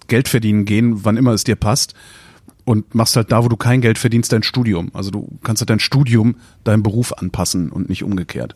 Geld 0.06 0.28
verdienen 0.28 0.64
gehen, 0.64 1.04
wann 1.04 1.16
immer 1.16 1.32
es 1.32 1.44
dir 1.44 1.56
passt 1.56 1.94
und 2.64 2.94
machst 2.94 3.16
halt 3.16 3.32
da, 3.32 3.44
wo 3.44 3.48
du 3.48 3.56
kein 3.56 3.80
Geld 3.80 3.98
verdienst, 3.98 4.32
dein 4.32 4.42
Studium. 4.42 4.90
Also 4.94 5.10
du 5.10 5.38
kannst 5.42 5.60
halt 5.60 5.70
dein 5.70 5.80
Studium 5.80 6.36
deinem 6.64 6.82
Beruf 6.82 7.12
anpassen 7.12 7.70
und 7.70 7.88
nicht 7.88 8.04
umgekehrt. 8.04 8.54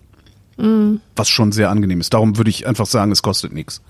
Was 1.16 1.28
schon 1.28 1.52
sehr 1.52 1.70
angenehm 1.70 2.00
ist. 2.00 2.14
Darum 2.14 2.36
würde 2.36 2.50
ich 2.50 2.66
einfach 2.66 2.86
sagen, 2.86 3.12
es 3.12 3.22
kostet 3.22 3.52
nichts. 3.52 3.82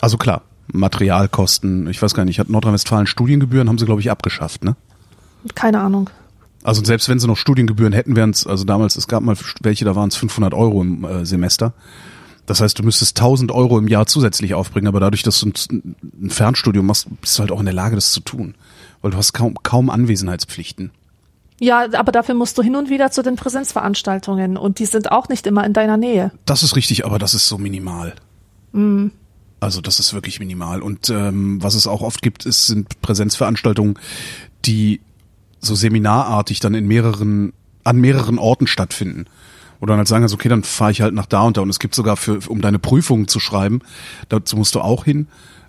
Also 0.00 0.16
klar, 0.18 0.42
Materialkosten, 0.72 1.88
ich 1.88 2.02
weiß 2.02 2.14
gar 2.14 2.24
nicht, 2.24 2.38
hat 2.40 2.48
Nordrhein-Westfalen 2.48 3.06
Studiengebühren, 3.06 3.68
haben 3.68 3.78
sie 3.78 3.86
glaube 3.86 4.00
ich 4.00 4.10
abgeschafft, 4.10 4.64
ne? 4.64 4.76
Keine 5.54 5.80
Ahnung. 5.80 6.10
Also 6.64 6.84
selbst 6.84 7.08
wenn 7.08 7.18
sie 7.18 7.26
noch 7.26 7.36
Studiengebühren 7.36 7.92
hätten, 7.92 8.16
wären 8.16 8.30
es, 8.30 8.46
also 8.46 8.64
damals, 8.64 8.96
es 8.96 9.06
gab 9.06 9.22
mal 9.22 9.36
welche, 9.62 9.84
da 9.84 9.94
waren 9.94 10.08
es 10.08 10.16
500 10.16 10.54
Euro 10.54 10.82
im 10.82 11.04
äh, 11.04 11.24
Semester. 11.24 11.72
Das 12.46 12.60
heißt, 12.60 12.78
du 12.78 12.82
müsstest 12.82 13.18
1000 13.18 13.52
Euro 13.52 13.78
im 13.78 13.88
Jahr 13.88 14.06
zusätzlich 14.06 14.54
aufbringen, 14.54 14.88
aber 14.88 15.00
dadurch, 15.00 15.22
dass 15.22 15.38
du 15.40 15.48
ein, 15.48 15.94
ein 16.22 16.30
Fernstudium 16.30 16.86
machst, 16.86 17.06
bist 17.20 17.38
du 17.38 17.40
halt 17.40 17.52
auch 17.52 17.60
in 17.60 17.66
der 17.66 17.74
Lage, 17.74 17.94
das 17.94 18.10
zu 18.10 18.20
tun. 18.20 18.54
Weil 19.02 19.10
du 19.10 19.16
hast 19.16 19.34
kaum, 19.34 19.54
kaum 19.62 19.90
Anwesenheitspflichten. 19.90 20.90
Ja, 21.60 21.86
aber 21.92 22.12
dafür 22.12 22.34
musst 22.34 22.56
du 22.56 22.62
hin 22.62 22.76
und 22.76 22.88
wieder 22.88 23.10
zu 23.10 23.22
den 23.22 23.36
Präsenzveranstaltungen 23.36 24.56
und 24.56 24.78
die 24.78 24.86
sind 24.86 25.12
auch 25.12 25.28
nicht 25.28 25.46
immer 25.46 25.64
in 25.66 25.72
deiner 25.72 25.96
Nähe. 25.96 26.30
Das 26.46 26.62
ist 26.62 26.76
richtig, 26.76 27.04
aber 27.04 27.18
das 27.18 27.34
ist 27.34 27.48
so 27.48 27.58
minimal. 27.58 28.14
Also 29.60 29.80
das 29.80 29.98
ist 29.98 30.14
wirklich 30.14 30.38
minimal. 30.38 30.82
Und 30.82 31.10
ähm, 31.10 31.62
was 31.62 31.74
es 31.74 31.86
auch 31.86 32.00
oft 32.00 32.22
gibt, 32.22 32.46
ist, 32.46 32.66
sind 32.66 33.00
Präsenzveranstaltungen, 33.02 33.98
die 34.64 35.00
so 35.60 35.74
seminarartig 35.74 36.60
dann 36.60 36.74
in 36.74 36.86
mehreren, 36.86 37.52
an 37.84 37.98
mehreren 37.98 38.38
Orten 38.38 38.66
stattfinden. 38.66 39.26
Du 39.80 39.86
dann 39.86 39.98
halt 39.98 40.08
sagen 40.08 40.22
kannst, 40.22 40.34
okay, 40.34 40.48
dann 40.48 40.64
fahre 40.64 40.90
ich 40.90 41.00
halt 41.00 41.14
nach 41.14 41.26
da 41.26 41.42
und 41.42 41.56
da. 41.56 41.60
Und 41.60 41.70
es 41.70 41.78
gibt 41.78 41.94
sogar 41.94 42.16
für, 42.16 42.40
um 42.48 42.60
deine 42.60 42.78
Prüfungen 42.78 43.28
zu 43.28 43.38
schreiben, 43.38 43.80
dazu 44.28 44.56
musst 44.56 44.74
du 44.74 44.80
auch 44.80 45.04
hin, 45.04 45.28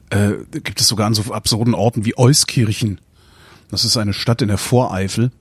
äh, 0.10 0.32
gibt 0.52 0.82
es 0.82 0.88
sogar 0.88 1.06
an 1.06 1.14
so 1.14 1.32
absurden 1.32 1.76
Orten 1.76 2.06
wie 2.06 2.18
Euskirchen. 2.18 3.00
Das 3.70 3.86
ist 3.86 3.98
eine 3.98 4.14
Stadt 4.14 4.42
in 4.42 4.48
der 4.48 4.58
Voreifel. 4.58 5.32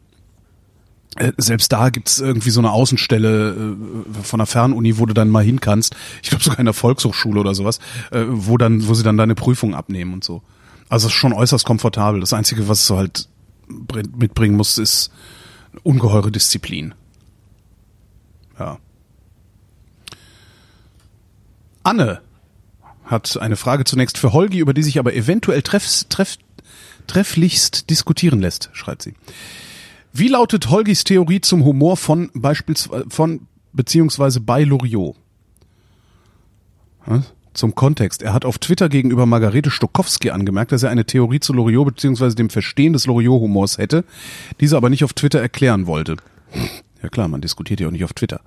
Äh, 1.16 1.32
Selbst 1.38 1.72
da 1.72 1.88
gibt's 1.88 2.18
irgendwie 2.18 2.50
so 2.50 2.60
eine 2.60 2.70
Außenstelle 2.72 3.50
äh, 3.50 4.22
von 4.22 4.38
der 4.38 4.46
Fernuni, 4.46 4.98
wo 4.98 5.06
du 5.06 5.14
dann 5.14 5.30
mal 5.30 5.42
hin 5.42 5.60
kannst. 5.60 5.96
Ich 6.22 6.28
glaube 6.28 6.44
sogar 6.44 6.58
in 6.58 6.66
der 6.66 6.74
Volkshochschule 6.74 7.40
oder 7.40 7.54
sowas, 7.54 7.78
äh, 8.10 8.24
wo 8.28 8.58
dann, 8.58 8.86
wo 8.86 8.92
sie 8.92 9.02
dann 9.02 9.16
deine 9.16 9.34
Prüfung 9.34 9.74
abnehmen 9.74 10.12
und 10.12 10.24
so. 10.24 10.42
Also 10.90 11.06
es 11.06 11.14
ist 11.14 11.18
schon 11.18 11.32
äußerst 11.32 11.64
komfortabel. 11.64 12.20
Das 12.20 12.34
Einzige, 12.34 12.68
was 12.68 12.86
du 12.86 12.98
halt 12.98 13.28
mitbringen 14.16 14.56
musst, 14.56 14.78
ist 14.78 15.10
ungeheure 15.82 16.30
Disziplin. 16.30 16.94
Ja. 18.58 18.78
Anne 21.82 22.20
hat 23.04 23.38
eine 23.38 23.56
Frage 23.56 23.84
zunächst 23.84 24.18
für 24.18 24.32
Holgi, 24.32 24.58
über 24.58 24.74
die 24.74 24.82
sich 24.82 24.98
aber 24.98 25.14
eventuell 25.14 25.62
treff, 25.62 26.04
treff, 26.08 26.36
trefflichst 27.06 27.88
diskutieren 27.88 28.40
lässt, 28.40 28.70
schreibt 28.72 29.02
sie. 29.02 29.14
Wie 30.12 30.28
lautet 30.28 30.70
Holgis 30.70 31.04
Theorie 31.04 31.40
zum 31.40 31.64
Humor 31.64 31.96
von 31.96 32.30
beispielsweise 32.34 33.06
von 33.08 33.46
beziehungsweise 33.72 34.40
bei 34.40 34.64
Loriot? 34.64 35.16
Ja, 37.06 37.22
Zum 37.58 37.74
Kontext. 37.74 38.22
Er 38.22 38.32
hat 38.34 38.44
auf 38.44 38.58
Twitter 38.58 38.88
gegenüber 38.88 39.26
Margarete 39.26 39.72
Stokowski 39.72 40.30
angemerkt, 40.30 40.70
dass 40.70 40.84
er 40.84 40.90
eine 40.90 41.04
Theorie 41.04 41.40
zu 41.40 41.52
Loriot 41.52 41.86
beziehungsweise 41.86 42.36
dem 42.36 42.50
Verstehen 42.50 42.92
des 42.92 43.06
Loriot-Humors 43.06 43.78
hätte, 43.78 44.04
diese 44.60 44.76
aber 44.76 44.90
nicht 44.90 45.02
auf 45.02 45.12
Twitter 45.12 45.40
erklären 45.40 45.88
wollte. 45.88 46.18
Ja 47.02 47.08
klar, 47.08 47.26
man 47.26 47.40
diskutiert 47.40 47.80
ja 47.80 47.88
auch 47.88 47.90
nicht 47.90 48.04
auf 48.04 48.12
Twitter. 48.12 48.42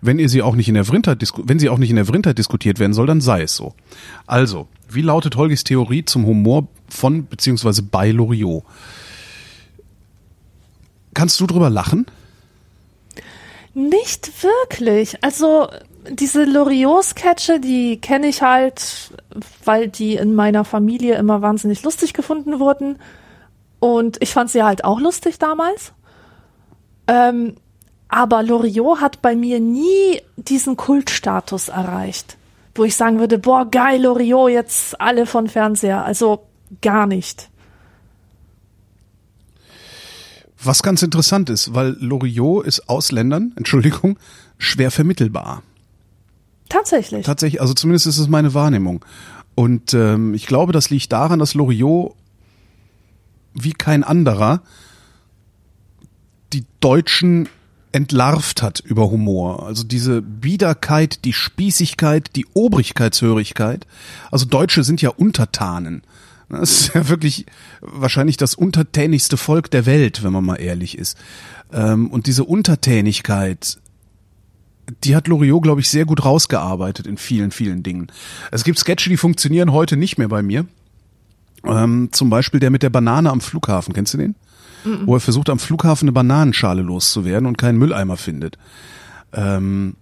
Wenn 0.00 0.20
ihr 0.20 0.28
sie 0.28 0.42
auch 0.42 0.54
nicht 0.54 0.68
in 0.68 0.74
der 0.74 0.84
Vrindheit, 0.84 1.20
wenn 1.42 1.58
sie 1.58 1.70
auch 1.70 1.78
nicht 1.78 1.90
in 1.90 1.96
der 1.96 2.04
Vrindheit 2.04 2.38
diskutiert 2.38 2.78
werden 2.78 2.92
soll, 2.92 3.08
dann 3.08 3.20
sei 3.20 3.42
es 3.42 3.56
so. 3.56 3.74
Also, 4.28 4.68
wie 4.88 5.02
lautet 5.02 5.34
Holgis 5.34 5.64
Theorie 5.64 6.04
zum 6.04 6.24
Humor 6.24 6.68
von 6.88 7.26
beziehungsweise 7.26 7.82
bei 7.82 8.12
Loriot? 8.12 8.62
Kannst 11.14 11.40
du 11.40 11.48
drüber 11.48 11.68
lachen? 11.68 12.06
Nicht 13.74 14.30
wirklich. 14.40 15.16
Also 15.24 15.68
diese 16.08 16.44
Loriot-Sketche, 16.44 17.60
die 17.60 18.00
kenne 18.00 18.26
ich 18.28 18.42
halt, 18.42 19.12
weil 19.64 19.88
die 19.88 20.16
in 20.16 20.34
meiner 20.34 20.64
Familie 20.64 21.16
immer 21.16 21.42
wahnsinnig 21.42 21.82
lustig 21.82 22.12
gefunden 22.12 22.58
wurden. 22.58 22.98
Und 23.78 24.18
ich 24.20 24.32
fand 24.32 24.50
sie 24.50 24.62
halt 24.62 24.84
auch 24.84 25.00
lustig 25.00 25.38
damals. 25.38 25.92
Ähm, 27.06 27.56
aber 28.08 28.42
Loriot 28.42 29.00
hat 29.00 29.22
bei 29.22 29.34
mir 29.34 29.60
nie 29.60 30.20
diesen 30.36 30.76
Kultstatus 30.76 31.68
erreicht, 31.68 32.36
wo 32.74 32.84
ich 32.84 32.94
sagen 32.96 33.18
würde, 33.18 33.38
boah, 33.38 33.70
geil, 33.70 34.02
Loriot, 34.02 34.50
jetzt 34.50 35.00
alle 35.00 35.26
von 35.26 35.48
Fernseher. 35.48 36.04
Also 36.04 36.46
gar 36.80 37.06
nicht. 37.06 37.48
Was 40.62 40.82
ganz 40.82 41.02
interessant 41.02 41.50
ist, 41.50 41.74
weil 41.74 41.96
Loriot 41.98 42.66
ist 42.66 42.88
Ausländern, 42.88 43.52
Entschuldigung, 43.56 44.18
schwer 44.58 44.90
vermittelbar. 44.90 45.62
Tatsächlich. 46.72 47.26
Tatsächlich, 47.26 47.60
also 47.60 47.74
zumindest 47.74 48.06
ist 48.06 48.16
es 48.16 48.28
meine 48.28 48.54
Wahrnehmung. 48.54 49.04
Und 49.54 49.92
ähm, 49.92 50.32
ich 50.32 50.46
glaube, 50.46 50.72
das 50.72 50.88
liegt 50.88 51.12
daran, 51.12 51.38
dass 51.38 51.52
Loriot 51.52 52.14
wie 53.52 53.74
kein 53.74 54.02
anderer 54.02 54.62
die 56.54 56.64
Deutschen 56.80 57.50
entlarvt 57.92 58.62
hat 58.62 58.80
über 58.80 59.10
Humor. 59.10 59.66
Also 59.66 59.84
diese 59.84 60.22
Biederkeit, 60.22 61.26
die 61.26 61.34
Spießigkeit, 61.34 62.34
die 62.36 62.46
Obrigkeitshörigkeit. 62.54 63.86
Also 64.30 64.46
Deutsche 64.46 64.82
sind 64.82 65.02
ja 65.02 65.10
Untertanen. 65.10 66.02
Das 66.48 66.70
ist 66.70 66.94
ja 66.94 67.08
wirklich 67.08 67.44
wahrscheinlich 67.82 68.38
das 68.38 68.54
untertänigste 68.54 69.36
Volk 69.36 69.70
der 69.70 69.84
Welt, 69.84 70.22
wenn 70.22 70.32
man 70.32 70.44
mal 70.44 70.56
ehrlich 70.56 70.96
ist. 70.96 71.18
Ähm, 71.70 72.10
Und 72.10 72.26
diese 72.26 72.44
Untertänigkeit, 72.44 73.78
die 75.04 75.14
hat 75.16 75.28
Loriot, 75.28 75.62
glaube 75.62 75.80
ich, 75.80 75.88
sehr 75.88 76.04
gut 76.04 76.24
rausgearbeitet 76.24 77.06
in 77.06 77.16
vielen, 77.16 77.50
vielen 77.50 77.82
Dingen. 77.82 78.08
Es 78.50 78.64
gibt 78.64 78.78
Sketche, 78.78 79.08
die 79.08 79.16
funktionieren 79.16 79.72
heute 79.72 79.96
nicht 79.96 80.18
mehr 80.18 80.28
bei 80.28 80.42
mir. 80.42 80.66
Ähm, 81.64 82.08
zum 82.12 82.30
Beispiel 82.30 82.60
der 82.60 82.70
mit 82.70 82.82
der 82.82 82.90
Banane 82.90 83.30
am 83.30 83.40
Flughafen. 83.40 83.94
Kennst 83.94 84.14
du 84.14 84.18
den? 84.18 84.34
Wo 85.06 85.14
er 85.14 85.20
versucht, 85.20 85.48
am 85.48 85.60
Flughafen 85.60 86.06
eine 86.06 86.12
Bananenschale 86.12 86.82
loszuwerden 86.82 87.46
und 87.46 87.56
keinen 87.56 87.78
Mülleimer 87.78 88.16
findet. 88.16 88.58
Ähm, 89.32 89.94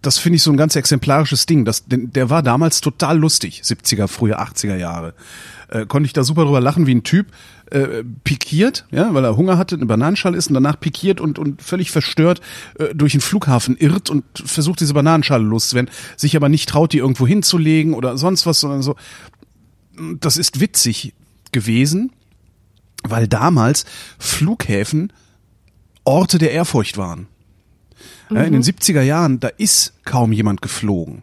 das 0.00 0.18
finde 0.18 0.36
ich 0.36 0.42
so 0.42 0.52
ein 0.52 0.56
ganz 0.56 0.76
exemplarisches 0.76 1.46
Ding. 1.46 1.64
Das, 1.64 1.84
der 1.86 2.30
war 2.30 2.42
damals 2.42 2.80
total 2.80 3.18
lustig, 3.18 3.62
70er, 3.64 4.06
frühe 4.06 4.40
80er 4.40 4.76
Jahre. 4.76 5.14
Äh, 5.68 5.86
konnte 5.86 6.06
ich 6.06 6.12
da 6.12 6.22
super 6.22 6.44
drüber 6.44 6.60
lachen, 6.60 6.86
wie 6.86 6.94
ein 6.94 7.02
Typ 7.02 7.26
äh, 7.70 8.04
pikiert, 8.24 8.86
ja, 8.90 9.12
weil 9.14 9.24
er 9.24 9.36
Hunger 9.36 9.58
hatte, 9.58 9.74
eine 9.76 9.86
Bananenschale 9.86 10.36
isst 10.36 10.48
und 10.48 10.54
danach 10.54 10.78
pikiert 10.78 11.20
und, 11.20 11.38
und 11.38 11.62
völlig 11.62 11.90
verstört 11.90 12.40
äh, 12.78 12.94
durch 12.94 13.12
den 13.12 13.20
Flughafen 13.20 13.76
irrt 13.76 14.10
und 14.10 14.24
versucht, 14.34 14.80
diese 14.80 14.94
Bananenschale 14.94 15.44
loszuwerden, 15.44 15.90
sich 16.16 16.36
aber 16.36 16.48
nicht 16.48 16.68
traut, 16.68 16.92
die 16.92 16.98
irgendwo 16.98 17.26
hinzulegen 17.26 17.94
oder 17.94 18.18
sonst 18.18 18.46
was, 18.46 18.60
sondern 18.60 18.82
so. 18.82 18.96
Das 20.20 20.36
ist 20.36 20.60
witzig 20.60 21.14
gewesen, 21.52 22.12
weil 23.04 23.28
damals 23.28 23.84
Flughäfen 24.18 25.12
Orte 26.04 26.38
der 26.38 26.52
Ehrfurcht 26.52 26.98
waren. 26.98 27.28
Ja, 28.30 28.42
in 28.42 28.52
den 28.52 28.62
70er 28.62 29.02
Jahren, 29.02 29.40
da 29.40 29.48
ist 29.48 29.94
kaum 30.04 30.32
jemand 30.32 30.62
geflogen. 30.62 31.22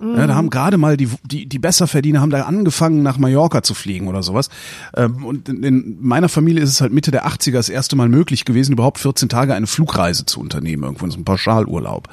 Ja, 0.00 0.26
da 0.26 0.34
haben 0.34 0.50
gerade 0.50 0.76
mal 0.76 0.96
die, 0.96 1.08
die, 1.24 1.46
die 1.46 1.58
Besserverdiener 1.58 2.20
haben 2.20 2.30
da 2.30 2.42
angefangen, 2.42 3.02
nach 3.02 3.16
Mallorca 3.16 3.62
zu 3.62 3.74
fliegen 3.74 4.08
oder 4.08 4.22
sowas. 4.22 4.50
Ähm, 4.96 5.24
Und 5.24 5.48
in, 5.48 5.62
in 5.62 5.98
meiner 6.00 6.28
Familie 6.28 6.62
ist 6.62 6.70
es 6.70 6.80
halt 6.80 6.92
Mitte 6.92 7.10
der 7.10 7.26
80er 7.26 7.52
das 7.52 7.68
erste 7.68 7.96
Mal 7.96 8.08
möglich 8.08 8.44
gewesen, 8.44 8.72
überhaupt 8.72 8.98
14 8.98 9.28
Tage 9.28 9.54
eine 9.54 9.66
Flugreise 9.66 10.26
zu 10.26 10.40
unternehmen, 10.40 10.82
irgendwo 10.82 11.04
in 11.04 11.10
so 11.10 11.16
einem 11.16 11.24
Pauschalurlaub. 11.24 12.08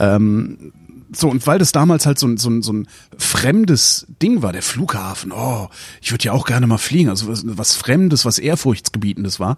Ähm, 0.00 0.72
So, 1.14 1.30
und 1.30 1.46
weil 1.46 1.60
das 1.60 1.70
damals 1.70 2.06
halt 2.06 2.18
so, 2.18 2.26
ein 2.26 2.36
so, 2.36 2.50
ein 2.50 2.62
so 2.62 2.72
ein 2.72 2.88
fremdes 3.16 4.06
Ding 4.20 4.42
war, 4.42 4.52
der 4.52 4.62
Flughafen, 4.62 5.30
oh, 5.30 5.68
ich 6.02 6.10
würde 6.10 6.24
ja 6.24 6.32
auch 6.32 6.44
gerne 6.44 6.66
mal 6.66 6.78
fliegen, 6.78 7.08
also 7.08 7.28
was, 7.28 7.44
was 7.46 7.76
Fremdes, 7.76 8.24
was 8.24 8.40
Ehrfurchtsgebietendes 8.40 9.38
war. 9.38 9.56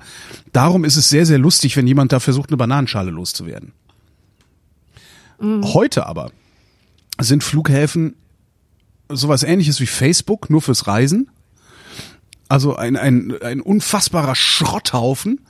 Darum 0.53 0.85
ist 0.85 0.97
es 0.97 1.09
sehr, 1.09 1.25
sehr 1.25 1.39
lustig, 1.39 1.75
wenn 1.79 1.87
jemand 1.87 2.13
da 2.13 2.21
versucht, 2.21 2.51
eine 2.51 2.59
Bananenschale 2.59 3.11
loszuwerden. 3.11 3.73
Mhm. 5.41 5.65
Heute 5.73 6.07
aber 6.07 6.31
sind 7.21 7.43
Flughäfen 7.43 8.15
sowas 9.09 9.43
ähnliches 9.43 9.81
wie 9.81 9.87
Facebook, 9.87 10.51
nur 10.51 10.63
fürs 10.63 10.87
Reisen. 10.87 11.31
Also 12.49 12.77
ein, 12.77 12.97
ein, 12.97 13.35
ein 13.43 13.61
unfassbarer 13.61 14.35
Schrotthaufen, 14.35 15.41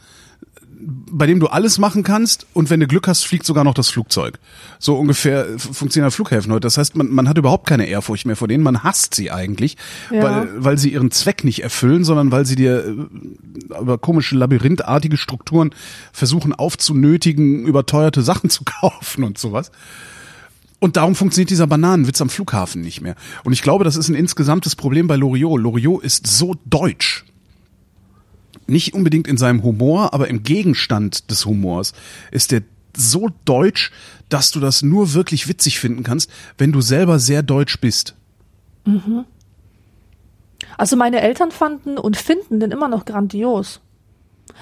bei 0.79 1.27
dem 1.27 1.41
du 1.41 1.47
alles 1.47 1.79
machen 1.79 2.03
kannst 2.03 2.47
und 2.53 2.71
wenn 2.71 2.81
du 2.81 2.87
Glück 2.87 3.09
hast, 3.09 3.25
fliegt 3.25 3.47
sogar 3.47 3.65
noch 3.65 3.75
das 3.75 3.89
Flugzeug. 3.89 4.39
So 4.79 4.97
ungefähr 4.97 5.59
funktionieren 5.59 6.11
Flughäfen 6.11 6.53
heute. 6.53 6.61
Das 6.61 6.79
heißt, 6.79 6.97
man, 6.97 7.09
man 7.09 7.29
hat 7.29 7.39
überhaupt 7.39 7.67
keine 7.67 7.87
Ehrfurcht 7.87 8.27
mehr 8.27 8.37
vor 8.37 8.49
denen, 8.49 8.63
man 8.63 8.83
hasst 8.83 9.15
sie 9.15 9.31
eigentlich, 9.31 9.77
ja. 10.11 10.23
weil, 10.23 10.49
weil 10.57 10.79
sie 10.79 10.93
ihren 10.93 11.11
Zweck 11.11 11.45
nicht 11.45 11.63
erfüllen, 11.63 12.05
sondern 12.05 12.31
weil 12.31 12.45
sie 12.45 12.57
dir 12.57 12.85
äh, 12.85 13.81
über 13.81 13.99
komische 13.99 14.37
labyrinthartige 14.37 15.17
Strukturen 15.17 15.71
versuchen 16.13 16.53
aufzunötigen, 16.53 17.65
überteuerte 17.67 18.23
Sachen 18.23 18.51
zu 18.51 18.65
kaufen 18.65 19.25
und 19.25 19.39
sowas. 19.39 19.71
Und 20.79 20.97
darum 20.97 21.15
funktioniert 21.15 21.51
dieser 21.51 21.67
Bananenwitz 21.67 22.21
am 22.21 22.29
Flughafen 22.29 22.83
nicht 22.83 23.01
mehr. 23.01 23.17
Und 23.45 23.53
ich 23.53 23.63
glaube, 23.63 23.85
das 23.85 23.97
ist 23.97 24.09
ein 24.09 24.15
insgesamtes 24.15 24.77
Problem 24.77 25.07
bei 25.07 25.17
Loriot. 25.17 25.61
Loriot 25.61 26.05
ist 26.05 26.27
so 26.27 26.55
deutsch 26.67 27.25
nicht 28.67 28.95
unbedingt 28.95 29.29
in 29.29 29.37
seinem 29.37 29.63
Humor, 29.63 30.13
aber 30.15 30.29
im 30.29 30.43
Gegenstand 30.43 31.31
des 31.31 31.47
Humors 31.47 31.93
ist 32.31 32.53
der 32.53 32.63
so 32.97 33.29
deutsch, 33.45 33.91
dass 34.29 34.51
du 34.51 34.61
das 34.61 34.83
nur 34.83 35.15
wirklich 35.15 35.49
witzig 35.49 35.79
finden 35.79 36.03
kannst, 36.03 36.31
wenn 36.59 36.73
du 36.73 36.81
selber 36.81 37.19
sehr 37.19 37.43
deutsch 37.43 37.79
bist. 37.81 38.15
Mhm. 38.85 39.25
Also 40.79 40.97
meine 40.97 41.21
Eltern 41.21 41.51
fanden 41.51 41.99
und 41.99 42.17
finden 42.17 42.61
den 42.61 42.71
immer 42.71 42.89
noch 42.89 43.05
grandios. 43.05 43.81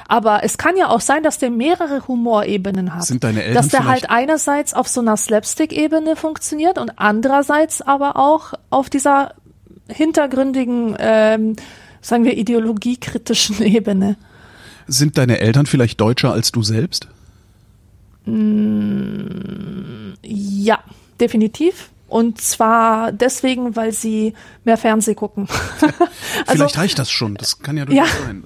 Aber 0.08 0.42
es 0.42 0.58
kann 0.58 0.76
ja 0.76 0.88
auch 0.88 1.00
sein, 1.00 1.22
dass 1.22 1.38
der 1.38 1.50
mehrere 1.50 2.06
Humorebenen 2.06 2.94
hat. 2.94 3.04
Sind 3.04 3.24
deine 3.24 3.42
Eltern 3.42 3.62
Dass 3.62 3.68
der 3.68 3.84
halt 3.84 4.10
einerseits 4.10 4.74
auf 4.74 4.88
so 4.88 5.00
einer 5.00 5.16
Slapstick-Ebene 5.16 6.16
funktioniert 6.16 6.78
und 6.78 6.98
andererseits 6.98 7.80
aber 7.80 8.16
auch 8.16 8.54
auf 8.70 8.90
dieser 8.90 9.34
hintergründigen 9.88 10.96
ähm, 10.98 11.56
sagen 12.04 12.24
wir, 12.24 12.36
ideologiekritischen 12.36 13.62
Ebene. 13.62 14.16
Sind 14.86 15.16
deine 15.18 15.40
Eltern 15.40 15.66
vielleicht 15.66 16.00
deutscher 16.00 16.32
als 16.32 16.52
du 16.52 16.62
selbst? 16.62 17.08
Mm, 18.26 20.12
ja, 20.22 20.78
definitiv. 21.20 21.90
Und 22.06 22.40
zwar 22.40 23.12
deswegen, 23.12 23.76
weil 23.76 23.92
sie 23.92 24.34
mehr 24.64 24.76
Fernseh 24.76 25.14
gucken. 25.14 25.48
also, 26.46 26.64
Vielleicht 26.64 26.78
reicht 26.78 26.98
das 26.98 27.10
schon. 27.10 27.34
Das 27.34 27.58
kann 27.60 27.76
ja 27.76 27.86
durchaus 27.86 28.08
ja. 28.08 28.26
sein. 28.26 28.44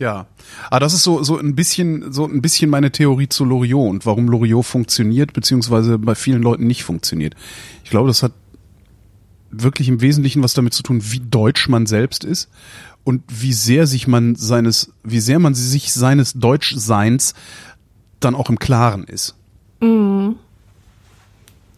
Ja, 0.00 0.26
aber 0.68 0.76
ah, 0.76 0.78
das 0.80 0.94
ist 0.94 1.02
so 1.02 1.22
so 1.22 1.38
ein 1.38 1.54
bisschen 1.54 2.10
so 2.10 2.24
ein 2.24 2.40
bisschen 2.40 2.70
meine 2.70 2.90
Theorie 2.90 3.28
zu 3.28 3.44
Loriot 3.44 3.90
und 3.90 4.06
warum 4.06 4.28
Loriot 4.28 4.64
funktioniert 4.64 5.34
beziehungsweise 5.34 5.98
bei 5.98 6.14
vielen 6.14 6.42
Leuten 6.42 6.66
nicht 6.66 6.84
funktioniert. 6.84 7.34
Ich 7.84 7.90
glaube, 7.90 8.08
das 8.08 8.22
hat 8.22 8.32
wirklich 9.50 9.88
im 9.88 10.00
Wesentlichen 10.00 10.42
was 10.42 10.54
damit 10.54 10.72
zu 10.72 10.82
tun, 10.82 11.02
wie 11.02 11.20
deutsch 11.20 11.68
man 11.68 11.84
selbst 11.84 12.24
ist 12.24 12.48
und 13.04 13.22
wie 13.28 13.52
sehr 13.52 13.86
sich 13.86 14.06
man 14.06 14.36
seines, 14.36 14.90
wie 15.04 15.20
sehr 15.20 15.38
man 15.38 15.54
sich 15.54 15.92
seines 15.92 16.32
Deutschseins 16.32 17.34
dann 18.20 18.34
auch 18.34 18.48
im 18.48 18.58
Klaren 18.58 19.04
ist. 19.04 19.34
Mm. 19.80 20.30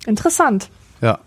Interessant. 0.06 0.70
Ja. 1.00 1.18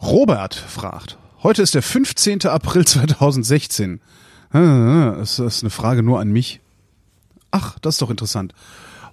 Robert 0.00 0.54
fragt, 0.54 1.18
heute 1.42 1.62
ist 1.62 1.74
der 1.74 1.82
15. 1.82 2.46
April 2.46 2.84
2016. 2.86 4.00
Das 4.52 5.38
ist 5.38 5.62
eine 5.62 5.70
Frage 5.70 6.02
nur 6.02 6.20
an 6.20 6.30
mich. 6.30 6.60
Ach, 7.50 7.78
das 7.80 7.94
ist 7.94 8.02
doch 8.02 8.10
interessant. 8.10 8.54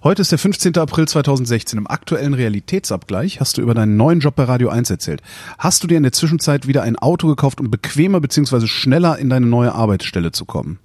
Heute 0.02 0.22
ist 0.22 0.32
der 0.32 0.38
15. 0.38 0.78
April 0.78 1.06
2016. 1.06 1.78
Im 1.78 1.86
aktuellen 1.86 2.32
Realitätsabgleich 2.32 3.38
hast 3.38 3.58
du 3.58 3.62
über 3.62 3.74
deinen 3.74 3.98
neuen 3.98 4.20
Job 4.20 4.34
bei 4.34 4.44
Radio 4.44 4.70
1 4.70 4.88
erzählt. 4.88 5.22
Hast 5.58 5.82
du 5.82 5.86
dir 5.86 5.98
in 5.98 6.02
der 6.02 6.12
Zwischenzeit 6.12 6.66
wieder 6.66 6.82
ein 6.82 6.96
Auto 6.96 7.28
gekauft, 7.28 7.60
um 7.60 7.70
bequemer 7.70 8.20
bzw. 8.20 8.66
schneller 8.66 9.18
in 9.18 9.28
deine 9.28 9.46
neue 9.46 9.74
Arbeitsstelle 9.74 10.32
zu 10.32 10.46
kommen? 10.46 10.78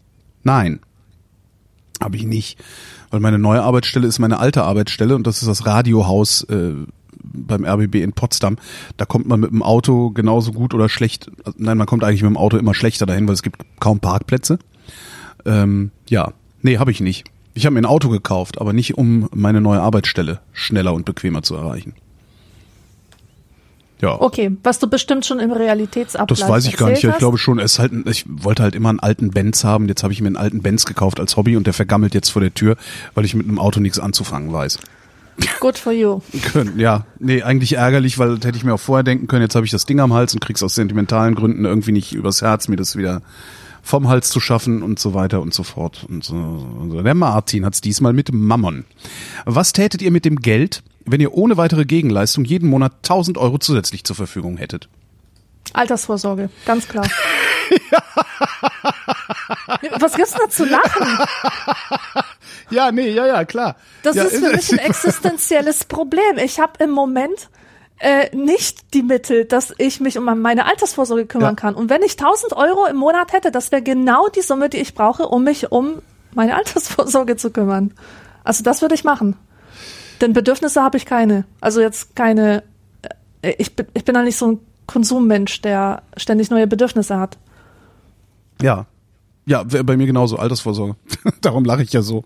Nein. 0.43 0.81
Habe 2.01 2.17
ich 2.17 2.25
nicht. 2.25 2.59
Weil 3.09 3.21
meine 3.21 3.39
neue 3.39 3.61
Arbeitsstelle 3.61 4.05
ist 4.05 4.19
meine 4.19 4.39
alte 4.39 4.63
Arbeitsstelle 4.63 5.15
und 5.15 5.25
das 5.25 5.41
ist 5.41 5.47
das 5.47 5.65
Radiohaus 5.65 6.43
äh, 6.49 6.73
beim 7.33 7.65
RBB 7.65 7.95
in 7.95 8.13
Potsdam. 8.13 8.57
Da 8.97 9.05
kommt 9.05 9.27
man 9.27 9.39
mit 9.39 9.51
dem 9.51 9.63
Auto 9.63 10.11
genauso 10.11 10.51
gut 10.51 10.73
oder 10.73 10.89
schlecht. 10.89 11.31
Nein, 11.57 11.77
man 11.77 11.87
kommt 11.87 12.03
eigentlich 12.03 12.23
mit 12.23 12.29
dem 12.29 12.37
Auto 12.37 12.57
immer 12.57 12.73
schlechter 12.73 13.05
dahin, 13.05 13.27
weil 13.27 13.33
es 13.33 13.43
gibt 13.43 13.61
kaum 13.79 13.99
Parkplätze. 13.99 14.59
Ähm, 15.45 15.91
ja, 16.09 16.33
nee, 16.61 16.77
habe 16.77 16.91
ich 16.91 17.01
nicht. 17.01 17.25
Ich 17.53 17.65
habe 17.65 17.73
mir 17.73 17.81
ein 17.81 17.85
Auto 17.85 18.09
gekauft, 18.09 18.59
aber 18.59 18.73
nicht 18.73 18.97
um 18.97 19.29
meine 19.33 19.61
neue 19.61 19.81
Arbeitsstelle 19.81 20.39
schneller 20.51 20.93
und 20.93 21.05
bequemer 21.05 21.41
zu 21.41 21.55
erreichen. 21.55 21.93
Ja. 24.01 24.19
Okay, 24.19 24.51
was 24.61 24.79
du 24.79 24.87
bestimmt 24.87 25.25
schon 25.25 25.39
im 25.39 25.51
Realitätsabgleich 25.51 26.39
Das 26.39 26.49
weiß 26.49 26.65
ich 26.65 26.75
gar 26.75 26.89
nicht. 26.89 27.03
Hast. 27.03 27.13
Ich 27.13 27.17
glaube 27.17 27.37
schon, 27.37 27.59
es 27.59 27.79
halt, 27.79 27.93
ich 28.07 28.25
wollte 28.27 28.61
halt 28.61 28.75
immer 28.75 28.89
einen 28.89 28.99
alten 28.99 29.31
Benz 29.31 29.63
haben. 29.63 29.87
Jetzt 29.87 30.03
habe 30.03 30.11
ich 30.11 30.21
mir 30.21 30.27
einen 30.27 30.35
alten 30.35 30.61
Benz 30.61 30.85
gekauft 30.85 31.19
als 31.19 31.37
Hobby 31.37 31.55
und 31.55 31.65
der 31.65 31.73
vergammelt 31.73 32.13
jetzt 32.13 32.29
vor 32.29 32.41
der 32.41 32.53
Tür, 32.53 32.75
weil 33.13 33.23
ich 33.23 33.35
mit 33.35 33.47
einem 33.47 33.57
Auto 33.57 33.79
nichts 33.79 33.99
anzufangen 33.99 34.51
weiß. 34.51 34.79
Good 35.59 35.77
for 35.77 35.91
you. 35.91 36.21
Ja, 36.77 37.05
nee, 37.19 37.41
eigentlich 37.41 37.73
ärgerlich, 37.73 38.17
weil 38.17 38.35
das 38.37 38.45
hätte 38.45 38.57
ich 38.57 38.63
mir 38.63 38.73
auch 38.73 38.79
vorher 38.79 39.03
denken 39.03 39.27
können. 39.27 39.41
Jetzt 39.41 39.55
habe 39.55 39.65
ich 39.65 39.71
das 39.71 39.85
Ding 39.85 39.99
am 39.99 40.13
Hals 40.13 40.33
und 40.33 40.39
krieg's 40.39 40.63
aus 40.63 40.75
sentimentalen 40.75 41.35
Gründen 41.35 41.65
irgendwie 41.65 41.91
nicht 41.91 42.13
übers 42.13 42.41
Herz, 42.41 42.67
mir 42.67 42.75
das 42.77 42.95
wieder 42.95 43.21
vom 43.81 44.07
Hals 44.07 44.29
zu 44.29 44.39
schaffen 44.39 44.81
und 44.81 44.97
so 44.99 45.13
weiter 45.13 45.41
und 45.41 45.53
so 45.53 45.63
fort. 45.63 46.05
Und 46.09 46.23
so. 46.23 47.01
Der 47.03 47.13
Martin 47.13 47.65
hat's 47.65 47.81
diesmal 47.81 48.13
mit 48.13 48.31
Mammon. 48.33 48.85
Was 49.45 49.73
tätet 49.73 50.01
ihr 50.01 50.11
mit 50.11 50.25
dem 50.25 50.37
Geld, 50.37 50.83
wenn 51.05 51.21
ihr 51.21 51.33
ohne 51.33 51.57
weitere 51.57 51.85
Gegenleistung 51.85 52.45
jeden 52.45 52.69
Monat 52.69 52.93
1000 53.03 53.37
Euro 53.37 53.57
zusätzlich 53.59 54.03
zur 54.03 54.15
Verfügung 54.15 54.57
hättet? 54.57 54.89
Altersvorsorge, 55.73 56.49
ganz 56.65 56.87
klar. 56.87 57.07
Was 59.99 60.13
gibt's 60.15 60.33
da 60.33 60.49
zu 60.49 60.65
lachen? 60.65 61.07
Ja, 62.69 62.91
nee, 62.91 63.09
ja, 63.09 63.25
ja, 63.25 63.45
klar. 63.45 63.75
Das 64.03 64.15
ja, 64.15 64.23
ist 64.23 64.43
für 64.43 64.51
mich 64.51 64.71
ein 64.71 64.79
existenzielles 64.79 65.85
Problem. 65.85 66.37
Ich 66.37 66.59
habe 66.59 66.83
im 66.83 66.91
Moment 66.91 67.49
äh, 67.99 68.35
nicht 68.35 68.93
die 68.93 69.03
Mittel, 69.03 69.45
dass 69.45 69.73
ich 69.77 69.99
mich 69.99 70.17
um 70.17 70.25
meine 70.41 70.65
Altersvorsorge 70.65 71.25
kümmern 71.25 71.51
ja. 71.51 71.55
kann. 71.55 71.75
Und 71.75 71.89
wenn 71.89 72.03
ich 72.03 72.13
1000 72.13 72.53
Euro 72.53 72.85
im 72.87 72.97
Monat 72.97 73.33
hätte, 73.33 73.51
das 73.51 73.71
wäre 73.71 73.81
genau 73.81 74.27
die 74.27 74.41
Summe, 74.41 74.69
die 74.69 74.77
ich 74.77 74.95
brauche, 74.95 75.27
um 75.27 75.43
mich 75.43 75.71
um 75.71 76.01
meine 76.33 76.55
Altersvorsorge 76.55 77.37
zu 77.37 77.51
kümmern. 77.51 77.93
Also 78.43 78.63
das 78.63 78.81
würde 78.81 78.95
ich 78.95 79.03
machen. 79.03 79.37
Denn 80.21 80.33
Bedürfnisse 80.33 80.81
habe 80.81 80.97
ich 80.97 81.05
keine. 81.05 81.45
Also 81.61 81.81
jetzt 81.81 82.15
keine, 82.15 82.63
äh, 83.41 83.53
ich 83.57 83.75
bin, 83.75 83.87
ich 83.93 84.05
bin 84.05 84.15
da 84.15 84.23
nicht 84.23 84.37
so 84.37 84.51
ein 84.51 84.59
Konsummensch, 84.87 85.61
der 85.61 86.03
ständig 86.17 86.49
neue 86.49 86.67
Bedürfnisse 86.67 87.19
hat. 87.19 87.37
Ja. 88.61 88.85
Ja, 89.47 89.63
bei 89.63 89.95
mir 89.95 90.07
genauso, 90.07 90.37
Altersvorsorge. 90.37 90.95
Darum 91.41 91.65
lache 91.65 91.83
ich 91.83 91.93
ja 91.93 92.01
so. 92.01 92.23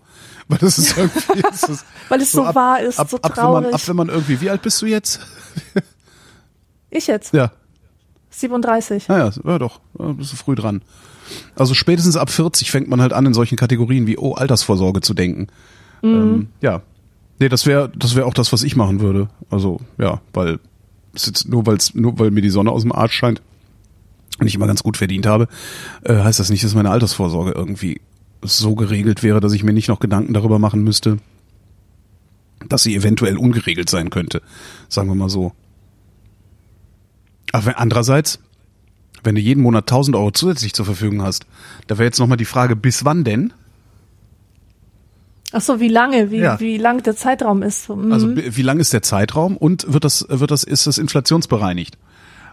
Weil 0.48 0.58
das 0.58 0.78
ist 0.78 0.96
irgendwie. 0.96 1.48
Ist 1.48 1.68
das 1.68 1.84
Weil 2.08 2.22
es 2.22 2.32
so, 2.32 2.38
so 2.38 2.46
ab, 2.46 2.54
wahr 2.54 2.80
ist, 2.80 2.98
ab, 2.98 3.10
so 3.10 3.18
ab, 3.20 3.34
traurig. 3.34 3.64
Wenn 3.64 3.70
man, 3.70 3.74
ab 3.74 3.88
wenn 3.88 3.96
man 3.96 4.08
irgendwie, 4.08 4.40
wie 4.40 4.50
alt 4.50 4.62
bist 4.62 4.80
du 4.80 4.86
jetzt? 4.86 5.20
ich 6.90 7.06
jetzt? 7.06 7.34
Ja. 7.34 7.52
37. 8.30 9.08
Naja, 9.08 9.30
ja 9.44 9.58
doch, 9.58 9.80
bist 9.92 10.32
du 10.32 10.36
früh 10.36 10.54
dran. 10.54 10.82
Also 11.56 11.74
spätestens 11.74 12.16
ab 12.16 12.30
40 12.30 12.70
fängt 12.70 12.88
man 12.88 13.00
halt 13.02 13.12
an, 13.12 13.26
in 13.26 13.34
solchen 13.34 13.56
Kategorien 13.56 14.06
wie, 14.06 14.16
oh, 14.16 14.32
Altersvorsorge 14.32 15.00
zu 15.00 15.12
denken. 15.12 15.48
Mhm. 16.02 16.08
Ähm, 16.08 16.48
ja. 16.60 16.82
Nee, 17.38 17.48
das 17.48 17.66
wäre 17.66 17.90
das 17.94 18.16
wäre 18.16 18.26
auch 18.26 18.34
das, 18.34 18.52
was 18.52 18.62
ich 18.62 18.76
machen 18.76 19.00
würde. 19.00 19.28
Also, 19.50 19.80
ja, 19.98 20.20
weil 20.32 20.58
es 21.14 21.26
jetzt 21.26 21.48
nur, 21.48 21.66
weil's, 21.66 21.94
nur 21.94 22.18
weil 22.18 22.30
mir 22.30 22.42
die 22.42 22.50
Sonne 22.50 22.70
aus 22.70 22.82
dem 22.82 22.92
Arsch 22.92 23.14
scheint 23.14 23.42
und 24.40 24.46
ich 24.46 24.54
immer 24.54 24.66
ganz 24.66 24.82
gut 24.82 24.96
verdient 24.96 25.26
habe, 25.26 25.48
äh, 26.02 26.14
heißt 26.14 26.40
das 26.40 26.50
nicht, 26.50 26.64
dass 26.64 26.74
meine 26.74 26.90
Altersvorsorge 26.90 27.52
irgendwie 27.52 28.00
so 28.42 28.74
geregelt 28.74 29.22
wäre, 29.22 29.40
dass 29.40 29.52
ich 29.52 29.62
mir 29.62 29.72
nicht 29.72 29.88
noch 29.88 30.00
Gedanken 30.00 30.32
darüber 30.32 30.58
machen 30.58 30.82
müsste, 30.82 31.18
dass 32.68 32.82
sie 32.82 32.94
eventuell 32.96 33.36
ungeregelt 33.36 33.90
sein 33.90 34.10
könnte. 34.10 34.42
Sagen 34.88 35.08
wir 35.08 35.14
mal 35.14 35.28
so. 35.28 35.52
Aber 37.52 37.78
andererseits, 37.78 38.40
wenn 39.22 39.34
du 39.34 39.40
jeden 39.40 39.62
Monat 39.62 39.84
1000 39.84 40.16
Euro 40.16 40.30
zusätzlich 40.30 40.72
zur 40.72 40.86
Verfügung 40.86 41.22
hast, 41.22 41.46
da 41.86 41.98
wäre 41.98 42.06
jetzt 42.06 42.18
nochmal 42.18 42.38
die 42.38 42.44
Frage, 42.44 42.76
bis 42.76 43.04
wann 43.04 43.24
denn? 43.24 43.52
Ach 45.52 45.60
so, 45.60 45.80
wie 45.80 45.88
lange, 45.88 46.30
wie, 46.30 46.38
ja. 46.38 46.60
wie 46.60 46.78
lang 46.78 47.02
der 47.02 47.16
Zeitraum 47.16 47.62
ist. 47.62 47.88
Mhm. 47.88 48.12
Also 48.12 48.36
wie 48.36 48.62
lang 48.62 48.78
ist 48.78 48.92
der 48.92 49.02
Zeitraum 49.02 49.56
und 49.56 49.92
wird 49.92 50.04
das, 50.04 50.24
wird 50.28 50.50
das, 50.50 50.62
ist 50.62 50.86
das 50.86 50.96
inflationsbereinigt? 50.96 51.98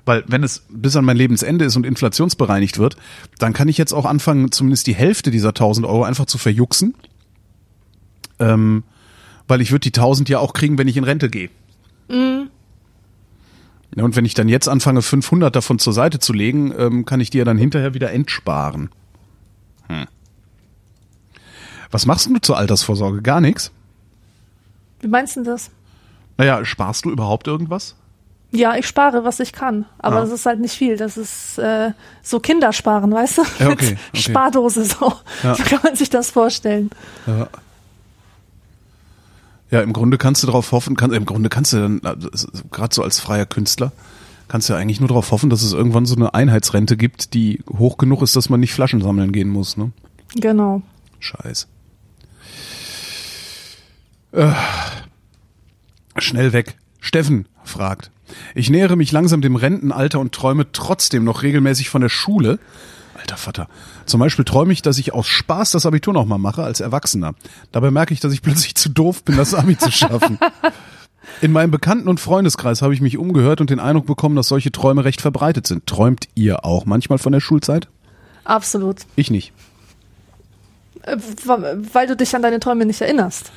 Weil 0.08 0.24
wenn 0.26 0.42
es 0.42 0.64
bis 0.70 0.96
an 0.96 1.04
mein 1.04 1.18
Lebensende 1.18 1.66
ist 1.66 1.76
und 1.76 1.86
inflationsbereinigt 1.86 2.78
wird, 2.78 2.96
dann 3.40 3.52
kann 3.52 3.68
ich 3.68 3.78
jetzt 3.78 3.92
auch 3.92 4.06
anfangen, 4.06 4.54
zumindest 4.54 4.88
die 4.88 4.96
Hälfte 4.96 5.32
dieser 5.32 5.50
1000 5.50 5.86
Euro 5.86 6.06
einfach 6.06 6.26
zu 6.26 6.38
verjuxen. 6.38 6.96
Ähm, 8.40 8.84
Weil 9.50 9.60
ich 9.60 9.72
würde 9.72 9.82
die 9.82 9.90
1000 9.90 10.30
ja 10.30 10.40
auch 10.40 10.54
kriegen, 10.54 10.78
wenn 10.78 10.88
ich 10.88 10.96
in 10.96 11.04
Rente 11.04 11.30
gehe. 11.30 11.50
Mhm. 12.08 12.50
Ja, 13.98 14.06
und 14.06 14.16
wenn 14.16 14.24
ich 14.24 14.34
dann 14.34 14.48
jetzt 14.48 14.70
anfange, 14.70 15.02
500 15.02 15.54
davon 15.54 15.78
zur 15.78 15.92
Seite 15.92 16.20
zu 16.20 16.32
legen, 16.32 16.74
ähm, 16.78 17.04
kann 17.04 17.20
ich 17.20 17.30
die 17.30 17.40
ja 17.40 17.46
dann 17.46 17.58
hinterher 17.58 17.94
wieder 17.94 18.14
entsparen. 18.14 18.90
Hm. 19.90 20.06
Was 21.92 22.06
machst 22.06 22.28
du 22.28 22.38
zur 22.40 22.58
Altersvorsorge? 22.58 23.22
Gar 23.22 23.42
nichts? 23.42 23.72
Wie 25.02 25.08
meinst 25.08 25.36
du 25.36 25.44
das? 25.44 25.70
Naja, 26.38 26.64
sparst 26.64 27.04
du 27.04 27.12
überhaupt 27.12 27.48
irgendwas? 27.48 27.96
Ja, 28.52 28.76
ich 28.78 28.88
spare, 28.88 29.24
was 29.26 29.40
ich 29.42 29.52
kann. 29.52 29.86
Aber 30.00 30.18
Ah. 30.18 30.22
das 30.22 30.32
ist 30.32 30.46
halt 30.46 30.60
nicht 30.62 30.74
viel. 30.76 30.96
Das 30.98 31.18
ist 31.18 31.58
äh, 31.58 31.92
so 32.24 32.40
Kindersparen, 32.40 33.12
weißt 33.12 33.40
du? 33.40 33.42
Ja, 33.60 33.70
okay, 33.70 33.98
okay. 34.14 34.22
Spardose 34.22 34.86
so. 34.86 35.14
Ja. 35.44 35.56
So 35.56 35.64
kann 35.64 35.80
man 35.84 35.96
sich 35.96 36.10
das 36.10 36.32
vorstellen. 36.32 36.90
Ja. 37.26 37.48
Ja, 39.70 39.82
im 39.82 39.92
Grunde 39.92 40.18
kannst 40.18 40.44
du 40.44 40.48
darauf 40.48 40.72
hoffen, 40.72 40.96
kann, 40.96 41.12
im 41.12 41.26
Grunde 41.26 41.50
kannst 41.50 41.74
du 41.74 41.78
dann, 41.78 42.00
also, 42.04 42.48
gerade 42.72 42.96
so 42.96 43.04
als 43.04 43.20
freier 43.20 43.46
Künstler, 43.46 43.92
kannst 44.48 44.70
du 44.70 44.74
ja 44.74 44.80
eigentlich 44.80 45.02
nur 45.02 45.10
darauf 45.10 45.32
hoffen, 45.32 45.50
dass 45.50 45.62
es 45.62 45.74
irgendwann 45.74 46.06
so 46.06 46.16
eine 46.16 46.34
Einheitsrente 46.34 46.96
gibt, 46.96 47.34
die 47.34 47.62
hoch 47.78 47.98
genug 47.98 48.22
ist, 48.22 48.34
dass 48.38 48.48
man 48.50 48.62
nicht 48.62 48.74
Flaschen 48.74 49.02
sammeln 49.02 49.34
gehen 49.34 49.50
muss, 49.50 49.76
ne? 49.76 49.92
Genau. 50.36 50.84
Scheiß. 51.20 51.68
Äh, 54.32 54.52
schnell 56.18 56.54
weg. 56.54 56.78
Steffen 57.02 57.46
fragt. 57.66 58.10
Ich 58.56 58.70
nähere 58.70 58.96
mich 58.96 59.12
langsam 59.12 59.42
dem 59.42 59.56
Rentenalter 59.56 60.20
und 60.20 60.34
träume 60.34 60.72
trotzdem 60.72 61.24
noch 61.24 61.44
regelmäßig 61.44 61.90
von 61.90 62.02
der 62.02 62.10
Schule. 62.10 62.60
Alter 63.18 63.38
Vater. 63.38 63.68
Zum 64.06 64.20
Beispiel 64.20 64.46
träume 64.46 64.74
ich, 64.74 64.82
dass 64.82 64.98
ich 64.98 65.14
aus 65.14 65.28
Spaß 65.28 65.72
das 65.72 65.86
Abitur 65.86 66.14
noch 66.14 66.26
mal 66.26 66.38
mache 66.38 66.64
als 66.64 66.80
Erwachsener. 66.80 67.34
Dabei 67.72 67.92
merke 67.92 68.14
ich, 68.14 68.20
dass 68.20 68.34
ich 68.34 68.42
plötzlich 68.44 68.76
zu 68.76 68.90
doof 68.90 69.24
bin, 69.24 69.38
das 69.38 69.54
Abi 69.54 69.78
zu 69.78 69.92
schaffen. 69.92 70.40
In 71.42 71.52
meinem 71.52 71.72
Bekannten- 71.72 72.08
und 72.08 72.20
Freundeskreis 72.20 72.82
habe 72.82 72.94
ich 72.94 73.02
mich 73.02 73.18
umgehört 73.18 73.62
und 73.62 73.70
den 73.70 73.80
Eindruck 73.80 74.08
bekommen, 74.08 74.36
dass 74.36 74.48
solche 74.48 74.72
Träume 74.72 75.04
recht 75.04 75.22
verbreitet 75.22 75.68
sind. 75.68 75.86
Träumt 75.86 76.28
ihr 76.36 76.64
auch 76.66 76.86
manchmal 76.86 77.18
von 77.18 77.32
der 77.32 77.42
Schulzeit? 77.42 77.88
Absolut. 78.44 79.02
Ich 79.16 79.30
nicht. 79.30 79.52
Äh, 81.04 81.18
Weil 81.94 82.08
du 82.08 82.16
dich 82.16 82.36
an 82.36 82.42
deine 82.42 82.60
Träume 82.60 82.86
nicht 82.86 83.02
erinnerst. 83.02 83.52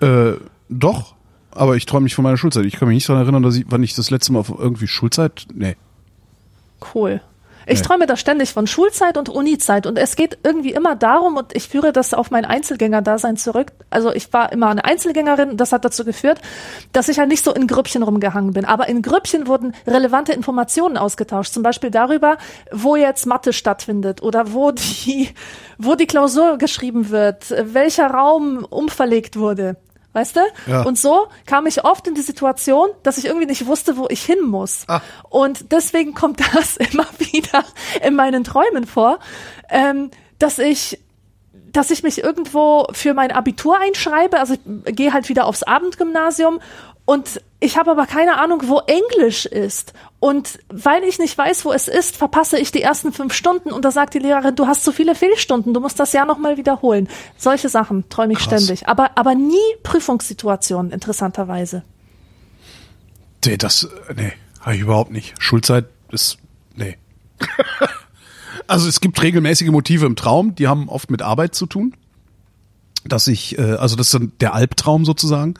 Äh, 0.00 0.32
doch, 0.68 1.14
aber 1.52 1.76
ich 1.76 1.86
träume 1.86 2.04
nicht 2.04 2.14
von 2.14 2.22
meiner 2.24 2.36
Schulzeit. 2.36 2.64
Ich 2.64 2.76
kann 2.76 2.88
mich 2.88 2.96
nicht 2.96 3.08
daran 3.08 3.22
erinnern, 3.22 3.42
dass 3.42 3.56
ich, 3.56 3.64
wann 3.68 3.82
ich 3.82 3.94
das 3.94 4.10
letzte 4.10 4.32
Mal 4.32 4.40
auf 4.40 4.52
irgendwie 4.56 4.86
Schulzeit. 4.88 5.46
Nee. 5.52 5.76
Cool. 6.94 7.20
Ich 7.70 7.80
Nee. 7.80 7.86
träume 7.86 8.06
da 8.06 8.16
ständig 8.16 8.54
von 8.54 8.66
Schulzeit 8.66 9.18
und 9.18 9.28
Unizeit 9.28 9.86
und 9.86 9.98
es 9.98 10.16
geht 10.16 10.38
irgendwie 10.42 10.72
immer 10.72 10.96
darum 10.96 11.36
und 11.36 11.54
ich 11.54 11.68
führe 11.68 11.92
das 11.92 12.14
auf 12.14 12.30
mein 12.30 12.46
Einzelgängerdasein 12.46 13.36
zurück. 13.36 13.72
Also 13.90 14.10
ich 14.10 14.32
war 14.32 14.52
immer 14.52 14.68
eine 14.70 14.86
Einzelgängerin, 14.86 15.58
das 15.58 15.72
hat 15.72 15.84
dazu 15.84 16.02
geführt, 16.06 16.40
dass 16.92 17.10
ich 17.10 17.18
halt 17.18 17.28
nicht 17.28 17.44
so 17.44 17.52
in 17.52 17.66
Grüppchen 17.66 18.02
rumgehangen 18.02 18.54
bin. 18.54 18.64
Aber 18.64 18.88
in 18.88 19.02
Grüppchen 19.02 19.46
wurden 19.48 19.74
relevante 19.86 20.32
Informationen 20.32 20.96
ausgetauscht, 20.96 21.52
zum 21.52 21.62
Beispiel 21.62 21.90
darüber, 21.90 22.38
wo 22.72 22.96
jetzt 22.96 23.26
Mathe 23.26 23.52
stattfindet 23.52 24.22
oder 24.22 24.54
wo 24.54 24.70
die, 24.70 25.28
wo 25.76 25.94
die 25.94 26.06
Klausur 26.06 26.56
geschrieben 26.56 27.10
wird, 27.10 27.50
welcher 27.50 28.06
Raum 28.06 28.64
umverlegt 28.64 29.36
wurde. 29.36 29.76
Weißt 30.12 30.36
du? 30.36 30.40
Ja. 30.66 30.82
Und 30.82 30.98
so 30.98 31.28
kam 31.46 31.66
ich 31.66 31.84
oft 31.84 32.06
in 32.08 32.14
die 32.14 32.22
Situation, 32.22 32.88
dass 33.02 33.18
ich 33.18 33.26
irgendwie 33.26 33.46
nicht 33.46 33.66
wusste, 33.66 33.96
wo 33.96 34.06
ich 34.08 34.24
hin 34.24 34.40
muss. 34.42 34.84
Ah. 34.88 35.00
Und 35.28 35.70
deswegen 35.70 36.14
kommt 36.14 36.40
das 36.54 36.76
immer 36.76 37.06
wieder 37.18 37.64
in 38.02 38.14
meinen 38.14 38.44
Träumen 38.44 38.86
vor, 38.86 39.18
ähm, 39.68 40.10
dass 40.38 40.58
ich 40.58 40.98
dass 41.70 41.90
ich 41.90 42.02
mich 42.02 42.24
irgendwo 42.24 42.86
für 42.92 43.12
mein 43.12 43.30
Abitur 43.30 43.78
einschreibe, 43.78 44.40
also 44.40 44.54
ich 44.54 44.96
gehe 44.96 45.12
halt 45.12 45.28
wieder 45.28 45.44
aufs 45.44 45.62
Abendgymnasium 45.62 46.60
und 47.08 47.40
ich 47.58 47.78
habe 47.78 47.92
aber 47.92 48.04
keine 48.04 48.38
Ahnung, 48.38 48.64
wo 48.66 48.80
Englisch 48.80 49.46
ist. 49.46 49.94
Und 50.20 50.58
weil 50.68 51.02
ich 51.04 51.18
nicht 51.18 51.38
weiß, 51.38 51.64
wo 51.64 51.72
es 51.72 51.88
ist, 51.88 52.18
verpasse 52.18 52.58
ich 52.58 52.70
die 52.70 52.82
ersten 52.82 53.14
fünf 53.14 53.32
Stunden 53.32 53.72
und 53.72 53.86
da 53.86 53.90
sagt 53.90 54.12
die 54.12 54.18
Lehrerin, 54.18 54.54
du 54.54 54.66
hast 54.66 54.84
zu 54.84 54.92
viele 54.92 55.14
Fehlstunden, 55.14 55.72
du 55.72 55.80
musst 55.80 55.98
das 55.98 56.12
Jahr 56.12 56.26
nochmal 56.26 56.58
wiederholen. 56.58 57.08
Solche 57.38 57.70
Sachen 57.70 58.10
träume 58.10 58.34
ich 58.34 58.40
Krass. 58.40 58.62
ständig. 58.62 58.88
Aber, 58.88 59.16
aber 59.16 59.34
nie 59.34 59.56
Prüfungssituationen, 59.84 60.92
interessanterweise. 60.92 61.82
Nee, 63.42 63.56
das, 63.56 63.88
nee, 64.14 64.34
habe 64.60 64.76
ich 64.76 64.82
überhaupt 64.82 65.10
nicht. 65.10 65.32
Schulzeit 65.38 65.86
ist, 66.10 66.36
nee. 66.76 66.98
also 68.66 68.86
es 68.86 69.00
gibt 69.00 69.22
regelmäßige 69.22 69.70
Motive 69.70 70.04
im 70.04 70.14
Traum, 70.14 70.56
die 70.56 70.68
haben 70.68 70.90
oft 70.90 71.10
mit 71.10 71.22
Arbeit 71.22 71.54
zu 71.54 71.64
tun. 71.64 71.94
Dass 73.06 73.28
ich, 73.28 73.56
äh, 73.56 73.76
also 73.76 73.96
das 73.96 74.08
ist 74.08 74.14
dann 74.14 74.32
der 74.40 74.52
Albtraum 74.52 75.06
sozusagen. 75.06 75.54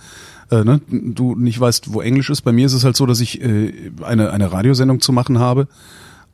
Äh, 0.51 0.65
ne? 0.65 0.81
Du 0.89 1.35
nicht 1.35 1.61
weißt, 1.61 1.93
wo 1.93 2.01
Englisch 2.01 2.31
ist. 2.31 2.43
Bei 2.43 2.53
mir 2.53 2.67
ist 2.67 2.73
es 2.73 2.85
halt 2.85 2.97
so, 2.97 3.07
dass 3.07 3.21
ich 3.21 3.41
äh, 3.43 3.91
eine, 4.03 4.31
eine 4.31 4.51
Radiosendung 4.53 5.01
zu 5.01 5.13
machen 5.13 5.39
habe, 5.39 5.69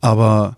aber 0.00 0.56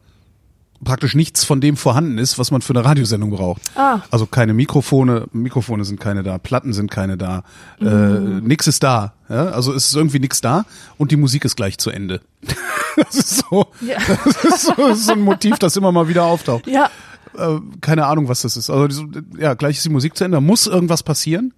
praktisch 0.84 1.14
nichts 1.14 1.42
von 1.42 1.60
dem 1.62 1.76
vorhanden 1.78 2.18
ist, 2.18 2.38
was 2.38 2.50
man 2.50 2.60
für 2.60 2.74
eine 2.74 2.84
Radiosendung 2.84 3.30
braucht. 3.30 3.62
Ah. 3.76 4.00
Also 4.10 4.26
keine 4.26 4.52
Mikrofone, 4.52 5.26
Mikrofone 5.32 5.84
sind 5.86 5.98
keine 5.98 6.22
da, 6.22 6.36
Platten 6.36 6.74
sind 6.74 6.90
keine 6.90 7.16
da, 7.16 7.44
äh, 7.80 7.84
nix 7.86 8.66
ist 8.66 8.82
da. 8.82 9.14
Ja? 9.30 9.46
Also 9.46 9.72
es 9.72 9.86
ist 9.88 9.96
irgendwie 9.96 10.18
nix 10.18 10.42
da 10.42 10.64
und 10.98 11.10
die 11.12 11.16
Musik 11.16 11.46
ist 11.46 11.56
gleich 11.56 11.78
zu 11.78 11.90
Ende. 11.90 12.20
das 12.96 13.14
ist 13.14 13.44
so, 13.48 13.66
Ja. 13.80 13.96
das 14.24 14.44
ist 14.44 14.62
so, 14.66 14.72
das 14.76 14.98
ist 14.98 15.06
so 15.06 15.12
ein 15.12 15.20
Motiv, 15.22 15.58
das 15.58 15.76
immer 15.76 15.92
mal 15.92 16.08
wieder 16.08 16.24
auftaucht. 16.24 16.66
Ja, 16.66 16.90
Äh, 17.38 17.58
keine 17.80 18.06
Ahnung, 18.06 18.28
was 18.28 18.42
das 18.42 18.56
ist. 18.56 18.70
Also 18.70 18.88
so, 18.90 19.06
ja, 19.38 19.54
gleich 19.54 19.76
ist 19.76 19.84
die 19.84 19.90
Musik 19.90 20.16
zu 20.16 20.24
Ende, 20.24 20.36
da 20.36 20.40
muss 20.40 20.66
irgendwas 20.66 21.02
passieren, 21.02 21.52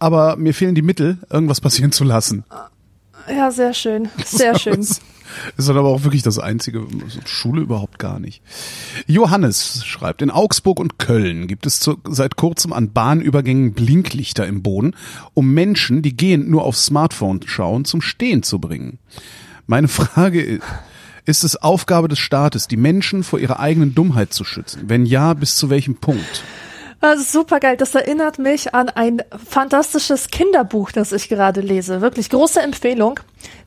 aber 0.00 0.36
mir 0.36 0.54
fehlen 0.54 0.74
die 0.74 0.82
Mittel, 0.82 1.18
irgendwas 1.30 1.60
passieren 1.60 1.92
zu 1.92 2.02
lassen. 2.02 2.44
ja, 3.28 3.50
sehr 3.52 3.74
schön. 3.74 4.08
Sehr 4.24 4.58
schön. 4.58 4.80
Ist 4.80 5.68
dann 5.68 5.76
aber 5.76 5.88
auch 5.88 6.02
wirklich 6.02 6.22
das 6.22 6.40
Einzige. 6.40 6.84
Schule 7.24 7.62
überhaupt 7.62 8.00
gar 8.00 8.18
nicht. 8.18 8.42
Johannes 9.06 9.86
schreibt, 9.86 10.22
in 10.22 10.30
Augsburg 10.30 10.80
und 10.80 10.98
Köln 10.98 11.46
gibt 11.46 11.66
es 11.66 11.78
zu, 11.78 11.98
seit 12.08 12.36
kurzem 12.36 12.72
an 12.72 12.92
Bahnübergängen 12.92 13.72
Blinklichter 13.72 14.46
im 14.46 14.62
Boden, 14.62 14.96
um 15.34 15.52
Menschen, 15.52 16.02
die 16.02 16.16
gehend 16.16 16.50
nur 16.50 16.64
aufs 16.64 16.86
Smartphone 16.86 17.40
schauen, 17.46 17.84
zum 17.84 18.02
Stehen 18.02 18.42
zu 18.42 18.58
bringen. 18.58 18.98
Meine 19.66 19.88
Frage 19.88 20.42
ist, 20.42 20.64
ist 21.26 21.44
es 21.44 21.56
Aufgabe 21.56 22.08
des 22.08 22.18
Staates, 22.18 22.66
die 22.66 22.76
Menschen 22.76 23.22
vor 23.22 23.38
ihrer 23.38 23.60
eigenen 23.60 23.94
Dummheit 23.94 24.32
zu 24.32 24.42
schützen? 24.42 24.84
Wenn 24.86 25.06
ja, 25.06 25.34
bis 25.34 25.54
zu 25.54 25.70
welchem 25.70 25.96
Punkt? 25.96 26.42
Das 27.00 27.18
ist 27.18 27.32
super 27.32 27.60
geil. 27.60 27.76
Das 27.78 27.94
erinnert 27.94 28.38
mich 28.38 28.74
an 28.74 28.90
ein 28.90 29.22
fantastisches 29.48 30.28
Kinderbuch, 30.28 30.92
das 30.92 31.12
ich 31.12 31.28
gerade 31.28 31.62
lese. 31.62 32.02
Wirklich 32.02 32.28
große 32.28 32.60
Empfehlung. 32.60 33.20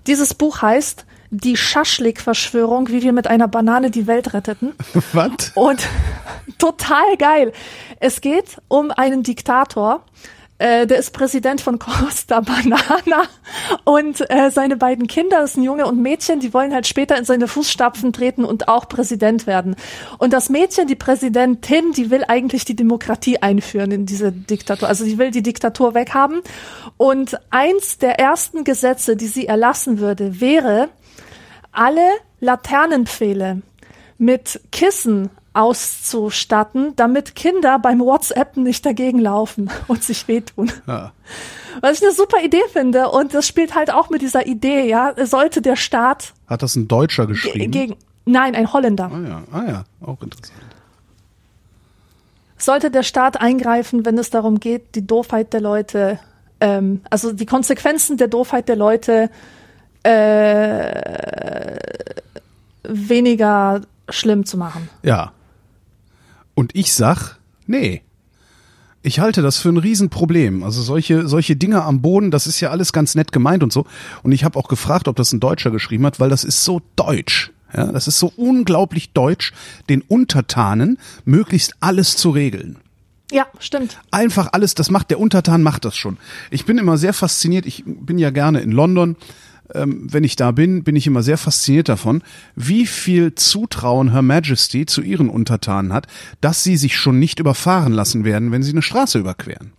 Dieses 0.05 0.35
Buch 0.35 0.61
heißt 0.61 1.05
Die 1.31 1.57
Schaschlik-Verschwörung, 1.57 2.89
wie 2.89 3.01
wir 3.01 3.11
mit 3.11 3.25
einer 3.27 3.47
Banane 3.47 3.89
die 3.89 4.05
Welt 4.05 4.33
retteten. 4.33 4.73
Was? 5.13 5.51
Und 5.55 5.81
total 6.59 7.17
geil. 7.17 7.53
Es 7.99 8.21
geht 8.21 8.57
um 8.67 8.91
einen 8.91 9.23
Diktator. 9.23 10.05
Äh, 10.63 10.87
der 10.87 10.97
ist 10.97 11.11
Präsident 11.11 11.59
von 11.59 11.77
Costa 11.77 12.39
Banana 12.39 13.23
und 13.83 14.21
äh, 14.31 14.49
seine 14.49 14.77
beiden 14.77 15.07
Kinder, 15.07 15.41
das 15.41 15.55
sind 15.55 15.63
Junge 15.63 15.85
und 15.85 16.01
Mädchen, 16.01 16.39
die 16.39 16.53
wollen 16.53 16.73
halt 16.73 16.87
später 16.87 17.17
in 17.17 17.25
seine 17.25 17.49
Fußstapfen 17.49 18.13
treten 18.13 18.45
und 18.45 18.69
auch 18.69 18.87
Präsident 18.87 19.45
werden. 19.45 19.75
Und 20.19 20.31
das 20.31 20.47
Mädchen, 20.47 20.87
die 20.87 20.95
Präsidentin, 20.95 21.91
die 21.91 22.09
will 22.11 22.23
eigentlich 22.25 22.63
die 22.63 22.77
Demokratie 22.77 23.39
einführen 23.41 23.91
in 23.91 24.05
diese 24.05 24.31
Diktatur. 24.31 24.87
Also 24.87 25.03
die 25.03 25.17
will 25.17 25.31
die 25.31 25.43
Diktatur 25.43 25.95
weghaben. 25.95 26.39
Und 26.95 27.37
eins 27.49 27.97
der 27.97 28.17
ersten 28.17 28.63
Gesetze, 28.63 29.17
die 29.17 29.27
sie 29.27 29.47
erlassen 29.47 29.99
würde, 29.99 30.39
wäre, 30.39 30.87
alle 31.73 32.07
Laternenpfähle 32.39 33.63
mit 34.17 34.61
Kissen 34.71 35.29
auszustatten, 35.53 36.95
damit 36.95 37.35
Kinder 37.35 37.79
beim 37.79 37.99
WhatsApp 37.99 38.57
nicht 38.57 38.85
dagegen 38.85 39.19
laufen 39.19 39.69
und 39.87 40.03
sich 40.03 40.27
wehtun. 40.27 40.71
Ja. 40.87 41.11
Was 41.81 41.97
ich 41.97 42.03
eine 42.03 42.13
super 42.13 42.41
Idee 42.43 42.61
finde 42.71 43.09
und 43.09 43.33
das 43.33 43.47
spielt 43.47 43.75
halt 43.75 43.91
auch 43.91 44.09
mit 44.09 44.21
dieser 44.21 44.45
Idee, 44.45 44.87
ja, 44.87 45.13
sollte 45.25 45.61
der 45.61 45.75
Staat 45.75 46.33
Hat 46.47 46.61
das 46.61 46.75
ein 46.75 46.87
Deutscher 46.87 47.25
ge 47.25 47.33
geschrieben? 47.35 47.71
gegen 47.71 47.95
Nein, 48.25 48.55
ein 48.55 48.71
Holländer. 48.71 49.11
ah 49.13 49.27
ja, 49.27 49.43
ah 49.51 49.65
ja, 49.67 49.83
auch 50.01 50.21
interessant. 50.21 50.59
Sollte 52.57 52.89
der 52.89 53.03
Staat 53.03 53.41
eingreifen, 53.41 54.05
wenn 54.05 54.17
es 54.17 54.29
darum 54.29 54.59
geht, 54.59 54.95
die 54.95 55.05
Doofheit 55.05 55.51
der 55.51 55.59
Leute, 55.59 56.19
ähm, 56.61 57.01
also 57.09 57.33
die 57.33 57.45
Konsequenzen 57.45 58.15
der 58.17 58.29
Doofheit 58.29 58.69
der 58.69 58.77
Leute 58.77 59.29
äh, 60.03 61.77
weniger 62.83 63.81
schlimm 64.09 64.45
zu 64.45 64.57
machen. 64.57 64.89
Ja. 65.01 65.33
Und 66.55 66.75
ich 66.75 66.93
sag, 66.93 67.37
nee. 67.67 68.01
Ich 69.01 69.19
halte 69.19 69.41
das 69.41 69.57
für 69.57 69.69
ein 69.69 69.77
Riesenproblem. 69.77 70.63
Also 70.63 70.81
solche, 70.81 71.27
solche 71.27 71.57
Dinge 71.57 71.83
am 71.83 72.01
Boden, 72.01 72.31
das 72.31 72.47
ist 72.47 72.61
ja 72.61 72.69
alles 72.69 72.93
ganz 72.93 73.15
nett 73.15 73.33
gemeint 73.33 73.61
und 73.61 73.73
so. 73.73 73.85
Und 74.23 74.31
ich 74.31 74.45
habe 74.45 74.57
auch 74.57 74.69
gefragt, 74.69 75.07
ob 75.09 75.17
das 75.17 75.33
ein 75.33 75.41
Deutscher 75.41 75.71
geschrieben 75.71 76.05
hat, 76.05 76.19
weil 76.21 76.29
das 76.29 76.43
ist 76.45 76.63
so 76.63 76.81
deutsch. 76.95 77.51
Ja, 77.75 77.91
das 77.91 78.07
ist 78.07 78.19
so 78.19 78.31
unglaublich 78.37 79.11
deutsch, 79.13 79.51
den 79.89 80.01
Untertanen 80.01 80.99
möglichst 81.25 81.73
alles 81.79 82.15
zu 82.15 82.29
regeln. 82.29 82.77
Ja, 83.31 83.47
stimmt. 83.57 83.99
Einfach 84.11 84.49
alles, 84.51 84.75
das 84.75 84.91
macht 84.91 85.09
der 85.09 85.19
Untertan 85.19 85.63
macht 85.63 85.85
das 85.85 85.97
schon. 85.97 86.17
Ich 86.51 86.65
bin 86.65 86.77
immer 86.77 86.97
sehr 86.97 87.13
fasziniert. 87.13 87.65
Ich 87.65 87.83
bin 87.85 88.19
ja 88.19 88.29
gerne 88.29 88.59
in 88.59 88.71
London. 88.71 89.15
Ähm, 89.73 90.07
wenn 90.11 90.23
ich 90.23 90.35
da 90.35 90.51
bin, 90.51 90.83
bin 90.83 90.95
ich 90.95 91.07
immer 91.07 91.23
sehr 91.23 91.37
fasziniert 91.37 91.89
davon, 91.89 92.21
wie 92.55 92.85
viel 92.85 93.35
Zutrauen 93.35 94.11
Her 94.11 94.21
Majesty 94.21 94.85
zu 94.85 95.01
ihren 95.01 95.29
Untertanen 95.29 95.93
hat, 95.93 96.07
dass 96.41 96.63
sie 96.63 96.77
sich 96.77 96.95
schon 96.95 97.19
nicht 97.19 97.39
überfahren 97.39 97.93
lassen 97.93 98.23
werden, 98.23 98.51
wenn 98.51 98.63
sie 98.63 98.71
eine 98.71 98.81
Straße 98.81 99.19
überqueren. 99.19 99.73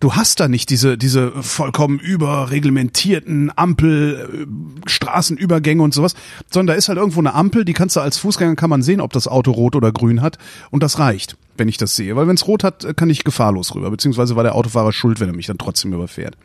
Du 0.00 0.14
hast 0.14 0.40
da 0.40 0.48
nicht 0.48 0.70
diese, 0.70 0.98
diese 0.98 1.32
vollkommen 1.42 1.98
überreglementierten 1.98 3.50
Ampel, 3.56 4.46
äh, 4.46 4.88
Straßenübergänge 4.88 5.82
und 5.82 5.94
sowas, 5.94 6.14
sondern 6.50 6.74
da 6.74 6.78
ist 6.78 6.88
halt 6.88 6.98
irgendwo 6.98 7.20
eine 7.20 7.34
Ampel, 7.34 7.64
die 7.64 7.72
kannst 7.72 7.96
du 7.96 8.00
als 8.00 8.18
Fußgänger, 8.18 8.56
kann 8.56 8.70
man 8.70 8.82
sehen, 8.82 9.00
ob 9.00 9.12
das 9.12 9.26
Auto 9.26 9.50
rot 9.50 9.74
oder 9.74 9.92
grün 9.92 10.22
hat 10.22 10.38
und 10.70 10.82
das 10.82 10.98
reicht, 10.98 11.36
wenn 11.56 11.68
ich 11.68 11.78
das 11.78 11.96
sehe. 11.96 12.14
Weil 12.16 12.28
wenn 12.28 12.36
es 12.36 12.46
rot 12.46 12.64
hat, 12.64 12.96
kann 12.96 13.10
ich 13.10 13.24
gefahrlos 13.24 13.74
rüber, 13.74 13.90
beziehungsweise 13.90 14.36
war 14.36 14.44
der 14.44 14.54
Autofahrer 14.54 14.92
schuld, 14.92 15.20
wenn 15.20 15.28
er 15.28 15.36
mich 15.36 15.46
dann 15.46 15.58
trotzdem 15.58 15.92
überfährt. 15.92 16.36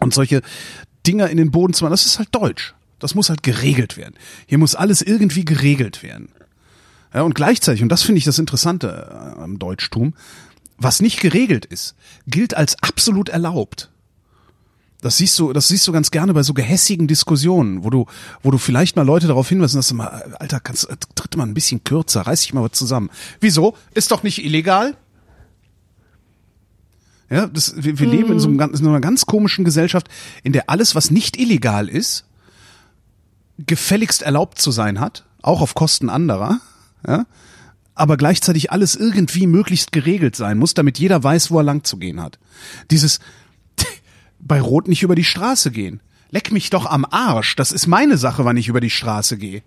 Und 0.00 0.12
solche 0.12 0.42
Dinger 1.06 1.30
in 1.30 1.36
den 1.36 1.50
Boden 1.50 1.74
zu 1.74 1.84
machen, 1.84 1.92
das 1.92 2.06
ist 2.06 2.18
halt 2.18 2.28
deutsch. 2.32 2.74
Das 2.98 3.14
muss 3.14 3.28
halt 3.28 3.42
geregelt 3.42 3.96
werden. 3.96 4.14
Hier 4.46 4.58
muss 4.58 4.74
alles 4.74 5.02
irgendwie 5.02 5.44
geregelt 5.44 6.02
werden. 6.02 6.28
Ja, 7.12 7.22
und 7.22 7.34
gleichzeitig, 7.34 7.82
und 7.82 7.90
das 7.90 8.02
finde 8.02 8.18
ich 8.18 8.24
das 8.24 8.38
Interessante 8.38 9.34
äh, 9.38 9.40
am 9.40 9.58
Deutschtum, 9.58 10.14
was 10.78 11.00
nicht 11.00 11.20
geregelt 11.20 11.64
ist, 11.64 11.94
gilt 12.26 12.56
als 12.56 12.82
absolut 12.82 13.28
erlaubt. 13.28 13.90
Das 15.00 15.18
siehst 15.18 15.38
du, 15.38 15.52
das 15.52 15.68
siehst 15.68 15.86
du 15.86 15.92
ganz 15.92 16.10
gerne 16.10 16.32
bei 16.32 16.42
so 16.42 16.54
gehässigen 16.54 17.06
Diskussionen, 17.06 17.84
wo 17.84 17.90
du, 17.90 18.06
wo 18.42 18.50
du 18.50 18.56
vielleicht 18.56 18.96
mal 18.96 19.02
Leute 19.04 19.26
darauf 19.26 19.48
hinweisen, 19.48 19.76
dass 19.76 19.88
du 19.88 19.94
mal, 19.94 20.34
Alter, 20.38 20.60
kannst, 20.60 20.88
tritt 21.14 21.36
mal 21.36 21.44
ein 21.44 21.52
bisschen 21.52 21.84
kürzer, 21.84 22.22
reiß 22.22 22.40
dich 22.40 22.54
mal 22.54 22.64
was 22.64 22.72
zusammen. 22.72 23.10
Wieso? 23.38 23.76
Ist 23.92 24.10
doch 24.10 24.22
nicht 24.22 24.42
illegal? 24.42 24.96
Ja, 27.30 27.46
das, 27.46 27.74
wir, 27.76 27.98
wir 27.98 28.06
mhm. 28.06 28.12
leben 28.12 28.32
in 28.32 28.40
so, 28.40 28.48
einem, 28.48 28.60
in 28.60 28.76
so 28.76 28.88
einer 28.88 29.00
ganz 29.00 29.26
komischen 29.26 29.64
Gesellschaft, 29.64 30.08
in 30.42 30.52
der 30.52 30.68
alles, 30.68 30.94
was 30.94 31.10
nicht 31.10 31.38
illegal 31.38 31.88
ist, 31.88 32.26
gefälligst 33.58 34.22
erlaubt 34.22 34.60
zu 34.60 34.70
sein 34.70 35.00
hat, 35.00 35.24
auch 35.42 35.60
auf 35.60 35.74
Kosten 35.74 36.10
anderer. 36.10 36.60
Ja? 37.06 37.26
aber 37.94 38.16
gleichzeitig 38.16 38.72
alles 38.72 38.96
irgendwie 38.96 39.46
möglichst 39.46 39.92
geregelt 39.92 40.36
sein 40.36 40.58
muss, 40.58 40.74
damit 40.74 40.98
jeder 40.98 41.22
weiß, 41.22 41.50
wo 41.50 41.58
er 41.58 41.64
lang 41.64 41.84
zu 41.84 41.96
gehen 41.96 42.20
hat. 42.20 42.38
Dieses 42.90 43.20
bei 44.40 44.60
Rot 44.60 44.88
nicht 44.88 45.02
über 45.02 45.14
die 45.14 45.24
Straße 45.24 45.70
gehen. 45.70 46.00
Leck 46.30 46.50
mich 46.50 46.70
doch 46.70 46.86
am 46.86 47.06
Arsch. 47.08 47.54
Das 47.56 47.70
ist 47.70 47.86
meine 47.86 48.16
Sache, 48.16 48.44
wann 48.44 48.56
ich 48.56 48.68
über 48.68 48.80
die 48.80 48.90
Straße 48.90 49.36
gehe. 49.38 49.62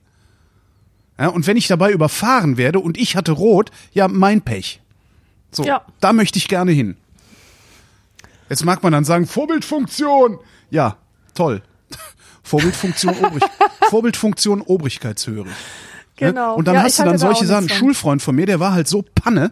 Ja, 1.18 1.30
und 1.30 1.48
wenn 1.48 1.58
ich 1.58 1.68
dabei 1.68 1.92
überfahren 1.92 2.58
werde 2.58 2.80
und 2.80 2.98
ich 2.98 3.16
hatte 3.16 3.32
Rot, 3.32 3.72
ja, 3.94 4.08
mein 4.08 4.42
Pech. 4.42 4.82
So, 5.52 5.64
ja. 5.64 5.82
da 6.02 6.12
möchte 6.12 6.38
ich 6.38 6.50
gerne 6.50 6.72
hin. 6.72 6.98
Jetzt 8.50 8.66
mag 8.66 8.84
man 8.84 8.92
dann 8.92 9.04
sagen, 9.04 9.26
Vorbildfunktion. 9.26 10.40
Ja, 10.70 10.98
toll. 11.34 11.62
Vorbildfunktion, 12.44 13.16
Obrig 13.18 13.44
Vorbildfunktion 13.90 14.62
Obrigkeitshörig. 14.62 15.46
Ne? 15.46 15.52
Genau. 16.18 16.56
Und 16.56 16.68
dann 16.68 16.76
ja, 16.76 16.84
hast 16.84 17.00
du 17.00 17.04
dann 17.04 17.18
solche 17.18 17.46
Sachen. 17.46 17.66
Ein 17.66 17.70
Schulfreund 17.70 18.22
von 18.22 18.36
mir, 18.36 18.46
der 18.46 18.60
war 18.60 18.74
halt 18.74 18.88
so 18.88 19.04
Panne, 19.04 19.52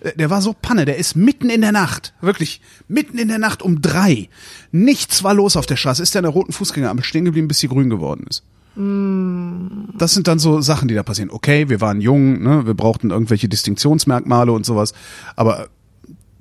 äh, 0.00 0.12
der 0.16 0.30
war 0.30 0.40
so 0.40 0.54
Panne, 0.54 0.84
der 0.84 0.96
ist 0.96 1.14
mitten 1.14 1.50
in 1.50 1.60
der 1.60 1.72
Nacht, 1.72 2.14
wirklich, 2.20 2.60
mitten 2.88 3.18
in 3.18 3.28
der 3.28 3.38
Nacht 3.38 3.62
um 3.62 3.82
drei. 3.82 4.28
Nichts 4.72 5.22
war 5.22 5.34
los 5.34 5.56
auf 5.56 5.66
der 5.66 5.76
Straße, 5.76 6.02
ist 6.02 6.14
der 6.14 6.20
an 6.20 6.24
der 6.24 6.32
roten 6.32 6.52
Fußgängerampel 6.52 7.04
stehen 7.04 7.24
geblieben, 7.24 7.48
bis 7.48 7.58
sie 7.58 7.68
grün 7.68 7.90
geworden 7.90 8.24
ist. 8.28 8.42
Mm. 8.76 9.88
Das 9.96 10.14
sind 10.14 10.28
dann 10.28 10.38
so 10.38 10.60
Sachen, 10.60 10.88
die 10.88 10.94
da 10.94 11.02
passieren. 11.02 11.30
Okay, 11.30 11.68
wir 11.68 11.80
waren 11.80 12.00
jung, 12.00 12.42
ne, 12.42 12.66
wir 12.66 12.74
brauchten 12.74 13.10
irgendwelche 13.10 13.48
Distinktionsmerkmale 13.48 14.52
und 14.52 14.66
sowas, 14.66 14.94
aber 15.34 15.68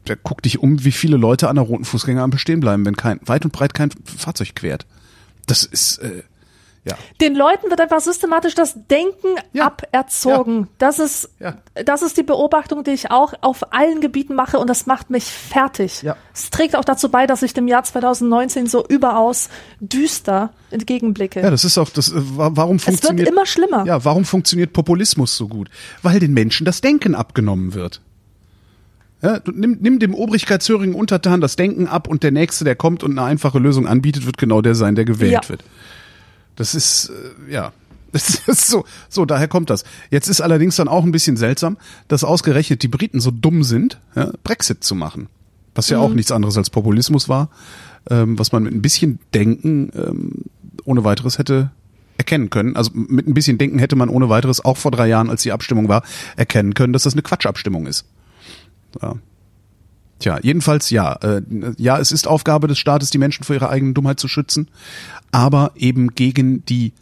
der 0.06 0.15
guckt 0.15 0.45
dich 0.45 0.60
um, 0.60 0.84
wie 0.84 0.91
viele 0.91 1.18
Leute 1.18 1.49
an 1.49 1.56
der 1.56 1.65
roten 1.65 1.86
Fußgängerampel 1.86 2.40
stehen 2.40 2.60
bleiben, 2.60 2.86
wenn 2.86 2.95
kein, 2.95 3.19
weit 3.26 3.45
und 3.45 3.52
breit 3.52 3.73
kein 3.73 3.91
Fahrzeug 4.06 4.56
quert. 4.56 4.86
Das 5.48 5.64
ist, 5.64 5.98
äh, 5.99 6.23
ja. 6.86 6.95
Den 7.19 7.34
Leuten 7.34 7.72
wird 7.72 7.82
einfach 7.82 7.99
systematisch 7.99 8.53
das 8.53 8.76
Denken 8.88 9.27
ja. 9.53 9.65
aberzogen. 9.65 10.60
Ja. 10.60 10.68
Das 10.77 10.99
ist, 10.99 11.32
ja. 11.40 11.57
das 11.84 12.03
ist 12.03 12.15
die 12.15 12.23
Beobachtung, 12.23 12.84
die 12.84 12.91
ich 12.91 13.10
auch 13.10 13.34
auf 13.41 13.73
allen 13.73 14.02
Gebieten 14.02 14.36
mache 14.36 14.60
und 14.60 14.69
das 14.69 14.86
macht 14.86 15.10
mich 15.10 15.26
fertig. 15.26 16.03
Ja. 16.03 16.15
Es 16.32 16.52
trägt 16.52 16.76
auch 16.76 16.86
dazu 16.86 17.10
bei, 17.10 17.26
dass 17.26 17.41
ich 17.41 17.56
dem 17.56 17.68
Jahr 17.68 17.84
2019 17.84 18.68
so 18.68 18.86
überaus 18.86 19.49
düster 19.80 20.53
entgegenblicke. 20.69 21.41
Ja, 21.41 21.49
das 21.49 21.65
ist 21.65 21.80
auch 21.80 21.90
das. 21.90 22.10
Äh, 22.10 22.14
warum 22.18 22.77
funktioniert? 22.77 23.27
Es 23.27 23.32
wird 23.32 23.36
immer 23.36 23.48
schlimmer. 23.48 23.86
Ja, 23.88 24.06
warum 24.06 24.23
funktioniert 24.23 24.72
Populismus 24.72 25.36
so 25.36 25.48
gut? 25.48 25.69
Weil 26.03 26.19
den 26.19 26.34
Menschen 26.34 26.65
das 26.65 26.82
Denken 26.82 27.15
abgenommen 27.15 27.73
wird. 27.73 28.02
Ja, 29.21 29.39
du, 29.39 29.51
nimm, 29.51 29.77
nimm 29.81 29.99
dem 29.99 30.13
obrigkeitshörigen 30.13 30.93
Untertan 30.93 31.41
das 31.41 31.55
Denken 31.55 31.87
ab 31.87 32.07
und 32.07 32.23
der 32.23 32.31
Nächste, 32.31 32.65
der 32.65 32.75
kommt 32.75 33.03
und 33.03 33.11
eine 33.11 33.23
einfache 33.23 33.59
Lösung 33.59 33.87
anbietet, 33.87 34.25
wird 34.25 34.37
genau 34.37 34.61
der 34.61 34.75
sein, 34.75 34.95
der 34.95 35.05
gewählt 35.05 35.31
ja. 35.31 35.49
wird. 35.49 35.63
Das 36.55 36.75
ist, 36.75 37.11
äh, 37.49 37.53
ja. 37.53 37.71
Das 38.11 38.39
ist 38.47 38.67
so, 38.67 38.85
so, 39.09 39.25
daher 39.25 39.49
kommt 39.49 39.69
das. 39.69 39.83
Jetzt 40.09 40.29
ist 40.29 40.39
allerdings 40.39 40.77
dann 40.77 40.87
auch 40.87 41.03
ein 41.03 41.11
bisschen 41.11 41.35
seltsam, 41.35 41.75
dass 42.07 42.23
ausgerechnet 42.23 42.81
die 42.81 42.87
Briten 42.87 43.19
so 43.19 43.29
dumm 43.29 43.61
sind, 43.63 43.99
ja, 44.15 44.31
Brexit 44.41 44.85
zu 44.85 44.95
machen. 44.95 45.27
Was 45.73 45.89
ja 45.89 45.97
mhm. 45.97 46.03
auch 46.03 46.13
nichts 46.13 46.31
anderes 46.31 46.55
als 46.55 46.69
Populismus 46.69 47.27
war, 47.27 47.49
ähm, 48.09 48.39
was 48.39 48.53
man 48.53 48.63
mit 48.63 48.73
ein 48.73 48.81
bisschen 48.81 49.19
Denken 49.33 49.91
ähm, 49.93 50.31
ohne 50.85 51.03
weiteres 51.03 51.39
hätte 51.39 51.71
erkennen 52.17 52.49
können. 52.49 52.77
Also 52.77 52.91
mit 52.93 53.27
ein 53.27 53.33
bisschen 53.33 53.57
Denken 53.57 53.79
hätte 53.79 53.97
man 53.97 54.07
ohne 54.07 54.29
weiteres 54.29 54.63
auch 54.63 54.77
vor 54.77 54.91
drei 54.91 55.07
Jahren, 55.07 55.29
als 55.29 55.43
die 55.43 55.51
Abstimmung 55.51 55.89
war, 55.89 56.03
erkennen 56.37 56.73
können, 56.73 56.93
dass 56.93 57.03
das 57.03 57.13
eine 57.13 57.21
Quatschabstimmung 57.21 57.85
ist. 57.85 58.05
Ja. 59.01 59.15
Tja, 60.19 60.39
jedenfalls 60.41 60.89
ja. 60.89 61.13
Äh, 61.13 61.41
ja, 61.77 61.99
es 61.99 62.11
ist 62.11 62.27
Aufgabe 62.27 62.67
des 62.67 62.80
Staates, 62.80 63.09
die 63.09 63.17
Menschen 63.17 63.43
vor 63.43 63.55
ihrer 63.55 63.69
eigenen 63.69 63.93
Dummheit 63.93 64.19
zu 64.19 64.27
schützen 64.27 64.69
aber 65.35 65.73
eben 65.76 66.15
gegen 66.15 66.63
die 66.63 66.93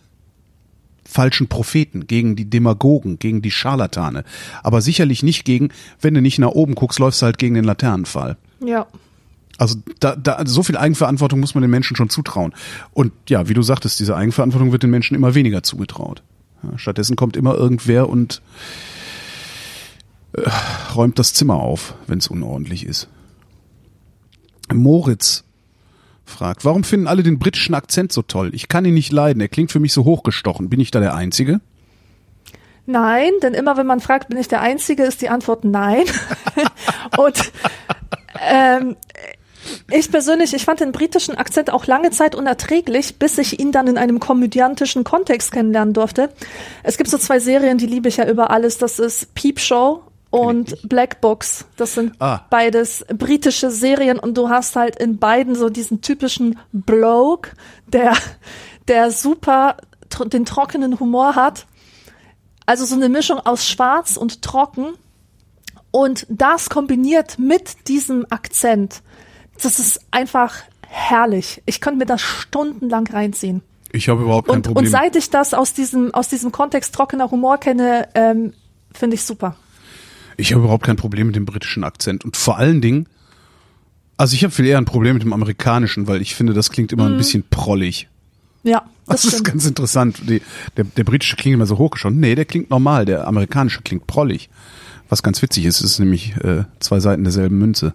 falschen 1.06 1.50
Propheten, 1.50 2.08
gegen 2.08 2.36
die 2.36 2.50
Demagogen, 2.50 3.20
gegen 3.20 3.44
die 3.44 3.52
Scharlatane. 3.52 4.24
Aber 4.64 4.82
sicherlich 4.82 5.22
nicht 5.22 5.46
gegen, 5.46 5.70
wenn 6.02 6.16
du 6.16 6.22
nicht 6.22 6.40
nach 6.40 6.50
oben 6.50 6.74
guckst, 6.74 6.98
läufst 6.98 7.22
du 7.22 7.28
halt 7.28 7.38
gegen 7.38 7.54
den 7.54 7.64
Laternenfall. 7.64 8.38
Ja. 8.66 8.88
Also 9.60 9.76
da, 10.00 10.16
da, 10.16 10.42
so 10.48 10.64
viel 10.64 10.76
Eigenverantwortung 10.76 11.40
muss 11.40 11.54
man 11.54 11.62
den 11.62 11.70
Menschen 11.70 11.96
schon 11.96 12.10
zutrauen. 12.10 12.56
Und 12.92 13.12
ja, 13.30 13.48
wie 13.48 13.54
du 13.54 13.62
sagtest, 13.62 14.00
diese 14.00 14.16
Eigenverantwortung 14.16 14.72
wird 14.72 14.82
den 14.82 14.90
Menschen 14.90 15.14
immer 15.14 15.36
weniger 15.36 15.62
zugetraut. 15.62 16.24
Ja, 16.64 16.76
stattdessen 16.80 17.16
kommt 17.16 17.38
immer 17.38 17.54
irgendwer 17.54 18.10
und 18.10 18.42
äh, 20.34 20.50
räumt 20.96 21.20
das 21.20 21.34
Zimmer 21.34 21.56
auf, 21.56 21.96
wenn 22.08 22.20
es 22.20 22.28
unordentlich 22.28 22.86
ist. 22.86 23.08
Moritz 24.72 25.44
fragt, 26.26 26.66
warum 26.66 26.84
finden 26.84 27.08
alle 27.08 27.24
den 27.24 27.40
britischen 27.40 27.76
Akzent 27.76 28.12
so 28.12 28.22
toll? 28.22 28.52
Ich 28.54 28.68
kann 28.68 28.86
ihn 28.86 28.94
nicht 28.94 29.12
leiden, 29.12 29.42
er 29.42 29.50
klingt 29.50 29.72
für 29.72 29.80
mich 29.80 29.94
so 29.94 30.06
hochgestochen. 30.06 30.70
Bin 30.70 30.80
ich 30.80 30.92
da 30.92 31.00
der 31.00 31.16
Einzige? 31.16 31.60
Nein, 32.86 33.32
denn 33.42 33.54
immer 33.54 33.78
wenn 33.78 33.88
man 33.88 34.00
fragt, 34.02 34.30
bin 34.30 34.38
ich 34.38 34.48
der 34.48 34.62
Einzige, 34.62 35.04
ist 35.04 35.22
die 35.22 35.30
Antwort 35.30 35.64
nein. 35.64 36.04
Und 37.18 37.52
ähm, 38.42 38.98
ich 39.90 40.12
persönlich, 40.12 40.54
ich 40.54 40.66
fand 40.66 40.82
den 40.82 40.92
britischen 40.92 41.36
Akzent 41.36 41.72
auch 41.72 41.86
lange 41.86 42.12
Zeit 42.12 42.36
unerträglich, 42.36 43.18
bis 43.20 43.38
ich 43.38 43.60
ihn 43.60 43.72
dann 43.72 43.88
in 43.88 43.98
einem 43.98 44.20
komödiantischen 44.20 45.06
Kontext 45.06 45.54
kennenlernen 45.54 45.94
durfte. 45.94 46.30
Es 46.84 46.98
gibt 46.98 47.10
so 47.10 47.18
zwei 47.18 47.40
Serien, 47.40 47.78
die 47.78 47.86
liebe 47.86 48.10
ich 48.10 48.18
ja 48.18 48.28
über 48.28 48.52
alles. 48.52 48.78
Das 48.78 49.00
ist 49.00 49.34
Peep 49.34 49.60
Show 49.60 50.04
und 50.34 50.90
Black 50.90 51.22
Books. 51.22 51.66
Das 51.78 51.94
sind 51.94 52.14
ah. 52.20 52.42
beides 52.50 53.06
britische 53.08 53.70
Serien 53.70 54.18
und 54.18 54.36
du 54.36 54.50
hast 54.50 54.76
halt 54.76 54.96
in 54.96 55.20
beiden 55.20 55.54
so 55.54 55.70
diesen 55.70 56.02
typischen 56.02 56.58
Bloke, 56.72 57.52
der, 57.86 58.14
der 58.88 59.12
super 59.12 59.78
tr 60.10 60.26
den 60.26 60.46
trockenen 60.46 61.00
Humor 61.00 61.36
hat. 61.36 61.68
Also 62.66 62.84
so 62.86 62.96
eine 62.96 63.10
Mischung 63.10 63.40
aus 63.42 63.68
schwarz 63.68 64.18
und 64.18 64.42
trocken. 64.42 64.96
Und 65.92 66.26
das 66.30 66.72
kombiniert 66.72 67.38
mit 67.38 67.88
diesem 67.88 68.26
Akzent. 68.32 69.04
Das 69.62 69.78
ist 69.78 70.00
einfach 70.10 70.56
herrlich. 70.88 71.62
Ich 71.68 71.80
könnte 71.80 72.00
mir 72.00 72.08
das 72.08 72.22
stundenlang 72.22 73.06
reinziehen. 73.06 73.62
Ich 73.92 74.10
habe 74.10 74.24
überhaupt 74.24 74.48
kein 74.48 74.56
und, 74.56 74.62
Problem. 74.64 74.86
Und 74.86 74.92
seit 74.92 75.16
ich 75.16 75.30
das 75.30 75.54
aus 75.54 75.76
diesem, 75.76 76.12
aus 76.12 76.28
diesem 76.28 76.52
Kontext 76.52 76.96
trockener 76.96 77.30
Humor 77.30 77.60
kenne, 77.60 78.10
ähm, 78.16 78.54
finde 78.92 79.14
ich 79.14 79.24
super. 79.24 79.56
Ich 80.38 80.54
habe 80.54 80.64
überhaupt 80.64 80.86
kein 80.86 80.96
Problem 80.96 81.28
mit 81.28 81.36
dem 81.36 81.46
britischen 81.46 81.84
Akzent. 81.84 82.26
Und 82.26 82.38
vor 82.38 82.58
allen 82.58 82.82
Dingen, 82.82 83.08
also 84.18 84.36
ich 84.36 84.44
habe 84.44 84.54
viel 84.54 84.66
eher 84.66 84.78
ein 84.78 84.86
Problem 84.86 85.16
mit 85.16 85.24
dem 85.24 85.34
amerikanischen, 85.34 86.08
weil 86.08 86.22
ich 86.22 86.36
finde, 86.36 86.54
das 86.54 86.72
klingt 86.72 86.92
immer 86.92 87.06
mhm. 87.06 87.14
ein 87.14 87.18
bisschen 87.18 87.44
prollig. 87.50 88.08
Ja, 88.64 88.84
das, 89.08 89.24
das 89.24 89.34
ist 89.34 89.44
ganz 89.44 89.66
interessant. 89.66 90.18
Die, 90.30 90.42
der, 90.78 90.86
der 90.86 91.04
britische 91.04 91.36
klingt 91.36 91.56
immer 91.56 91.66
so 91.66 91.78
hochgeschossen. 91.78 92.20
Nee, 92.20 92.36
der 92.36 92.46
klingt 92.46 92.70
normal. 92.70 93.06
Der 93.06 93.28
amerikanische 93.28 93.82
klingt 93.82 94.08
prollig. 94.08 94.50
Was 95.10 95.22
ganz 95.22 95.42
witzig 95.42 95.66
ist, 95.66 95.82
ist 95.82 96.00
nämlich 96.00 96.36
äh, 96.38 96.64
zwei 96.80 97.00
Seiten 97.00 97.24
derselben 97.24 97.58
Münze. 97.58 97.94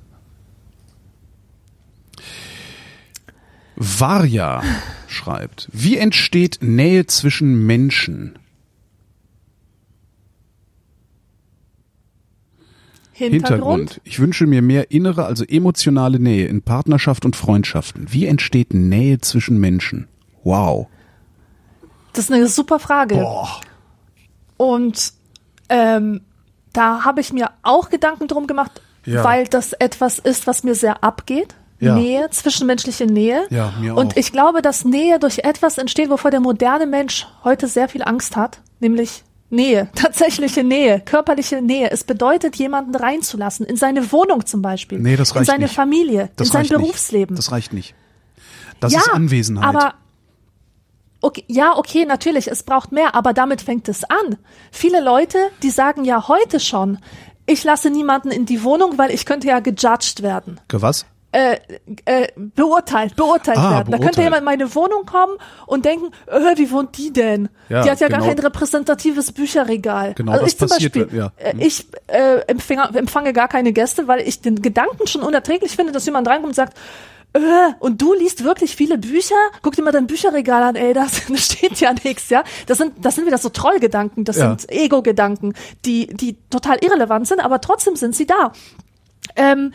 Varja 3.77 4.63
schreibt, 5.09 5.69
wie 5.73 5.97
entsteht 5.97 6.59
Nähe 6.61 7.07
zwischen 7.07 7.67
Menschen? 7.67 8.38
Hintergrund. 13.19 14.01
Ich 14.05 14.19
wünsche 14.21 14.47
mir 14.47 14.63
mehr 14.63 14.91
innere, 14.91 15.25
also 15.27 15.45
emotionale 15.45 16.19
Nähe 16.19 16.47
in 16.47 16.63
Partnerschaft 16.63 17.25
und 17.25 17.37
Freundschaften. 17.37 18.07
Wie 18.11 18.27
entsteht 18.27 18.73
Nähe 18.75 19.19
zwischen 19.21 19.59
Menschen? 19.59 20.09
Wow. 20.45 20.87
Das 22.13 22.25
ist 22.25 22.33
eine 22.33 22.49
super 22.49 22.79
Frage. 22.79 23.17
Boah. 23.17 23.61
Und 24.57 25.13
ähm, 25.69 26.23
da 26.73 27.05
habe 27.05 27.21
ich 27.21 27.33
mir 27.33 27.51
auch 27.63 27.91
Gedanken 27.91 28.29
drum 28.29 28.47
gemacht, 28.47 28.81
Ja. 29.05 29.25
weil 29.25 29.47
das 29.47 29.73
etwas 29.73 30.19
ist, 30.19 30.47
was 30.47 30.65
mir 30.65 30.75
sehr 30.75 31.05
abgeht. 31.05 31.55
Ja. 31.81 31.95
Nähe, 31.95 32.29
zwischenmenschliche 32.31 33.07
Nähe. 33.07 33.47
Ja, 33.51 33.73
mir 33.81 33.95
Und 33.97 34.13
auch. 34.15 34.17
ich 34.17 34.33
glaube, 34.33 34.63
dass 34.63 34.85
Nähe 34.85 35.21
durch 35.21 35.41
etwas 35.45 35.79
entsteht, 35.79 36.11
wovor 36.11 36.33
der 36.33 36.41
moderne 36.41 36.87
Mensch 36.87 37.27
heute 37.45 37.69
sehr 37.69 37.89
viel 37.89 38.03
Angst 38.03 38.35
hat, 38.35 38.61
nämlich 38.81 39.23
Nähe, 39.51 39.89
tatsächliche 39.95 40.63
Nähe, 40.65 41.01
körperliche 41.01 41.63
Nähe. 41.63 41.91
Es 41.91 42.05
bedeutet, 42.05 42.57
jemanden 42.57 42.95
reinzulassen, 42.95 43.65
in 43.67 43.77
seine 43.77 44.11
Wohnung 44.13 44.45
zum 44.47 44.63
Beispiel, 44.63 44.99
Nee, 44.99 45.17
das 45.17 45.31
in 45.31 45.39
reicht 45.39 45.51
seine 45.51 45.65
nicht. 45.65 45.75
Familie, 45.75 46.31
Das 46.37 46.49
in 46.49 46.53
sein 46.53 46.61
reicht 46.63 46.71
nicht. 46.73 46.81
Berufsleben. 46.81 47.37
Das 47.37 47.51
reicht 47.53 47.73
nicht. 47.73 47.95
Das 48.81 48.93
ja, 48.93 49.01
ist 49.01 49.09
Anwesenheit. 49.11 49.65
Aber 49.75 49.95
okay, 51.21 51.45
ja, 51.49 51.77
okay, 51.77 52.05
natürlich, 52.05 52.49
es 52.49 52.63
braucht 52.63 52.93
mehr, 52.93 53.15
aber 53.15 53.33
damit 53.33 53.61
fängt 53.63 53.89
es 53.89 54.05
an. 54.05 54.37
Viele 54.71 55.01
Leute, 55.03 55.39
die 55.63 55.71
sagen 55.71 56.05
ja 56.05 56.29
heute 56.29 56.61
schon, 56.61 56.99
ich 57.47 57.65
lasse 57.65 57.91
niemanden 57.91 58.31
in 58.31 58.45
die 58.47 58.63
Wohnung, 58.63 58.99
weil 58.99 59.11
ich 59.11 59.25
könnte 59.25 59.49
ja 59.49 59.61
gejudged 59.61 60.23
werden. 60.23 60.61
Ge- 60.69 60.83
Was? 60.83 61.07
Äh, 61.31 61.59
äh, 62.07 62.29
beurteilt, 62.37 63.15
beurteilt 63.15 63.59
Ah, 63.59 63.71
werden. 63.73 63.91
Da 63.91 63.99
könnte 63.99 64.17
beurteilt. 64.23 64.25
jemand 64.25 64.39
in 64.39 64.45
meine 64.47 64.75
Wohnung 64.75 65.05
kommen 65.05 65.37
und 65.67 65.85
denken, 65.85 66.07
äh, 66.27 66.57
wie 66.57 66.71
wohnt 66.71 66.97
die 66.97 67.13
denn? 67.13 67.51
Ja, 67.69 67.83
die 67.83 67.91
hat 67.91 68.01
ja 68.01 68.09
gar 68.09 68.21
genau. 68.21 68.31
kein 68.33 68.39
repräsentatives 68.39 69.33
Bücherregal. 69.33 70.15
Genau, 70.15 70.33
also 70.33 70.45
das 70.45 70.53
ich 70.55 70.59
zum 70.59 70.69
passiert, 70.69 70.95
Beispiel, 70.95 71.19
ja. 71.19 71.33
äh, 71.37 71.55
ich 71.59 71.87
äh, 72.07 72.39
empfange, 72.47 72.97
empfange 72.99 73.35
gar 73.35 73.47
keine 73.49 73.75
Gäste, 73.75 74.09
weil 74.09 74.27
ich 74.27 74.41
den 74.41 74.63
Gedanken 74.63 75.07
schon 75.07 75.21
unerträglich 75.21 75.77
finde, 75.77 75.93
dass 75.93 76.07
jemand 76.07 76.27
reinkommt 76.29 76.49
und 76.49 76.55
sagt, 76.55 76.79
äh, 77.35 77.41
und 77.79 78.01
du 78.01 78.15
liest 78.15 78.43
wirklich 78.43 78.75
viele 78.75 78.97
Bücher? 78.97 79.35
Guck 79.61 79.77
dir 79.77 79.83
mal 79.83 79.93
dein 79.93 80.07
Bücherregal 80.07 80.63
an, 80.63 80.77
ey, 80.77 80.95
das, 80.95 81.27
da 81.29 81.37
steht 81.37 81.79
ja 81.79 81.93
nichts, 82.05 82.31
ja. 82.31 82.43
Das 82.69 82.79
sind, 82.79 83.05
das 83.05 83.17
sind 83.17 83.27
wieder 83.27 83.37
so 83.37 83.51
Trollgedanken, 83.51 84.25
das 84.25 84.39
Ja. 84.39 84.49
sind 84.57 84.73
Ego-Gedanken, 84.73 85.53
die, 85.85 86.07
die 86.07 86.39
total 86.49 86.79
irrelevant 86.83 87.29
sind, 87.29 87.41
aber 87.41 87.61
trotzdem 87.61 87.97
sind 87.97 88.17
sie 88.17 88.25
da. 88.25 88.53
Ähm, 89.37 89.75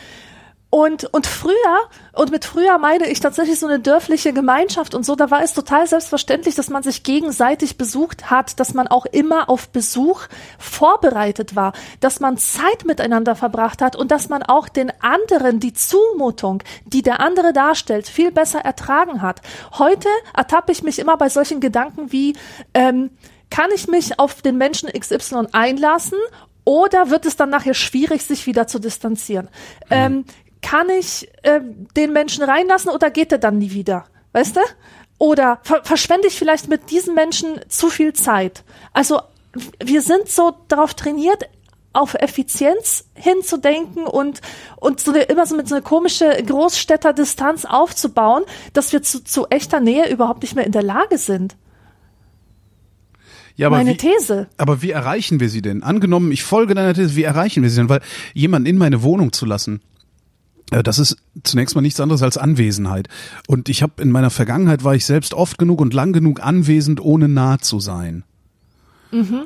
und, 0.73 1.05
und 1.13 1.27
früher, 1.27 1.81
und 2.13 2.31
mit 2.31 2.45
früher 2.45 2.79
meine 2.79 3.07
ich 3.07 3.19
tatsächlich 3.19 3.59
so 3.59 3.67
eine 3.67 3.79
dörfliche 3.79 4.33
Gemeinschaft 4.33 4.95
und 4.95 5.05
so, 5.05 5.15
da 5.15 5.29
war 5.29 5.43
es 5.43 5.53
total 5.53 5.85
selbstverständlich, 5.85 6.55
dass 6.55 6.71
man 6.71 6.81
sich 6.81 7.03
gegenseitig 7.03 7.77
besucht 7.77 8.31
hat, 8.31 8.59
dass 8.59 8.73
man 8.73 8.87
auch 8.87 9.05
immer 9.05 9.51
auf 9.51 9.69
Besuch 9.69 10.21
vorbereitet 10.57 11.55
war, 11.55 11.73
dass 11.99 12.19
man 12.19 12.37
Zeit 12.37 12.85
miteinander 12.85 13.35
verbracht 13.35 13.83
hat 13.83 13.95
und 13.95 14.09
dass 14.09 14.29
man 14.29 14.41
auch 14.41 14.67
den 14.67 14.91
anderen, 14.99 15.59
die 15.59 15.73
Zumutung, 15.73 16.63
die 16.85 17.03
der 17.03 17.19
andere 17.19 17.53
darstellt, 17.53 18.07
viel 18.07 18.31
besser 18.31 18.61
ertragen 18.61 19.21
hat. 19.21 19.43
Heute 19.77 20.09
ertappe 20.35 20.71
ich 20.71 20.81
mich 20.81 20.97
immer 20.97 21.17
bei 21.17 21.29
solchen 21.29 21.59
Gedanken 21.59 22.11
wie, 22.11 22.35
ähm, 22.73 23.11
kann 23.51 23.69
ich 23.75 23.87
mich 23.87 24.17
auf 24.17 24.41
den 24.41 24.57
Menschen 24.57 24.89
XY 24.89 25.49
einlassen 25.51 26.17
oder 26.65 27.09
wird 27.09 27.25
es 27.25 27.35
dann 27.35 27.49
nachher 27.49 27.73
schwierig, 27.73 28.23
sich 28.23 28.45
wieder 28.45 28.67
zu 28.67 28.79
distanzieren? 28.79 29.49
Ähm, 29.89 30.25
kann 30.63 30.89
ich 30.89 31.29
äh, 31.43 31.59
den 31.95 32.13
Menschen 32.13 32.43
reinlassen 32.43 32.89
oder 32.89 33.11
geht 33.11 33.31
er 33.31 33.37
dann 33.37 33.59
nie 33.59 33.71
wieder? 33.71 34.05
Weißt 34.31 34.55
du? 34.55 34.61
Oder 35.19 35.59
ver 35.61 35.83
verschwende 35.83 36.27
ich 36.27 36.35
vielleicht 36.35 36.67
mit 36.67 36.89
diesen 36.89 37.13
Menschen 37.13 37.59
zu 37.67 37.89
viel 37.89 38.13
Zeit? 38.13 38.63
Also 38.93 39.21
wir 39.83 40.01
sind 40.01 40.27
so 40.27 40.55
darauf 40.67 40.95
trainiert, 40.95 41.43
auf 41.93 42.15
Effizienz 42.15 43.05
hinzudenken 43.13 44.05
und, 44.05 44.41
und 44.77 44.99
so 44.99 45.11
eine, 45.11 45.21
immer 45.23 45.45
so 45.45 45.55
mit 45.55 45.67
so 45.67 45.75
eine 45.75 45.83
komische 45.83 46.25
Großstädterdistanz 46.43 47.65
aufzubauen, 47.65 48.43
dass 48.73 48.91
wir 48.93 49.03
zu, 49.03 49.23
zu 49.23 49.45
echter 49.49 49.79
Nähe 49.79 50.09
überhaupt 50.09 50.41
nicht 50.41 50.55
mehr 50.55 50.65
in 50.65 50.71
der 50.71 50.81
Lage 50.81 51.19
sind. 51.19 51.55
Ja, 53.55 53.67
aber 53.67 53.77
Meine 53.77 53.91
wie, 53.91 53.97
These. 53.97 54.47
Aber 54.57 54.81
wie 54.81 54.89
erreichen 54.89 55.39
wir 55.39 55.49
sie 55.49 55.61
denn? 55.61 55.83
Angenommen, 55.83 56.31
ich 56.31 56.43
folge 56.43 56.73
deiner 56.73 56.95
These, 56.95 57.15
wie 57.15 57.21
erreichen 57.21 57.61
wir 57.61 57.69
sie 57.69 57.77
denn? 57.77 57.89
Weil 57.89 58.01
jemanden 58.33 58.67
in 58.67 58.79
meine 58.79 59.03
Wohnung 59.03 59.31
zu 59.31 59.45
lassen, 59.45 59.81
das 60.81 60.97
ist 60.97 61.17
zunächst 61.43 61.75
mal 61.75 61.81
nichts 61.81 61.99
anderes 61.99 62.23
als 62.23 62.37
Anwesenheit. 62.37 63.09
Und 63.47 63.69
ich 63.69 63.83
habe 63.83 64.01
in 64.01 64.09
meiner 64.09 64.29
Vergangenheit 64.29 64.83
war 64.83 64.95
ich 64.95 65.05
selbst 65.05 65.33
oft 65.33 65.57
genug 65.57 65.81
und 65.81 65.93
lang 65.93 66.13
genug 66.13 66.41
anwesend, 66.41 66.99
ohne 67.01 67.27
nah 67.27 67.59
zu 67.59 67.79
sein. 67.79 68.23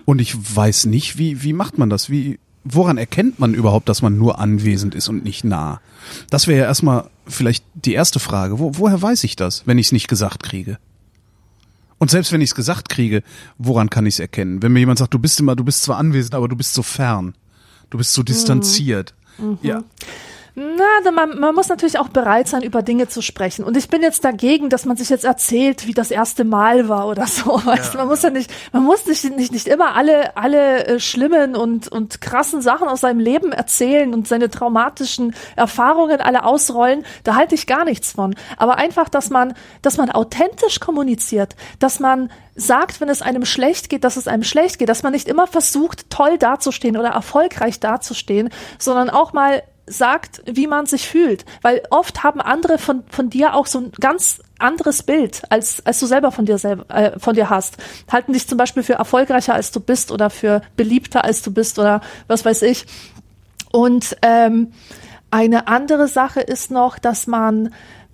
Und 0.05 0.21
ich 0.21 0.55
weiß 0.55 0.85
nicht, 0.85 1.17
wie 1.17 1.43
wie 1.43 1.53
macht 1.53 1.77
man 1.77 1.89
das? 1.89 2.09
Wie 2.09 2.39
woran 2.63 2.97
erkennt 2.97 3.39
man 3.39 3.53
überhaupt, 3.53 3.89
dass 3.89 4.01
man 4.01 4.17
nur 4.17 4.39
anwesend 4.39 4.95
ist 4.95 5.09
und 5.09 5.23
nicht 5.23 5.43
nah? 5.43 5.81
Das 6.29 6.47
wäre 6.47 6.59
ja 6.59 6.65
erstmal 6.65 7.09
vielleicht 7.25 7.65
die 7.73 7.93
erste 7.93 8.19
Frage. 8.19 8.59
Wo, 8.59 8.77
woher 8.77 9.01
weiß 9.01 9.23
ich 9.23 9.35
das, 9.35 9.65
wenn 9.65 9.77
ich 9.77 9.87
es 9.87 9.91
nicht 9.91 10.07
gesagt 10.07 10.43
kriege? 10.43 10.77
Und 11.99 12.11
selbst 12.11 12.31
wenn 12.31 12.41
ich 12.41 12.51
es 12.51 12.55
gesagt 12.55 12.89
kriege, 12.89 13.23
woran 13.57 13.89
kann 13.89 14.05
ich 14.05 14.15
es 14.15 14.19
erkennen? 14.19 14.61
Wenn 14.61 14.71
mir 14.71 14.79
jemand 14.79 14.99
sagt, 14.99 15.13
du 15.13 15.19
bist 15.19 15.39
immer, 15.39 15.55
du 15.55 15.63
bist 15.63 15.81
zwar 15.81 15.97
anwesend, 15.97 16.35
aber 16.35 16.47
du 16.47 16.55
bist 16.55 16.73
so 16.73 16.83
fern. 16.83 17.33
Du 17.89 17.97
bist 17.97 18.13
so 18.13 18.21
distanziert. 18.23 19.15
Ja. 19.61 19.83
Na, 20.59 21.11
man, 21.11 21.37
man 21.39 21.53
muss 21.53 21.69
natürlich 21.69 21.99
auch 21.99 22.07
bereit 22.07 22.47
sein, 22.47 22.63
über 22.63 22.81
Dinge 22.81 23.07
zu 23.07 23.21
sprechen. 23.21 23.63
Und 23.63 23.77
ich 23.77 23.89
bin 23.89 24.01
jetzt 24.01 24.25
dagegen, 24.25 24.71
dass 24.71 24.85
man 24.85 24.97
sich 24.97 25.07
jetzt 25.07 25.23
erzählt, 25.23 25.85
wie 25.85 25.93
das 25.93 26.09
erste 26.09 26.45
Mal 26.45 26.89
war 26.89 27.07
oder 27.07 27.27
so. 27.27 27.61
Weißt 27.63 27.93
du, 27.93 27.99
man 27.99 28.07
muss 28.07 28.23
ja 28.23 28.31
nicht, 28.31 28.51
man 28.73 28.83
muss 28.83 29.05
nicht, 29.05 29.23
nicht, 29.37 29.51
nicht 29.51 29.67
immer 29.67 29.95
alle, 29.95 30.35
alle 30.35 30.87
äh, 30.87 30.99
schlimmen 30.99 31.55
und, 31.55 31.87
und 31.87 32.21
krassen 32.21 32.63
Sachen 32.63 32.87
aus 32.87 33.01
seinem 33.01 33.19
Leben 33.19 33.51
erzählen 33.51 34.15
und 34.15 34.27
seine 34.27 34.49
traumatischen 34.49 35.35
Erfahrungen 35.55 36.21
alle 36.21 36.43
ausrollen. 36.43 37.05
Da 37.23 37.35
halte 37.35 37.53
ich 37.53 37.67
gar 37.67 37.85
nichts 37.85 38.13
von. 38.13 38.33
Aber 38.57 38.79
einfach, 38.79 39.09
dass 39.09 39.29
man, 39.29 39.53
dass 39.83 39.97
man 39.97 40.09
authentisch 40.09 40.79
kommuniziert, 40.79 41.55
dass 41.77 41.99
man 41.99 42.31
sagt, 42.55 42.99
wenn 42.99 43.09
es 43.09 43.21
einem 43.21 43.45
schlecht 43.45 43.89
geht, 43.89 44.03
dass 44.03 44.17
es 44.17 44.27
einem 44.27 44.41
schlecht 44.41 44.79
geht, 44.79 44.89
dass 44.89 45.03
man 45.03 45.13
nicht 45.13 45.27
immer 45.27 45.45
versucht, 45.45 46.09
toll 46.09 46.39
dazustehen 46.39 46.97
oder 46.97 47.09
erfolgreich 47.09 47.79
dazustehen, 47.79 48.49
sondern 48.79 49.11
auch 49.11 49.33
mal 49.33 49.61
sagt, 49.87 50.41
wie 50.45 50.67
man 50.67 50.85
sich 50.85 51.07
fühlt. 51.07 51.45
Weil 51.61 51.81
oft 51.89 52.23
haben 52.23 52.41
andere 52.41 52.77
von, 52.77 53.03
von 53.09 53.29
dir 53.29 53.55
auch 53.55 53.65
so 53.65 53.79
ein 53.79 53.91
ganz 53.99 54.41
anderes 54.59 55.03
Bild, 55.03 55.43
als, 55.49 55.85
als 55.85 55.99
du 55.99 56.05
selber 56.05 56.31
von 56.31 56.45
dir 56.45 56.57
selber, 56.57 56.89
äh, 56.93 57.19
von 57.19 57.35
dir 57.35 57.49
hast. 57.49 57.77
Halten 58.11 58.33
dich 58.33 58.47
zum 58.47 58.57
Beispiel 58.57 58.83
für 58.83 58.93
erfolgreicher, 58.93 59.53
als 59.53 59.71
du 59.71 59.79
bist 59.79 60.11
oder 60.11 60.29
für 60.29 60.61
beliebter, 60.75 61.23
als 61.23 61.41
du 61.41 61.51
bist 61.53 61.79
oder 61.79 62.01
was 62.27 62.43
weiß 62.45 62.63
ich. 62.63 62.85
Und 63.71 64.17
ähm, 64.21 64.71
eine 65.31 65.67
andere 65.67 66.07
Sache 66.07 66.41
ist 66.41 66.71
noch, 66.71 66.99
dass 66.99 67.27
man 67.27 67.73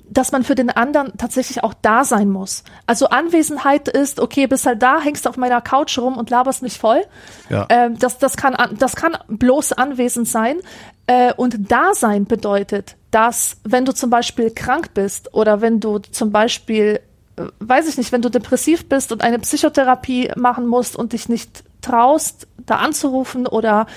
dass 0.10 0.32
man 0.32 0.44
für 0.44 0.54
den 0.54 0.70
anderen 0.70 1.14
tatsächlich 1.18 1.64
auch 1.64 1.74
da 1.82 2.04
sein 2.04 2.30
muss. 2.30 2.64
Also 2.86 3.08
Anwesenheit 3.08 3.88
ist, 3.88 4.20
okay, 4.20 4.46
bist 4.46 4.66
halt 4.68 4.84
da, 4.84 5.00
hängst 5.02 5.28
auf 5.28 5.38
meiner 5.38 5.60
Couch 5.60 5.98
rum 5.98 6.18
und 6.18 6.30
laberst 6.30 6.62
mich 6.62 6.78
voll. 6.78 7.02
Ja. 7.50 7.66
Ähm, 7.70 7.98
das, 7.98 8.20
das, 8.20 8.38
kann, 8.38 8.54
an- 8.54 8.78
das 8.78 8.96
kann 8.96 9.18
bloß 9.28 9.72
anwesend 9.74 10.28
sein. 10.28 10.58
Äh, 11.08 11.34
und 11.34 11.72
Dasein 11.72 12.26
bedeutet, 12.26 12.96
dass 13.12 13.58
wenn 13.64 13.86
du 13.86 13.94
zum 13.94 14.10
Beispiel 14.10 14.52
krank 14.52 14.94
bist 14.94 15.34
oder 15.34 15.62
wenn 15.62 15.80
du 15.80 16.00
zum 16.00 16.32
Beispiel, 16.32 17.02
äh, 17.36 17.44
weiß 17.60 17.88
ich 17.90 17.98
nicht, 17.98 18.12
wenn 18.12 18.22
du 18.22 18.30
depressiv 18.30 18.88
bist 18.88 19.12
und 19.12 19.22
eine 19.22 19.40
Psychotherapie 19.40 20.32
machen 20.36 20.66
musst 20.68 20.96
und 20.96 21.14
dich 21.14 21.30
nicht 21.30 21.64
traust, 21.82 22.48
da 22.66 22.78
anzurufen 22.78 23.46
oder 23.48 23.88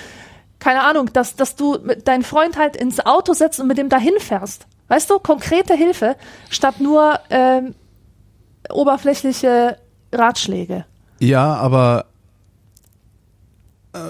keine 0.59 0.81
Ahnung, 0.81 1.11
dass, 1.13 1.35
dass 1.35 1.55
du 1.55 1.77
deinen 1.77 2.23
Freund 2.23 2.57
halt 2.57 2.75
ins 2.75 3.05
Auto 3.05 3.33
setzt 3.33 3.59
und 3.59 3.67
mit 3.67 3.77
dem 3.77 3.89
dahin 3.89 4.19
fährst. 4.19 4.65
Weißt 4.87 5.09
du, 5.09 5.19
konkrete 5.19 5.75
Hilfe 5.75 6.15
statt 6.49 6.79
nur 6.79 7.19
ähm, 7.29 7.75
oberflächliche 8.69 9.77
Ratschläge. 10.11 10.85
Ja, 11.19 11.55
aber 11.55 12.06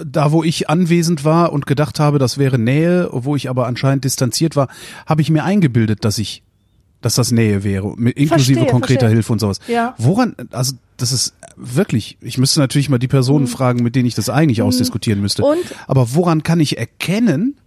da, 0.05 0.31
wo 0.31 0.43
ich 0.43 0.69
anwesend 0.69 1.23
war 1.23 1.53
und 1.53 1.65
gedacht 1.65 1.99
habe, 1.99 2.19
das 2.19 2.37
wäre 2.37 2.57
Nähe, 2.57 3.09
wo 3.11 3.35
ich 3.35 3.49
aber 3.49 3.67
anscheinend 3.67 4.03
distanziert 4.03 4.55
war, 4.55 4.67
habe 5.05 5.21
ich 5.21 5.29
mir 5.29 5.43
eingebildet, 5.43 6.05
dass 6.05 6.17
ich, 6.17 6.43
dass 7.01 7.15
das 7.15 7.31
Nähe 7.31 7.63
wäre, 7.63 7.87
inklusive 7.89 8.27
Verstehe, 8.27 8.65
konkreter 8.65 8.99
verstehe. 9.01 9.09
Hilfe 9.09 9.33
und 9.33 9.39
sowas. 9.39 9.59
Ja. 9.67 9.95
Woran, 9.97 10.35
also 10.51 10.73
das 10.97 11.11
ist 11.11 11.33
wirklich, 11.55 12.17
ich 12.21 12.37
müsste 12.37 12.59
natürlich 12.59 12.89
mal 12.89 12.97
die 12.97 13.07
Personen 13.07 13.47
fragen, 13.47 13.83
mit 13.83 13.95
denen 13.95 14.07
ich 14.07 14.15
das 14.15 14.29
eigentlich 14.29 14.61
ausdiskutieren 14.61 15.21
müsste. 15.21 15.41
Mhm. 15.41 15.47
Und? 15.49 15.75
Aber 15.87 16.13
woran 16.15 16.43
kann 16.43 16.59
ich 16.59 16.77
erkennen, 16.77 17.57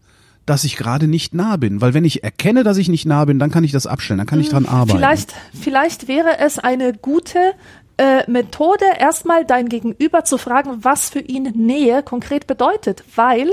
dass 0.47 0.65
ich 0.65 0.77
gerade 0.77 1.07
nicht 1.07 1.35
nah 1.35 1.57
bin? 1.57 1.81
Weil 1.81 1.95
wenn 1.95 2.05
ich 2.05 2.25
erkenne, 2.25 2.65
dass 2.65 2.77
ich 2.77 2.89
nicht 2.89 3.07
nah 3.07 3.25
bin, 3.25 3.39
dann 3.39 3.51
kann 3.51 3.63
ich 3.63 3.73
das 3.73 3.87
abstellen, 3.87 4.19
dann 4.19 4.27
kann 4.27 4.41
ich 4.41 4.49
dran 4.49 4.67
arbeiten. 4.67 4.93
Mhm. 4.93 4.97
Vielleicht, 4.97 5.35
vielleicht 5.53 6.09
wäre 6.09 6.39
es 6.41 6.59
eine 6.59 6.93
gute 6.93 7.39
äh, 8.01 8.31
Methode, 8.31 8.85
erstmal 8.99 9.45
dein 9.45 9.69
Gegenüber 9.69 10.25
zu 10.25 10.39
fragen, 10.39 10.79
was 10.85 11.11
für 11.11 11.21
ihn 11.21 11.53
Nähe 11.55 12.03
konkret 12.03 12.47
bedeutet, 12.47 13.05
weil 13.15 13.51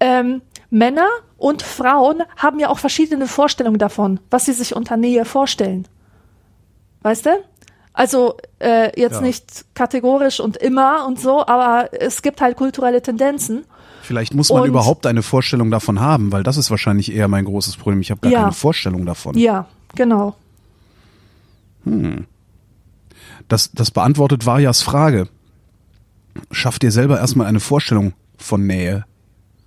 ähm, 0.00 0.42
Männer 0.70 1.08
und 1.38 1.62
Frauen 1.62 2.22
haben 2.36 2.58
ja 2.60 2.68
auch 2.68 2.78
verschiedene 2.78 3.26
Vorstellungen 3.26 3.78
davon, 3.78 4.20
was 4.30 4.44
sie 4.44 4.52
sich 4.52 4.76
unter 4.76 4.96
Nähe 4.96 5.24
vorstellen. 5.24 5.88
Weißt 7.02 7.26
du? 7.26 7.30
Also 7.92 8.36
äh, 8.60 8.98
jetzt 9.00 9.14
Ja. 9.16 9.20
nicht 9.20 9.64
kategorisch 9.74 10.40
und 10.40 10.56
immer 10.56 11.06
und 11.06 11.20
so, 11.20 11.46
aber 11.46 11.88
es 11.92 12.22
gibt 12.22 12.40
halt 12.40 12.56
kulturelle 12.56 13.02
Tendenzen. 13.02 13.64
Vielleicht 14.02 14.34
muss 14.34 14.50
man 14.50 14.62
Und- 14.62 14.68
überhaupt 14.68 15.06
eine 15.06 15.22
Vorstellung 15.22 15.70
davon 15.70 16.00
haben, 16.00 16.30
weil 16.32 16.42
das 16.42 16.56
ist 16.56 16.70
wahrscheinlich 16.70 17.12
eher 17.14 17.28
mein 17.28 17.44
großes 17.44 17.76
Problem. 17.76 18.00
Ich 18.00 18.10
habe 18.10 18.20
gar 18.20 18.32
Ja. 18.32 18.40
keine 18.40 18.52
Vorstellung 18.52 19.06
davon. 19.06 19.36
Ja, 19.38 19.66
genau. 19.94 20.34
Das, 23.48 23.72
das 23.72 23.90
beantwortet 23.90 24.46
Varjas 24.46 24.82
Frage. 24.82 25.28
Schaff 26.50 26.78
dir 26.78 26.90
selber 26.90 27.18
erstmal 27.18 27.46
eine 27.46 27.60
Vorstellung 27.60 28.12
von 28.36 28.66
Nähe. 28.66 29.04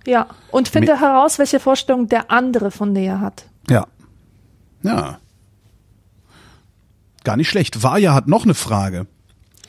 Ja. 0.06 0.26
Und 0.50 0.68
finde 0.68 1.00
heraus, 1.00 1.38
welche 1.38 1.60
Vorstellung 1.60 2.08
der 2.08 2.30
andere 2.30 2.70
von 2.70 2.92
Nähe 2.92 3.20
hat. 3.20 3.44
Ja. 3.68 3.86
Ja. 4.82 5.18
Gar 7.24 7.36
nicht 7.36 7.48
schlecht. 7.48 7.82
Varja 7.82 8.14
hat 8.14 8.28
noch 8.28 8.44
eine 8.44 8.54
Frage. 8.54 9.06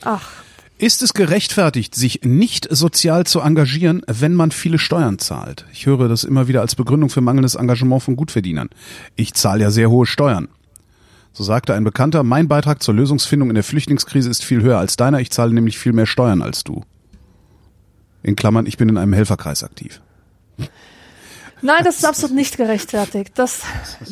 Ach, 0.02 0.30
Ist 0.78 1.02
es 1.02 1.12
gerechtfertigt, 1.12 1.94
sich 1.94 2.20
nicht 2.24 2.66
sozial 2.70 3.26
zu 3.26 3.40
engagieren, 3.40 4.00
wenn 4.06 4.34
man 4.34 4.50
viele 4.50 4.78
Steuern 4.78 5.18
zahlt? 5.18 5.66
Ich 5.72 5.84
höre 5.84 6.08
das 6.08 6.24
immer 6.24 6.48
wieder 6.48 6.62
als 6.62 6.74
Begründung 6.74 7.10
für 7.10 7.20
mangelndes 7.20 7.56
Engagement 7.56 8.02
von 8.02 8.16
Gutverdienern. 8.16 8.70
Ich 9.14 9.34
zahle 9.34 9.64
ja 9.64 9.70
sehr 9.70 9.90
hohe 9.90 10.06
Steuern. 10.06 10.48
So 11.32 11.44
sagte 11.44 11.74
ein 11.74 11.84
Bekannter, 11.84 12.22
mein 12.22 12.48
Beitrag 12.48 12.82
zur 12.82 12.94
Lösungsfindung 12.94 13.50
in 13.50 13.54
der 13.54 13.64
Flüchtlingskrise 13.64 14.28
ist 14.28 14.44
viel 14.44 14.62
höher 14.62 14.78
als 14.78 14.96
deiner. 14.96 15.20
Ich 15.20 15.30
zahle 15.30 15.52
nämlich 15.52 15.78
viel 15.78 15.92
mehr 15.92 16.06
Steuern 16.06 16.42
als 16.42 16.64
du. 16.64 16.82
In 18.22 18.36
Klammern, 18.36 18.66
ich 18.66 18.76
bin 18.76 18.88
in 18.88 18.98
einem 18.98 19.12
Helferkreis 19.12 19.64
aktiv. 19.64 20.00
Nein, 21.62 21.84
das 21.84 21.96
ist 21.96 22.04
absolut 22.06 22.34
nicht 22.34 22.56
gerechtfertigt. 22.56 23.32
Das, 23.34 23.60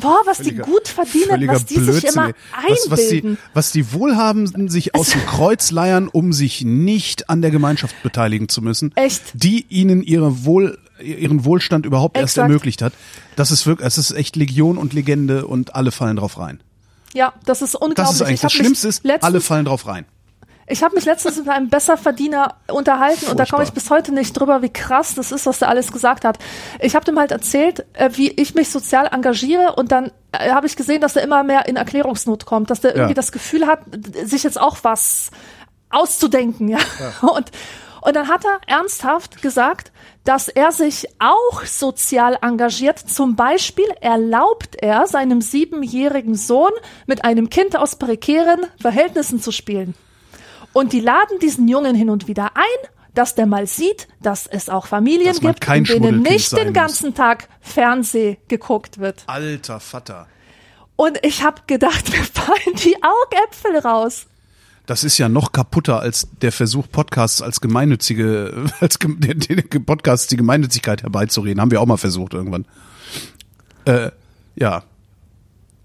boah, 0.00 0.20
was 0.26 0.38
die 0.38 0.54
gut 0.54 0.86
verdienen, 0.86 1.48
was 1.48 1.64
die 1.64 1.74
sich 1.74 1.84
Blödsinn, 1.84 2.10
immer 2.10 2.26
ey. 2.28 2.34
was, 2.68 2.90
was, 2.90 3.08
die, 3.08 3.16
einbilden. 3.16 3.38
was 3.54 3.72
die 3.72 3.92
Wohlhabenden 3.92 4.68
sich 4.68 4.94
aus 4.94 5.10
dem 5.10 5.24
Kreuz 5.24 5.70
leiern, 5.70 6.08
um 6.08 6.32
sich 6.32 6.62
nicht 6.64 7.30
an 7.30 7.40
der 7.40 7.50
Gemeinschaft 7.50 8.02
beteiligen 8.02 8.48
zu 8.48 8.60
müssen, 8.60 8.92
Echt? 8.96 9.22
die 9.32 9.64
ihnen 9.70 10.02
ihre 10.02 10.44
Wohl, 10.44 10.78
ihren 11.02 11.44
Wohlstand 11.44 11.86
überhaupt 11.86 12.18
erst 12.18 12.34
Exakt. 12.34 12.50
ermöglicht 12.50 12.82
hat. 12.82 12.92
Das 13.36 13.50
ist 13.50 13.66
wirklich, 13.66 13.86
es 13.86 13.96
ist 13.96 14.10
echt 14.10 14.36
Legion 14.36 14.76
und 14.76 14.92
Legende 14.92 15.46
und 15.46 15.74
alle 15.74 15.90
fallen 15.90 16.16
drauf 16.16 16.38
rein. 16.38 16.60
Ja, 17.14 17.32
das 17.44 17.62
ist 17.62 17.74
unglaublich. 17.74 18.06
Das 18.06 18.14
ist 18.16 18.22
eigentlich 18.22 18.40
das 18.40 18.52
Schlimmste 18.52 18.88
ist, 18.88 19.02
alle 19.22 19.40
fallen 19.40 19.64
drauf 19.64 19.86
rein. 19.86 20.04
Ich 20.70 20.82
habe 20.82 20.94
mich 20.94 21.06
letztens 21.06 21.38
mit 21.38 21.48
einem 21.48 21.70
Besserverdiener 21.70 22.56
unterhalten 22.70 23.24
und 23.30 23.38
da 23.40 23.46
komme 23.46 23.62
ich 23.62 23.70
Furchtbar. 23.70 23.74
bis 23.74 23.90
heute 23.90 24.12
nicht 24.12 24.34
drüber, 24.38 24.60
wie 24.60 24.68
krass 24.68 25.14
das 25.14 25.32
ist, 25.32 25.46
was 25.46 25.60
der 25.60 25.70
alles 25.70 25.90
gesagt 25.92 26.26
hat. 26.26 26.38
Ich 26.80 26.94
habe 26.94 27.06
dem 27.06 27.18
halt 27.18 27.30
erzählt, 27.32 27.86
äh, 27.94 28.10
wie 28.12 28.28
ich 28.32 28.54
mich 28.54 28.68
sozial 28.68 29.06
engagiere 29.10 29.76
und 29.76 29.92
dann 29.92 30.12
äh, 30.32 30.50
habe 30.50 30.66
ich 30.66 30.76
gesehen, 30.76 31.00
dass 31.00 31.16
er 31.16 31.22
immer 31.22 31.42
mehr 31.42 31.66
in 31.68 31.76
Erklärungsnot 31.76 32.44
kommt, 32.44 32.68
dass 32.68 32.80
der 32.80 32.90
irgendwie 32.90 33.12
Ja. 33.12 33.14
das 33.14 33.32
Gefühl 33.32 33.66
hat, 33.66 33.80
sich 34.24 34.42
jetzt 34.42 34.60
auch 34.60 34.76
was 34.82 35.30
auszudenken, 35.88 36.68
ja. 36.68 36.78
Und 37.22 37.50
und 38.00 38.16
dann 38.16 38.28
hat 38.28 38.44
er 38.44 38.60
ernsthaft 38.66 39.42
gesagt, 39.42 39.92
dass 40.24 40.48
er 40.48 40.72
sich 40.72 41.06
auch 41.18 41.64
sozial 41.64 42.38
engagiert. 42.42 42.98
Zum 42.98 43.36
Beispiel 43.36 43.88
erlaubt 44.00 44.76
er 44.80 45.06
seinem 45.06 45.40
siebenjährigen 45.40 46.34
Sohn 46.34 46.72
mit 47.06 47.24
einem 47.24 47.50
Kind 47.50 47.76
aus 47.76 47.96
prekären 47.96 48.66
Verhältnissen 48.80 49.40
zu 49.40 49.52
spielen. 49.52 49.94
Und 50.72 50.92
die 50.92 51.00
laden 51.00 51.38
diesen 51.40 51.66
Jungen 51.66 51.94
hin 51.94 52.10
und 52.10 52.28
wieder 52.28 52.52
ein, 52.54 52.88
dass 53.14 53.34
der 53.34 53.46
mal 53.46 53.66
sieht, 53.66 54.06
dass 54.22 54.46
es 54.46 54.68
auch 54.68 54.86
Familien 54.86 55.34
gibt, 55.40 55.66
in 55.68 55.84
denen 55.84 56.22
nicht 56.22 56.56
den 56.56 56.72
ganzen 56.72 57.14
Tag 57.14 57.48
Fernseh 57.60 58.38
geguckt 58.46 58.98
wird. 58.98 59.24
Alter 59.26 59.80
Vater. 59.80 60.28
Und 60.94 61.18
ich 61.24 61.42
habe 61.42 61.62
gedacht, 61.66 62.10
mir 62.12 62.22
fallen 62.22 62.76
die 62.76 62.96
Augäpfel 63.02 63.78
raus. 63.78 64.27
Das 64.88 65.04
ist 65.04 65.18
ja 65.18 65.28
noch 65.28 65.52
kaputter 65.52 66.00
als 66.00 66.28
der 66.40 66.50
Versuch, 66.50 66.86
Podcasts 66.90 67.42
als 67.42 67.60
gemeinnützige, 67.60 68.64
als 68.80 68.98
den 68.98 69.84
Podcasts 69.84 70.28
die 70.28 70.38
Gemeinnützigkeit 70.38 71.02
herbeizureden. 71.02 71.60
Haben 71.60 71.70
wir 71.70 71.82
auch 71.82 71.86
mal 71.86 71.98
versucht 71.98 72.32
irgendwann. 72.32 72.64
Äh, 73.84 74.10
ja. 74.56 74.84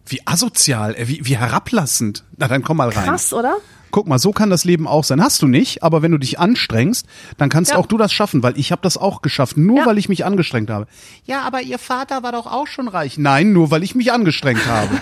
Wie 0.06 0.22
asozial, 0.26 0.96
äh, 0.96 1.10
wie, 1.10 1.20
wie 1.26 1.36
herablassend. 1.38 2.24
Na, 2.38 2.48
dann 2.48 2.64
komm 2.64 2.78
mal 2.78 2.88
rein. 2.88 3.04
Krass, 3.04 3.34
oder? 3.34 3.58
Guck 3.92 4.08
mal, 4.08 4.20
so 4.20 4.32
kann 4.32 4.50
das 4.50 4.64
Leben 4.64 4.88
auch 4.88 5.04
sein. 5.04 5.22
Hast 5.22 5.42
du 5.42 5.48
nicht, 5.48 5.84
aber 5.84 6.02
wenn 6.02 6.14
du 6.14 6.18
dich 6.18 6.40
anstrengst, 6.40 7.06
dann 7.38 7.50
kannst 7.50 7.72
Ja. 7.72 7.78
auch 7.80 7.88
du 7.88 7.98
das 7.98 8.14
schaffen, 8.14 8.42
weil 8.42 8.58
ich 8.58 8.72
habe 8.72 8.82
das 8.84 8.96
auch 8.96 9.22
geschafft, 9.22 9.58
nur 9.58 9.80
Ja. 9.80 9.86
weil 9.86 9.98
ich 9.98 10.08
mich 10.08 10.24
angestrengt 10.24 10.70
habe. 10.70 10.88
Ja, 11.26 11.42
aber 11.42 11.62
ihr 11.62 11.78
Vater 11.78 12.24
war 12.24 12.32
doch 12.32 12.48
auch 12.48 12.68
schon 12.68 12.88
reich. 12.88 13.18
Nein, 13.18 13.52
nur 13.52 13.70
weil 13.70 13.84
ich 13.84 13.96
mich 13.96 14.14
angestrengt 14.14 14.66
habe. 14.66 14.98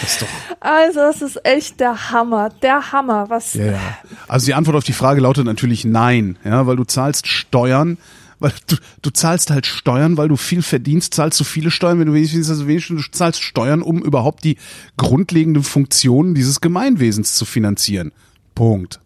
Das 0.00 0.18
doch 0.18 0.28
Also, 0.60 1.00
das 1.00 1.22
ist 1.22 1.44
echt 1.44 1.80
der 1.80 2.10
Hammer. 2.10 2.50
Der 2.62 2.92
Hammer. 2.92 3.30
Was, 3.30 3.54
Ja, 3.54 3.72
ja. 3.72 3.80
Also 4.28 4.46
die 4.46 4.54
Antwort 4.54 4.76
auf 4.76 4.84
die 4.84 4.92
Frage 4.92 5.20
lautet 5.20 5.46
natürlich 5.46 5.84
nein, 5.84 6.38
ja, 6.44 6.66
weil 6.66 6.76
du 6.76 6.84
zahlst 6.84 7.26
Steuern, 7.26 7.98
weil 8.38 8.52
du, 8.66 8.76
du 9.02 9.10
zahlst 9.10 9.50
halt 9.50 9.66
Steuern, 9.66 10.16
weil 10.16 10.28
du 10.28 10.36
viel 10.36 10.62
verdienst, 10.62 11.14
zahlst 11.14 11.38
du 11.40 11.44
viele 11.44 11.70
Steuern, 11.70 11.98
wenn 11.98 12.06
du 12.06 12.14
wenig 12.14 12.30
verdienst, 12.30 12.50
also 12.50 12.66
wenig, 12.66 12.88
du 12.88 12.98
zahlst 12.98 13.42
Steuern, 13.42 13.82
um 13.82 14.02
überhaupt 14.02 14.44
die 14.44 14.58
grundlegenden 14.96 15.62
Funktionen 15.62 16.34
dieses 16.34 16.60
Gemeinwesens 16.60 17.34
zu 17.34 17.44
finanzieren. 17.44 18.12
Punkt. 18.54 19.00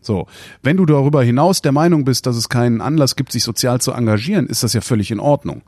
So, 0.00 0.28
wenn 0.62 0.76
du 0.76 0.86
darüber 0.86 1.22
hinaus 1.24 1.62
der 1.62 1.72
Meinung 1.72 2.04
bist, 2.04 2.26
dass 2.26 2.36
es 2.36 2.48
keinen 2.48 2.80
Anlass 2.80 3.16
gibt, 3.16 3.32
sich 3.32 3.42
sozial 3.42 3.80
zu 3.80 3.92
engagieren, 3.92 4.46
ist 4.46 4.62
das 4.62 4.72
ja 4.72 4.80
völlig 4.80 5.10
in 5.10 5.18
Ordnung. 5.18 5.62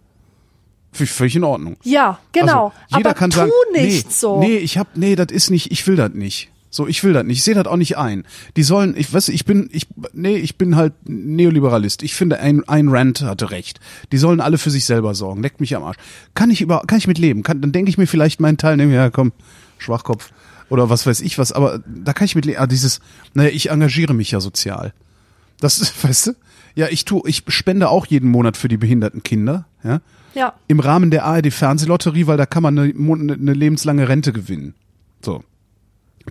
Völlig 0.92 1.36
in 1.36 1.44
Ordnung. 1.44 1.76
Ja, 1.84 2.18
genau. 2.32 2.66
Also, 2.66 2.96
jeder 2.96 3.10
Aber 3.10 3.18
kann 3.18 3.30
tu 3.30 3.36
sagen, 3.36 3.52
nicht 3.72 4.06
nee, 4.06 4.12
so. 4.12 4.40
Nee, 4.40 4.56
ich 4.56 4.78
hab, 4.78 4.96
nee, 4.96 5.16
das 5.16 5.28
ist 5.30 5.50
nicht, 5.50 5.70
ich 5.70 5.86
will 5.86 5.96
das 5.96 6.12
nicht. 6.12 6.50
So, 6.70 6.86
ich 6.86 7.02
will 7.02 7.12
das 7.12 7.24
nicht. 7.24 7.38
Ich 7.38 7.44
sehe 7.44 7.54
das 7.54 7.66
auch 7.66 7.76
nicht 7.76 7.96
ein. 7.96 8.24
Die 8.56 8.62
sollen, 8.62 8.94
ich 8.96 9.12
weiß, 9.12 9.28
ich 9.30 9.44
bin, 9.44 9.70
ich, 9.72 9.86
nee, 10.12 10.36
ich 10.36 10.56
bin 10.56 10.76
halt 10.76 10.92
Neoliberalist. 11.04 12.02
Ich 12.02 12.14
finde, 12.14 12.40
ein, 12.40 12.66
ein 12.68 12.88
Rand 12.88 13.22
hatte 13.22 13.50
recht. 13.50 13.80
Die 14.12 14.18
sollen 14.18 14.40
alle 14.40 14.58
für 14.58 14.70
sich 14.70 14.84
selber 14.84 15.14
sorgen. 15.14 15.42
Leckt 15.42 15.60
mich 15.60 15.74
am 15.76 15.84
Arsch. 15.84 15.96
Kann 16.34 16.50
ich 16.50 16.60
über, 16.60 16.82
kann 16.86 16.98
ich 16.98 17.06
mit 17.06 17.18
leben? 17.18 17.42
Kann, 17.42 17.60
dann 17.60 17.72
denke 17.72 17.90
ich 17.90 17.96
mir 17.96 18.06
vielleicht 18.06 18.40
meinen 18.40 18.58
Teil, 18.58 18.76
nehmen, 18.76 18.92
ja, 18.92 19.08
komm, 19.10 19.32
Schwachkopf. 19.78 20.30
Oder 20.68 20.90
was 20.90 21.06
weiß 21.06 21.22
ich 21.22 21.38
was, 21.38 21.52
aber 21.52 21.80
da 21.86 22.12
kann 22.12 22.26
ich 22.26 22.34
mit 22.34 22.44
leben. 22.44 22.58
Ah, 22.58 22.66
dieses, 22.66 23.00
naja, 23.32 23.50
ich 23.50 23.70
engagiere 23.70 24.12
mich 24.12 24.30
ja 24.30 24.40
sozial. 24.40 24.92
Das 25.60 25.78
ist, 25.78 26.04
weißt 26.04 26.28
du? 26.28 26.32
Ja, 26.74 26.88
ich 26.90 27.06
tu, 27.06 27.22
ich 27.24 27.44
spende 27.48 27.88
auch 27.88 28.06
jeden 28.06 28.30
Monat 28.30 28.56
für 28.56 28.68
die 28.68 28.76
behinderten 28.76 29.22
Kinder, 29.22 29.66
ja 29.82 30.00
Ja. 30.34 30.52
im 30.68 30.80
Rahmen 30.80 31.10
der 31.10 31.24
ARD 31.24 31.52
Fernsehlotterie, 31.52 32.26
weil 32.26 32.36
da 32.36 32.46
kann 32.46 32.62
man 32.62 32.78
eine, 32.78 32.92
Mon- 32.94 33.30
eine 33.30 33.52
lebenslange 33.54 34.08
Rente 34.08 34.32
gewinnen. 34.32 34.74
So. 35.24 35.42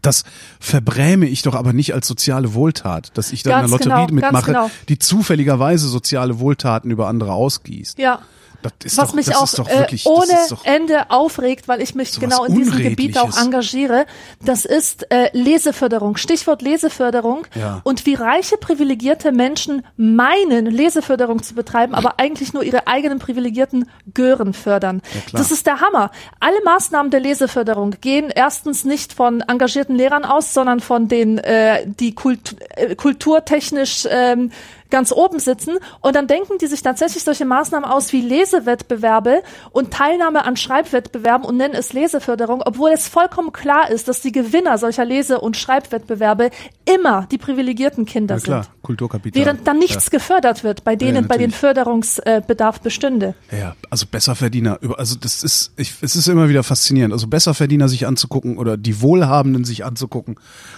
Das 0.01 0.23
verbräme 0.59 1.25
ich 1.25 1.41
doch 1.41 1.55
aber 1.55 1.73
nicht 1.73 1.93
als 1.93 2.07
soziale 2.07 2.53
Wohltat, 2.53 3.17
dass 3.17 3.31
ich 3.31 3.41
da 3.43 3.49
in 3.49 3.61
Ganz 3.61 3.71
einer 3.73 3.77
Lotterie 3.95 4.07
genau, 4.07 4.13
mitmache, 4.27 4.51
genau. 4.51 4.71
die 4.89 4.99
zufälligerweise 4.99 5.87
soziale 5.87 6.39
Wohltaten 6.39 6.91
über 6.91 7.07
andere 7.07 7.33
ausgießt. 7.33 7.97
Ja. 7.97 8.21
Was 8.63 8.95
doch, 8.95 9.13
mich 9.13 9.35
auch 9.35 9.51
äh, 9.53 9.79
wirklich, 9.79 10.03
das 10.03 10.11
ohne 10.11 10.59
Ende 10.63 11.09
aufregt, 11.09 11.67
weil 11.67 11.81
ich 11.81 11.95
mich 11.95 12.19
genau 12.19 12.45
in 12.45 12.55
diesem 12.55 12.77
Gebiet 12.77 13.17
auch 13.17 13.37
engagiere, 13.37 14.05
das 14.43 14.65
ist 14.65 15.11
äh, 15.11 15.29
Leseförderung. 15.33 16.17
Stichwort 16.17 16.61
Leseförderung. 16.61 17.45
Ja. 17.55 17.81
Und 17.83 18.05
wie 18.05 18.15
reiche, 18.15 18.57
privilegierte 18.57 19.31
Menschen 19.31 19.85
meinen, 19.95 20.65
Leseförderung 20.65 21.43
zu 21.43 21.53
betreiben, 21.53 21.93
aber 21.93 22.19
eigentlich 22.19 22.53
nur 22.53 22.63
ihre 22.63 22.87
eigenen 22.87 23.19
privilegierten 23.19 23.89
Gören 24.13 24.53
fördern. 24.53 25.01
klar. 25.01 25.41
das 25.41 25.51
ist 25.51 25.65
der 25.67 25.81
Hammer. 25.81 26.11
Alle 26.39 26.61
Maßnahmen 26.63 27.11
der 27.11 27.19
Leseförderung 27.19 27.95
gehen 28.01 28.31
erstens 28.33 28.85
nicht 28.85 29.13
von 29.13 29.41
engagierten 29.41 29.95
Lehrern 29.95 30.25
aus, 30.25 30.53
sondern 30.53 30.79
von 30.79 31.07
denen, 31.07 31.37
äh, 31.37 31.85
die 31.87 32.15
Kult 32.15 32.55
äh, 32.75 32.95
kulturtechnisch 32.95 34.07
ähm, 34.09 34.51
ganz 34.89 35.11
oben 35.11 35.39
sitzen 35.39 35.77
und 36.01 36.15
dann 36.15 36.27
denken 36.27 36.57
die 36.59 36.67
sich 36.67 36.81
tatsächlich 36.81 37.23
solche 37.23 37.45
Maßnahmen 37.45 37.89
aus 37.89 38.13
wie 38.13 38.21
Lesewettbewerbe 38.21 39.43
und 39.71 39.91
Teilnahme 39.91 40.45
an 40.45 40.55
Schreibwettbewerben 40.55 41.45
und 41.45 41.57
nennen 41.57 41.75
es 41.75 41.93
Leseförderung, 41.93 42.61
obwohl 42.65 42.91
es 42.91 43.07
vollkommen 43.07 43.51
klar 43.51 43.91
ist, 43.91 44.07
dass 44.07 44.21
die 44.21 44.31
Gewinner 44.31 44.77
solcher 44.77 45.05
Lese- 45.05 45.41
und 45.41 45.57
Schreibwettbewerbe 45.57 46.49
immer 46.85 47.27
die 47.29 47.37
privilegierten 47.37 48.05
Kinder 48.05 48.35
ja 48.35 48.41
klar, 48.41 48.63
sind. 48.63 48.83
Kulturkapital. 48.83 49.45
Während 49.45 49.67
dann 49.67 49.79
nichts 49.79 50.09
gefördert 50.09 50.63
wird, 50.63 50.83
bei 50.83 50.95
denen, 50.95 51.27
bei 51.27 51.37
den. 51.37 51.51
Förderungsbedarf 51.57 52.81
bestünde. 52.81 53.33
Ja, 53.51 53.57
ja, 53.57 53.75
also 53.89 54.05
Besserverdiener, 54.09 54.79
also 54.97 55.15
das 55.15 55.43
ist, 55.43 55.73
ich, 55.75 55.93
es 56.01 56.15
ist 56.15 56.27
immer 56.27 56.49
wieder 56.49 56.63
faszinierend. 56.63 57.13
Also 57.13 57.27
Besserverdiener 57.27 57.89
sich 57.89 58.07
anzugucken 58.07 58.57
oder 58.57 58.77
die 58.77 59.01
Wohlhabenden 59.01 59.65
sich 59.65 59.83
anzugucken 59.83 60.37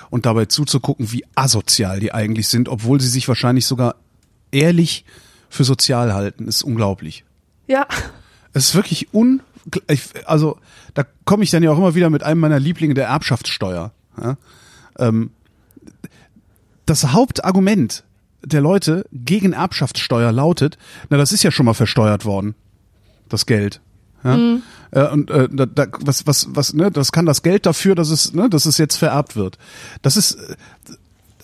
und 0.10 0.26
dabei 0.26 0.46
zuzugucken, 0.46 1.12
wie 1.12 1.26
asozial 1.36 2.00
die 2.00 2.14
eigentlich 2.14 2.48
sind, 2.48 2.70
obwohl 2.70 3.00
sie 3.00 3.08
sich 3.08 3.28
wahrscheinlich 3.28 3.66
sogar 3.66 3.96
ehrlich 4.52 5.06
für 5.50 5.64
sozial 5.64 6.14
halten, 6.14 6.48
ist 6.48 6.64
unglaublich. 6.64 7.24
Ja, 7.68 7.88
Es 8.54 8.70
ist 8.70 8.76
wirklich 8.76 9.14
un, 9.14 9.42
also 10.26 10.58
da 10.94 11.06
komme 11.26 11.44
ich 11.44 11.52
dann 11.52 11.64
ja 11.64 11.72
auch 11.72 11.78
immer 11.78 11.96
wieder 11.96 12.10
mit 12.10 12.24
einem 12.24 12.40
meiner 12.40 12.60
Lieblinge 12.60 12.94
der 12.94 13.08
Erbschaftssteuer. 13.08 13.92
Ja? 14.22 14.38
Ähm, 14.98 15.32
das 16.86 17.12
Hauptargument 17.14 18.04
der 18.44 18.62
Leute 18.62 19.06
gegen 19.12 19.54
Erbschaftssteuer 19.54 20.32
lautet, 20.32 20.78
na 21.10 21.18
das 21.18 21.32
ist 21.32 21.44
ja 21.44 21.52
schon 21.52 21.66
mal 21.66 21.74
versteuert 21.74 22.26
worden, 22.26 22.56
das 23.28 23.46
Geld. 23.46 23.82
Ja? 24.24 24.36
Äh, 24.92 25.08
und 25.08 25.30
äh, 25.30 25.48
da, 25.52 25.66
da, 25.66 25.88
was 26.02 26.26
was 26.26 26.48
was 26.52 26.74
ne, 26.74 26.92
das 26.92 27.12
kann 27.12 27.26
das 27.26 27.44
Geld 27.44 27.66
dafür, 27.66 27.96
dass 27.96 28.10
es 28.10 28.34
ne, 28.34 28.50
dass 28.50 28.66
es 28.66 28.78
jetzt 28.78 28.96
vererbt 28.96 29.36
wird. 29.36 29.58
Das 30.02 30.18
ist 30.18 30.36
äh, 30.36 30.56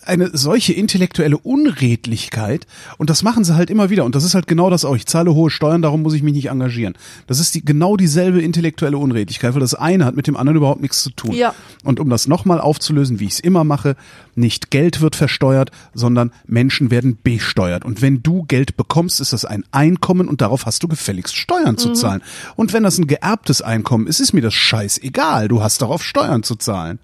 eine 0.06 0.30
solche 0.36 0.74
intellektuelle 0.74 1.38
Unredlichkeit 1.38 2.68
und 2.98 3.10
das 3.10 3.24
machen 3.24 3.44
sie 3.44 3.56
halt 3.56 3.70
immer 3.70 3.90
wieder 3.90 4.06
und 4.06 4.16
das 4.16 4.24
ist 4.24 4.36
halt 4.36 4.48
genau 4.48 4.70
das 4.70 4.86
auch. 4.86 4.96
Ich 4.96 5.06
zahle 5.06 5.34
hohe 5.34 5.50
Steuern, 5.50 5.82
darum 5.82 6.02
muss 6.02 6.14
ich 6.14 6.24
mich 6.24 6.34
nicht 6.34 6.50
engagieren. 6.50 6.96
Das 7.28 7.40
ist 7.40 7.56
die, 7.56 7.64
genau 7.64 7.98
dieselbe 7.98 8.42
intellektuelle 8.42 8.98
Unredlichkeit, 8.98 9.54
weil 9.54 9.62
das 9.62 9.76
eine 9.76 10.06
hat 10.06 10.16
mit 10.16 10.28
dem 10.28 10.38
anderen 10.38 10.58
überhaupt 10.58 10.82
nichts 10.82 11.04
zu 11.04 11.10
tun. 11.12 11.34
Ja. 11.34 11.54
Und 11.84 12.00
um 12.00 12.10
das 12.10 12.28
nochmal 12.28 12.60
aufzulösen, 12.62 13.20
wie 13.20 13.26
ich 13.26 13.34
es 13.34 13.40
immer 13.40 13.64
mache, 13.64 13.96
nicht 14.36 14.72
Geld 14.72 15.02
wird 15.02 15.16
versteuert, 15.16 15.72
sondern 15.94 16.32
Menschen 16.46 16.92
werden 16.92 17.18
besteuert. 17.22 17.86
Und 17.86 18.02
wenn 18.02 18.22
du 18.22 18.44
Geld 18.44 18.78
bekommst, 18.78 19.22
ist 19.22 19.34
das 19.34 19.46
ein 19.46 19.64
Einkommen 19.72 20.28
und 20.28 20.42
darauf 20.42 20.66
hast 20.66 20.84
du 20.84 20.88
gefälligst 20.88 21.36
Steuern 21.36 21.78
zu 21.78 21.94
zahlen. 21.94 22.22
Und 22.56 22.74
wenn 22.74 22.84
das 22.84 22.98
ein 22.98 23.08
geerbtes 23.08 23.62
Einkommen 23.62 24.08
ist, 24.08 24.20
ist 24.20 24.34
mir 24.34 24.42
das 24.42 24.54
scheißegal. 24.54 25.48
Du 25.48 25.64
hast 25.64 25.82
darauf 25.82 26.04
Steuern 26.04 26.44
zu 26.44 26.56
zahlen. 26.56 27.00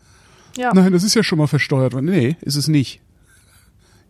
Ja. 0.58 0.74
Nein, 0.74 0.92
das 0.92 1.04
ist 1.04 1.16
ja 1.16 1.24
schon 1.24 1.38
mal 1.38 1.48
versteuert 1.48 1.94
worden. 1.94 2.06
Nee, 2.06 2.38
ist 2.42 2.56
es 2.56 2.68
nicht. 2.68 3.02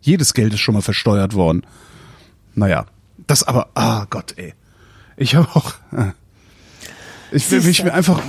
Jedes 0.00 0.34
Geld 0.34 0.52
ist 0.52 0.60
schon 0.60 0.74
mal 0.74 0.82
versteuert 0.82 1.34
worden. 1.34 1.64
Naja, 2.54 2.86
das 3.26 3.44
aber, 3.44 3.68
ah 3.74 4.06
Gott, 4.10 4.34
ey. 4.36 4.54
Ich 5.16 5.34
habe 5.34 5.48
auch. 5.54 5.74
Äh, 5.92 6.12
ich 7.30 7.50
will 7.50 7.62
mich 7.62 7.82
mir 7.84 7.94
einfach. 7.94 8.20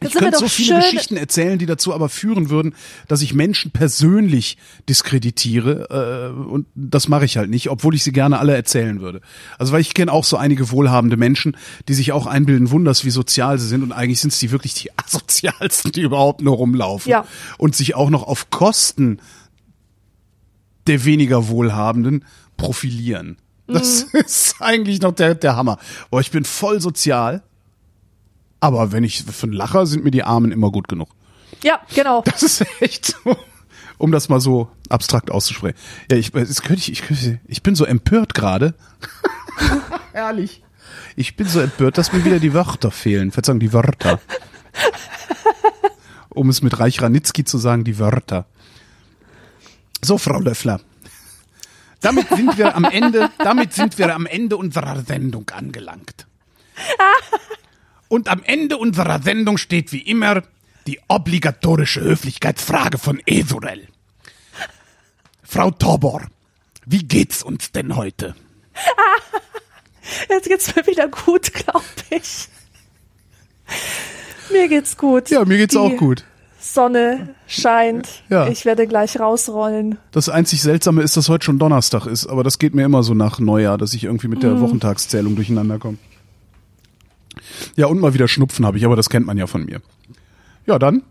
Das- 0.00 0.14
Ich 0.14 0.18
könnte 0.18 0.38
so 0.38 0.48
viele 0.48 0.76
Geschichten 0.80 1.16
erzählen, 1.16 1.58
die 1.58 1.66
dazu 1.66 1.92
aber 1.94 2.08
führen 2.08 2.50
würden, 2.50 2.74
dass 3.08 3.20
ich 3.22 3.34
Menschen 3.34 3.70
persönlich 3.70 4.56
diskreditiere. 4.88 6.32
Äh, 6.36 6.48
und 6.50 6.66
das 6.74 7.08
mache 7.08 7.24
ich 7.24 7.36
halt 7.36 7.50
nicht, 7.50 7.68
obwohl 7.70 7.94
ich 7.94 8.04
sie 8.04 8.12
gerne 8.12 8.38
alle 8.38 8.54
erzählen 8.54 9.00
würde. 9.00 9.20
Also 9.58 9.72
weil 9.72 9.80
ich 9.80 9.94
kenne 9.94 10.12
auch 10.12 10.24
so 10.24 10.36
einige 10.36 10.70
wohlhabende 10.70 11.16
Menschen, 11.16 11.56
die 11.88 11.94
sich 11.94 12.12
auch 12.12 12.26
einbilden, 12.26 12.70
wunders, 12.70 13.04
wie 13.04 13.10
sozial 13.10 13.58
sie 13.58 13.66
sind. 13.68 13.82
Und 13.82 13.92
eigentlich 13.92 14.20
sind 14.20 14.32
es 14.32 14.38
die 14.38 14.50
wirklich 14.50 14.74
die 14.74 14.90
asozialsten, 14.96 15.92
die 15.92 16.02
überhaupt 16.02 16.40
nur 16.42 16.56
rumlaufen. 16.56 17.10
Ja. 17.10 17.24
Und 17.58 17.74
sich 17.76 17.94
auch 17.94 18.10
noch 18.10 18.22
auf 18.22 18.50
Kosten 18.50 19.20
der 20.86 21.04
weniger 21.04 21.48
Wohlhabenden 21.48 22.24
profilieren. 22.56 23.36
Das 23.66 24.06
Mhm. 24.12 24.20
ist 24.24 24.54
eigentlich 24.60 25.00
noch 25.02 25.12
der, 25.12 25.34
der 25.34 25.56
Hammer. 25.56 25.78
Boah, 26.10 26.20
ich 26.20 26.30
bin 26.30 26.44
voll 26.44 26.80
sozial. 26.80 27.42
Aber 28.60 28.92
wenn 28.92 29.04
ich 29.04 29.22
für 29.22 29.44
einen 29.44 29.52
Lacher 29.52 29.86
sind 29.86 30.04
mir 30.04 30.10
die 30.10 30.24
Armen 30.24 30.52
immer 30.52 30.70
gut 30.70 30.88
genug. 30.88 31.08
Ja, 31.62 31.80
genau. 31.94 32.22
Das 32.24 32.42
ist 32.42 32.64
echt 32.80 33.06
so, 33.06 33.36
um 33.98 34.12
das 34.12 34.28
mal 34.28 34.40
so 34.40 34.68
abstrakt 34.88 35.30
auszusprechen. 35.30 35.76
Ja, 36.10 36.16
ich, 36.16 36.32
das 36.32 36.62
könnte 36.62 36.80
ich, 36.80 36.92
ich, 36.92 37.02
könnte, 37.02 37.40
ich 37.46 37.62
bin 37.62 37.74
so 37.74 37.84
empört 37.84 38.34
gerade. 38.34 38.74
Herrlich. 40.12 40.62
Ich 41.16 41.36
bin 41.36 41.48
so 41.48 41.60
empört, 41.60 41.98
dass 41.98 42.12
mir 42.12 42.24
wieder 42.24 42.38
die 42.38 42.54
Wörter 42.54 42.90
fehlen. 42.90 43.30
Verzeihung, 43.30 43.60
die 43.60 43.72
Wörter. 43.72 44.20
Um 46.30 46.48
es 46.48 46.62
mit 46.62 46.78
Reich 46.78 47.02
Ranitzky 47.02 47.44
zu 47.44 47.58
sagen, 47.58 47.84
die 47.84 47.98
Wörter. 47.98 48.46
So, 50.02 50.18
Frau 50.18 50.38
Löffler. 50.38 50.80
Damit 52.00 52.28
sind 52.28 52.56
wir 52.56 52.76
am 52.76 52.84
Ende, 52.84 53.30
damit 53.38 53.72
sind 53.72 53.98
wir 53.98 54.14
am 54.14 54.26
Ende 54.26 54.56
unserer 54.56 55.02
Sendung 55.02 55.50
angelangt. 55.50 56.26
Und 58.08 58.28
am 58.28 58.42
Ende 58.44 58.78
unserer 58.78 59.22
Sendung 59.22 59.58
steht 59.58 59.92
wie 59.92 60.00
immer 60.00 60.42
die 60.86 60.98
obligatorische 61.08 62.00
Höflichkeitsfrage 62.00 62.98
von 62.98 63.20
Esurel. 63.26 63.86
Frau 65.42 65.70
Tobor, 65.70 66.22
wie 66.86 67.04
geht's 67.04 67.42
uns 67.42 67.72
denn 67.72 67.96
heute? 67.96 68.34
Jetzt 70.30 70.48
geht's 70.48 70.74
mir 70.74 70.86
wieder 70.86 71.08
gut, 71.08 71.52
glaube 71.52 71.84
ich. 72.10 72.48
Mir 74.50 74.68
geht's 74.68 74.96
gut. 74.96 75.28
Ja, 75.28 75.44
mir 75.44 75.58
geht's 75.58 75.72
Die 75.72 75.78
auch 75.78 75.96
gut. 75.96 76.24
Sonne 76.58 77.34
scheint. 77.46 78.08
Ja. 78.28 78.48
Ich 78.48 78.64
werde 78.64 78.86
gleich 78.86 79.20
rausrollen. 79.20 79.98
Das 80.10 80.28
einzig 80.28 80.62
Seltsame 80.62 81.02
ist, 81.02 81.16
dass 81.16 81.28
heute 81.28 81.44
schon 81.44 81.58
Donnerstag 81.58 82.06
ist, 82.06 82.26
aber 82.26 82.42
das 82.42 82.58
geht 82.58 82.74
mir 82.74 82.84
immer 82.84 83.02
so 83.02 83.14
nach 83.14 83.38
Neujahr, 83.38 83.78
dass 83.78 83.94
ich 83.94 84.04
irgendwie 84.04 84.28
mit 84.28 84.42
der 84.42 84.60
Wochentagszählung 84.60 85.36
durcheinander 85.36 85.78
komme. 85.78 85.98
Ja, 87.76 87.86
und 87.86 88.00
mal 88.00 88.14
wieder 88.14 88.28
Schnupfen 88.28 88.66
habe 88.66 88.78
ich, 88.78 88.84
aber 88.84 88.96
das 88.96 89.10
kennt 89.10 89.26
man 89.26 89.38
ja 89.38 89.46
von 89.46 89.64
mir. 89.64 89.80
Ja, 90.66 90.78
dann 90.78 91.02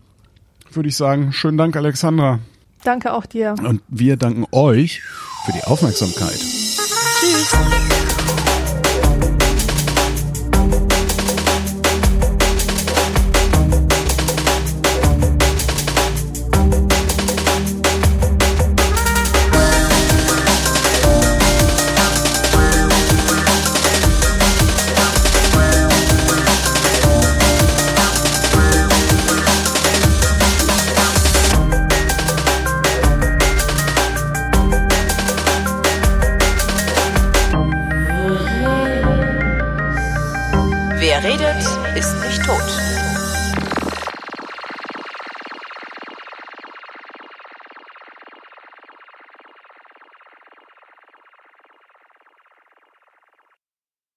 würde 0.72 0.88
ich 0.88 0.96
sagen, 0.96 1.32
schönen 1.32 1.58
Dank, 1.58 1.76
Alexandra. 1.76 2.40
Danke 2.84 3.12
auch 3.12 3.26
dir. 3.26 3.54
Und 3.62 3.82
wir 3.88 4.16
danken 4.16 4.46
euch 4.52 5.02
für 5.44 5.52
die 5.52 5.64
Aufmerksamkeit. 5.64 6.38
Tschüss. 6.38 8.17